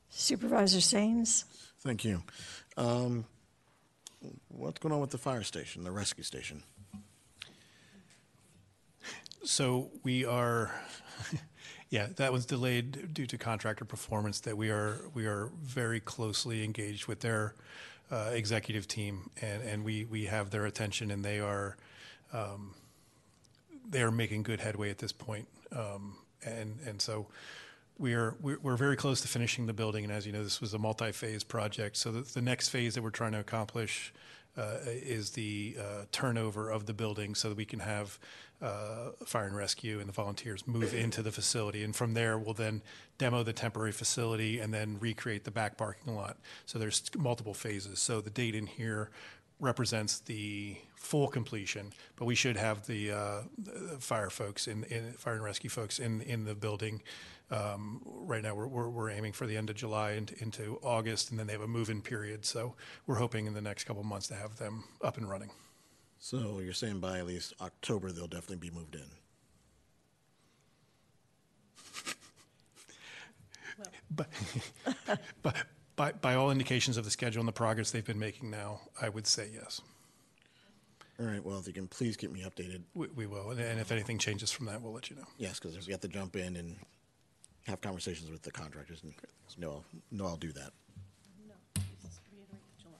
Supervisor 0.08 0.78
Saines? 0.78 1.44
Thank 1.80 2.02
you. 2.04 2.22
Um, 2.78 3.26
what's 4.48 4.78
going 4.78 4.94
on 4.94 5.00
with 5.00 5.10
the 5.10 5.18
fire 5.18 5.42
station, 5.42 5.84
the 5.84 5.90
rescue 5.92 6.24
station? 6.24 6.62
So 9.44 9.90
we 10.02 10.24
are, 10.24 10.72
yeah, 11.90 12.06
that 12.16 12.32
was 12.32 12.46
delayed 12.46 13.12
due 13.12 13.26
to 13.26 13.36
contractor 13.38 13.84
performance. 13.84 14.40
That 14.40 14.56
we 14.56 14.70
are 14.70 15.02
we 15.14 15.26
are 15.26 15.50
very 15.62 16.00
closely 16.00 16.64
engaged 16.64 17.06
with 17.06 17.20
their 17.20 17.54
uh, 18.10 18.30
executive 18.32 18.86
team, 18.86 19.30
and 19.40 19.62
and 19.62 19.84
we 19.84 20.04
we 20.04 20.26
have 20.26 20.50
their 20.50 20.66
attention, 20.66 21.10
and 21.10 21.24
they 21.24 21.40
are 21.40 21.76
um, 22.32 22.74
they 23.88 24.02
are 24.02 24.10
making 24.10 24.42
good 24.42 24.60
headway 24.60 24.90
at 24.90 24.98
this 24.98 25.12
point. 25.12 25.48
Um, 25.72 26.16
and 26.44 26.78
and 26.86 27.00
so 27.00 27.26
we 27.98 28.14
are 28.14 28.36
we're, 28.40 28.58
we're 28.62 28.76
very 28.76 28.96
close 28.96 29.20
to 29.22 29.28
finishing 29.28 29.66
the 29.66 29.72
building. 29.72 30.04
And 30.04 30.12
as 30.12 30.26
you 30.26 30.32
know, 30.32 30.42
this 30.42 30.60
was 30.60 30.74
a 30.74 30.78
multi-phase 30.78 31.44
project. 31.44 31.96
So 31.96 32.12
the, 32.12 32.20
the 32.20 32.42
next 32.42 32.68
phase 32.68 32.94
that 32.94 33.02
we're 33.02 33.10
trying 33.10 33.32
to 33.32 33.40
accomplish 33.40 34.12
uh, 34.56 34.78
is 34.86 35.30
the 35.30 35.76
uh, 35.78 36.04
turnover 36.12 36.70
of 36.70 36.86
the 36.86 36.94
building 36.94 37.34
so 37.34 37.48
that 37.48 37.56
we 37.56 37.64
can 37.64 37.80
have 37.80 38.18
uh, 38.62 39.10
fire 39.24 39.46
and 39.46 39.56
rescue 39.56 39.98
and 40.00 40.08
the 40.08 40.12
volunteers 40.12 40.66
move 40.66 40.94
into 40.94 41.22
the 41.22 41.32
facility. 41.32 41.84
And 41.84 41.94
from 41.94 42.14
there, 42.14 42.38
we'll 42.38 42.54
then 42.54 42.82
demo 43.18 43.42
the 43.42 43.52
temporary 43.52 43.92
facility 43.92 44.60
and 44.60 44.72
then 44.72 44.98
recreate 44.98 45.44
the 45.44 45.50
back 45.50 45.76
parking 45.76 46.14
lot. 46.14 46.38
So 46.64 46.78
there's 46.78 47.02
multiple 47.16 47.54
phases. 47.54 47.98
So 47.98 48.20
the 48.20 48.30
date 48.30 48.54
in 48.54 48.66
here 48.66 49.10
represents 49.60 50.20
the 50.20 50.76
full 50.94 51.28
completion, 51.28 51.92
but 52.16 52.24
we 52.24 52.34
should 52.34 52.56
have 52.56 52.86
the, 52.86 53.12
uh, 53.12 53.42
the 53.58 53.96
fire 53.98 54.30
folks 54.30 54.66
in, 54.66 54.84
in 54.84 55.12
fire 55.12 55.34
and 55.34 55.44
rescue 55.44 55.70
folks 55.70 55.98
in 55.98 56.20
in 56.22 56.44
the 56.44 56.54
building. 56.54 57.02
Um, 57.50 58.02
right 58.04 58.42
now, 58.42 58.54
we're, 58.54 58.66
we're 58.66 58.88
we're 58.88 59.10
aiming 59.10 59.32
for 59.32 59.46
the 59.46 59.56
end 59.56 59.70
of 59.70 59.76
July 59.76 60.12
and 60.12 60.30
into 60.40 60.78
August, 60.82 61.30
and 61.30 61.38
then 61.38 61.46
they 61.46 61.52
have 61.52 61.62
a 61.62 61.68
move-in 61.68 62.02
period. 62.02 62.44
So 62.44 62.74
we're 63.06 63.16
hoping 63.16 63.46
in 63.46 63.54
the 63.54 63.60
next 63.60 63.84
couple 63.84 64.02
months 64.02 64.28
to 64.28 64.34
have 64.34 64.56
them 64.56 64.84
up 65.00 65.16
and 65.16 65.30
running. 65.30 65.50
So 66.26 66.58
you're 66.58 66.72
saying 66.72 66.98
by 66.98 67.20
at 67.20 67.26
least 67.28 67.54
October 67.60 68.10
they'll 68.10 68.26
definitely 68.26 68.56
be 68.56 68.74
moved 68.74 68.96
in. 68.96 69.02
But, 74.10 74.28
but 75.44 75.54
by, 75.94 76.10
by 76.10 76.34
all 76.34 76.50
indications 76.50 76.96
of 76.96 77.04
the 77.04 77.12
schedule 77.12 77.38
and 77.38 77.46
the 77.46 77.52
progress 77.52 77.92
they've 77.92 78.04
been 78.04 78.18
making 78.18 78.50
now, 78.50 78.80
I 79.00 79.08
would 79.08 79.28
say 79.28 79.50
yes. 79.54 79.80
All 81.20 81.26
right. 81.26 81.44
Well, 81.44 81.60
if 81.60 81.68
you 81.68 81.72
can 81.72 81.86
please 81.86 82.16
keep 82.16 82.32
me 82.32 82.40
updated. 82.40 82.82
We, 82.94 83.06
we 83.14 83.26
will, 83.28 83.52
and, 83.52 83.60
and 83.60 83.78
if 83.78 83.92
anything 83.92 84.18
changes 84.18 84.50
from 84.50 84.66
that, 84.66 84.82
we'll 84.82 84.92
let 84.92 85.08
you 85.10 85.14
know. 85.14 85.26
Yes, 85.38 85.60
because 85.60 85.86
we 85.86 85.92
have 85.92 86.00
to 86.00 86.08
jump 86.08 86.34
in 86.34 86.56
and 86.56 86.74
have 87.68 87.80
conversations 87.80 88.32
with 88.32 88.42
the 88.42 88.50
contractors. 88.50 89.04
And 89.04 89.14
no, 89.58 89.84
no, 90.10 90.26
I'll 90.26 90.34
do 90.34 90.50
that. 90.50 90.72
No, 91.46 91.54
just 92.02 92.18
reiterate 92.32 92.62
the 92.76 92.82
July. 92.82 92.96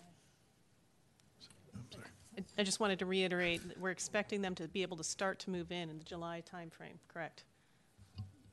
I- 2.36 2.44
I 2.58 2.62
just 2.62 2.80
wanted 2.80 2.98
to 3.00 3.06
reiterate, 3.06 3.66
that 3.68 3.78
we're 3.78 3.90
expecting 3.90 4.42
them 4.42 4.54
to 4.56 4.68
be 4.68 4.82
able 4.82 4.96
to 4.96 5.04
start 5.04 5.38
to 5.40 5.50
move 5.50 5.72
in 5.72 5.88
in 5.90 5.98
the 5.98 6.04
July 6.04 6.42
timeframe, 6.50 6.98
correct? 7.08 7.44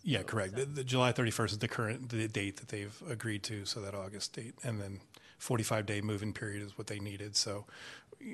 Yeah, 0.04 0.24
correct. 0.24 0.56
The, 0.56 0.66
the 0.66 0.84
July 0.84 1.14
31st 1.14 1.52
is 1.52 1.58
the 1.60 1.68
current 1.68 2.10
the 2.10 2.28
date 2.28 2.58
that 2.58 2.68
they've 2.68 3.02
agreed 3.10 3.44
to, 3.44 3.66
so 3.66 3.80
that 3.82 3.96
August 3.96 4.34
date, 4.34 4.54
and 4.64 4.80
then 4.82 5.00
45 5.38 5.86
day 5.86 6.02
move-in 6.02 6.34
period 6.34 6.62
is 6.62 6.78
what 6.78 6.88
they 6.88 7.00
needed. 7.00 7.36
So 7.38 7.66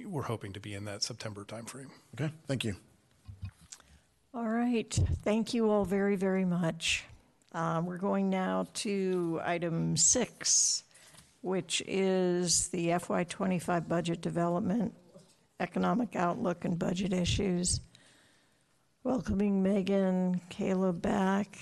we're 0.06 0.24
hoping 0.24 0.54
to 0.54 0.60
be 0.60 0.74
in 0.74 0.86
that 0.86 1.04
September 1.04 1.44
timeframe. 1.44 1.90
Okay. 2.20 2.34
Thank 2.48 2.64
you. 2.64 2.76
All 4.34 4.48
right, 4.50 4.94
thank 5.24 5.56
you 5.56 5.70
all 5.72 5.86
very, 5.86 6.16
very 6.16 6.46
much. 6.46 7.04
Uh, 7.52 7.82
We're 7.84 7.98
going 7.98 8.30
now 8.30 8.68
to 8.76 9.42
item 9.44 9.98
six, 9.98 10.84
which 11.42 11.82
is 11.88 12.68
the 12.68 12.94
FY 13.00 13.24
'25 13.24 13.88
budget 13.90 14.22
development, 14.22 14.94
economic 15.60 16.16
outlook, 16.16 16.66
and 16.66 16.80
budget 16.80 17.14
issues. 17.14 17.82
Welcoming 19.04 19.64
Megan, 19.64 20.42
Caleb 20.50 21.02
back. 21.02 21.58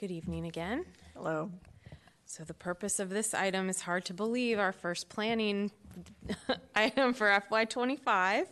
Good 0.00 0.12
evening 0.12 0.46
again. 0.46 0.86
Hello. 1.14 1.50
So 2.24 2.42
the 2.42 2.54
purpose 2.54 3.00
of 3.00 3.10
this 3.10 3.34
item 3.34 3.68
is 3.68 3.82
hard 3.82 4.06
to 4.06 4.14
believe, 4.14 4.58
our 4.58 4.72
first 4.72 5.10
planning 5.10 5.70
item 6.74 7.12
for 7.12 7.28
FY25. 7.28 8.46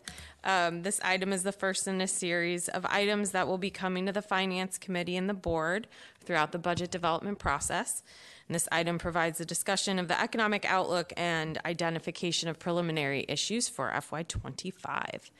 Um, 0.45 0.83
this 0.83 1.01
item 1.03 1.33
is 1.33 1.45
the 1.45 1.53
first 1.53 1.89
in 1.89 2.03
a 2.03 2.07
series 2.07 2.69
of 2.69 2.85
items 2.85 3.31
that 3.31 3.49
will 3.49 3.57
be 3.57 3.71
coming 3.71 4.05
to 4.05 4.13
the 4.13 4.21
Finance 4.21 4.77
Committee 4.77 5.17
and 5.17 5.27
the 5.27 5.33
Board 5.33 5.87
throughout 6.23 6.53
the 6.53 6.59
budget 6.59 6.91
development 6.91 7.39
process. 7.39 8.03
And 8.47 8.55
this 8.55 8.69
item 8.71 8.99
provides 8.99 9.41
a 9.41 9.47
discussion 9.47 9.99
of 9.99 10.09
the 10.09 10.21
economic 10.21 10.71
outlook 10.71 11.15
and 11.17 11.59
identification 11.65 12.51
of 12.51 12.59
preliminary 12.59 13.25
issues 13.27 13.71
for 13.71 13.91
FY25. 13.91 15.31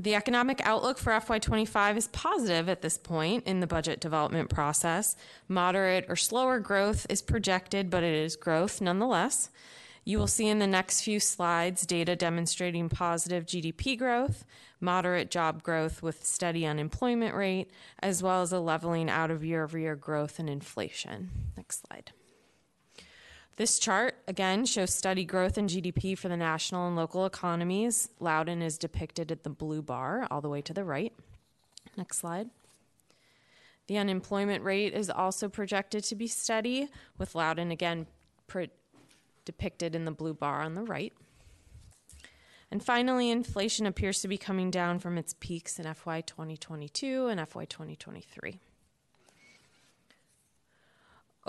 The 0.00 0.14
economic 0.14 0.62
outlook 0.64 0.96
for 0.96 1.12
FY25 1.12 1.98
is 1.98 2.06
positive 2.08 2.70
at 2.70 2.80
this 2.80 2.96
point 2.96 3.46
in 3.46 3.60
the 3.60 3.66
budget 3.66 4.00
development 4.00 4.48
process. 4.48 5.14
Moderate 5.46 6.06
or 6.08 6.16
slower 6.16 6.58
growth 6.58 7.06
is 7.10 7.20
projected, 7.20 7.90
but 7.90 8.02
it 8.02 8.14
is 8.14 8.34
growth 8.34 8.80
nonetheless. 8.80 9.50
You 10.02 10.18
will 10.18 10.26
see 10.26 10.48
in 10.48 10.58
the 10.58 10.66
next 10.66 11.02
few 11.02 11.20
slides 11.20 11.84
data 11.84 12.16
demonstrating 12.16 12.88
positive 12.88 13.44
GDP 13.44 13.98
growth, 13.98 14.46
moderate 14.80 15.30
job 15.30 15.62
growth 15.62 16.02
with 16.02 16.24
steady 16.24 16.64
unemployment 16.64 17.34
rate, 17.34 17.70
as 18.02 18.22
well 18.22 18.40
as 18.40 18.54
a 18.54 18.58
leveling 18.58 19.10
out 19.10 19.30
of 19.30 19.44
year 19.44 19.64
over 19.64 19.78
year 19.78 19.96
growth 19.96 20.38
and 20.38 20.48
inflation. 20.48 21.28
Next 21.58 21.86
slide. 21.86 22.12
This 23.60 23.78
chart, 23.78 24.14
again, 24.26 24.64
shows 24.64 24.94
steady 24.94 25.26
growth 25.26 25.58
in 25.58 25.66
GDP 25.66 26.16
for 26.16 26.30
the 26.30 26.36
national 26.38 26.86
and 26.86 26.96
local 26.96 27.26
economies. 27.26 28.08
Loudoun 28.18 28.62
is 28.62 28.78
depicted 28.78 29.30
at 29.30 29.42
the 29.42 29.50
blue 29.50 29.82
bar 29.82 30.26
all 30.30 30.40
the 30.40 30.48
way 30.48 30.62
to 30.62 30.72
the 30.72 30.82
right. 30.82 31.12
Next 31.94 32.16
slide. 32.16 32.48
The 33.86 33.98
unemployment 33.98 34.64
rate 34.64 34.94
is 34.94 35.10
also 35.10 35.50
projected 35.50 36.04
to 36.04 36.14
be 36.14 36.26
steady, 36.26 36.88
with 37.18 37.34
Loudoun 37.34 37.70
again 37.70 38.06
pre- 38.46 38.70
depicted 39.44 39.94
in 39.94 40.06
the 40.06 40.10
blue 40.10 40.32
bar 40.32 40.62
on 40.62 40.72
the 40.72 40.82
right. 40.82 41.12
And 42.70 42.82
finally, 42.82 43.28
inflation 43.28 43.84
appears 43.84 44.22
to 44.22 44.28
be 44.28 44.38
coming 44.38 44.70
down 44.70 45.00
from 45.00 45.18
its 45.18 45.34
peaks 45.38 45.78
in 45.78 45.84
FY 45.92 46.22
2022 46.22 47.26
and 47.26 47.46
FY 47.46 47.66
2023. 47.66 48.58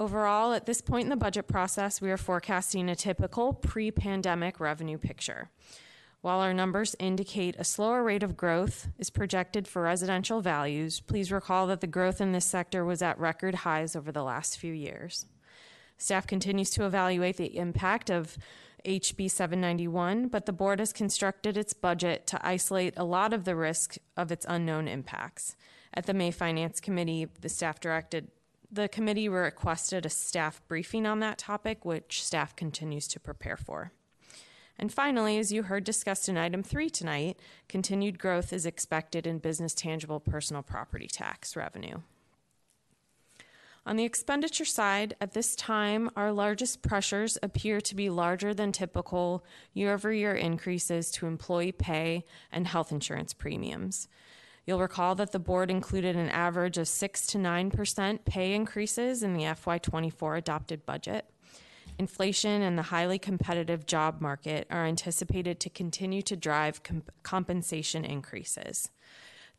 Overall, 0.01 0.53
at 0.53 0.65
this 0.65 0.81
point 0.81 1.03
in 1.03 1.09
the 1.11 1.15
budget 1.15 1.47
process, 1.47 2.01
we 2.01 2.09
are 2.09 2.17
forecasting 2.17 2.89
a 2.89 2.95
typical 2.95 3.53
pre 3.53 3.91
pandemic 3.91 4.59
revenue 4.59 4.97
picture. 4.97 5.51
While 6.21 6.39
our 6.39 6.55
numbers 6.55 6.95
indicate 6.97 7.55
a 7.59 7.63
slower 7.63 8.03
rate 8.03 8.23
of 8.23 8.35
growth 8.35 8.87
is 8.97 9.11
projected 9.11 9.67
for 9.67 9.83
residential 9.83 10.41
values, 10.41 11.01
please 11.01 11.31
recall 11.31 11.67
that 11.67 11.81
the 11.81 11.85
growth 11.85 12.19
in 12.19 12.31
this 12.31 12.47
sector 12.47 12.83
was 12.83 13.03
at 13.03 13.19
record 13.19 13.53
highs 13.53 13.95
over 13.95 14.11
the 14.11 14.23
last 14.23 14.57
few 14.57 14.73
years. 14.73 15.27
Staff 15.99 16.25
continues 16.25 16.71
to 16.71 16.87
evaluate 16.87 17.37
the 17.37 17.55
impact 17.55 18.09
of 18.09 18.39
HB 18.83 19.29
791, 19.29 20.29
but 20.29 20.47
the 20.47 20.51
board 20.51 20.79
has 20.79 20.91
constructed 20.91 21.55
its 21.55 21.75
budget 21.75 22.25
to 22.25 22.43
isolate 22.43 22.95
a 22.97 23.03
lot 23.03 23.33
of 23.33 23.45
the 23.45 23.55
risk 23.55 23.97
of 24.17 24.31
its 24.31 24.47
unknown 24.49 24.87
impacts. 24.87 25.55
At 25.93 26.07
the 26.07 26.15
May 26.15 26.31
Finance 26.31 26.79
Committee, 26.79 27.27
the 27.41 27.49
staff 27.49 27.79
directed 27.79 28.31
the 28.71 28.87
committee 28.87 29.27
requested 29.27 30.05
a 30.05 30.09
staff 30.09 30.61
briefing 30.67 31.05
on 31.05 31.19
that 31.19 31.37
topic, 31.37 31.83
which 31.83 32.23
staff 32.23 32.55
continues 32.55 33.07
to 33.09 33.19
prepare 33.19 33.57
for. 33.57 33.91
And 34.79 34.91
finally, 34.91 35.37
as 35.37 35.51
you 35.51 35.63
heard 35.63 35.83
discussed 35.83 36.29
in 36.29 36.37
item 36.37 36.63
three 36.63 36.89
tonight, 36.89 37.37
continued 37.67 38.17
growth 38.17 38.53
is 38.53 38.65
expected 38.65 39.27
in 39.27 39.39
business 39.39 39.73
tangible 39.73 40.19
personal 40.19 40.63
property 40.63 41.07
tax 41.07 41.55
revenue. 41.55 41.99
On 43.85 43.95
the 43.95 44.05
expenditure 44.05 44.65
side, 44.65 45.15
at 45.19 45.33
this 45.33 45.55
time, 45.55 46.09
our 46.15 46.31
largest 46.31 46.83
pressures 46.83 47.37
appear 47.41 47.81
to 47.81 47.95
be 47.95 48.11
larger 48.11 48.53
than 48.53 48.71
typical 48.71 49.43
year 49.73 49.93
over 49.93 50.13
year 50.13 50.35
increases 50.35 51.09
to 51.11 51.25
employee 51.25 51.71
pay 51.71 52.23
and 52.51 52.67
health 52.67 52.91
insurance 52.91 53.33
premiums. 53.33 54.07
You'll 54.65 54.79
recall 54.79 55.15
that 55.15 55.31
the 55.31 55.39
board 55.39 55.71
included 55.71 56.15
an 56.15 56.29
average 56.29 56.77
of 56.77 56.87
6 56.87 57.27
to 57.27 57.37
9% 57.37 58.25
pay 58.25 58.53
increases 58.53 59.23
in 59.23 59.33
the 59.33 59.43
FY24 59.43 60.37
adopted 60.37 60.85
budget. 60.85 61.25
Inflation 61.97 62.61
and 62.61 62.77
the 62.77 62.83
highly 62.83 63.19
competitive 63.19 63.85
job 63.85 64.21
market 64.21 64.67
are 64.69 64.85
anticipated 64.85 65.59
to 65.59 65.69
continue 65.69 66.21
to 66.21 66.35
drive 66.35 66.83
comp- 66.83 67.11
compensation 67.23 68.05
increases. 68.05 68.89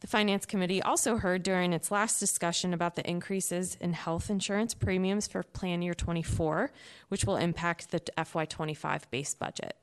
The 0.01 0.09
Finance 0.09 0.47
Committee 0.47 0.83
also 0.83 1.16
heard 1.16 1.45
during 1.45 1.73
its 1.73 1.93
last 1.93 2.19
discussion 2.19 2.74
about 2.74 2.97
the 2.97 3.09
increases 3.09 3.77
in 3.81 3.93
health 3.93 4.31
insurance 4.31 4.74
premiums 4.74 5.29
for 5.29 5.45
Plan 5.45 5.83
Year 5.83 5.95
24, 5.95 6.73
which 7.09 7.24
will 7.24 7.37
impact 7.37 7.93
the 7.93 8.01
FY25 8.19 9.03
base 9.11 9.35
budget. 9.35 9.77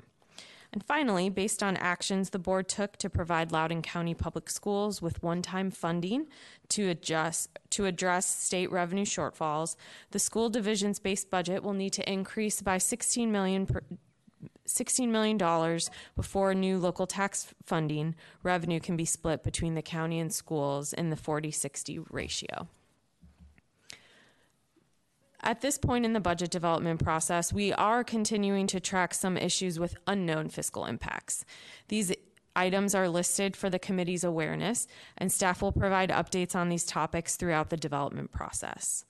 And 0.71 0.83
finally, 0.83 1.29
based 1.29 1.63
on 1.63 1.77
actions 1.77 2.29
the 2.29 2.39
board 2.39 2.67
took 2.67 2.97
to 2.97 3.09
provide 3.09 3.51
Loudoun 3.51 3.81
County 3.81 4.13
Public 4.13 4.49
Schools 4.49 5.01
with 5.01 5.23
one-time 5.23 5.71
funding 5.71 6.27
to 6.69 6.89
adjust 6.89 7.57
to 7.71 7.85
address 7.85 8.27
state 8.27 8.71
revenue 8.71 9.05
shortfalls, 9.05 9.75
the 10.11 10.19
school 10.19 10.49
division's 10.49 10.99
base 10.99 11.25
budget 11.25 11.63
will 11.63 11.73
need 11.73 11.93
to 11.93 12.11
increase 12.11 12.61
by 12.61 12.77
16 12.77 13.31
million 13.31 13.65
per, 13.65 13.81
$16 14.67 15.07
million 15.09 15.79
before 16.15 16.53
new 16.53 16.77
local 16.77 17.07
tax 17.07 17.53
funding 17.65 18.13
revenue 18.43 18.79
can 18.79 18.95
be 18.95 19.05
split 19.05 19.43
between 19.43 19.73
the 19.73 19.81
county 19.81 20.19
and 20.19 20.31
schools 20.31 20.93
in 20.93 21.09
the 21.09 21.15
40 21.15 21.49
60 21.49 21.99
ratio. 22.11 22.67
At 25.41 25.61
this 25.61 25.77
point 25.77 26.05
in 26.05 26.13
the 26.13 26.19
budget 26.19 26.51
development 26.51 27.01
process, 27.03 27.53
we 27.53 27.71
are 27.73 28.03
continuing 28.03 28.67
to 28.67 28.79
track 28.79 29.13
some 29.13 29.37
issues 29.37 29.79
with 29.79 29.95
unknown 30.05 30.49
fiscal 30.49 30.85
impacts. 30.85 31.45
These 31.87 32.13
items 32.55 32.93
are 32.93 33.07
listed 33.07 33.55
for 33.55 33.69
the 33.69 33.79
committee's 33.79 34.25
awareness, 34.25 34.85
and 35.17 35.31
staff 35.31 35.61
will 35.61 35.71
provide 35.71 36.09
updates 36.09 36.55
on 36.55 36.67
these 36.67 36.85
topics 36.85 37.37
throughout 37.37 37.69
the 37.69 37.77
development 37.77 38.31
process. 38.31 39.05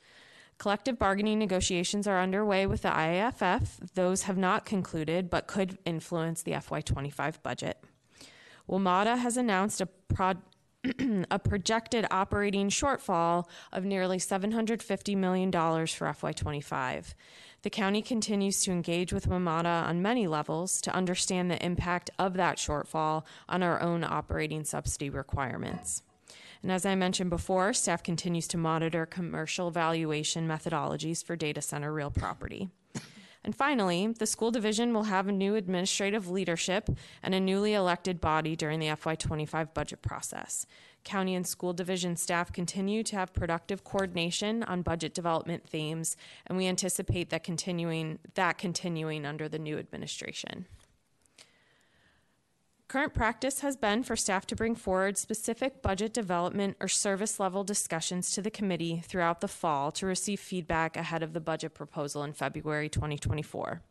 Collective 0.60 1.00
bargaining 1.00 1.40
negotiations 1.40 2.06
are 2.06 2.20
underway 2.20 2.68
with 2.68 2.84
the 2.84 2.90
IAFF. 2.90 3.94
Those 3.96 4.24
have 4.24 4.38
not 4.38 4.66
concluded, 4.66 5.30
but 5.30 5.48
could 5.48 5.80
influence 5.86 6.44
the 6.44 6.52
FY25 6.52 7.42
budget. 7.42 7.84
WMATA 8.70 9.18
has 9.18 9.36
announced 9.36 9.82
a 9.82 9.88
prod 9.88 10.38
a 11.32 11.40
projected 11.40 12.06
operating 12.10 12.70
shortfall 12.70 13.46
of 13.72 13.84
nearly 13.84 14.18
$750 14.18 15.18
million 15.18 15.52
for 15.52 16.08
FY25. 16.08 17.14
The 17.62 17.70
county 17.70 18.02
continues 18.02 18.64
to 18.64 18.72
engage 18.72 19.12
with 19.12 19.28
WMATA 19.28 19.88
on 19.88 20.02
many 20.02 20.28
levels 20.28 20.80
to 20.82 20.96
understand 20.96 21.52
the 21.52 21.64
impact 21.64 22.10
of 22.18 22.36
that 22.36 22.58
shortfall 22.58 23.24
on 23.50 23.62
our 23.62 23.82
own 23.82 24.06
operating 24.06 24.64
subsidy 24.64 25.10
requirements. 25.10 26.04
And 26.62 26.72
as 26.72 26.86
I 26.86 26.96
mentioned 26.96 27.30
before, 27.30 27.74
staff 27.74 28.02
continues 28.02 28.48
to 28.50 28.58
monitor 28.58 29.06
commercial 29.06 29.72
valuation 29.72 30.48
methodologies 30.48 31.24
for 31.24 31.36
data 31.36 31.62
center 31.62 31.92
real 31.92 32.12
property. 32.12 32.70
And 33.44 33.56
finally, 33.56 34.08
the 34.08 34.26
school 34.26 34.52
division 34.52 34.94
will 34.94 35.04
have 35.04 35.28
a 35.28 35.32
new 35.32 35.56
administrative 35.56 36.30
leadership 36.30 36.90
and 37.24 37.34
a 37.34 37.40
newly 37.40 37.74
elected 37.74 38.20
body 38.20 38.56
during 38.56 38.80
the 38.80 38.88
FY25 38.88 39.74
budget 39.74 40.02
process. 40.02 40.66
County 41.06 41.34
and 41.36 41.48
school 41.48 41.72
division 41.72 42.18
staff 42.18 42.52
continue 42.52 43.04
to 43.04 43.16
have 43.16 43.34
productive 43.34 43.86
coordination 43.86 44.64
on 44.64 44.82
budget 44.82 45.14
development 45.14 45.66
themes, 45.66 46.18
and 46.46 46.58
we 46.58 46.68
anticipate 46.68 47.30
that 47.30 47.44
continuing 47.44 48.20
that 48.34 48.58
continuing 48.58 49.26
under 49.26 49.48
the 49.48 49.60
new 49.60 49.78
administration. 49.78 50.66
Current 52.90 53.14
practice 53.14 53.60
has 53.60 53.78
been 53.78 54.02
for 54.02 54.16
staff 54.16 54.48
to 54.48 54.56
bring 54.56 54.74
forward 54.74 55.16
specific 55.16 55.84
budget 55.84 56.12
development 56.12 56.76
or 56.80 56.88
service 56.88 57.40
level 57.40 57.64
discussions 57.64 58.32
to 58.32 58.42
the 58.42 58.50
committee 58.50 59.04
throughout 59.06 59.42
the 59.42 59.48
fall 59.48 59.92
to 59.92 60.08
receive 60.08 60.40
feedback 60.40 60.98
ahead 60.98 61.22
of 61.22 61.34
the 61.34 61.40
budget 61.40 61.76
proposal 61.76 62.24
in 62.24 62.34
February 62.34 62.90
2024. 62.90 63.84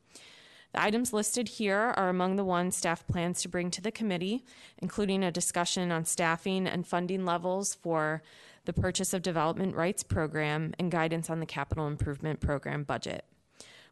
The 0.73 0.83
items 0.83 1.13
listed 1.13 1.49
here 1.49 1.95
are 1.97 2.09
among 2.09 2.35
the 2.35 2.45
ones 2.45 2.77
staff 2.77 3.07
plans 3.07 3.41
to 3.43 3.49
bring 3.49 3.71
to 3.71 3.81
the 3.81 3.93
committee, 3.93 4.45
including 4.79 5.23
a 5.23 5.31
discussion 5.31 5.93
on 5.93 6.05
staffing 6.05 6.67
and 6.67 6.85
funding 6.85 7.25
levels 7.25 7.77
for 7.77 8.21
the 8.65 8.73
Purchase 8.73 9.15
of 9.15 9.23
Development 9.23 9.77
Rights 9.77 10.03
Program 10.03 10.75
and 10.77 10.91
guidance 10.91 11.31
on 11.31 11.39
the 11.39 11.47
Capital 11.47 11.87
Improvement 11.87 12.41
Program 12.41 12.83
budget. 12.83 13.25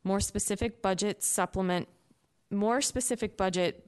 More 0.02 0.18
specific 0.18 0.82
budget 0.82 1.22
supplement 1.22 1.86
more 2.50 2.80
specific 2.80 3.36
budget 3.36 3.85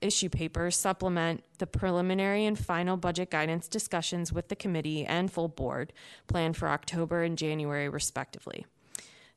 issue 0.00 0.28
papers 0.28 0.76
supplement 0.76 1.44
the 1.58 1.66
preliminary 1.66 2.46
and 2.46 2.58
final 2.58 2.96
budget 2.96 3.30
guidance 3.30 3.68
discussions 3.68 4.32
with 4.32 4.48
the 4.48 4.56
committee 4.56 5.04
and 5.04 5.30
full 5.30 5.48
board 5.48 5.92
planned 6.26 6.56
for 6.56 6.68
October 6.68 7.22
and 7.22 7.36
January, 7.36 7.88
respectively. 7.88 8.66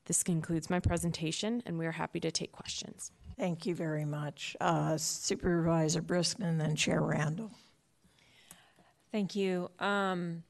This 0.06 0.22
concludes 0.22 0.68
my 0.68 0.80
presentation, 0.80 1.62
and 1.64 1.78
we 1.78 1.86
are 1.86 1.92
happy 1.92 2.20
to 2.20 2.30
take 2.30 2.52
questions. 2.52 3.10
Thank 3.38 3.66
you 3.66 3.74
very 3.74 4.04
much. 4.04 4.56
Uh, 4.60 4.96
Supervisor 4.96 6.02
Briskman, 6.02 6.58
then 6.58 6.76
Chair 6.76 7.00
Randall. 7.00 7.50
Thank 9.10 9.34
you. 9.34 9.70
Um, 9.78 10.42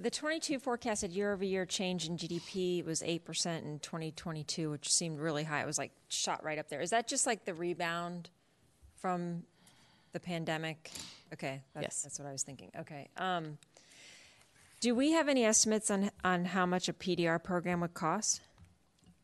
the 0.00 0.10
22 0.10 0.58
forecasted 0.58 1.12
year-over-year 1.12 1.66
change 1.66 2.08
in 2.08 2.16
GDP 2.16 2.84
was 2.84 3.00
8% 3.00 3.62
in 3.62 3.78
2022, 3.78 4.70
which 4.70 4.92
seemed 4.92 5.20
really 5.20 5.44
high. 5.44 5.62
It 5.62 5.66
was 5.66 5.78
like 5.78 5.92
shot 6.08 6.42
right 6.42 6.58
up 6.58 6.68
there. 6.68 6.80
Is 6.80 6.90
that 6.90 7.06
just 7.06 7.26
like 7.26 7.44
the 7.44 7.54
rebound 7.54 8.30
from 9.04 9.42
The 10.12 10.20
pandemic, 10.20 10.90
okay. 11.34 11.60
that's- 11.74 11.96
Yes. 11.96 12.02
That's 12.04 12.18
what 12.18 12.26
I 12.26 12.32
was 12.32 12.42
thinking, 12.42 12.70
okay. 12.78 13.10
Um, 13.18 13.58
do 14.80 14.94
we 14.94 15.12
have 15.12 15.28
any 15.28 15.44
estimates 15.44 15.90
on, 15.90 16.10
on 16.24 16.46
how 16.46 16.64
much 16.64 16.88
a 16.88 16.94
PDR 16.94 17.38
program 17.42 17.80
would 17.82 17.92
cost? 17.92 18.40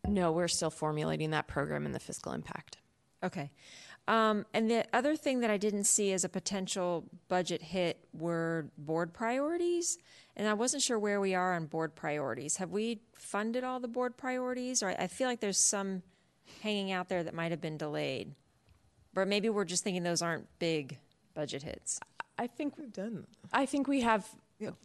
No, 0.06 0.32
we're 0.32 0.48
still 0.48 0.68
formulating 0.68 1.30
that 1.30 1.46
program 1.46 1.86
and 1.86 1.94
the 1.94 1.98
fiscal 2.00 2.32
impact. 2.32 2.76
Okay. 3.22 3.52
Um, 4.06 4.44
and 4.52 4.70
the 4.70 4.84
other 4.92 5.16
thing 5.16 5.40
that 5.40 5.50
I 5.50 5.56
didn't 5.56 5.84
see 5.84 6.12
as 6.12 6.24
a 6.24 6.28
potential 6.28 7.06
budget 7.28 7.62
hit 7.62 8.04
were 8.12 8.66
board 8.76 9.14
priorities. 9.14 9.96
And 10.36 10.46
I 10.46 10.52
wasn't 10.52 10.82
sure 10.82 10.98
where 10.98 11.20
we 11.22 11.34
are 11.34 11.54
on 11.54 11.66
board 11.66 11.94
priorities. 11.94 12.56
Have 12.58 12.70
we 12.70 13.00
funded 13.14 13.64
all 13.64 13.80
the 13.80 13.88
board 13.88 14.18
priorities? 14.18 14.82
Or 14.82 14.90
I 14.90 14.96
I 15.04 15.06
feel 15.06 15.26
like 15.28 15.40
there's 15.40 15.58
some 15.64 16.02
hanging 16.62 16.90
out 16.92 17.08
there 17.08 17.22
that 17.22 17.32
might 17.32 17.50
have 17.52 17.60
been 17.62 17.78
delayed. 17.78 18.34
But 19.14 19.28
maybe 19.28 19.48
we're 19.48 19.64
just 19.64 19.82
thinking 19.84 20.02
those 20.02 20.22
aren't 20.22 20.46
big 20.58 20.98
budget 21.34 21.62
hits. 21.62 22.00
I 22.38 22.46
think 22.46 22.78
We've 22.78 22.92
done, 22.92 23.26
I 23.52 23.66
think 23.66 23.86
we 23.86 24.00
have 24.00 24.26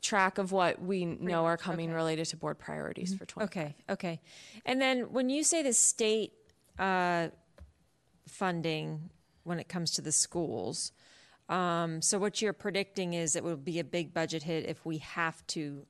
track 0.02 0.38
of 0.38 0.52
what 0.52 0.82
we 0.82 1.06
know 1.06 1.46
are 1.46 1.58
coming 1.58 1.90
okay. 1.90 1.96
related 1.96 2.26
to 2.26 2.38
board 2.38 2.58
priorities 2.58 3.14
for 3.14 3.26
20. 3.26 3.46
Okay, 3.46 3.76
okay. 3.90 4.22
And 4.66 4.82
then 4.82 5.12
when 5.12 5.30
you 5.30 5.44
say 5.44 5.64
the 5.64 5.74
state 5.74 6.34
uh, 6.80 7.30
funding 8.28 9.10
when 9.44 9.60
it 9.60 9.68
comes 9.68 9.92
to 9.92 10.02
the 10.02 10.12
schools, 10.12 10.92
um, 11.50 12.02
so 12.02 12.18
what 12.18 12.42
you're 12.42 12.54
predicting 12.54 13.14
is 13.14 13.36
it 13.36 13.44
will 13.44 13.58
be 13.58 13.80
a 13.80 13.84
big 13.84 14.14
budget 14.14 14.44
hit 14.44 14.66
if 14.66 14.86
we 14.86 14.98
have 15.00 15.46
to 15.48 15.86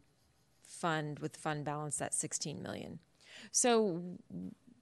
fund 0.62 1.20
with 1.20 1.38
fund 1.38 1.64
balance 1.64 1.98
that 1.98 2.14
16 2.14 2.62
million. 2.62 3.00
So 3.52 4.02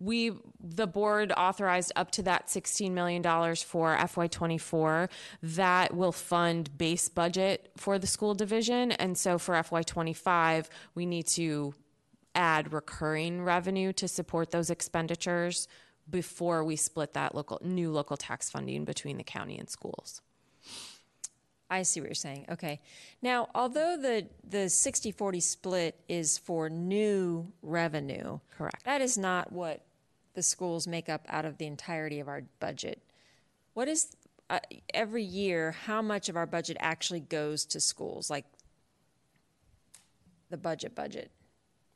we, 0.03 0.31
the 0.59 0.87
board 0.87 1.31
authorized 1.35 1.93
up 1.95 2.11
to 2.11 2.23
that 2.23 2.47
$16 2.47 2.91
million 2.91 3.23
for 3.23 3.95
FY24. 3.95 5.09
That 5.41 5.95
will 5.95 6.11
fund 6.11 6.77
base 6.77 7.07
budget 7.09 7.71
for 7.77 7.97
the 7.97 8.07
school 8.07 8.33
division. 8.33 8.91
And 8.91 9.17
so 9.17 9.37
for 9.37 9.55
FY25, 9.55 10.67
we 10.93 11.05
need 11.05 11.27
to 11.27 11.73
add 12.35 12.73
recurring 12.73 13.43
revenue 13.43 13.93
to 13.93 14.07
support 14.07 14.51
those 14.51 14.69
expenditures 14.69 15.67
before 16.09 16.63
we 16.63 16.75
split 16.75 17.13
that 17.13 17.33
local, 17.33 17.59
new 17.63 17.91
local 17.91 18.17
tax 18.17 18.49
funding 18.49 18.83
between 18.83 19.17
the 19.17 19.23
county 19.23 19.57
and 19.57 19.69
schools. 19.69 20.21
I 21.69 21.83
see 21.83 22.01
what 22.01 22.07
you're 22.07 22.15
saying. 22.15 22.45
Okay. 22.51 22.81
Now, 23.21 23.49
although 23.55 23.97
the 23.97 24.27
the 24.47 24.65
60-40 24.65 25.41
split 25.41 25.99
is 26.07 26.37
for 26.37 26.69
new 26.69 27.51
revenue, 27.61 28.39
Correct. 28.55 28.83
That 28.83 29.01
is 29.01 29.17
not 29.17 29.51
what 29.51 29.83
the 30.33 30.43
schools 30.43 30.87
make 30.87 31.09
up 31.09 31.25
out 31.29 31.45
of 31.45 31.57
the 31.57 31.65
entirety 31.65 32.19
of 32.19 32.27
our 32.27 32.43
budget. 32.59 33.01
What 33.73 33.87
is 33.87 34.15
uh, 34.49 34.59
every 34.93 35.23
year? 35.23 35.71
How 35.71 36.01
much 36.01 36.29
of 36.29 36.35
our 36.35 36.45
budget 36.45 36.77
actually 36.79 37.21
goes 37.21 37.65
to 37.67 37.79
schools? 37.79 38.29
Like 38.29 38.45
the 40.49 40.57
budget 40.57 40.95
budget, 40.95 41.31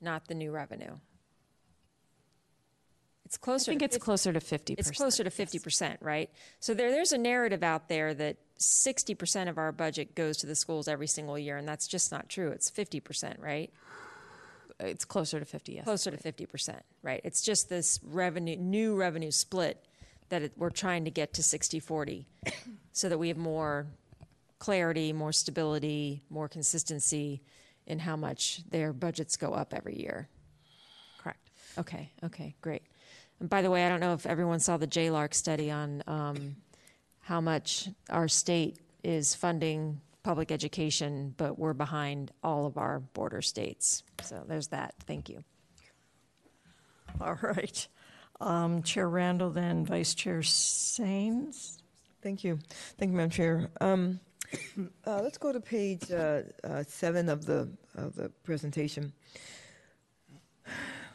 not 0.01 0.27
the 0.27 0.33
new 0.33 0.51
revenue. 0.51 0.95
It's 3.27 3.37
closer. 3.37 3.71
I 3.71 3.73
think 3.73 3.81
to 3.81 3.85
it's 3.85 3.95
50 3.95 4.05
closer 4.05 4.31
to 4.33 4.39
50%. 4.39 4.75
it's 4.79 4.91
closer 4.91 5.21
to 5.21 5.29
50%, 5.29 5.97
right? 5.99 6.29
So 6.61 6.73
there, 6.73 6.91
there's 6.91 7.11
a 7.11 7.17
narrative 7.17 7.61
out 7.61 7.89
there 7.89 8.13
that 8.13 8.37
60% 8.57 9.49
of 9.49 9.57
our 9.57 9.73
budget 9.73 10.15
goes 10.15 10.37
to 10.37 10.47
the 10.47 10.55
schools 10.55 10.87
every 10.87 11.07
single 11.07 11.37
year, 11.37 11.57
and 11.57 11.67
that's 11.67 11.87
just 11.87 12.09
not 12.09 12.29
true. 12.29 12.51
It's 12.51 12.71
50%, 12.71 13.41
right? 13.41 13.69
It's 14.79 15.05
closer 15.05 15.39
to 15.39 15.45
50, 15.45 15.73
yes. 15.73 15.83
Closer 15.85 16.11
to 16.11 16.17
50%, 16.17 16.79
right? 17.01 17.21
It's 17.23 17.41
just 17.41 17.69
this 17.69 17.99
revenue, 18.03 18.57
new 18.57 18.95
revenue 18.95 19.31
split 19.31 19.83
that 20.29 20.43
it, 20.43 20.51
we're 20.55 20.69
trying 20.69 21.05
to 21.05 21.11
get 21.11 21.33
to 21.33 21.43
60 21.43 21.79
40 21.79 22.27
so 22.91 23.09
that 23.09 23.17
we 23.17 23.29
have 23.29 23.37
more 23.37 23.87
clarity, 24.59 25.13
more 25.13 25.31
stability, 25.31 26.23
more 26.29 26.47
consistency 26.47 27.41
in 27.85 27.99
how 27.99 28.15
much 28.15 28.61
their 28.69 28.93
budgets 28.93 29.37
go 29.37 29.53
up 29.53 29.73
every 29.73 29.97
year. 29.99 30.27
Correct. 31.17 31.49
Okay, 31.77 32.11
okay, 32.23 32.55
great. 32.61 32.83
And 33.39 33.49
by 33.49 33.61
the 33.61 33.71
way, 33.71 33.85
I 33.85 33.89
don't 33.89 33.99
know 33.99 34.13
if 34.13 34.25
everyone 34.25 34.59
saw 34.59 34.77
the 34.77 34.87
JLARC 34.87 35.33
study 35.33 35.71
on 35.71 36.03
um, 36.07 36.55
how 37.21 37.39
much 37.39 37.89
our 38.09 38.27
state 38.27 38.79
is 39.03 39.35
funding 39.35 40.01
public 40.27 40.51
education, 40.51 41.33
but 41.37 41.57
we're 41.57 41.71
behind 41.71 42.31
all 42.43 42.65
of 42.65 42.77
our 42.77 42.99
border 42.99 43.41
states. 43.41 44.03
So 44.23 44.43
there's 44.45 44.67
that. 44.67 44.93
Thank 45.05 45.29
you. 45.29 45.41
All 47.21 47.39
right. 47.41 47.87
Um, 48.41 48.83
Chair 48.83 49.07
Randall, 49.07 49.51
then 49.51 49.85
Vice 49.85 50.13
Chair 50.13 50.41
Saines. 50.41 51.77
thank 52.21 52.43
you. 52.43 52.59
Thank 52.97 53.11
you, 53.11 53.17
Madam 53.17 53.29
Chair. 53.29 53.69
Um, 53.79 54.19
uh, 55.07 55.21
let's 55.23 55.37
go 55.37 55.53
to 55.53 55.61
page 55.61 56.11
uh, 56.11 56.41
uh, 56.61 56.83
seven 56.85 57.29
of 57.29 57.45
the, 57.45 57.69
of 57.95 58.13
the 58.15 58.27
presentation. 58.43 59.13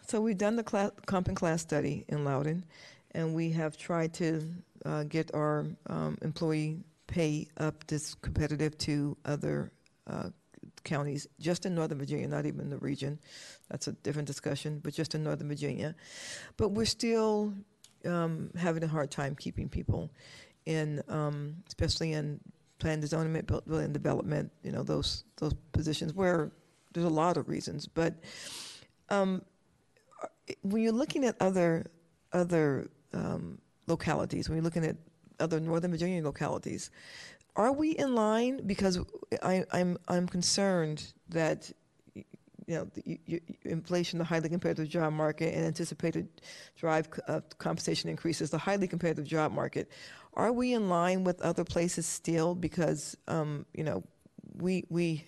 So 0.08 0.22
we've 0.22 0.38
done 0.38 0.56
the 0.56 0.64
class, 0.64 0.90
comp 1.04 1.28
and 1.28 1.36
class 1.36 1.60
study 1.60 2.06
in 2.08 2.24
Loudoun, 2.24 2.64
and 3.10 3.34
we 3.34 3.50
have 3.50 3.76
tried 3.76 4.14
to 4.14 4.42
uh, 4.86 5.02
get 5.04 5.34
our 5.34 5.66
um, 5.88 6.16
employee 6.22 6.82
pay 7.12 7.46
up 7.58 7.86
this 7.86 8.14
competitive 8.14 8.76
to 8.78 9.14
other 9.26 9.70
uh, 10.06 10.30
counties, 10.82 11.26
just 11.38 11.66
in 11.66 11.74
Northern 11.74 11.98
Virginia, 11.98 12.26
not 12.26 12.46
even 12.46 12.70
the 12.70 12.78
region. 12.78 13.18
That's 13.68 13.86
a 13.86 13.92
different 13.92 14.26
discussion, 14.26 14.80
but 14.82 14.94
just 14.94 15.14
in 15.14 15.22
Northern 15.22 15.46
Virginia. 15.46 15.94
But 16.56 16.70
we're 16.70 16.86
still 16.86 17.52
um, 18.06 18.50
having 18.56 18.82
a 18.82 18.86
hard 18.86 19.10
time 19.10 19.36
keeping 19.36 19.68
people 19.68 20.10
in, 20.64 21.02
um, 21.08 21.56
especially 21.68 22.14
in 22.14 22.40
plan 22.78 23.00
design, 23.00 23.30
built 23.46 23.68
building 23.68 23.92
development, 23.92 24.50
you 24.62 24.72
know, 24.72 24.82
those, 24.82 25.24
those 25.36 25.52
positions 25.72 26.14
where 26.14 26.50
there's 26.94 27.06
a 27.06 27.10
lot 27.10 27.36
of 27.36 27.46
reasons. 27.46 27.86
But 27.86 28.14
um, 29.10 29.42
when 30.62 30.82
you're 30.82 30.92
looking 30.92 31.26
at 31.26 31.36
other 31.40 31.84
other 32.32 32.88
um, 33.12 33.58
localities, 33.86 34.48
when 34.48 34.56
you're 34.56 34.64
looking 34.64 34.86
at 34.86 34.96
other 35.40 35.60
Northern 35.60 35.90
Virginia 35.90 36.22
localities, 36.22 36.90
are 37.56 37.72
we 37.72 37.90
in 37.92 38.14
line? 38.14 38.66
Because 38.66 38.98
I, 39.42 39.64
I'm 39.72 39.98
I'm 40.08 40.26
concerned 40.26 41.12
that 41.28 41.70
you 42.14 42.24
know 42.68 42.88
the, 42.94 43.20
you, 43.26 43.40
inflation, 43.64 44.18
the 44.18 44.24
highly 44.24 44.48
competitive 44.48 44.88
job 44.88 45.12
market, 45.12 45.54
and 45.54 45.64
anticipated 45.64 46.28
drive 46.76 47.08
uh, 47.28 47.40
compensation 47.58 48.08
increases, 48.08 48.50
the 48.50 48.58
highly 48.58 48.88
competitive 48.88 49.26
job 49.26 49.52
market. 49.52 49.90
Are 50.34 50.52
we 50.52 50.72
in 50.72 50.88
line 50.88 51.24
with 51.24 51.42
other 51.42 51.64
places 51.64 52.06
still? 52.06 52.54
Because 52.54 53.16
um, 53.28 53.66
you 53.74 53.84
know 53.84 54.02
we 54.56 54.84
we 54.88 55.24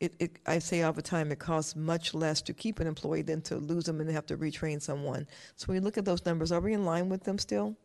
it, 0.00 0.14
it, 0.18 0.38
I 0.46 0.58
say 0.58 0.82
all 0.82 0.92
the 0.92 1.02
time, 1.02 1.32
it 1.32 1.38
costs 1.38 1.76
much 1.76 2.12
less 2.12 2.42
to 2.42 2.52
keep 2.52 2.80
an 2.80 2.86
employee 2.86 3.22
than 3.22 3.40
to 3.42 3.56
lose 3.56 3.84
them 3.84 4.00
and 4.00 4.10
have 4.10 4.26
to 4.26 4.36
retrain 4.36 4.82
someone. 4.82 5.26
So 5.56 5.66
when 5.66 5.76
you 5.76 5.80
look 5.80 5.96
at 5.96 6.04
those 6.04 6.26
numbers, 6.26 6.52
are 6.52 6.60
we 6.60 6.74
in 6.74 6.84
line 6.84 7.08
with 7.08 7.24
them 7.24 7.38
still? 7.38 7.76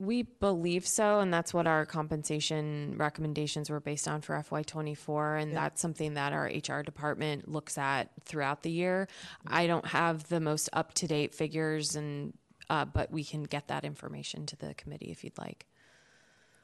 We 0.00 0.22
believe 0.22 0.86
so, 0.86 1.18
and 1.18 1.34
that's 1.34 1.52
what 1.52 1.66
our 1.66 1.84
compensation 1.84 2.94
recommendations 2.96 3.68
were 3.68 3.80
based 3.80 4.06
on 4.06 4.20
for 4.20 4.36
FY24. 4.36 5.42
And 5.42 5.52
Yeah. 5.52 5.62
that's 5.62 5.80
something 5.80 6.14
that 6.14 6.32
our 6.32 6.46
HR 6.46 6.82
department 6.84 7.48
looks 7.48 7.76
at 7.76 8.10
throughout 8.24 8.62
the 8.62 8.70
year. 8.70 9.08
I 9.46 9.66
don't 9.66 9.86
have 9.86 10.28
the 10.28 10.38
most 10.38 10.68
up 10.72 10.94
to 10.94 11.08
date 11.08 11.34
figures, 11.34 11.96
and 11.96 12.32
uh, 12.70 12.84
but 12.84 13.10
we 13.10 13.24
can 13.24 13.42
get 13.44 13.66
that 13.68 13.84
information 13.84 14.46
to 14.46 14.54
the 14.56 14.74
committee 14.74 15.10
if 15.10 15.24
you'd 15.24 15.38
like. 15.38 15.66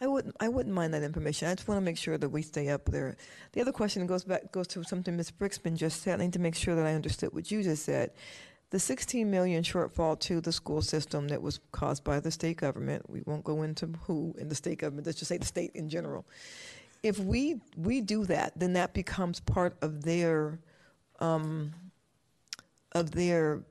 I 0.01 0.07
wouldn't. 0.07 0.37
I 0.39 0.49
wouldn't 0.49 0.75
mind 0.75 0.93
that 0.95 1.03
information. 1.03 1.49
I 1.49 1.55
just 1.55 1.67
want 1.67 1.79
to 1.79 1.85
make 1.85 1.97
sure 1.97 2.19
that 2.19 2.29
we 2.29 2.43
stay 2.43 2.69
up 2.69 2.85
there. 2.85 3.17
The 3.53 3.61
other 3.63 3.73
question 3.73 4.07
goes 4.07 4.23
back 4.25 4.53
goes 4.53 4.67
to 4.69 4.85
something 4.85 5.17
Ms. 5.17 5.31
Briskman 5.33 5.75
just 5.77 6.03
said. 6.03 6.21
I 6.21 6.25
need 6.25 6.35
to 6.35 6.39
make 6.39 6.55
sure 6.55 6.75
that 6.77 6.87
I 6.87 6.93
understood 6.95 7.33
what 7.33 7.51
you 7.51 7.63
just 7.63 7.85
said. 7.85 8.13
The 8.71 8.81
16 8.81 9.31
million 9.31 9.63
shortfall 9.63 10.19
to 10.21 10.41
the 10.41 10.53
school 10.53 10.83
system 10.83 11.29
that 11.29 11.41
was 11.41 11.61
caused 11.71 12.03
by 12.03 12.19
the 12.19 12.31
state 12.31 12.57
government. 12.57 13.09
We 13.09 13.23
won't 13.25 13.45
go 13.45 13.63
into 13.63 13.87
who 14.07 14.35
in 14.39 14.49
the 14.49 14.55
state 14.55 14.79
government. 14.79 15.07
Let's 15.07 15.19
just 15.19 15.29
say 15.29 15.39
the 15.39 15.47
state 15.47 15.71
in 15.75 15.89
general. 15.89 16.25
If 17.03 17.19
we 17.19 17.61
we 17.77 18.01
do 18.01 18.25
that, 18.25 18.59
then 18.59 18.73
that 18.73 18.95
becomes 18.95 19.39
part 19.39 19.77
of 19.83 20.03
their 20.03 20.59
um, 21.21 21.73
of 22.93 23.11
their 23.13 23.63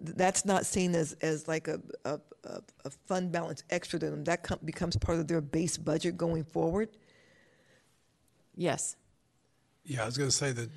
that's 0.00 0.44
not 0.44 0.66
seen 0.66 0.94
as, 0.94 1.14
as 1.22 1.48
like 1.48 1.68
a, 1.68 1.80
a, 2.04 2.20
a, 2.44 2.60
a 2.84 2.90
fund 3.06 3.32
balance 3.32 3.62
extra 3.70 3.98
to 3.98 4.10
them. 4.10 4.24
That 4.24 4.42
com- 4.42 4.58
becomes 4.64 4.96
part 4.96 5.18
of 5.18 5.28
their 5.28 5.40
base 5.40 5.76
budget 5.76 6.16
going 6.16 6.44
forward. 6.44 6.90
Yes. 8.56 8.96
Yeah, 9.84 10.02
I 10.02 10.06
was 10.06 10.16
going 10.16 10.30
to 10.30 10.36
say 10.36 10.52
that 10.52 10.70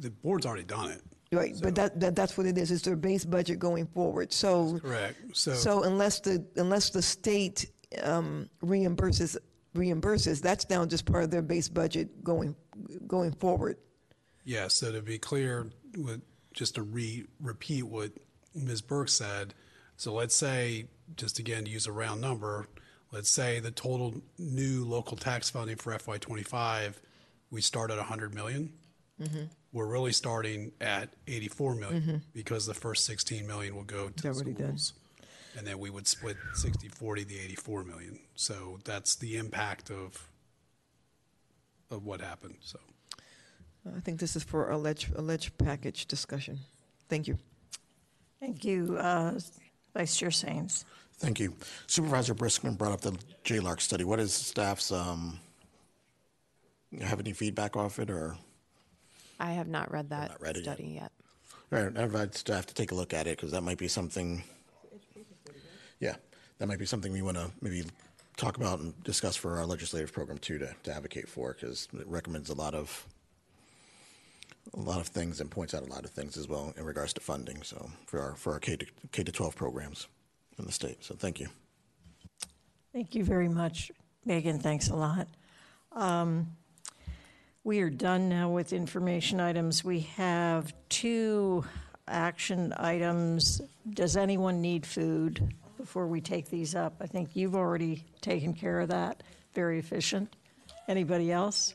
the 0.00 0.10
board's 0.10 0.46
already 0.46 0.64
done 0.64 0.90
it. 0.90 1.02
Right, 1.30 1.54
but 1.62 1.74
that, 1.74 2.00
that 2.00 2.16
that's 2.16 2.38
what 2.38 2.46
it 2.46 2.56
is. 2.56 2.70
It's 2.70 2.82
their 2.82 2.96
base 2.96 3.24
budget 3.24 3.58
going 3.58 3.86
forward. 3.86 4.32
So 4.32 4.78
Correct. 4.78 5.16
So, 5.34 5.52
so 5.54 5.82
unless 5.82 6.20
the 6.20 6.44
unless 6.56 6.90
the 6.90 7.02
state 7.02 7.70
um, 8.02 8.48
reimburses 8.62 9.36
reimburses, 9.74 10.40
that's 10.40 10.68
now 10.70 10.86
just 10.86 11.04
part 11.04 11.24
of 11.24 11.30
their 11.30 11.42
base 11.42 11.68
budget 11.68 12.24
going 12.24 12.56
going 13.06 13.32
forward. 13.32 13.76
yeah, 14.44 14.68
so 14.68 14.90
to 14.92 15.02
be 15.02 15.18
clear, 15.18 15.70
with, 15.96 16.22
just 16.54 16.76
to 16.76 16.82
re, 16.82 17.26
repeat 17.40 17.82
what 17.82 18.12
Ms. 18.54 18.80
Burke 18.80 19.10
said, 19.10 19.52
so 19.96 20.14
let's 20.14 20.34
say 20.34 20.86
just 21.16 21.38
again, 21.38 21.64
to 21.64 21.70
use 21.70 21.86
a 21.86 21.92
round 21.92 22.20
number, 22.20 22.66
let's 23.12 23.28
say 23.30 23.60
the 23.60 23.70
total 23.70 24.14
new 24.38 24.84
local 24.84 25.16
tax 25.16 25.50
funding 25.50 25.76
for 25.76 25.96
FY 25.98 26.18
twenty-five, 26.18 27.00
we 27.50 27.60
start 27.60 27.90
at 27.90 27.98
hundred 27.98 28.34
million. 28.34 28.72
We're 29.72 29.86
really 29.86 30.12
starting 30.12 30.72
at 30.80 31.10
eighty-four 31.26 31.74
million 31.74 32.22
because 32.34 32.64
the 32.66 32.74
first 32.74 33.04
sixteen 33.04 33.46
million 33.46 33.74
will 33.76 33.84
go 33.84 34.08
to 34.08 34.22
the 34.22 34.28
Already 34.28 34.52
done. 34.52 34.78
schools. 34.78 34.92
And 35.56 35.66
then 35.66 35.78
we 35.80 35.90
would 35.90 36.06
split 36.06 36.36
60-40, 36.56 37.26
the 37.26 37.38
eighty-four 37.40 37.82
million. 37.82 38.20
So 38.36 38.78
that's 38.84 39.16
the 39.16 39.36
impact 39.36 39.90
of, 39.90 40.28
of 41.90 42.04
what 42.04 42.20
happened, 42.20 42.56
so. 42.60 42.78
I 43.96 44.00
think 44.00 44.20
this 44.20 44.36
is 44.36 44.44
for 44.44 44.70
a 44.70 44.76
ledge, 44.78 45.08
a 45.16 45.20
ledge 45.22 45.50
package 45.58 46.06
discussion. 46.06 46.58
Thank 47.08 47.26
you. 47.26 47.38
Thank 48.38 48.64
you, 48.64 48.96
uh, 48.98 49.38
Vice 49.94 50.16
Chair 50.16 50.28
Saines. 50.30 50.84
Thank 51.14 51.40
you. 51.40 51.54
Supervisor 51.88 52.34
Briskman 52.34 52.78
brought 52.78 52.92
up 52.92 53.00
the 53.00 53.18
JLARC 53.44 53.80
study. 53.80 54.04
What 54.04 54.20
is 54.20 54.32
staff's, 54.32 54.92
um, 54.92 55.40
have 57.00 57.18
any 57.18 57.32
feedback 57.32 57.76
off 57.76 57.98
it 57.98 58.10
or? 58.10 58.36
I 59.38 59.52
have 59.52 59.68
not 59.68 59.90
read 59.92 60.10
that 60.10 60.30
not 60.30 60.40
read 60.40 60.56
it 60.56 60.64
yet. 60.64 60.74
study 60.74 60.88
yet. 60.88 61.12
All 61.70 61.82
right, 61.82 61.96
I'd 61.96 62.04
invite 62.04 62.34
staff 62.34 62.66
to 62.66 62.74
take 62.74 62.92
a 62.92 62.94
look 62.94 63.12
at 63.12 63.26
it 63.26 63.36
because 63.36 63.52
that 63.52 63.62
might 63.62 63.78
be 63.78 63.88
something. 63.88 64.42
Yeah, 66.00 66.16
that 66.58 66.66
might 66.66 66.78
be 66.78 66.86
something 66.86 67.12
we 67.12 67.22
want 67.22 67.36
to 67.36 67.50
maybe 67.60 67.84
talk 68.36 68.56
about 68.56 68.78
and 68.80 69.00
discuss 69.02 69.36
for 69.36 69.58
our 69.58 69.66
legislative 69.66 70.12
program 70.12 70.38
too 70.38 70.58
to, 70.58 70.74
to 70.84 70.94
advocate 70.94 71.28
for 71.28 71.52
because 71.52 71.88
it 71.92 72.06
recommends 72.06 72.50
a 72.50 72.54
lot 72.54 72.74
of 72.74 73.06
a 74.74 74.80
lot 74.80 75.00
of 75.00 75.08
things 75.08 75.40
and 75.40 75.50
points 75.50 75.74
out 75.74 75.82
a 75.82 75.90
lot 75.90 76.04
of 76.04 76.10
things 76.10 76.36
as 76.36 76.48
well 76.48 76.72
in 76.76 76.84
regards 76.84 77.12
to 77.14 77.20
funding. 77.20 77.62
So 77.62 77.90
for 78.06 78.20
our 78.20 78.34
for 78.34 78.52
our 78.52 78.60
K 78.60 78.76
to 78.76 78.86
K 79.12 79.22
to 79.22 79.32
12 79.32 79.56
programs 79.56 80.06
in 80.58 80.64
the 80.64 80.72
state. 80.72 81.04
So 81.04 81.14
thank 81.14 81.40
you. 81.40 81.48
Thank 82.92 83.14
you 83.14 83.24
very 83.24 83.48
much, 83.48 83.92
Megan. 84.24 84.58
Thanks 84.58 84.88
a 84.88 84.96
lot. 84.96 85.28
Um, 85.92 86.56
We 87.68 87.82
are 87.82 87.90
done 87.90 88.30
now 88.30 88.48
with 88.48 88.72
information 88.72 89.40
items. 89.40 89.84
We 89.84 90.00
have 90.16 90.72
two 90.88 91.66
action 92.06 92.72
items. 92.74 93.60
Does 93.90 94.16
anyone 94.16 94.62
need 94.62 94.86
food 94.86 95.52
before 95.76 96.06
we 96.06 96.22
take 96.22 96.48
these 96.48 96.74
up? 96.74 96.94
I 96.98 97.06
think 97.06 97.36
you've 97.36 97.54
already 97.54 98.06
taken 98.22 98.54
care 98.54 98.80
of 98.80 98.88
that. 98.88 99.22
Very 99.52 99.78
efficient. 99.78 100.34
Anybody 100.88 101.30
else? 101.30 101.74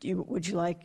Do 0.00 0.08
you, 0.08 0.22
would 0.26 0.48
you 0.48 0.54
like? 0.54 0.80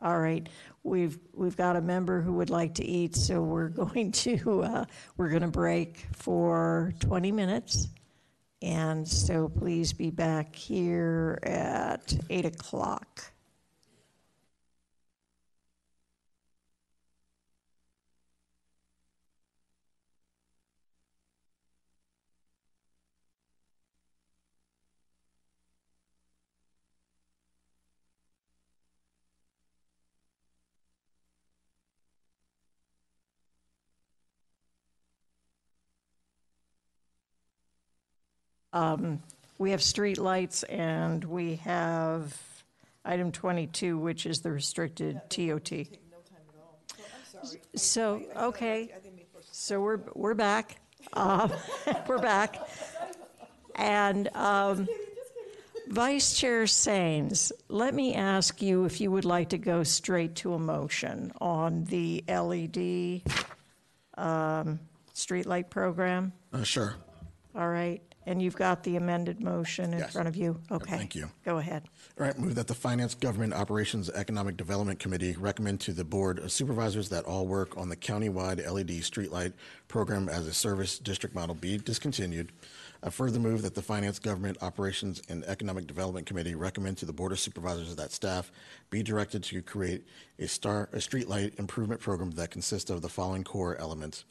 All 0.00 0.18
right, 0.18 0.48
we've, 0.82 1.18
we've 1.34 1.54
got 1.54 1.76
a 1.76 1.82
member 1.82 2.22
who 2.22 2.32
would 2.32 2.48
like 2.48 2.76
to 2.76 2.84
eat, 2.86 3.14
so 3.14 3.42
we're 3.42 3.68
going 3.84 4.12
to, 4.12 4.62
uh, 4.62 4.84
we're 5.18 5.28
going 5.28 5.42
to 5.42 5.48
break 5.48 6.06
for 6.14 6.94
20 7.00 7.30
minutes. 7.30 7.88
And 8.62 9.06
so 9.06 9.48
please 9.48 9.92
be 9.92 10.10
back 10.10 10.54
here 10.54 11.38
at 11.42 12.16
8 12.30 12.46
o'clock. 12.46 13.32
Um, 38.76 39.22
We 39.58 39.70
have 39.70 39.82
street 39.82 40.18
lights 40.18 40.62
and 40.64 41.24
we 41.24 41.56
have 41.56 42.36
item 43.06 43.32
22, 43.32 43.96
which 43.96 44.26
is 44.26 44.40
the 44.40 44.50
restricted 44.50 45.18
TOT. 45.30 45.72
So, 47.74 48.22
okay, 48.36 48.92
so 49.50 49.80
we're, 49.80 50.00
we're 50.14 50.34
back. 50.34 50.76
Uh, 51.12 51.48
We're 52.08 52.18
back. 52.18 52.56
And 53.76 54.28
um, 54.34 54.88
Vice 55.88 56.36
Chair 56.36 56.64
Saines, 56.64 57.52
let 57.68 57.94
me 57.94 58.14
ask 58.14 58.60
you 58.60 58.84
if 58.84 59.00
you 59.00 59.10
would 59.12 59.24
like 59.24 59.50
to 59.50 59.58
go 59.58 59.84
straight 59.84 60.34
to 60.36 60.54
a 60.54 60.58
motion 60.58 61.32
on 61.40 61.84
the 61.84 62.24
LED 62.26 63.22
um, 64.18 64.80
streetlight 65.14 65.70
program? 65.70 66.32
Uh, 66.52 66.64
sure. 66.64 66.96
All 67.54 67.68
right, 67.68 68.02
and 68.26 68.42
you've 68.42 68.56
got 68.56 68.82
the 68.82 68.96
amended 68.96 69.40
motion 69.40 69.92
in 69.92 70.00
Yes. 70.00 70.12
front 70.12 70.28
of 70.28 70.36
you? 70.36 70.60
Okay. 70.70 70.96
thank 70.96 71.14
you. 71.14 71.30
Go 71.44 71.58
ahead. 71.58 71.84
All 72.18 72.26
right, 72.26 72.36
move 72.38 72.56
that 72.56 72.66
the 72.66 72.74
Finance, 72.74 73.14
Government 73.14 73.54
Operations, 73.54 74.10
Economic 74.10 74.56
Development 74.56 74.98
Committee 74.98 75.34
recommend 75.38 75.80
to 75.82 75.92
the 75.92 76.04
Board 76.04 76.40
of 76.40 76.50
Supervisors 76.50 77.08
that 77.10 77.24
all 77.24 77.46
work 77.46 77.76
on 77.78 77.88
the 77.88 77.96
countywide 77.96 78.58
LED 78.66 79.00
streetlight 79.02 79.52
program 79.88 80.28
as 80.28 80.46
a 80.46 80.52
service 80.52 80.98
district 80.98 81.34
model 81.34 81.54
be 81.54 81.78
discontinued. 81.78 82.50
I 83.02 83.10
further 83.10 83.38
move 83.38 83.62
that 83.62 83.74
the 83.74 83.82
Finance, 83.82 84.18
Government 84.18 84.58
Operations, 84.62 85.22
and 85.28 85.44
Economic 85.44 85.86
Development 85.86 86.26
Committee 86.26 86.54
recommend 86.56 86.96
to 86.98 87.06
the 87.06 87.12
Board 87.12 87.30
of 87.30 87.38
Supervisors 87.38 87.94
that 87.94 88.10
staff 88.10 88.50
be 88.90 89.02
directed 89.02 89.44
to 89.44 89.62
create 89.62 90.04
a 90.40 90.48
star, 90.48 90.88
a 90.92 90.96
streetlight 90.96 91.58
improvement 91.60 92.00
program 92.00 92.32
that 92.32 92.50
consists 92.50 92.90
of 92.90 93.02
the 93.02 93.08
following 93.08 93.44
core 93.44 93.76
elements. 93.76 94.24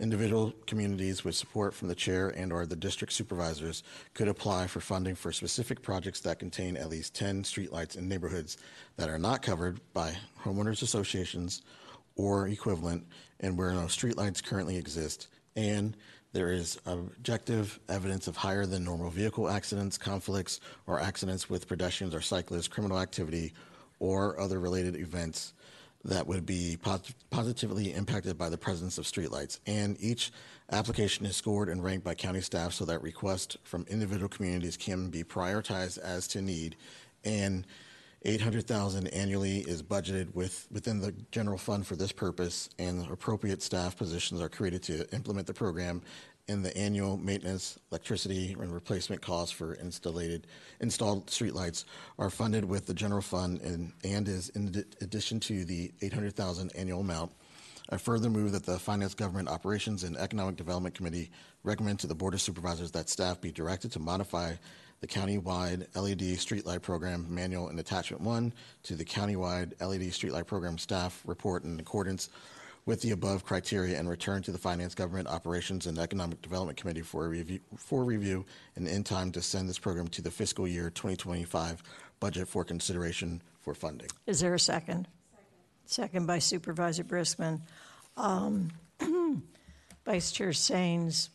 Individual 0.00 0.52
communities 0.66 1.24
with 1.24 1.34
support 1.34 1.74
from 1.74 1.88
the 1.88 1.94
chair 1.94 2.28
and/or 2.28 2.66
the 2.66 2.76
district 2.76 3.12
supervisors 3.12 3.82
could 4.14 4.28
apply 4.28 4.68
for 4.68 4.78
funding 4.78 5.16
for 5.16 5.32
specific 5.32 5.82
projects 5.82 6.20
that 6.20 6.38
contain 6.38 6.76
at 6.76 6.88
least 6.88 7.14
10 7.14 7.42
streetlights 7.42 7.96
in 7.96 8.08
neighborhoods 8.08 8.58
that 8.96 9.08
are 9.08 9.18
not 9.18 9.42
covered 9.42 9.80
by 9.92 10.16
homeowners 10.44 10.82
associations 10.82 11.62
or 12.14 12.46
equivalent 12.46 13.04
and 13.40 13.58
where 13.58 13.72
no 13.72 13.86
streetlights 13.86 14.42
currently 14.42 14.76
exist. 14.76 15.26
And 15.56 15.96
there 16.32 16.52
is 16.52 16.78
objective 16.86 17.80
evidence 17.88 18.28
of 18.28 18.36
higher 18.36 18.66
than 18.66 18.84
normal 18.84 19.10
vehicle 19.10 19.48
accidents, 19.48 19.98
conflicts, 19.98 20.60
or 20.86 21.00
accidents 21.00 21.50
with 21.50 21.66
pedestrians 21.66 22.14
or 22.14 22.20
cyclists, 22.20 22.68
criminal 22.68 23.00
activity, 23.00 23.52
or 23.98 24.38
other 24.38 24.60
related 24.60 24.94
events 24.94 25.54
that 26.04 26.26
would 26.26 26.46
be 26.46 26.78
posit- 26.80 27.14
positively 27.30 27.92
impacted 27.92 28.38
by 28.38 28.48
the 28.48 28.58
presence 28.58 28.98
of 28.98 29.04
streetlights. 29.04 29.58
And 29.66 29.96
each 30.00 30.30
application 30.70 31.26
is 31.26 31.36
scored 31.36 31.68
and 31.68 31.82
ranked 31.82 32.04
by 32.04 32.14
county 32.14 32.40
staff 32.40 32.72
so 32.72 32.84
that 32.84 33.02
requests 33.02 33.56
from 33.64 33.84
individual 33.88 34.28
communities 34.28 34.76
can 34.76 35.10
be 35.10 35.24
prioritized 35.24 35.98
as 35.98 36.28
to 36.28 36.42
need. 36.42 36.76
And 37.24 37.66
800,000 38.22 39.06
annually 39.08 39.58
is 39.58 39.82
budgeted 39.82 40.34
with, 40.34 40.66
within 40.72 41.00
the 41.00 41.14
general 41.30 41.58
fund 41.58 41.86
for 41.86 41.94
this 41.94 42.12
purpose, 42.12 42.68
and 42.78 43.08
appropriate 43.10 43.62
staff 43.62 43.96
positions 43.96 44.40
are 44.40 44.48
created 44.48 44.82
to 44.84 45.08
implement 45.14 45.46
the 45.46 45.54
program. 45.54 46.02
And 46.48 46.64
the 46.64 46.74
annual 46.76 47.18
maintenance, 47.18 47.78
electricity, 47.90 48.56
and 48.58 48.72
replacement 48.72 49.20
costs 49.20 49.52
for 49.52 49.74
installed, 49.74 50.46
installed 50.80 51.26
streetlights 51.26 51.84
are 52.18 52.30
funded 52.30 52.64
with 52.64 52.86
the 52.86 52.94
general 52.94 53.20
fund 53.20 53.60
and, 53.60 53.92
and 54.02 54.26
is 54.26 54.48
in 54.50 54.84
addition 55.02 55.40
to 55.40 55.64
the 55.66 55.92
800,000 56.00 56.72
annual 56.74 57.00
amount. 57.00 57.32
I 57.90 57.96
further 57.96 58.28
move 58.28 58.52
that 58.52 58.64
the 58.64 58.78
Finance, 58.78 59.14
Government 59.14 59.48
Operations, 59.48 60.04
and 60.04 60.16
Economic 60.16 60.56
Development 60.56 60.94
Committee 60.94 61.30
recommend 61.64 61.98
to 62.00 62.06
the 62.06 62.14
Board 62.14 62.34
of 62.34 62.40
Supervisors 62.40 62.90
that 62.92 63.08
staff 63.08 63.40
be 63.40 63.50
directed 63.50 63.92
to 63.92 63.98
modify 63.98 64.54
the 65.00 65.06
countywide 65.06 65.86
LED 65.94 66.36
streetlight 66.36 66.82
program 66.82 67.26
manual 67.28 67.68
in 67.68 67.78
attachment 67.78 68.22
one 68.22 68.52
to 68.82 68.94
the 68.94 69.04
countywide 69.04 69.72
LED 69.80 70.10
streetlight 70.10 70.46
program 70.46 70.76
staff 70.76 71.22
report 71.24 71.64
in 71.64 71.78
accordance 71.78 72.30
with 72.88 73.02
the 73.02 73.10
above 73.10 73.44
criteria 73.44 73.98
and 73.98 74.08
return 74.08 74.40
to 74.40 74.50
the 74.50 74.56
Finance, 74.56 74.94
Government 74.94 75.28
Operations, 75.28 75.84
and 75.84 75.98
Economic 75.98 76.40
Development 76.40 76.78
Committee 76.78 77.02
for 77.02 77.28
review, 77.28 77.60
for 77.76 78.02
review 78.02 78.46
and 78.76 78.88
in 78.88 79.04
time 79.04 79.30
to 79.32 79.42
send 79.42 79.68
this 79.68 79.78
program 79.78 80.08
to 80.08 80.22
the 80.22 80.30
fiscal 80.30 80.66
year 80.66 80.88
2025 80.88 81.82
budget 82.18 82.48
for 82.48 82.64
consideration 82.64 83.42
for 83.60 83.74
funding. 83.74 84.08
Is 84.26 84.40
there 84.40 84.54
a 84.54 84.58
second? 84.58 85.06
Second 85.84 86.26
by 86.26 86.38
Supervisor 86.38 87.04
Briskman. 87.04 87.60
Um, 88.16 88.70
Vice 90.06 90.32
Chair 90.32 90.52
Saines, 90.52 91.28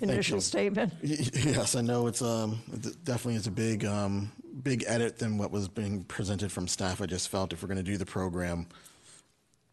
initial 0.00 0.40
statement? 0.40 0.92
Yes, 1.02 1.74
I 1.74 1.80
know 1.80 2.06
it's 2.06 2.22
um, 2.22 2.60
definitely 3.02 3.34
is 3.34 3.48
a 3.48 3.50
big, 3.50 3.84
um, 3.84 4.30
big 4.62 4.84
edit 4.86 5.18
than 5.18 5.36
what 5.36 5.50
was 5.50 5.66
being 5.66 6.04
presented 6.04 6.52
from 6.52 6.68
staff. 6.68 7.02
I 7.02 7.06
just 7.06 7.28
felt 7.28 7.52
if 7.52 7.60
we're 7.60 7.68
going 7.68 7.78
to 7.78 7.82
do 7.82 7.96
the 7.96 8.06
program, 8.06 8.68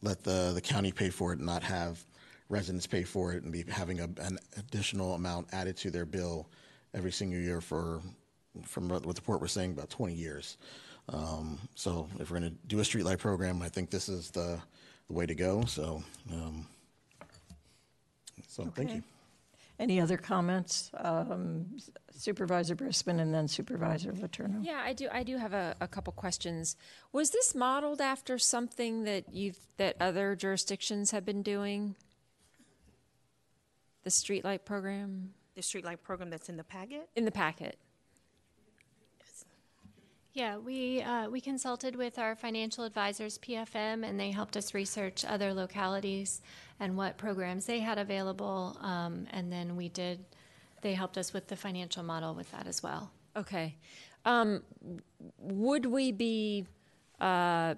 let 0.04 0.24
the, 0.24 0.52
the 0.54 0.62
county 0.62 0.92
pay 0.92 1.10
for 1.10 1.32
it, 1.34 1.38
and 1.40 1.48
not 1.48 1.64
have 1.64 2.04
residents 2.50 2.86
pay 2.86 3.04
for 3.04 3.34
it 3.34 3.42
and 3.44 3.52
be 3.52 3.64
having 3.68 4.00
a, 4.02 4.04
an 4.22 4.38
additional 4.58 5.16
amount 5.16 5.48
added 5.52 5.76
to 5.78 5.90
their 5.90 6.06
bill 6.06 6.48
every 6.94 7.12
single 7.12 7.40
year 7.40 7.62
for, 7.62 8.02
from 8.64 8.90
what 8.90 9.02
the 9.02 9.08
report 9.08 9.42
we're 9.42 9.48
saying, 9.48 9.72
about 9.72 9.90
20 9.90 10.14
years. 10.14 10.58
Um, 11.10 11.58
so 11.76 12.08
if 12.20 12.30
we're 12.30 12.40
going 12.40 12.52
to 12.52 12.58
do 12.68 12.80
a 12.80 12.84
streetlight 12.84 13.18
program, 13.18 13.62
I 13.62 13.70
think 13.70 13.90
this 13.90 14.08
is 14.10 14.30
the, 14.30 14.60
the 15.08 15.14
way 15.14 15.26
to 15.26 15.34
go. 15.36 15.66
So 15.66 16.04
um, 16.32 16.68
So, 18.48 18.64
thank 18.76 18.90
Okay. 18.90 18.98
you. 18.98 19.04
Any 19.80 20.00
other 20.00 20.18
comments? 20.18 20.92
Um, 20.98 21.66
Supervisor 22.12 22.76
Briskman 22.76 23.20
and 23.20 23.34
then 23.34 23.48
Supervisor 23.48 24.12
Letourneau. 24.14 24.64
Yeah, 24.64 24.82
I 24.84 24.94
do. 24.94 25.08
I 25.12 25.24
do 25.24 25.38
have 25.38 25.54
a, 25.54 25.76
a 25.82 25.88
couple 25.88 26.14
questions. 26.14 26.76
Was 27.12 27.32
this 27.32 27.56
modeled 27.56 28.00
after 28.00 28.38
something 28.38 29.04
that 29.06 29.34
you've 29.34 29.58
that 29.78 29.96
other 30.00 30.36
jurisdictions 30.36 31.12
have 31.12 31.26
been 31.26 31.42
doing? 31.42 31.96
The 34.04 34.10
streetlight 34.10 34.64
program 34.66 35.34
The 35.56 35.62
streetlight 35.62 36.02
program 36.04 36.30
that's 36.30 36.50
in 36.50 36.58
the 36.58 36.64
packet? 36.64 37.10
in 37.16 37.26
the 37.26 37.32
packet. 37.32 37.78
Yeah, 40.36 40.58
we, 40.58 41.00
uh, 41.04 41.30
we 41.30 41.40
consulted 41.42 41.96
with 41.96 42.18
our 42.18 42.36
financial 42.36 42.86
advisors, 42.86 43.38
PFM, 43.38 44.04
and 44.04 44.20
they 44.20 44.32
helped 44.32 44.58
us 44.58 44.74
research 44.74 45.24
other 45.24 45.54
localities 45.54 46.42
and 46.80 46.98
what 46.98 47.18
programs 47.18 47.66
they 47.66 47.80
had 47.80 47.98
available. 47.98 48.78
Um, 48.82 49.28
and 49.32 49.52
then 49.52 49.76
we 49.76 49.90
did, 49.90 50.26
they 50.82 50.94
helped 50.94 51.18
us 51.18 51.34
with 51.34 51.48
the 51.48 51.56
financial 51.56 52.04
model 52.04 52.34
with 52.34 52.52
that 52.52 52.68
as 52.68 52.84
well. 52.84 53.12
Okay. 53.36 53.76
Um, 54.26 54.64
would 55.40 55.86
we 55.86 56.12
be 56.12 56.66
uh, 57.20 57.76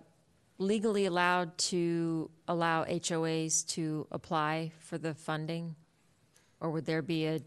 legally 0.57 1.05
allowed 1.05 1.57
to 1.57 2.29
allow 2.47 2.83
HOAs 2.85 3.65
to 3.67 4.07
apply 4.11 4.71
for 4.79 4.97
the 4.97 5.13
funding? 5.13 5.75
Or 6.59 6.69
would 6.71 6.85
there 6.85 7.01
be 7.01 7.25
a 7.25 7.41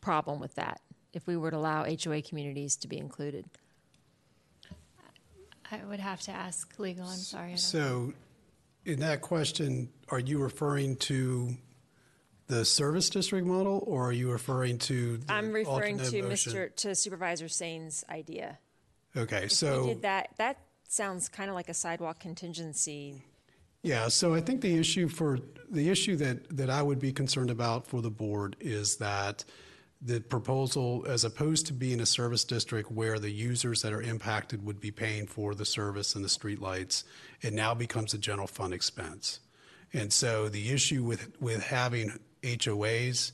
problem 0.00 0.40
with 0.40 0.54
that 0.56 0.80
if 1.12 1.26
we 1.26 1.36
were 1.36 1.50
to 1.50 1.56
allow 1.56 1.84
HOA 1.84 2.22
communities 2.22 2.76
to 2.76 2.88
be 2.88 2.98
included? 2.98 3.46
I 5.70 5.84
would 5.84 6.00
have 6.00 6.20
to 6.22 6.30
ask 6.30 6.78
legal, 6.78 7.06
I'm 7.06 7.18
sorry. 7.18 7.56
So 7.56 8.12
in 8.86 9.00
that 9.00 9.20
question, 9.20 9.90
are 10.08 10.20
you 10.20 10.38
referring 10.38 10.96
to 10.96 11.56
the 12.46 12.64
service 12.64 13.10
district 13.10 13.46
model 13.46 13.82
or 13.86 14.08
are 14.08 14.12
you 14.12 14.30
referring 14.30 14.78
to? 14.78 15.18
the 15.18 15.32
I'm 15.32 15.52
referring 15.52 15.98
to 15.98 16.22
motion? 16.22 16.52
Mr. 16.52 16.76
to 16.76 16.94
Supervisor 16.94 17.46
Saines' 17.46 18.04
idea. 18.08 18.58
Okay, 19.16 19.44
If 19.44 19.52
so. 19.52 19.86
did 19.86 20.02
that, 20.02 20.30
that 20.38 20.58
sounds 20.88 21.28
kind 21.28 21.50
of 21.50 21.56
like 21.56 21.68
a 21.68 21.74
sidewalk 21.74 22.20
contingency. 22.20 23.22
Yeah, 23.82 24.08
so 24.08 24.34
I 24.34 24.40
think 24.40 24.60
the 24.60 24.78
issue 24.78 25.08
for, 25.08 25.40
the 25.70 25.90
issue 25.90 26.16
that, 26.16 26.56
that 26.56 26.70
I 26.70 26.82
would 26.82 27.00
be 27.00 27.12
concerned 27.12 27.50
about 27.50 27.86
for 27.86 28.00
the 28.00 28.10
board 28.10 28.56
is 28.60 28.96
that 28.96 29.44
the 30.06 30.20
proposal, 30.20 31.04
as 31.08 31.24
opposed 31.24 31.66
to 31.66 31.72
being 31.72 32.00
a 32.00 32.06
service 32.06 32.44
district 32.44 32.90
where 32.92 33.18
the 33.18 33.30
users 33.30 33.82
that 33.82 33.92
are 33.92 34.00
impacted 34.00 34.64
would 34.64 34.80
be 34.80 34.92
paying 34.92 35.26
for 35.26 35.54
the 35.54 35.64
service 35.64 36.14
and 36.14 36.24
the 36.24 36.28
streetlights, 36.28 37.02
it 37.42 37.52
now 37.52 37.74
becomes 37.74 38.14
a 38.14 38.18
general 38.18 38.46
fund 38.46 38.72
expense. 38.72 39.40
And 39.92 40.12
so 40.12 40.48
the 40.48 40.70
issue 40.70 41.02
with, 41.02 41.30
with 41.40 41.62
having 41.64 42.12
HOAs 42.42 43.32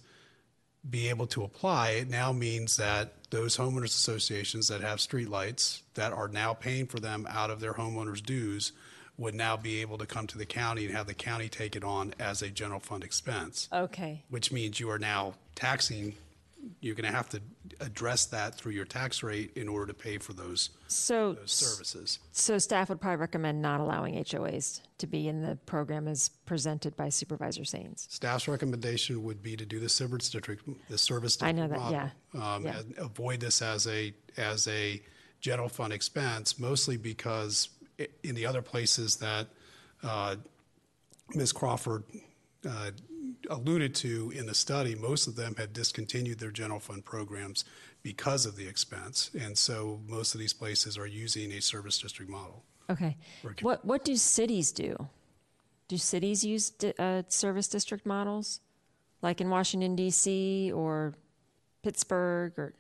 be 0.89 1.09
able 1.11 1.27
to 1.29 1.45
apply, 1.45 1.91
it 1.91 2.09
now 2.09 2.33
means 2.33 2.77
that 2.77 3.31
those 3.31 3.57
homeowners 3.57 3.85
associations 3.85 4.69
that 4.69 4.81
have 4.81 4.99
streetlights 4.99 5.83
that 5.95 6.13
are 6.13 6.29
now 6.29 6.55
paying 6.55 6.87
for 6.87 7.01
them 7.01 7.27
out 7.31 7.51
of 7.51 7.61
their 7.61 7.75
homeowners' 7.75 8.23
dues 8.25 8.73
would 9.19 9.35
now 9.35 9.57
be 9.59 9.83
able 9.83 9.99
to 9.99 10.07
come 10.07 10.27
to 10.27 10.39
the 10.39 10.47
county 10.47 10.87
and 10.87 10.95
have 10.95 11.07
the 11.07 11.15
county 11.15 11.49
take 11.49 11.77
it 11.77 11.85
on 11.85 12.15
as 12.19 12.41
a 12.41 12.49
general 12.49 12.81
fund 12.81 13.05
expense, 13.05 13.69
Okay. 13.73 14.23
which 14.31 14.51
means 14.51 14.81
you 14.81 14.91
are 14.91 14.99
now 14.99 15.35
taxing, 15.55 16.15
you're 16.81 16.95
going 16.95 17.11
to 17.11 17.17
have 17.17 17.29
to 17.31 17.41
address 17.81 18.27
that 18.27 18.55
through 18.55 18.73
your 18.73 18.85
tax 18.85 19.23
rate 19.23 19.53
in 19.57 19.69
order 19.69 19.87
to 19.87 19.95
pay 19.95 20.19
for 20.19 20.33
those, 20.33 20.71
So, 20.87 21.33
those 21.35 21.53
services. 21.53 22.19
so 22.33 22.59
staff 22.59 22.89
would 22.89 23.01
probably 23.01 23.17
recommend 23.17 23.61
not 23.61 23.81
allowing 23.81 24.15
HOAs 24.15 24.81
to 24.99 25.07
be 25.07 25.27
in 25.29 25.43
the 25.43 25.57
program 25.67 26.07
as 26.07 26.29
presented 26.47 26.97
by 26.97 27.09
Supervisor 27.09 27.63
Saines. 27.63 28.07
Staff's 28.11 28.47
recommendation 28.47 29.25
would 29.25 29.43
be 29.43 29.57
to 29.57 29.67
do 29.67 29.81
the 29.81 29.89
service 29.89 30.31
district, 30.31 30.69
the 30.89 30.99
service 30.99 31.37
I 31.43 31.51
know 31.53 31.67
that, 31.67 31.79
model. 31.79 32.11
Um, 32.41 32.65
yeah. 32.65 32.79
and 32.79 32.95
Avoid 32.99 33.41
this 33.41 33.61
as 33.63 33.87
a, 33.89 34.15
as 34.37 34.69
a 34.69 35.03
general 35.41 35.69
fund 35.69 35.93
expense, 35.93 36.59
mostly 36.61 36.97
because 36.97 37.71
i- 37.99 38.07
in 38.23 38.35
the 38.37 38.47
other 38.47 38.63
places 38.63 39.17
that 39.17 39.49
uh, 40.05 40.37
Ms. 41.35 41.53
Crawford 41.53 42.05
uh, 42.69 42.91
alluded 43.53 43.95
to 43.97 44.33
in 44.35 44.47
the 44.47 44.55
study, 44.55 44.95
most 44.95 45.27
of 45.27 45.37
them 45.37 45.55
had 45.57 45.73
discontinued 45.73 46.39
their 46.39 46.51
general 46.51 46.81
fund 46.81 47.05
programs 47.05 47.65
because 48.03 48.47
of 48.47 48.57
the 48.57 48.67
expense. 48.67 49.31
And 49.39 49.57
so 49.57 50.01
most 50.09 50.35
of 50.35 50.41
these 50.41 50.53
places 50.53 50.99
are 50.99 51.07
using 51.07 51.53
a 51.53 51.61
service 51.61 51.99
district 51.99 52.31
model. 52.31 52.65
Okay. 52.91 53.17
What, 53.61 53.85
what 53.85 54.05
do 54.05 54.17
cities 54.17 54.73
do? 54.73 55.09
Do 55.89 55.97
cities 55.97 56.45
use 56.45 56.71
di- 56.71 56.95
uh, 56.99 57.23
service 57.29 57.69
district 57.69 58.07
models? 58.07 58.61
Like 59.23 59.41
in 59.41 59.51
Washington 59.51 59.97
DC 59.97 60.75
or 60.75 61.15
Pittsburgh 61.83 62.53
or, 62.59 62.75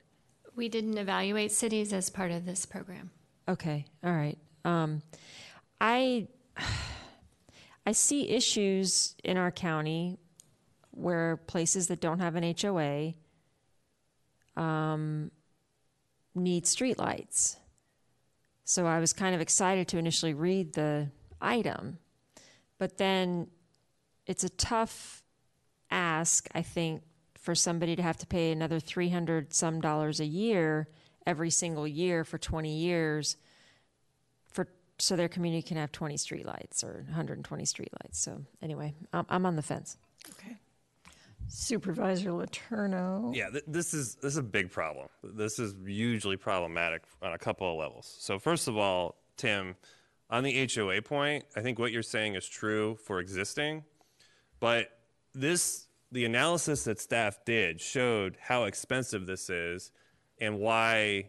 We 0.56 0.68
didn't 0.68 0.98
evaluate 0.98 1.52
cities 1.52 1.92
as 1.92 2.10
part 2.10 2.32
of 2.32 2.44
this 2.44 2.66
program. 2.66 3.10
okay, 3.48 3.84
all 4.02 4.12
right. 4.12 4.38
Um, 4.64 5.02
I, 5.80 6.26
I 7.86 7.92
see 7.92 8.28
issues 8.28 9.14
in 9.24 9.36
our 9.36 9.50
county 9.50 10.18
where 10.93 11.36
places 11.36 11.89
that 11.89 12.01
don't 12.01 12.20
have 12.20 12.36
an 12.36 12.55
HOA 12.60 13.14
um, 14.56 15.31
need 16.35 16.64
streetlights. 16.64 17.56
So 18.64 18.86
I 18.86 19.01
was 19.01 19.12
kind 19.12 19.35
of 19.35 19.40
excited 19.40 19.89
to 19.89 19.98
initially 19.98 20.35
read 20.35 20.74
the 20.74 21.10
item, 21.40 21.98
but 22.78 22.98
then 22.98 23.48
it's 24.27 24.44
a 24.44 24.48
tough 24.48 25.23
ask, 25.90 26.48
I 26.55 26.62
think, 26.62 27.02
for 27.36 27.55
somebody 27.55 27.97
to 27.97 28.02
have 28.02 28.16
to 28.19 28.27
pay 28.27 28.52
another 28.52 28.78
300 28.78 29.52
some 29.52 29.81
dollars 29.81 30.20
a 30.20 30.24
year 30.24 30.89
every 31.27 31.51
single 31.51 31.86
year 31.86 32.24
for 32.24 32.39
20 32.39 32.73
years 32.73 33.36
for 34.52 34.69
so 34.98 35.16
their 35.16 35.28
community 35.28 35.62
can 35.62 35.77
have 35.77 35.90
20 35.90 36.14
streetlights 36.16 36.85
or 36.85 37.02
120 37.06 37.64
streetlights. 37.64 38.14
So 38.14 38.43
anyway, 38.62 38.94
I'm, 39.12 39.27
I'm 39.28 39.47
on 39.47 39.56
the 39.56 39.62
fence. 39.62 39.97
Okay. 40.31 40.56
Supervisor 41.52 42.30
Letourneau. 42.30 43.34
Yeah, 43.36 43.50
th- 43.50 43.64
this 43.66 43.92
is 43.92 44.14
this 44.16 44.32
is 44.32 44.38
a 44.38 44.42
big 44.42 44.70
problem. 44.70 45.08
This 45.22 45.58
is 45.58 45.74
hugely 45.84 46.36
problematic 46.36 47.02
on 47.20 47.34
a 47.34 47.38
couple 47.38 47.70
of 47.70 47.78
levels. 47.78 48.16
So 48.18 48.38
first 48.38 48.68
of 48.68 48.78
all, 48.78 49.16
Tim, 49.36 49.76
on 50.30 50.44
the 50.44 50.68
HOA 50.74 51.02
point, 51.02 51.44
I 51.54 51.60
think 51.60 51.78
what 51.78 51.92
you're 51.92 52.02
saying 52.02 52.36
is 52.36 52.48
true 52.48 52.96
for 53.04 53.20
existing, 53.20 53.84
but 54.60 54.88
this 55.34 55.88
the 56.10 56.24
analysis 56.24 56.84
that 56.84 56.98
staff 56.98 57.38
did 57.44 57.80
showed 57.80 58.38
how 58.40 58.64
expensive 58.64 59.26
this 59.26 59.50
is 59.50 59.92
and 60.40 60.58
why 60.58 61.28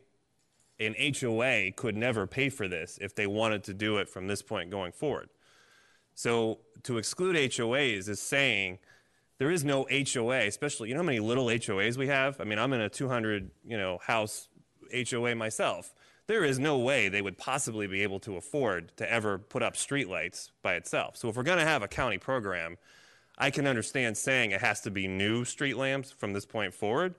an 0.79 0.95
HOA 1.19 1.71
could 1.75 1.97
never 1.97 2.27
pay 2.27 2.47
for 2.49 2.67
this 2.69 2.97
if 3.01 3.13
they 3.13 3.27
wanted 3.27 3.63
to 3.65 3.73
do 3.73 3.97
it 3.97 4.07
from 4.09 4.27
this 4.27 4.41
point 4.41 4.69
going 4.69 4.93
forward. 4.93 5.29
So 6.15 6.59
to 6.83 6.97
exclude 6.97 7.35
HOAs 7.35 8.07
is 8.07 8.21
saying 8.21 8.79
there 9.37 9.51
is 9.51 9.63
no 9.63 9.87
HOA, 9.91 10.47
especially 10.47 10.89
you 10.89 10.95
know 10.95 11.01
how 11.01 11.05
many 11.05 11.19
little 11.19 11.45
HOAs 11.47 11.97
we 11.97 12.07
have. 12.07 12.39
I 12.39 12.43
mean, 12.43 12.59
I'm 12.59 12.73
in 12.73 12.81
a 12.81 12.89
200 12.89 13.51
you 13.65 13.77
know 13.77 13.99
house 14.01 14.47
HOA 14.93 15.35
myself. 15.35 15.93
There 16.27 16.45
is 16.45 16.57
no 16.57 16.77
way 16.77 17.09
they 17.09 17.21
would 17.21 17.37
possibly 17.37 17.85
be 17.85 18.01
able 18.03 18.19
to 18.21 18.37
afford 18.37 18.95
to 18.97 19.11
ever 19.11 19.37
put 19.37 19.61
up 19.61 19.73
streetlights 19.73 20.51
by 20.61 20.75
itself. 20.75 21.17
So 21.17 21.27
if 21.27 21.35
we're 21.35 21.43
going 21.43 21.59
to 21.59 21.65
have 21.65 21.81
a 21.81 21.87
county 21.87 22.17
program, 22.17 22.77
I 23.37 23.49
can 23.49 23.67
understand 23.67 24.15
saying 24.15 24.51
it 24.51 24.61
has 24.61 24.81
to 24.81 24.91
be 24.91 25.07
new 25.07 25.43
street 25.43 25.75
lamps 25.75 26.11
from 26.11 26.31
this 26.31 26.45
point 26.45 26.73
forward 26.73 27.15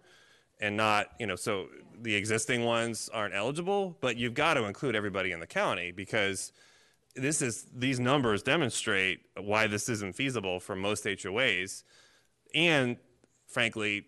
and 0.60 0.76
not, 0.76 1.08
you 1.18 1.26
know, 1.26 1.36
so 1.36 1.66
the 2.00 2.14
existing 2.14 2.64
ones 2.64 3.10
aren't 3.12 3.34
eligible, 3.34 3.96
but 4.00 4.16
you've 4.16 4.34
got 4.34 4.54
to 4.54 4.64
include 4.64 4.94
everybody 4.94 5.32
in 5.32 5.40
the 5.40 5.46
county 5.46 5.92
because 5.92 6.52
this 7.14 7.42
is 7.42 7.66
these 7.74 8.00
numbers 8.00 8.42
demonstrate 8.42 9.20
why 9.36 9.66
this 9.66 9.88
isn't 9.88 10.14
feasible 10.14 10.60
for 10.60 10.74
most 10.74 11.04
HOAs 11.04 11.82
and 12.54 12.96
frankly 13.46 14.06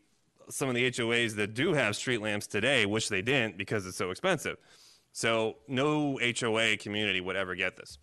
some 0.49 0.69
of 0.69 0.75
the 0.75 0.91
HOAs 0.91 1.35
that 1.37 1.55
do 1.55 1.73
have 1.73 1.97
street 1.97 2.21
lamps 2.21 2.47
today 2.47 2.87
wish 2.87 3.09
they 3.09 3.23
didn't 3.23 3.59
because 3.59 3.87
it's 3.87 3.97
so 3.97 4.11
expensive. 4.11 4.57
So 5.13 5.57
no 5.67 6.19
HOA 6.19 6.77
community 6.77 7.21
would 7.21 7.37
ever 7.37 7.55
get 7.55 7.77
this. 7.77 7.99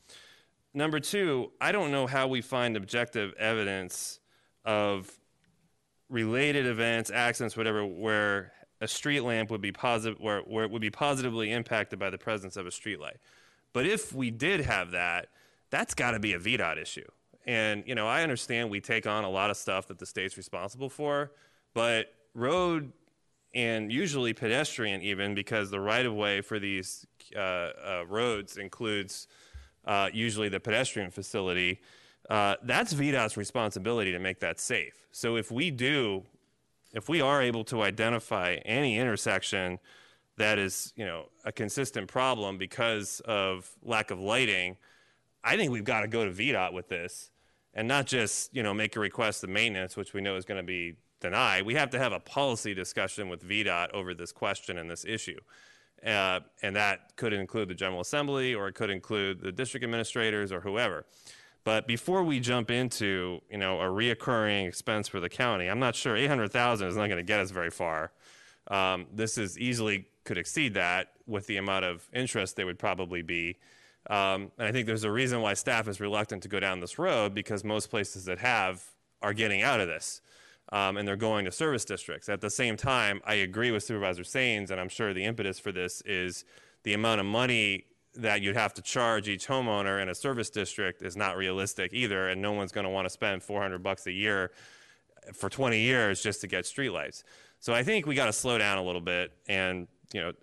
Number 0.73 0.99
two, 0.99 1.51
I 1.61 1.71
don't 1.71 1.91
know 1.91 2.07
how 2.07 2.27
we 2.27 2.41
find 2.41 2.75
objective 2.75 3.33
evidence 3.37 4.19
of 4.65 5.09
related 6.09 6.65
events, 6.65 7.11
accidents, 7.11 7.55
whatever, 7.55 7.85
where 7.85 8.51
a 8.81 8.87
street 8.87 9.21
lamp 9.21 9.51
would 9.51 9.61
be 9.61 9.71
positive, 9.71 10.19
where, 10.19 10.41
where 10.41 10.65
it 10.65 10.71
would 10.71 10.81
be 10.81 10.89
positively 10.89 11.51
impacted 11.51 11.99
by 11.99 12.09
the 12.09 12.17
presence 12.17 12.57
of 12.57 12.65
a 12.65 12.71
street 12.71 12.99
light. 12.99 13.17
But 13.71 13.85
if 13.85 14.13
we 14.13 14.31
did 14.31 14.61
have 14.61 14.91
that, 14.91 15.27
that's 15.69 15.93
got 15.93 16.11
to 16.11 16.19
be 16.19 16.33
a 16.33 16.39
VDOT 16.39 16.81
issue. 16.81 17.07
And 17.45 17.83
you 17.85 17.95
know, 17.95 18.07
I 18.07 18.23
understand 18.23 18.69
we 18.69 18.79
take 18.79 19.05
on 19.05 19.23
a 19.23 19.29
lot 19.29 19.49
of 19.49 19.57
stuff 19.57 19.87
that 19.87 19.99
the 19.99 20.05
state's 20.05 20.37
responsible 20.37 20.89
for, 20.89 21.31
but 21.73 22.13
road 22.33 22.91
and 23.53 23.91
usually 23.91 24.33
pedestrian 24.33 25.01
even 25.01 25.35
because 25.35 25.69
the 25.69 25.79
right 25.79 26.05
of 26.05 26.13
way 26.13 26.41
for 26.41 26.59
these 26.59 27.05
uh, 27.35 27.39
uh, 27.39 28.03
roads 28.07 28.57
includes 28.57 29.27
uh, 29.85 30.09
usually 30.13 30.49
the 30.49 30.59
pedestrian 30.59 31.11
facility. 31.11 31.81
uh, 32.29 32.55
that's 32.63 32.93
VDOT's 32.93 33.37
responsibility 33.37 34.11
to 34.11 34.19
make 34.19 34.39
that 34.39 34.59
safe. 34.59 35.07
So 35.11 35.35
if 35.35 35.51
we 35.51 35.71
do, 35.71 36.23
if 36.93 37.09
we 37.09 37.21
are 37.21 37.41
able 37.41 37.63
to 37.65 37.81
identify 37.81 38.55
any 38.65 38.97
intersection 38.97 39.79
that 40.37 40.57
is, 40.57 40.93
you 40.95 41.05
know, 41.05 41.25
a 41.45 41.51
consistent 41.51 42.07
problem 42.07 42.57
because 42.57 43.19
of 43.25 43.69
lack 43.83 44.09
of 44.09 44.19
lighting, 44.19 44.77
I 45.43 45.57
think 45.57 45.71
we've 45.71 45.83
got 45.83 46.01
to 46.01 46.07
go 46.07 46.25
to 46.25 46.31
VDOT 46.31 46.73
with 46.73 46.87
this 46.87 47.29
and 47.73 47.87
not 47.87 48.05
just, 48.05 48.55
you 48.55 48.63
know, 48.63 48.73
make 48.73 48.95
a 48.95 48.99
request 48.99 49.43
of 49.43 49.49
maintenance, 49.49 49.97
which 49.97 50.13
we 50.13 50.21
know 50.21 50.35
is 50.35 50.45
going 50.45 50.59
to 50.59 50.65
be 50.65 50.95
denied. 51.19 51.65
We 51.65 51.75
have 51.75 51.89
to 51.91 51.99
have 51.99 52.11
a 52.11 52.19
policy 52.19 52.73
discussion 52.73 53.29
with 53.29 53.47
VDOT 53.47 53.91
over 53.93 54.13
this 54.13 54.31
question 54.31 54.77
and 54.77 54.89
this 54.89 55.05
issue. 55.05 55.39
Uh, 56.05 56.41
and 56.61 56.75
that 56.75 57.15
could 57.15 57.31
include 57.33 57.69
the 57.69 57.73
General 57.73 58.01
Assembly 58.01 58.53
or 58.53 58.67
it 58.67 58.75
could 58.75 58.89
include 58.89 59.39
the 59.39 59.51
district 59.51 59.83
administrators 59.83 60.51
or 60.51 60.59
whoever. 60.59 61.05
But 61.63 61.87
before 61.87 62.23
we 62.23 62.41
jump 62.41 62.69
into, 62.69 63.41
you 63.49 63.57
know, 63.57 63.79
a 63.79 63.85
reoccurring 63.85 64.67
expense 64.67 65.07
for 65.07 65.21
the 65.21 65.29
county, 65.29 65.67
I'm 65.67 65.79
not 65.79 65.95
sure 65.95 66.15
800,000 66.15 66.87
is 66.87 66.97
not 66.97 67.07
going 67.07 67.17
to 67.17 67.23
get 67.23 67.39
us 67.39 67.51
very 67.51 67.71
far. 67.71 68.11
Um, 68.67 69.07
this 69.13 69.37
is 69.37 69.57
easily 69.57 70.07
could 70.25 70.37
exceed 70.37 70.73
that 70.73 71.11
with 71.27 71.47
the 71.47 71.57
amount 71.57 71.85
of 71.85 72.07
interest 72.13 72.55
there 72.55 72.65
would 72.65 72.79
probably 72.79 73.21
be. 73.21 73.57
Um, 74.09 74.51
and 74.57 74.67
I 74.67 74.71
think 74.71 74.87
there's 74.87 75.03
a 75.03 75.11
reason 75.11 75.41
why 75.41 75.53
staff 75.53 75.87
is 75.87 75.99
reluctant 75.99 76.43
to 76.43 76.49
go 76.49 76.59
down 76.59 76.79
this 76.79 76.99
road 76.99 77.33
because 77.33 77.63
most 77.63 77.89
places 77.89 78.25
that 78.25 78.39
have 78.39 78.83
are 79.21 79.33
getting 79.33 79.61
out 79.61 79.79
of 79.79 79.87
this. 79.87 80.21
Um, 80.71 80.97
and 80.97 81.07
they're 81.07 81.15
going 81.15 81.45
to 81.45 81.51
service 81.51 81.85
districts. 81.85 82.29
At 82.29 82.41
the 82.41 82.49
same 82.49 82.77
time, 82.77 83.21
I 83.25 83.35
agree 83.35 83.71
with 83.71 83.83
Supervisor 83.83 84.23
Saines, 84.23 84.71
and 84.71 84.79
I'm 84.79 84.89
sure 84.89 85.13
the 85.13 85.23
impetus 85.23 85.59
for 85.59 85.71
this 85.71 86.01
is 86.01 86.45
the 86.83 86.93
amount 86.93 87.19
of 87.21 87.27
money 87.27 87.85
that 88.15 88.41
you'd 88.41 88.55
have 88.55 88.73
to 88.75 88.81
charge 88.81 89.27
each 89.27 89.47
homeowner 89.47 90.01
in 90.01 90.09
a 90.09 90.15
service 90.15 90.49
district 90.49 91.01
is 91.01 91.15
not 91.17 91.37
realistic 91.37 91.93
either, 91.93 92.29
and 92.29 92.41
no 92.41 92.53
one's 92.53 92.71
going 92.71 92.85
to 92.85 92.89
want 92.89 93.05
to 93.05 93.09
spend 93.09 93.43
400 93.43 93.83
bucks 93.83 94.07
a 94.07 94.11
year 94.11 94.51
for 95.33 95.49
20 95.49 95.79
years 95.79 96.21
just 96.21 96.41
to 96.41 96.47
get 96.47 96.65
streetlights. 96.65 97.23
So 97.59 97.73
I 97.73 97.83
think 97.83 98.05
we 98.05 98.15
got 98.15 98.25
to 98.25 98.33
slow 98.33 98.57
down 98.57 98.77
a 98.77 98.83
little 98.83 99.01
bit 99.01 99.31
and 99.47 99.87
you 100.13 100.21
know 100.21 100.33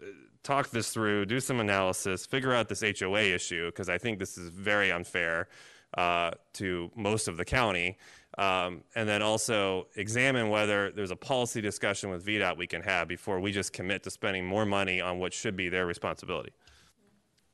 talk 0.42 0.70
this 0.70 0.90
through, 0.90 1.26
do 1.26 1.40
some 1.40 1.60
analysis, 1.60 2.26
figure 2.26 2.52
out 2.52 2.68
this 2.68 2.82
HOA 2.82 3.20
issue 3.20 3.66
because 3.66 3.88
I 3.88 3.98
think 3.98 4.18
this 4.18 4.38
is 4.38 4.50
very 4.50 4.90
unfair 4.90 5.48
uh, 5.96 6.32
to 6.54 6.90
most 6.94 7.28
of 7.28 7.36
the 7.36 7.44
county. 7.44 7.98
Um, 8.38 8.84
and 8.94 9.08
then 9.08 9.22
also 9.22 9.88
examine 9.96 10.50
whether 10.50 10.92
there's 10.92 11.10
a 11.10 11.16
policy 11.16 11.60
discussion 11.60 12.10
with 12.10 12.24
VDOT 12.24 12.56
we 12.56 12.66
can 12.66 12.82
have 12.82 13.08
before 13.08 13.40
we 13.40 13.50
just 13.50 13.72
commit 13.72 14.04
to 14.04 14.10
spending 14.10 14.46
more 14.46 14.64
money 14.64 15.00
on 15.00 15.18
what 15.18 15.34
should 15.34 15.56
be 15.56 15.68
their 15.68 15.84
responsibility. 15.84 16.52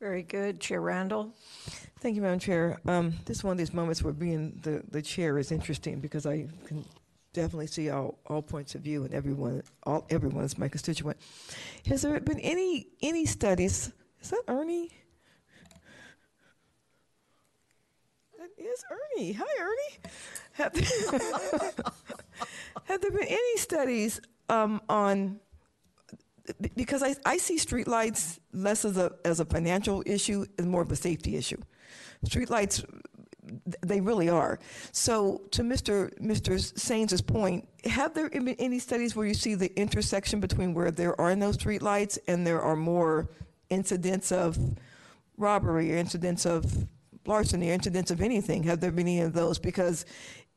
Very 0.01 0.23
good. 0.23 0.61
Chair 0.61 0.83
Randall? 0.83 1.33
Thank 2.01 2.17
you, 2.17 2.23
Madam 2.23 2.39
Chair. 2.39 2.79
Um, 2.87 3.15
this 3.25 3.39
is 3.39 3.45
one 3.45 3.53
of 3.53 3.59
these 3.59 3.73
moments 3.73 4.03
where 4.03 4.13
being 4.13 4.61
the, 4.63 4.83
the 4.91 5.01
chair 5.01 5.39
is 5.39 5.51
interesting 5.51 6.01
because 6.01 6.27
I 6.27 6.47
can 6.67 6.85
definitely 7.37 7.67
see 7.67 7.91
all, 7.91 8.19
all 8.27 8.41
points 8.41 8.75
of 8.75 8.81
view 8.81 9.05
and 9.05 9.13
everyone 9.13 9.63
all 9.85 10.07
everyone 10.09 10.43
is 10.43 10.57
my 10.57 10.69
constituent. 10.69 11.19
Has 11.87 12.03
there 12.03 12.19
been 12.19 12.41
any 12.41 12.89
any 13.03 13.27
studies? 13.27 13.93
Is 14.23 14.31
that 14.31 14.43
Ernie? 14.49 14.91
That 18.39 18.49
is 18.59 18.85
Ernie. 18.91 19.33
Hi, 19.33 19.53
Ernie. 19.61 20.11
Have 20.53 20.73
there, 20.73 21.71
have 22.85 23.01
there 23.03 23.11
been 23.11 23.29
any 23.29 23.57
studies 23.59 24.21
um, 24.49 24.81
on? 24.89 25.39
Because 26.75 27.03
I, 27.03 27.17
I 27.27 27.37
see 27.37 27.59
streetlights 27.59 28.39
less 28.55 28.87
as 28.87 28.97
a 28.97 29.13
as 29.27 29.41
a 29.41 29.45
financial 29.45 30.03
issue 30.07 30.47
and 30.59 30.71
more 30.71 30.81
of 30.81 30.91
a 30.91 30.97
safety 30.97 31.37
issue. 31.37 31.61
Streetlights 32.25 32.85
they 33.83 34.01
really 34.01 34.29
are. 34.29 34.59
So, 34.93 35.43
to 35.53 35.63
Mr. 35.63 36.13
Mr. 36.21 37.27
Point, 37.27 37.69
have 37.85 38.15
there 38.15 38.29
been 38.29 38.49
any 38.59 38.79
studies 38.79 39.15
where 39.15 39.27
you 39.27 39.35
see 39.35 39.55
the 39.55 39.75
intersection 39.79 40.41
between 40.41 40.75
where 40.75 40.91
there 40.91 41.21
are 41.21 41.37
no 41.37 41.51
streetlights 41.51 42.19
and 42.27 42.47
there 42.47 42.61
are 42.61 42.77
more 42.77 43.29
incidents 43.71 44.33
of 44.33 44.59
robbery 45.37 45.93
or 45.93 45.97
incidents 45.97 46.47
of 46.47 46.87
larceny 47.27 47.71
or 47.71 47.75
incidents 47.75 48.11
of 48.11 48.21
anything? 48.21 48.63
Have 48.65 48.81
there 48.81 48.91
been 48.91 49.07
any 49.07 49.21
of 49.21 49.33
those? 49.33 49.59
Because 49.59 50.05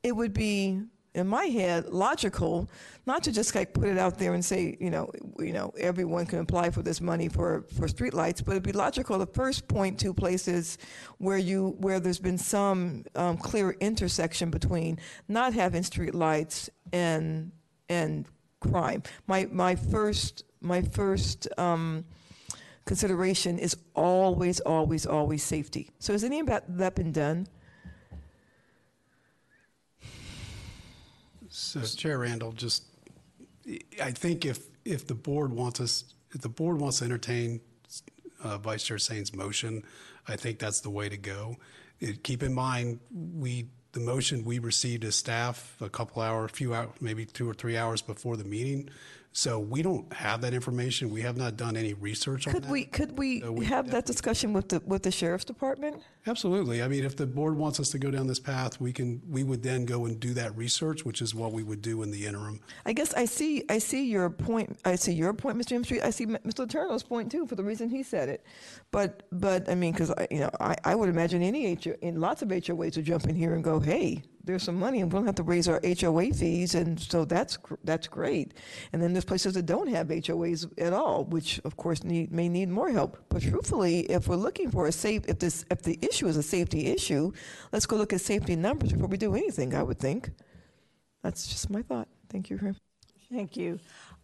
it 0.02 0.12
would 0.12 0.32
be, 0.32 0.80
in 1.14 1.26
my 1.26 1.46
head, 1.46 1.86
logical 1.88 2.70
not 3.06 3.24
to 3.24 3.32
just 3.32 3.54
like 3.54 3.74
put 3.74 3.88
it 3.88 3.98
out 3.98 4.18
there 4.18 4.34
and 4.34 4.44
say, 4.44 4.76
you 4.80 4.90
know, 4.90 5.10
you 5.38 5.52
know, 5.52 5.72
everyone 5.78 6.26
can 6.26 6.38
apply 6.38 6.70
for 6.70 6.82
this 6.82 7.00
money 7.00 7.28
for 7.28 7.64
for 7.76 7.88
streetlights, 7.88 8.44
but 8.44 8.52
it'd 8.52 8.62
be 8.62 8.72
logical 8.72 9.18
to 9.18 9.26
first 9.26 9.66
point 9.66 9.98
to 10.00 10.14
places 10.14 10.78
where 11.18 11.38
you 11.38 11.76
where 11.78 11.98
there's 11.98 12.20
been 12.20 12.38
some 12.38 13.04
um, 13.16 13.36
clear 13.36 13.70
intersection 13.80 14.50
between 14.50 14.98
not 15.28 15.52
having 15.52 15.82
streetlights 15.82 16.68
and 16.92 17.50
and 17.88 18.26
crime. 18.60 19.02
My 19.26 19.48
my 19.50 19.74
first 19.74 20.44
my 20.60 20.82
first 20.82 21.48
um, 21.58 22.04
consideration 22.84 23.58
is 23.58 23.76
always 23.94 24.60
always 24.60 25.06
always 25.06 25.42
safety. 25.42 25.90
So 25.98 26.12
has 26.12 26.22
any 26.22 26.40
of 26.40 26.46
that, 26.46 26.78
that 26.78 26.94
been 26.94 27.12
done? 27.12 27.48
So 31.50 31.80
Chair 31.82 32.18
Randall, 32.18 32.52
just, 32.52 32.84
I 34.02 34.12
think 34.12 34.44
if, 34.46 34.60
if 34.84 35.06
the 35.06 35.14
board 35.14 35.52
wants 35.52 35.80
us, 35.80 36.14
if 36.32 36.40
the 36.40 36.48
board 36.48 36.78
wants 36.80 36.98
to 37.00 37.04
entertain 37.04 37.60
uh, 38.42 38.56
Vice 38.58 38.84
Chair 38.84 38.96
Saines' 38.98 39.34
motion, 39.34 39.82
I 40.28 40.36
think 40.36 40.58
that's 40.58 40.80
the 40.80 40.90
way 40.90 41.08
to 41.08 41.16
go. 41.16 41.56
It- 41.98 42.22
Keep 42.22 42.42
in 42.44 42.54
mind, 42.54 43.00
we, 43.12 43.68
the 43.92 44.00
motion 44.00 44.44
we 44.44 44.60
received 44.60 45.04
as 45.04 45.16
staff 45.16 45.76
a 45.80 45.88
couple 45.88 46.22
hour, 46.22 46.44
a 46.44 46.48
few 46.48 46.72
hours, 46.72 46.90
maybe 47.00 47.26
two 47.26 47.48
or 47.50 47.54
three 47.54 47.76
hours 47.76 48.00
before 48.00 48.36
the 48.36 48.44
meeting. 48.44 48.88
So 49.32 49.60
we 49.60 49.82
don't 49.82 50.12
have 50.12 50.40
that 50.40 50.54
information. 50.54 51.10
We 51.10 51.22
have 51.22 51.36
not 51.36 51.56
done 51.56 51.76
any 51.76 51.94
research 51.94 52.48
on 52.48 52.54
that. 52.54 52.66
we 52.66 52.84
could 52.84 53.16
we 53.16 53.40
So 53.40 53.52
we 53.52 53.64
have 53.66 53.90
that 53.92 54.04
discussion 54.04 54.52
with 54.52 54.70
the 54.70 54.82
with 54.84 55.04
the 55.04 55.12
sheriff's 55.12 55.44
department? 55.44 56.02
Absolutely. 56.26 56.82
I 56.82 56.88
mean, 56.88 57.04
if 57.04 57.16
the 57.16 57.26
board 57.26 57.56
wants 57.56 57.78
us 57.78 57.90
to 57.90 57.98
go 57.98 58.10
down 58.10 58.26
this 58.26 58.40
path, 58.40 58.80
we 58.80 58.92
can, 58.92 59.22
we 59.26 59.42
would 59.42 59.62
then 59.62 59.86
go 59.86 60.04
and 60.04 60.20
do 60.20 60.34
that 60.34 60.54
research, 60.54 61.04
which 61.04 61.22
is 61.22 61.34
what 61.34 61.52
we 61.52 61.62
would 61.62 61.80
do 61.80 62.02
in 62.02 62.10
the 62.10 62.26
interim. 62.26 62.60
I 62.84 62.92
guess 62.92 63.14
I 63.14 63.24
see 63.24 63.64
I 63.68 63.78
see 63.78 64.10
your 64.10 64.28
point. 64.30 64.78
I 64.84 64.96
see 64.96 65.12
your 65.12 65.32
point, 65.32 65.56
Mr. 65.56 65.78
Hemstreet. 65.78 66.02
I 66.02 66.10
see 66.10 66.26
Mr. 66.26 66.66
Letourneau's 66.66 67.04
point 67.04 67.30
too, 67.30 67.46
for 67.46 67.54
the 67.54 67.64
reason 67.64 67.88
he 67.88 68.02
said 68.02 68.28
it. 68.28 68.44
But 68.90 69.22
but 69.30 69.68
I 69.68 69.76
mean, 69.76 69.92
because 69.92 70.12
you 70.30 70.40
know, 70.40 70.50
I, 70.60 70.74
I 70.84 70.94
would 70.96 71.08
imagine 71.08 71.40
any 71.42 71.74
HO, 71.74 71.94
in 72.02 72.20
lots 72.20 72.42
of 72.42 72.48
HOAs 72.48 72.96
would 72.96 73.04
jump 73.04 73.26
in 73.26 73.36
here 73.36 73.54
and 73.54 73.62
go, 73.62 73.78
hey, 73.78 74.22
there's 74.44 74.62
some 74.62 74.78
money, 74.78 75.00
and 75.00 75.12
we 75.12 75.18
don't 75.18 75.26
have 75.26 75.34
to 75.36 75.42
raise 75.42 75.68
our 75.68 75.80
HOA 75.84 76.32
fees, 76.32 76.74
and 76.74 76.98
so 76.98 77.24
that's 77.24 77.58
that's 77.84 78.08
great. 78.08 78.54
And 78.92 79.02
then 79.02 79.12
there's 79.12 79.24
places 79.24 79.54
that 79.54 79.66
don't 79.66 79.88
have 79.88 80.08
HOAs 80.08 80.70
at 80.78 80.92
all, 80.92 81.24
which 81.24 81.60
of 81.64 81.76
course 81.76 82.04
need 82.04 82.32
may 82.32 82.48
need 82.48 82.68
more 82.68 82.90
help. 82.90 83.18
But 83.28 83.42
truthfully, 83.42 84.00
if 84.10 84.28
we're 84.28 84.36
looking 84.36 84.70
for 84.70 84.86
a 84.86 84.92
safe, 84.92 85.22
if 85.28 85.38
this 85.38 85.64
if 85.70 85.82
the 85.82 85.98
issue 86.02 86.26
is 86.26 86.36
a 86.36 86.42
safety 86.42 86.86
issue, 86.86 87.32
let's 87.72 87.86
go 87.86 87.96
look 87.96 88.12
at 88.12 88.20
safety 88.20 88.56
numbers 88.56 88.92
before 88.92 89.08
we 89.08 89.16
do 89.16 89.34
anything. 89.34 89.74
I 89.74 89.82
would 89.82 89.98
think. 89.98 90.30
That's 91.22 91.46
just 91.46 91.70
my 91.70 91.82
thought. 91.82 92.08
Thank 92.30 92.50
you. 92.50 92.56
Grim. 92.56 92.76
Thank 93.30 93.56
you. 93.56 93.78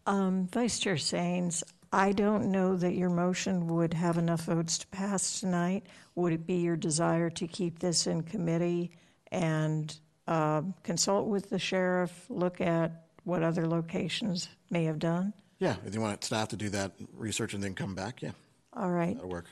Um, 0.07 0.49
Vice 0.53 0.79
Chair 0.79 0.95
Saines, 0.95 1.63
I 1.93 2.13
don't 2.13 2.51
know 2.51 2.77
that 2.77 2.95
your 2.95 3.11
motion 3.11 3.67
would 3.69 3.95
have 3.95 4.19
enough 4.19 4.43
votes 4.43 4.79
to 4.79 4.87
pass 4.89 5.41
tonight. 5.41 5.87
Would 6.15 6.33
it 6.33 6.47
be 6.47 6.57
your 6.57 6.77
desire 6.77 7.31
to 7.31 7.47
keep 7.47 7.79
this 7.79 8.07
in 8.07 8.23
committee 8.23 8.93
and 9.31 9.99
um, 10.27 10.75
consult 10.83 11.29
with 11.29 11.51
the 11.51 11.59
sheriff, 11.59 12.27
look 12.29 12.61
at 12.61 13.05
what 13.25 13.43
other 13.43 13.67
locations 13.67 14.49
may 14.71 14.85
have 14.85 14.99
done? 14.99 15.33
Yeah, 15.59 15.77
if 15.87 15.95
you 15.95 16.01
want 16.01 16.23
staff 16.23 16.49
to 16.49 16.57
do 16.57 16.69
that 16.71 16.93
research 17.15 17.55
and 17.55 17.63
then 17.63 17.75
come 17.75 17.95
back, 17.95 18.23
yeah, 18.23 18.33
All 18.73 18.91
right. 18.91 19.15
that'll 19.15 19.31
work. 19.31 19.47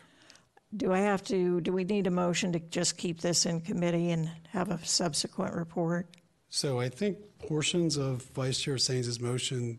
Do 0.76 0.92
I 0.92 0.98
have 0.98 1.22
to, 1.24 1.60
do 1.60 1.72
we 1.72 1.84
need 1.84 2.06
a 2.06 2.10
motion 2.10 2.52
to 2.52 2.58
just 2.58 2.98
keep 2.98 3.20
this 3.20 3.46
in 3.46 3.60
committee 3.60 4.10
and 4.10 4.30
have 4.50 4.70
a 4.70 4.84
subsequent 4.84 5.54
report? 5.54 6.08
So 6.48 6.80
I 6.80 6.88
think 6.88 7.18
portions 7.38 7.96
of 7.96 8.22
Vice 8.34 8.60
Chair 8.60 8.74
Saines' 8.74 9.20
motion 9.20 9.78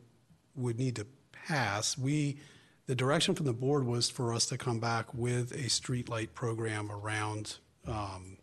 would 0.56 0.80
need 0.80 0.96
to 0.96 1.06
pass. 1.32 1.98
We, 1.98 2.40
the 2.88 2.96
direction 2.96 3.36
from 3.36 3.46
the 3.46 3.54
board 3.54 3.86
was 3.86 4.10
for 4.10 4.34
us 4.34 4.46
to 4.48 4.58
come 4.58 4.80
back 4.80 5.14
with 5.14 5.52
a 5.52 5.66
streetlight 5.70 6.34
program 6.34 6.92
around 6.92 7.58
um, 7.88 8.38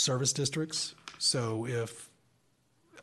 service 0.00 0.32
districts. 0.32 0.94
So 1.18 1.66
if, 1.66 2.08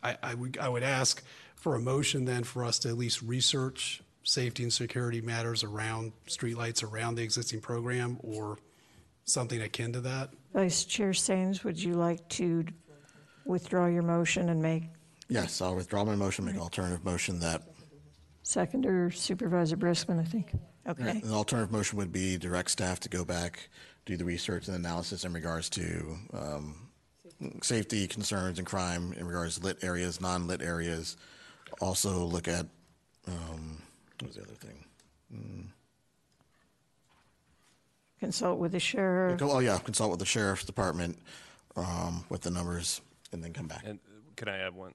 I, 0.04 0.18
I 0.22 0.34
would, 0.34 0.58
I 0.58 0.70
would 0.70 0.84
ask 0.84 1.24
for 1.56 1.76
a 1.76 1.80
motion 1.80 2.26
then 2.26 2.44
for 2.44 2.64
us 2.64 2.80
to 2.80 2.90
at 2.90 2.98
least 2.98 3.22
research 3.22 4.02
safety 4.24 4.64
and 4.64 4.74
security 4.74 5.22
matters 5.22 5.64
around 5.64 6.12
streetlights 6.28 6.84
around 6.84 7.16
the 7.16 7.24
existing 7.24 7.62
program 7.62 8.18
or 8.22 8.58
something 9.24 9.62
akin 9.62 9.94
to 9.94 10.02
that. 10.02 10.32
Vice 10.54 10.84
Chair 10.84 11.12
Saines, 11.12 11.64
would 11.64 11.82
you 11.82 11.94
like 11.94 12.28
to 12.30 12.66
withdraw 13.46 13.88
your 13.88 14.04
motion 14.04 14.50
and 14.50 14.62
make 14.62 14.84
Yes, 15.30 15.62
I'll 15.62 15.76
withdraw 15.76 16.06
my 16.06 16.16
motion, 16.16 16.46
make 16.46 16.56
an 16.56 16.62
alternative 16.62 17.04
motion 17.04 17.40
that, 17.40 17.62
Second 18.44 18.84
seconder 18.84 19.12
Supervisor 19.12 19.76
Briskman, 19.76 20.22
I 20.22 20.24
think? 20.24 20.54
Okay. 20.88 21.22
an 21.22 21.34
alternative 21.34 21.70
motion 21.70 21.98
would 21.98 22.14
be 22.14 22.38
direct 22.38 22.72
staff 22.72 23.02
to 23.02 23.10
go 23.10 23.26
back, 23.26 23.68
do 24.06 24.16
the 24.16 24.24
research 24.24 24.70
and 24.70 24.78
analysis 24.78 25.26
in 25.26 25.34
regards 25.34 25.70
to 25.72 26.18
um, 26.32 26.87
safety 27.62 28.08
concerns 28.08 28.58
and 28.58 28.68
crime 28.68 29.14
in 29.18 29.28
regards 29.28 29.58
to 29.58 29.64
lit 29.64 29.84
areas, 29.84 30.20
non-lit 30.20 30.62
areas. 30.62 31.18
Also 31.82 32.26
look 32.26 32.48
at, 32.48 32.66
um, 33.28 33.82
what 34.20 34.28
was 34.28 34.36
the 34.36 34.42
other 34.42 34.54
thing? 34.54 34.84
Mm. 35.34 35.66
Consult 38.20 38.58
with 38.58 38.72
the 38.72 38.80
sheriff. 38.80 39.40
Oh, 39.42 39.60
yeah, 39.60 39.78
consult 39.78 40.10
with 40.12 40.20
the 40.20 40.26
sheriff's 40.26 40.66
department 40.66 41.20
um, 41.76 42.26
with 42.30 42.42
the 42.42 42.50
numbers 42.50 43.02
and 43.32 43.44
then 43.44 43.54
come 43.54 43.68
back. 43.68 43.84
And 43.86 44.00
can 44.36 44.50
I 44.50 44.58
add 44.60 44.74
one? 44.74 44.94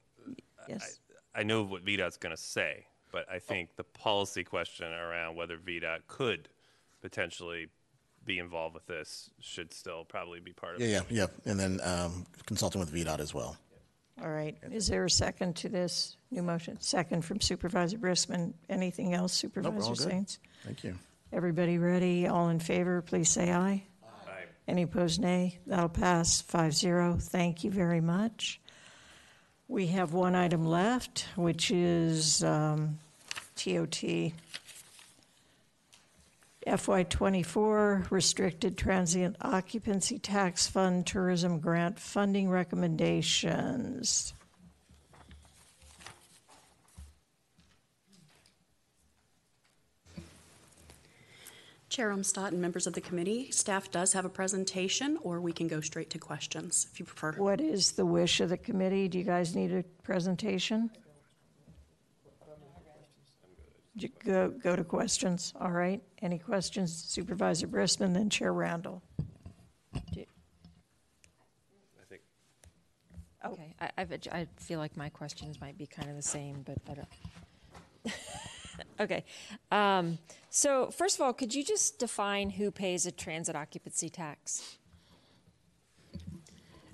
Yes. 0.68 0.98
I, 1.34 1.40
I 1.40 1.42
know 1.44 1.62
what 1.62 1.84
VDOT's 1.84 2.16
going 2.16 2.34
to 2.34 2.42
say, 2.42 2.86
but 3.12 3.26
I 3.30 3.38
think 3.38 3.76
the 3.76 3.84
policy 3.84 4.42
question 4.42 4.92
around 4.92 5.36
whether 5.36 5.56
VDOT 5.56 6.00
could 6.08 6.48
potentially 7.00 7.68
be 8.24 8.38
involved 8.38 8.74
with 8.74 8.86
this 8.86 9.30
should 9.40 9.72
still 9.72 10.04
probably 10.04 10.40
be 10.40 10.52
part 10.52 10.76
of 10.76 10.80
Yeah, 10.80 10.98
it. 10.98 11.04
yeah, 11.10 11.26
yeah. 11.44 11.50
And 11.50 11.58
then 11.58 11.80
um, 11.82 12.26
consulting 12.46 12.80
with 12.80 12.92
VDOT 12.92 13.20
as 13.20 13.34
well. 13.34 13.56
All 14.22 14.30
right. 14.30 14.56
Is 14.70 14.86
there 14.88 15.04
a 15.04 15.10
second 15.10 15.56
to 15.56 15.68
this 15.68 16.16
new 16.30 16.42
motion? 16.42 16.80
Second 16.80 17.24
from 17.24 17.40
Supervisor 17.40 17.98
Briskman. 17.98 18.52
Anything 18.68 19.14
else, 19.14 19.42
Nope, 19.42 19.52
we're 19.56 19.62
all 19.62 19.72
Supervisor 19.94 20.04
good. 20.04 20.12
Saines? 20.12 20.38
Thank 20.64 20.84
you. 20.84 20.96
Everybody 21.32 21.78
ready? 21.78 22.26
All 22.28 22.48
in 22.50 22.60
favor, 22.60 23.02
please 23.02 23.30
say 23.30 23.52
aye. 23.52 23.82
Aye. 24.04 24.44
Any 24.68 24.82
opposed, 24.82 25.20
nay? 25.20 25.58
That'll 25.66 25.88
pass 25.88 26.42
5-0. 26.42 27.22
Thank 27.22 27.64
you 27.64 27.70
very 27.70 28.00
much. 28.02 28.60
We 29.66 29.86
have 29.88 30.12
one 30.12 30.34
item 30.34 30.66
left, 30.66 31.26
which 31.34 31.70
is 31.70 32.44
um, 32.44 32.98
TOT 33.56 34.04
FY24 36.66 38.10
Restricted 38.10 38.78
Transient 38.78 39.36
Occupancy 39.40 40.18
Tax 40.18 40.66
Fund 40.66 41.06
Tourism 41.06 41.58
Grant 41.58 41.98
Funding 41.98 42.48
Recommendations. 42.48 44.32
Chair 51.92 52.10
Umstattd 52.10 52.52
and 52.52 52.60
members 52.62 52.86
of 52.86 52.94
the 52.94 53.02
committee, 53.02 53.50
staff 53.50 53.90
does 53.90 54.14
have 54.14 54.24
a 54.24 54.30
presentation, 54.30 55.18
or 55.20 55.42
we 55.42 55.52
can 55.52 55.68
go 55.68 55.82
straight 55.82 56.08
to 56.08 56.18
questions 56.18 56.86
if 56.90 56.98
you 56.98 57.04
prefer. 57.04 57.32
What 57.32 57.60
is 57.60 57.92
the 57.92 58.06
wish 58.06 58.40
of 58.40 58.48
the 58.48 58.56
committee? 58.56 59.08
Do 59.08 59.18
you 59.18 59.24
guys 59.24 59.54
need 59.54 59.74
a 59.74 59.82
presentation? 60.02 60.90
J- 63.96 64.10
Go, 64.24 64.50
go 64.50 64.74
to 64.74 64.84
questions, 64.84 65.52
all 65.60 65.70
right? 65.70 66.02
Any 66.20 66.38
questions, 66.38 66.92
Supervisor 66.92 67.66
Briskman, 67.66 68.14
then 68.14 68.30
Chair 68.30 68.52
Randall? 68.52 69.02
I 69.94 70.00
think 70.00 70.28
Okay, 73.44 73.74
I, 73.80 73.90
I've, 73.98 74.12
I 74.32 74.46
feel 74.56 74.78
like 74.78 74.96
my 74.96 75.08
questions 75.08 75.60
might 75.60 75.76
be 75.76 75.86
kind 75.86 76.08
of 76.08 76.16
the 76.16 76.22
same, 76.22 76.64
but 76.64 76.78
I 76.88 76.94
don't. 76.94 78.14
okay, 79.00 79.24
um, 79.70 80.18
so 80.48 80.90
first 80.90 81.16
of 81.16 81.22
all, 81.22 81.32
could 81.32 81.54
you 81.54 81.64
just 81.64 81.98
define 81.98 82.50
who 82.50 82.70
pays 82.70 83.04
a 83.04 83.12
transient 83.12 83.56
occupancy 83.56 84.08
tax? 84.08 84.78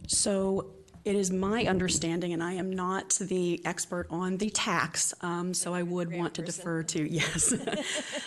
So 0.06 0.70
it 1.08 1.16
is 1.16 1.30
my 1.30 1.64
understanding, 1.64 2.34
and 2.34 2.42
I 2.42 2.52
am 2.52 2.70
not 2.70 3.16
the 3.18 3.64
expert 3.64 4.06
on 4.10 4.36
the 4.36 4.50
tax, 4.50 5.14
um, 5.22 5.54
so 5.54 5.72
I 5.72 5.82
would 5.82 6.12
want 6.12 6.34
to 6.34 6.42
defer 6.42 6.82
to, 6.82 7.02
yes, 7.10 7.54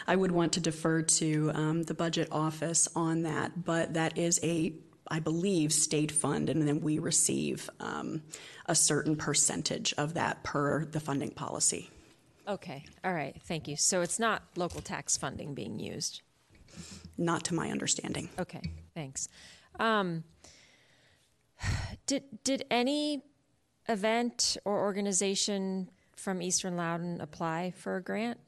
I 0.08 0.16
would 0.16 0.32
want 0.32 0.54
to 0.54 0.60
defer 0.60 1.04
to 1.04 1.52
um, 1.54 1.84
the 1.84 1.94
budget 1.94 2.30
office 2.32 2.88
on 2.96 3.22
that, 3.22 3.64
but 3.64 3.94
that 3.94 4.18
is 4.18 4.40
a, 4.42 4.74
I 5.08 5.20
believe, 5.20 5.72
state 5.72 6.12
fund, 6.12 6.50
and 6.50 6.68
then 6.68 6.82
we 6.82 6.98
receive 6.98 7.70
um, 7.80 8.24
a 8.66 8.74
certain 8.74 9.16
percentage 9.16 9.94
of 10.00 10.16
that 10.16 10.44
per 10.44 10.86
the 10.86 11.00
funding 11.00 11.30
policy. 11.30 11.92
Okay, 12.48 12.84
all 13.04 13.14
right, 13.14 13.40
thank 13.44 13.68
you. 13.68 13.78
So 13.78 14.02
it's 14.02 14.18
not 14.18 14.42
local 14.56 14.82
tax 14.82 15.18
funding 15.18 15.54
being 15.54 15.80
used? 15.80 16.24
Not 17.16 17.44
to 17.46 17.54
my 17.54 17.70
understanding. 17.70 18.30
Okay, 18.40 18.64
thanks. 18.96 19.30
Um, 19.80 20.24
did 22.06 22.24
did 22.44 22.66
any 22.72 23.24
event 23.90 24.58
or 24.66 24.80
organization 24.80 25.90
from 26.16 26.42
Eastern 26.42 26.78
Loudoun 26.78 27.20
apply 27.22 27.72
for 27.76 27.96
a 27.98 28.02
grant? 28.02 28.40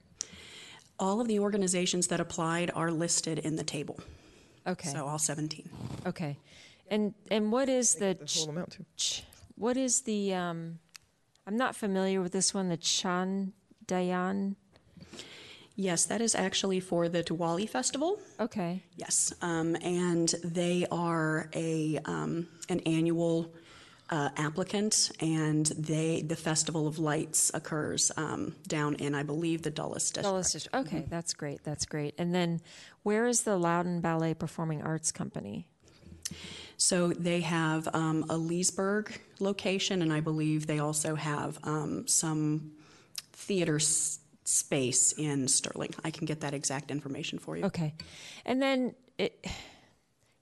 All 0.99 1.19
of 1.19 1.27
the 1.27 1.39
organizations 1.39 2.07
that 2.07 2.19
applied 2.19 2.71
are 2.75 2.91
listed 2.91 3.39
in 3.39 3.55
the 3.55 3.63
table. 3.63 3.99
Okay. 4.65 4.89
So 4.89 5.05
all 5.07 5.19
17. 5.19 5.69
Okay, 6.05 6.37
and 6.89 7.13
and 7.31 7.51
what 7.51 7.67
is 7.69 7.95
the 7.95 8.15
The 8.19 8.39
whole 8.39 8.49
amount 8.49 8.71
too. 8.71 8.85
ch- 8.95 9.23
what 9.55 9.75
is 9.75 10.01
the 10.01 10.33
um, 10.33 10.79
I'm 11.45 11.57
not 11.57 11.75
familiar 11.75 12.21
with 12.21 12.31
this 12.31 12.53
one. 12.53 12.69
The 12.69 12.77
Chan 12.77 13.53
Dayan. 13.85 14.55
Yes, 15.75 16.05
that 16.05 16.21
is 16.21 16.35
actually 16.35 16.79
for 16.79 17.09
the 17.09 17.23
Diwali 17.23 17.67
festival. 17.67 18.19
Okay. 18.39 18.83
Yes, 18.95 19.33
um, 19.41 19.75
and 19.81 20.29
they 20.43 20.85
are 20.91 21.49
a 21.55 21.97
um, 22.05 22.47
an 22.69 22.79
annual 22.81 23.51
uh, 24.11 24.29
applicant, 24.37 25.11
and 25.19 25.65
they 25.65 26.21
the 26.21 26.35
Festival 26.35 26.87
of 26.87 26.99
Lights 26.99 27.49
occurs 27.55 28.11
um, 28.17 28.53
down 28.67 28.95
in, 28.95 29.15
I 29.15 29.23
believe, 29.23 29.63
the 29.63 29.71
Dulles 29.71 30.11
District. 30.11 30.23
Dulles 30.23 30.51
District. 30.51 30.75
Okay, 30.75 31.05
that's 31.09 31.33
great. 31.33 31.63
That's 31.63 31.85
great. 31.87 32.13
And 32.19 32.35
then, 32.35 32.61
where 33.01 33.25
is 33.25 33.41
the 33.41 33.57
Loudoun 33.57 33.99
Ballet 34.01 34.35
Performing 34.35 34.83
Arts 34.83 35.11
Company? 35.11 35.65
So 36.77 37.07
they 37.13 37.41
have 37.41 37.87
um, 37.95 38.25
a 38.29 38.37
Leesburg 38.37 39.19
location, 39.39 40.01
and 40.03 40.13
I 40.13 40.19
believe 40.19 40.67
they 40.67 40.79
also 40.79 41.15
have 41.15 41.57
um, 41.63 42.07
some 42.07 42.73
theater 43.31 43.77
s- 43.77 44.19
space 44.43 45.13
in 45.13 45.47
Sterling. 45.47 45.93
I 46.03 46.11
can 46.11 46.25
get 46.25 46.41
that 46.41 46.53
exact 46.53 46.91
information 46.91 47.39
for 47.39 47.57
you. 47.57 47.65
Okay, 47.65 47.93
and 48.45 48.61
then 48.61 48.95
it. 49.17 49.45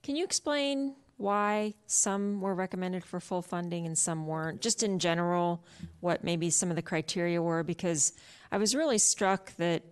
Can 0.03 0.15
you 0.15 0.23
explain 0.23 0.95
why 1.18 1.76
some 1.86 2.41
were 2.41 2.56
recommended 2.56 3.03
for 3.03 3.19
full 3.19 3.44
funding 3.44 3.86
and 3.86 3.95
some 3.95 4.26
weren't? 4.26 4.61
Just 4.61 4.82
in 4.82 4.98
general, 4.98 5.64
what 5.99 6.23
maybe 6.23 6.49
some 6.49 6.72
of 6.72 6.76
the 6.76 6.82
criteria 6.82 7.40
were? 7.41 7.61
Because 7.61 8.14
I 8.52 8.57
was 8.57 8.73
really 8.76 8.98
struck 8.98 9.56
that, 9.57 9.84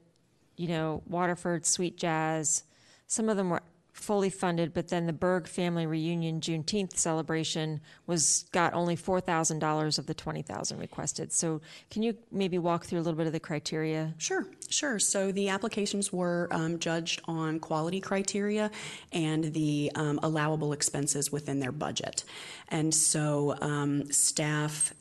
you 0.57 0.67
know, 0.67 1.03
Waterford, 1.05 1.67
Sweet 1.67 1.97
Jazz, 1.97 2.63
some 3.05 3.29
of 3.29 3.37
them 3.37 3.51
were 3.51 3.61
fully 3.99 4.29
funded, 4.29 4.73
but 4.73 4.87
then 4.87 5.05
the 5.05 5.13
Berg 5.13 5.47
Family 5.47 5.85
Reunion 5.85 6.41
Juneteenth 6.41 6.97
celebration 6.97 7.81
was 8.07 8.45
got 8.51 8.73
only 8.73 8.95
four 8.95 9.21
thousand 9.21 9.59
dollars 9.59 9.97
of 9.99 10.05
the 10.05 10.13
twenty 10.13 10.41
thousand 10.41 10.79
requested. 10.79 11.31
So 11.31 11.61
can 11.91 12.01
you 12.01 12.15
maybe 12.31 12.57
walk 12.57 12.85
through 12.85 12.99
a 12.99 13.03
little 13.03 13.17
bit 13.17 13.27
of 13.27 13.33
the 13.33 13.39
criteria? 13.39 14.13
Sure, 14.17 14.47
sure. 14.69 14.99
So 14.99 15.31
the 15.31 15.49
applications 15.49 16.11
were 16.11 16.47
um, 16.51 16.79
judged 16.79 17.21
on 17.25 17.59
quality 17.59 18.01
criteria 18.01 18.71
and 19.11 19.53
the 19.53 19.91
um, 19.95 20.19
allowable 20.23 20.73
expenses 20.73 21.31
within 21.31 21.59
their 21.59 21.71
budget. 21.71 22.23
And 22.69 22.93
so 22.93 23.55
um, 23.61 24.11
staff 24.11 24.93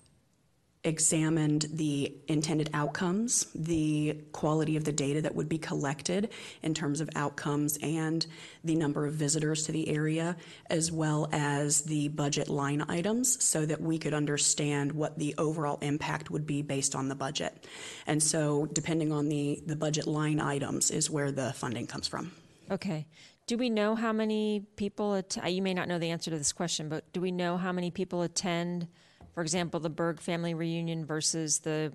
examined 0.84 1.66
the 1.72 2.14
intended 2.28 2.70
outcomes, 2.72 3.46
the 3.54 4.16
quality 4.32 4.76
of 4.76 4.84
the 4.84 4.92
data 4.92 5.20
that 5.20 5.34
would 5.34 5.48
be 5.48 5.58
collected 5.58 6.30
in 6.62 6.72
terms 6.72 7.00
of 7.00 7.10
outcomes 7.16 7.78
and 7.82 8.26
the 8.64 8.74
number 8.74 9.04
of 9.04 9.14
visitors 9.14 9.64
to 9.64 9.72
the 9.72 9.88
area, 9.88 10.36
as 10.70 10.92
well 10.92 11.28
as 11.32 11.82
the 11.82 12.08
budget 12.08 12.48
line 12.48 12.84
items, 12.88 13.42
so 13.42 13.66
that 13.66 13.80
we 13.80 13.98
could 13.98 14.14
understand 14.14 14.92
what 14.92 15.18
the 15.18 15.34
overall 15.36 15.78
impact 15.82 16.30
would 16.30 16.46
be 16.46 16.62
based 16.62 16.94
on 16.94 17.08
the 17.08 17.14
budget. 17.14 17.66
And 18.06 18.22
so, 18.22 18.66
depending 18.66 19.12
on 19.12 19.28
the, 19.28 19.60
the 19.66 19.76
budget 19.76 20.06
line 20.06 20.40
items, 20.40 20.90
is 20.90 21.10
where 21.10 21.32
the 21.32 21.52
funding 21.54 21.86
comes 21.86 22.06
from. 22.06 22.32
Okay. 22.70 23.06
Do 23.46 23.56
we 23.56 23.70
know 23.70 23.94
how 23.94 24.12
many 24.12 24.66
people, 24.76 25.14
att- 25.14 25.38
you 25.50 25.62
may 25.62 25.72
not 25.74 25.88
know 25.88 25.98
the 25.98 26.10
answer 26.10 26.30
to 26.30 26.38
this 26.38 26.52
question, 26.52 26.88
but 26.88 27.10
do 27.12 27.20
we 27.20 27.32
know 27.32 27.56
how 27.56 27.72
many 27.72 27.90
people 27.90 28.22
attend, 28.22 28.88
for 29.38 29.42
example, 29.42 29.78
the 29.78 29.88
Berg 29.88 30.18
Family 30.18 30.52
Reunion 30.52 31.04
versus 31.04 31.60
the 31.60 31.92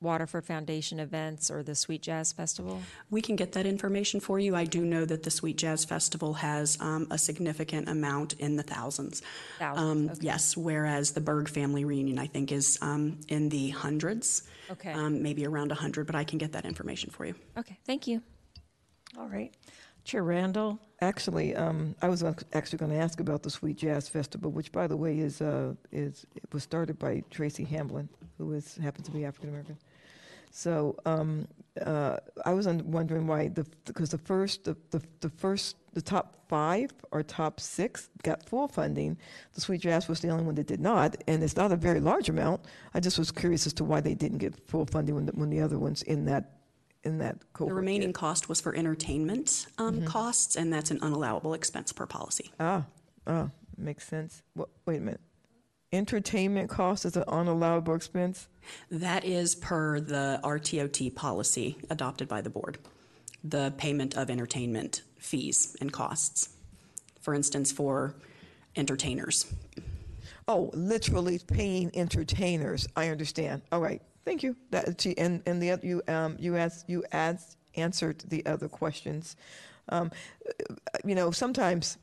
Waterford 0.00 0.46
Foundation 0.46 0.98
events 0.98 1.50
or 1.50 1.62
the 1.62 1.74
Sweet 1.74 2.00
Jazz 2.00 2.32
Festival? 2.32 2.80
We 3.10 3.20
can 3.20 3.36
get 3.36 3.52
that 3.52 3.66
information 3.66 4.18
for 4.18 4.38
you. 4.38 4.56
I 4.56 4.64
do 4.64 4.82
know 4.82 5.04
that 5.04 5.24
the 5.24 5.30
Sweet 5.30 5.58
Jazz 5.58 5.84
Festival 5.84 6.32
has 6.32 6.78
um, 6.80 7.06
a 7.10 7.18
significant 7.18 7.90
amount 7.90 8.32
in 8.40 8.56
the 8.56 8.62
thousands. 8.62 9.20
Thousands, 9.58 10.10
Um, 10.12 10.18
Yes, 10.22 10.56
whereas 10.56 11.12
the 11.12 11.20
Berg 11.20 11.50
Family 11.50 11.84
Reunion, 11.84 12.18
I 12.18 12.28
think, 12.28 12.50
is 12.50 12.78
um, 12.80 13.20
in 13.28 13.50
the 13.50 13.68
hundreds. 13.68 14.44
Okay. 14.70 14.92
Um, 14.92 15.22
maybe 15.22 15.44
around 15.44 15.68
100, 15.68 16.06
but 16.06 16.16
I 16.16 16.24
can 16.24 16.38
get 16.38 16.52
that 16.52 16.64
information 16.64 17.10
for 17.10 17.26
you. 17.26 17.34
Okay, 17.58 17.76
thank 17.84 18.06
you. 18.06 18.22
All 19.18 19.28
right. 19.28 19.52
Chair 20.04 20.22
Randall? 20.22 20.78
Actually, 21.00 21.56
um, 21.56 21.94
I 22.02 22.08
was 22.08 22.22
actually 22.52 22.78
going 22.78 22.92
to 22.92 22.98
ask 22.98 23.20
about 23.20 23.42
the 23.42 23.50
Sweet 23.50 23.76
Jazz 23.76 24.08
Festival, 24.08 24.50
which, 24.50 24.70
by 24.70 24.86
the 24.86 24.96
way, 24.96 25.18
is 25.18 25.40
uh, 25.40 25.74
is 25.92 26.26
was 26.52 26.62
started 26.62 26.98
by 26.98 27.22
Tracy 27.30 27.64
Hamblin, 27.64 28.08
who 28.38 28.52
is 28.52 28.76
happens 28.76 29.06
to 29.06 29.12
be 29.12 29.24
African 29.24 29.48
American. 29.48 29.76
So 30.50 30.96
um, 31.04 31.48
uh, 31.84 32.18
I 32.44 32.52
was 32.52 32.68
wondering 32.68 33.26
why 33.26 33.48
the 33.48 33.66
because 33.84 34.10
the 34.10 34.18
first 34.18 34.64
the, 34.64 34.76
the, 34.90 35.02
the 35.20 35.30
first 35.30 35.76
the 35.94 36.02
top 36.02 36.48
five 36.48 36.90
or 37.10 37.22
top 37.22 37.58
six 37.58 38.08
got 38.22 38.48
full 38.48 38.68
funding. 38.68 39.16
The 39.54 39.60
Sweet 39.60 39.80
Jazz 39.80 40.06
was 40.06 40.20
the 40.20 40.28
only 40.28 40.44
one 40.44 40.54
that 40.54 40.68
did 40.68 40.80
not, 40.80 41.16
and 41.26 41.42
it's 41.42 41.56
not 41.56 41.72
a 41.72 41.76
very 41.76 41.98
large 41.98 42.28
amount. 42.28 42.60
I 42.94 43.00
just 43.00 43.18
was 43.18 43.32
curious 43.32 43.66
as 43.66 43.72
to 43.74 43.84
why 43.84 44.00
they 44.00 44.14
didn't 44.14 44.38
get 44.38 44.54
full 44.68 44.86
funding 44.86 45.16
when 45.16 45.26
the, 45.26 45.32
when 45.32 45.50
the 45.50 45.60
other 45.60 45.78
ones 45.78 46.02
in 46.02 46.24
that 46.26 46.53
in 47.04 47.18
that 47.18 47.38
cohort. 47.52 47.70
The 47.70 47.74
remaining 47.74 48.12
cost 48.12 48.48
was 48.48 48.60
for 48.60 48.74
entertainment 48.74 49.66
um, 49.78 50.04
costs, 50.04 50.56
and 50.56 50.72
that's 50.72 50.90
an 50.90 51.00
unallowable 51.00 51.54
expense 51.54 51.92
per 51.92 52.06
policy. 52.06 52.50
Ah, 52.58 52.84
ah, 53.26 53.50
makes 53.76 54.06
sense. 54.06 54.42
What, 54.54 54.68
wait 54.86 54.98
a 54.98 55.00
minute. 55.00 55.20
Entertainment 55.92 56.68
cost 56.68 57.04
is 57.04 57.16
an 57.16 57.22
unallowable 57.28 57.94
expense? 57.94 58.48
That 58.90 59.24
is 59.24 59.54
per 59.54 60.00
the 60.00 60.40
RTOT 60.42 61.14
policy 61.14 61.76
adopted 61.88 62.26
by 62.26 62.40
the 62.40 62.50
board. 62.50 62.78
The 63.44 63.72
payment 63.76 64.16
of 64.16 64.28
entertainment 64.28 65.02
fees 65.18 65.76
and 65.80 65.92
costs. 65.92 66.48
For 67.20 67.32
instance, 67.32 67.70
for 67.70 68.16
entertainers. 68.74 69.46
Oh, 70.48 70.70
literally 70.74 71.38
paying 71.38 71.90
entertainers. 71.94 72.88
I 72.96 73.08
understand. 73.08 73.62
All 73.70 73.80
right. 73.80 74.02
Thank 74.24 74.42
you. 74.42 74.56
That 74.70 75.04
and 75.18 75.42
and 75.46 75.62
the 75.62 75.78
you 75.82 76.02
um 76.08 76.36
you 76.38 76.56
asked 76.56 76.88
you 76.88 77.04
asked 77.12 77.56
answered 77.76 78.24
the 78.28 78.44
other 78.46 78.68
questions. 78.68 79.36
Um, 79.88 80.10
you 81.04 81.14
know, 81.14 81.30
sometimes 81.30 81.98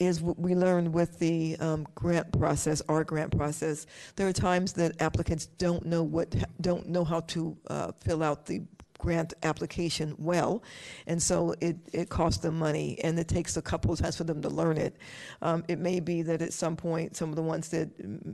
is 0.00 0.20
what 0.20 0.38
we 0.38 0.54
learn 0.54 0.92
with 0.92 1.18
the 1.18 1.56
um, 1.60 1.86
grant 1.94 2.32
process, 2.36 2.82
our 2.88 3.04
grant 3.04 3.36
process. 3.36 3.86
There 4.16 4.26
are 4.26 4.32
times 4.32 4.72
that 4.74 5.00
applicants 5.00 5.46
don't 5.46 5.86
know 5.86 6.02
what, 6.02 6.34
don't 6.60 6.88
know 6.88 7.04
how 7.04 7.20
to 7.20 7.56
uh, 7.68 7.92
fill 8.00 8.22
out 8.22 8.46
the 8.46 8.62
grant 9.04 9.34
application 9.42 10.14
well, 10.18 10.62
and 11.06 11.22
so 11.22 11.54
it, 11.60 11.76
it 11.92 12.08
costs 12.08 12.42
them 12.42 12.58
money, 12.58 12.98
and 13.04 13.18
it 13.18 13.28
takes 13.28 13.56
a 13.56 13.62
couple 13.62 13.92
of 13.92 13.98
times 13.98 14.16
for 14.16 14.24
them 14.24 14.40
to 14.40 14.48
learn 14.48 14.78
it. 14.78 14.96
Um, 15.42 15.62
it 15.68 15.78
may 15.78 16.00
be 16.00 16.22
that 16.22 16.40
at 16.40 16.54
some 16.54 16.74
point, 16.74 17.16
some 17.16 17.28
of 17.28 17.36
the 17.36 17.42
ones 17.42 17.68
that 17.68 17.88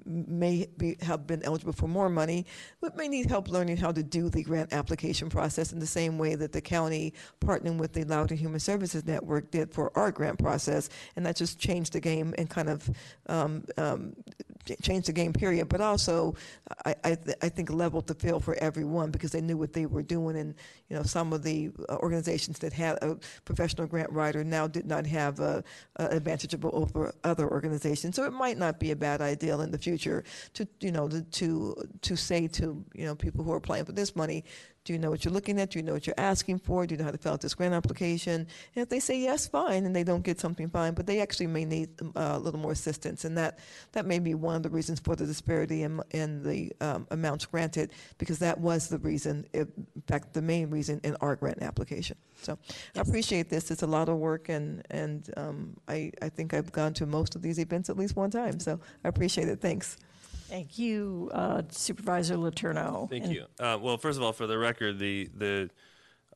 may 0.07 0.69
be, 0.79 0.97
have 1.01 1.27
been 1.27 1.43
eligible 1.43 1.73
for 1.73 1.89
more 1.89 2.09
money, 2.09 2.47
but 2.81 2.97
may 2.97 3.09
need 3.09 3.27
help 3.27 3.49
learning 3.49 3.79
how 3.79 3.91
to 3.91 4.03
do 4.03 4.29
the 4.29 4.45
grant 4.45 4.73
application 4.73 5.29
process 5.29 5.73
in 5.73 5.81
the 5.81 5.87
same 5.87 6.19
way 6.19 6.37
that 6.37 6.53
the 6.53 6.61
county, 6.61 7.13
partnering 7.41 7.79
with 7.79 7.93
the 7.93 8.05
Loudoun 8.05 8.39
Human 8.39 8.61
Services 8.61 9.05
Network, 9.05 9.51
did 9.51 9.75
for 9.75 9.91
our 9.99 10.13
grant 10.13 10.39
process, 10.39 10.89
and 11.17 11.27
that 11.27 11.35
just 11.35 11.59
changed 11.59 11.95
the 11.95 12.01
game 12.01 12.33
and 12.39 12.49
kind 12.49 12.69
of 12.69 12.89
um, 13.27 13.65
um, 13.77 14.15
changed 14.83 15.09
the 15.09 15.13
game 15.13 15.33
period, 15.33 15.69
but 15.69 15.81
also 15.81 16.35
I, 16.85 16.95
I, 17.05 17.15
th- 17.15 17.37
I 17.43 17.49
think 17.49 17.71
leveled 17.71 18.07
the 18.07 18.15
field 18.15 18.45
for 18.45 18.55
everyone 18.55 19.11
because 19.11 19.33
they 19.33 19.41
knew 19.41 19.57
what 19.57 19.73
they 19.73 19.87
were 19.87 20.03
doing. 20.03 20.37
And, 20.37 20.55
you 20.89 20.97
know, 20.97 21.03
some 21.03 21.33
of 21.33 21.43
the 21.43 21.71
uh, 21.89 21.97
organizations 21.97 22.59
that 22.59 22.73
had 22.73 22.99
a 23.03 23.17
professional 23.45 23.87
grant 23.87 24.11
writer 24.11 24.43
now 24.43 24.67
did 24.67 24.87
not 24.87 25.07
have 25.07 25.39
a, 25.39 25.63
a 25.97 26.07
advantage 26.07 26.55
over 26.63 27.15
other 27.23 27.49
organizations. 27.49 28.17
So 28.17 28.25
it 28.25 28.33
might 28.33 28.59
not 28.59 28.81
be 28.81 28.91
a 28.91 28.97
bad 28.97 29.21
idea 29.21 29.59
in 29.61 29.71
the 29.71 29.79
future 29.79 30.25
to, 30.55 30.67
you 30.81 30.91
know, 30.91 31.09
to, 31.09 31.23
to, 31.23 31.77
to 32.03 32.17
say 32.17 32.49
to, 32.49 32.85
you 32.95 33.05
know, 33.05 33.15
people 33.15 33.45
who 33.45 33.53
are 33.53 33.57
applying 33.57 33.85
for 33.85 33.93
this 33.93 34.17
money, 34.17 34.45
do 34.91 34.95
you 34.95 34.99
know 34.99 35.11
what 35.11 35.25
you're 35.25 35.33
looking 35.33 35.61
at? 35.61 35.71
Do 35.71 35.79
you 35.79 35.85
know 35.85 35.93
what 35.93 36.05
you're 36.09 36.19
asking 36.19 36.59
for? 36.59 36.85
Do 36.85 36.95
you 36.95 36.99
know 36.99 37.05
how 37.05 37.13
to 37.13 37.19
fill 37.19 37.35
out 37.35 37.41
this 37.41 37.55
grant 37.55 37.75
application? 37.75 38.49
And 38.75 38.83
if 38.83 38.89
they 38.89 38.99
say 38.99 39.21
yes, 39.21 39.47
fine, 39.47 39.87
and 39.87 39.95
they 39.95 40.03
don't 40.03 40.25
get 40.25 40.41
something, 40.41 40.69
fine. 40.69 40.95
But 40.95 41.07
they 41.07 41.21
actually 41.21 41.47
may 41.47 41.65
need 41.65 41.91
um, 42.03 42.13
uh, 42.17 42.33
a 42.33 42.39
little 42.41 42.59
more 42.59 42.73
assistance, 42.73 43.25
and 43.25 43.39
that 43.39 43.61
that 43.93 44.05
may 44.05 44.19
be 44.19 44.35
one 44.35 44.57
of 44.57 44.65
the 44.65 44.69
reasons 44.69 44.99
for 44.99 45.15
the 45.15 45.27
disparity 45.27 45.85
in, 45.85 46.01
in 46.11 46.43
the 46.43 46.73
um, 46.81 47.07
amounts 47.13 47.47
granted, 47.47 47.93
because 48.19 48.41
that 48.41 48.59
was 48.59 48.89
the 48.89 48.99
reason, 48.99 49.47
in 49.53 49.69
fact, 50.09 50.33
the 50.33 50.43
main 50.43 50.71
reason 50.71 51.01
in 51.05 51.15
our 51.21 51.37
grant 51.37 51.63
application. 51.63 52.17
So 52.43 52.59
I 52.97 53.01
appreciate 53.01 53.49
this. 53.49 53.71
It's 53.71 53.85
a 53.85 53.87
lot 53.87 54.09
of 54.09 54.17
work, 54.17 54.49
and 54.49 54.85
and 54.91 55.31
um, 55.37 55.77
I 55.87 56.11
I 56.21 56.31
think 56.31 56.53
I've 56.53 56.73
gone 56.73 56.95
to 56.95 57.07
most 57.07 57.37
of 57.37 57.43
these 57.43 57.61
events 57.61 57.91
at 57.91 57.97
least 57.97 58.17
one 58.17 58.33
time. 58.33 58.59
So 58.59 58.81
I 59.05 59.09
appreciate 59.09 59.47
it. 59.47 59.61
Thanks. 59.61 59.99
Thank 60.51 60.79
you, 60.81 61.31
uh, 61.33 61.63
Supervisor 61.71 62.35
Letourneau. 62.35 63.09
Thank 63.09 63.25
And- 63.25 63.33
you. 63.35 63.47
Uh, 63.61 63.79
well, 63.81 63.97
first 63.97 64.19
of 64.19 64.25
all, 64.25 64.33
for 64.33 64.49
the 64.49 64.59
record, 64.59 64.99
the 64.99 65.31
the 65.37 65.71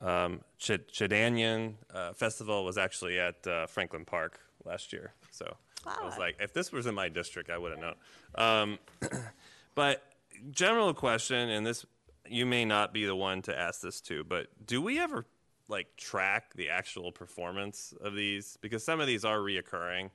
um, 0.01 0.41
Ch- 0.59 0.71
uh, 1.03 2.13
festival 2.15 2.65
was 2.65 2.79
actually 2.79 3.19
at 3.19 3.45
uh, 3.47 3.67
Franklin 3.67 4.05
Park 4.05 4.39
last 4.65 4.93
year. 4.93 5.15
So 5.33 5.57
I 5.85 6.05
was 6.05 6.17
like, 6.17 6.37
if 6.41 6.53
this 6.53 6.71
was 6.71 6.87
in 6.87 6.95
my 6.95 7.09
district, 7.09 7.51
I 7.51 7.59
would 7.59 7.73
have 7.73 7.81
known. 7.81 7.95
Um, 8.37 8.79
but 9.75 10.05
general 10.53 10.95
question, 10.95 11.49
and 11.49 11.67
this 11.67 11.85
you 12.29 12.47
may 12.47 12.65
not 12.65 12.95
be 12.95 13.05
the 13.07 13.17
one 13.17 13.43
to 13.43 13.59
ask 13.59 13.81
this 13.81 14.01
to, 14.03 14.23
but 14.23 14.47
do 14.65 14.81
we 14.81 15.01
ever 15.01 15.27
like 15.69 15.97
track 15.97 16.55
the 16.55 16.71
actual 16.71 17.11
performance 17.11 17.93
of 18.01 18.15
these? 18.15 18.59
Because 18.61 18.85
some 18.85 19.01
of 19.01 19.09
these 19.09 19.25
are 19.25 19.39
reoccurring. 19.39 20.11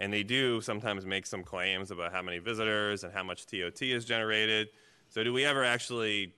And 0.00 0.12
they 0.12 0.22
do 0.22 0.60
sometimes 0.60 1.06
make 1.06 1.26
some 1.26 1.44
claims 1.44 1.90
about 1.90 2.12
how 2.12 2.22
many 2.22 2.38
visitors 2.38 3.04
and 3.04 3.12
how 3.12 3.22
much 3.22 3.46
TOT 3.46 3.82
is 3.82 4.04
generated. 4.04 4.68
So 5.10 5.22
do 5.22 5.32
we 5.32 5.44
ever 5.44 5.62
actually 5.62 6.32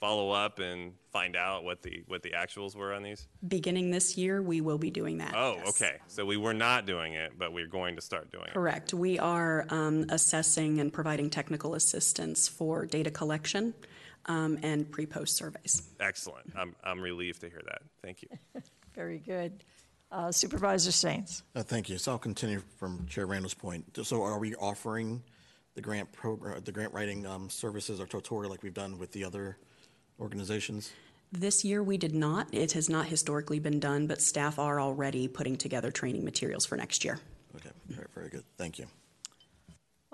follow 0.00 0.30
up 0.30 0.60
and 0.60 0.92
find 1.10 1.34
out 1.36 1.64
what 1.64 1.82
the 1.82 2.04
what 2.06 2.22
the 2.22 2.30
actuals 2.30 2.76
were 2.76 2.94
on 2.94 3.02
these? 3.02 3.26
Beginning 3.46 3.90
this 3.90 4.16
year, 4.16 4.40
we 4.40 4.60
will 4.60 4.78
be 4.78 4.90
doing 4.90 5.18
that. 5.18 5.34
Oh, 5.34 5.58
okay. 5.68 5.96
So 6.06 6.24
we 6.24 6.36
were 6.36 6.54
not 6.54 6.86
doing 6.86 7.14
it, 7.14 7.32
but 7.36 7.52
we're 7.52 7.66
going 7.66 7.96
to 7.96 8.02
start 8.02 8.30
doing 8.30 8.44
it. 8.46 8.54
Correct. 8.54 8.94
We 8.94 9.18
are 9.18 9.66
um, 9.70 10.06
assessing 10.10 10.80
and 10.80 10.92
providing 10.92 11.30
technical 11.30 11.74
assistance 11.74 12.48
for 12.48 12.86
data 12.86 13.10
collection 13.10 13.74
um, 14.26 14.58
and 14.62 14.90
pre-post 14.90 15.36
surveys. 15.36 15.82
Excellent. 16.00 16.52
I'm 16.56 16.76
I'm 16.84 17.00
relieved 17.00 17.40
to 17.40 17.48
hear 17.48 17.62
that. 17.66 17.82
Thank 18.02 18.22
you. 18.22 18.28
Very 18.94 19.18
good. 19.18 19.64
Uh, 20.10 20.32
Supervisor 20.32 20.90
Saines. 20.90 21.42
Uh, 21.54 21.62
Thank 21.62 21.88
you. 21.88 21.98
So 21.98 22.12
I'll 22.12 22.18
continue 22.18 22.62
from 22.78 23.06
Chair 23.06 23.26
Randall's 23.26 23.54
point. 23.54 23.84
So 24.02 24.22
are 24.22 24.38
we 24.38 24.54
offering 24.54 25.22
the 25.74 25.82
grant 25.82 26.10
program, 26.12 26.60
the 26.64 26.72
grant 26.72 26.94
writing 26.94 27.26
um, 27.26 27.50
services 27.50 28.00
or 28.00 28.06
tutorial 28.06 28.50
like 28.50 28.62
we've 28.62 28.74
done 28.74 28.98
with 28.98 29.12
the 29.12 29.22
other 29.22 29.58
organizations? 30.18 30.92
This 31.30 31.62
year, 31.62 31.82
we 31.82 31.98
did 31.98 32.14
not. 32.14 32.52
It 32.54 32.72
has 32.72 32.88
not 32.88 33.06
historically 33.06 33.58
been 33.58 33.78
done, 33.78 34.06
but 34.06 34.22
staff 34.22 34.58
are 34.58 34.80
already 34.80 35.28
putting 35.28 35.56
together 35.56 35.90
training 35.90 36.24
materials 36.24 36.64
for 36.64 36.76
next 36.76 37.04
year. 37.04 37.20
Okay, 37.56 37.70
very, 37.88 38.06
very 38.14 38.30
good. 38.30 38.44
Thank 38.56 38.78
you. 38.78 38.86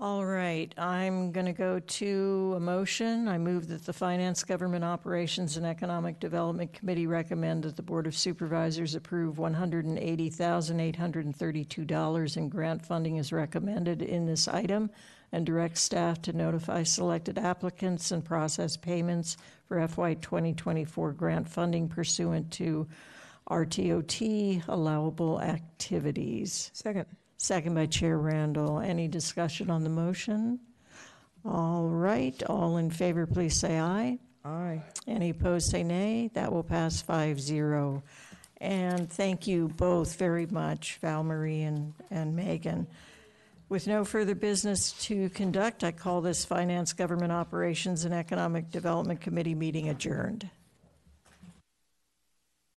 All 0.05 0.27
right, 0.27 0.69
I'm 0.77 1.33
going 1.33 1.47
to 1.47 1.55
go 1.55 1.79
to 1.79 2.53
a 2.59 2.61
motion. 2.61 3.27
I 3.27 3.39
move 3.39 3.69
that 3.69 3.87
the 3.87 3.95
Finance, 3.95 4.45
Government 4.45 4.85
Operations, 4.85 5.57
and 5.57 5.65
Economic 5.65 6.21
Development 6.21 6.71
Committee 6.71 7.07
recommend 7.07 7.63
that 7.63 7.77
the 7.77 7.83
Board 7.83 8.07
of 8.07 8.15
Supervisors 8.15 8.95
approve 8.95 9.37
$180,832 9.37 12.37
in 12.37 12.49
grant 12.51 12.85
funding 12.85 13.19
as 13.19 13.33
recommended 13.33 14.03
in 14.03 14.27
this 14.27 14.47
item, 14.47 14.91
and 15.33 15.47
direct 15.47 15.79
staff 15.79 16.21
to 16.21 16.35
notify 16.35 16.83
selected 16.83 17.39
applicants 17.39 18.11
and 18.11 18.23
process 18.23 18.77
payments 18.77 19.39
for 19.67 19.89
FY 19.89 20.17
2024 20.17 21.13
grant 21.13 21.49
funding 21.49 21.89
pursuant 21.89 22.51
to 22.51 22.87
RTOT 23.49 24.69
allowable 24.69 25.41
activities. 25.41 26.71
Second. 26.75 27.07
Second 27.37 27.75
by 27.75 27.87
Chair 27.87 28.19
Randall. 28.19 28.81
Any 28.81 29.09
discussion 29.09 29.71
on 29.71 29.83
the 29.83 29.91
motion? 29.91 30.61
All 31.45 31.89
right, 31.89 32.43
all 32.45 32.79
in 32.79 32.91
favor, 32.91 33.27
please 33.27 33.55
say 33.55 33.79
aye. 33.79 34.19
Aye. 34.45 34.83
Any 35.07 35.31
opposed, 35.31 35.71
say 35.71 35.83
nay. 35.83 36.31
That 36.35 36.53
will 36.53 36.63
pass 36.63 37.03
5-0. 37.03 38.03
And 38.59 39.11
thank 39.11 39.47
you 39.47 39.69
both 39.69 40.17
very 40.17 40.47
much, 40.47 40.99
Val 41.03 41.23
Marie 41.23 41.63
and, 41.63 41.93
and 42.11 42.35
Megan. 42.35 42.87
With 43.69 43.87
no 43.87 44.05
further 44.05 44.35
business 44.35 44.93
to 45.05 45.29
conduct, 45.31 45.85
I 45.85 45.93
call 45.93 46.21
this 46.21 46.45
Finance, 46.45 46.93
Government 46.93 47.33
Operations, 47.33 48.05
and 48.05 48.15
Economic 48.15 48.71
Development 48.71 49.21
Committee 49.21 49.55
meeting 49.55 49.89
adjourned. 49.89 50.49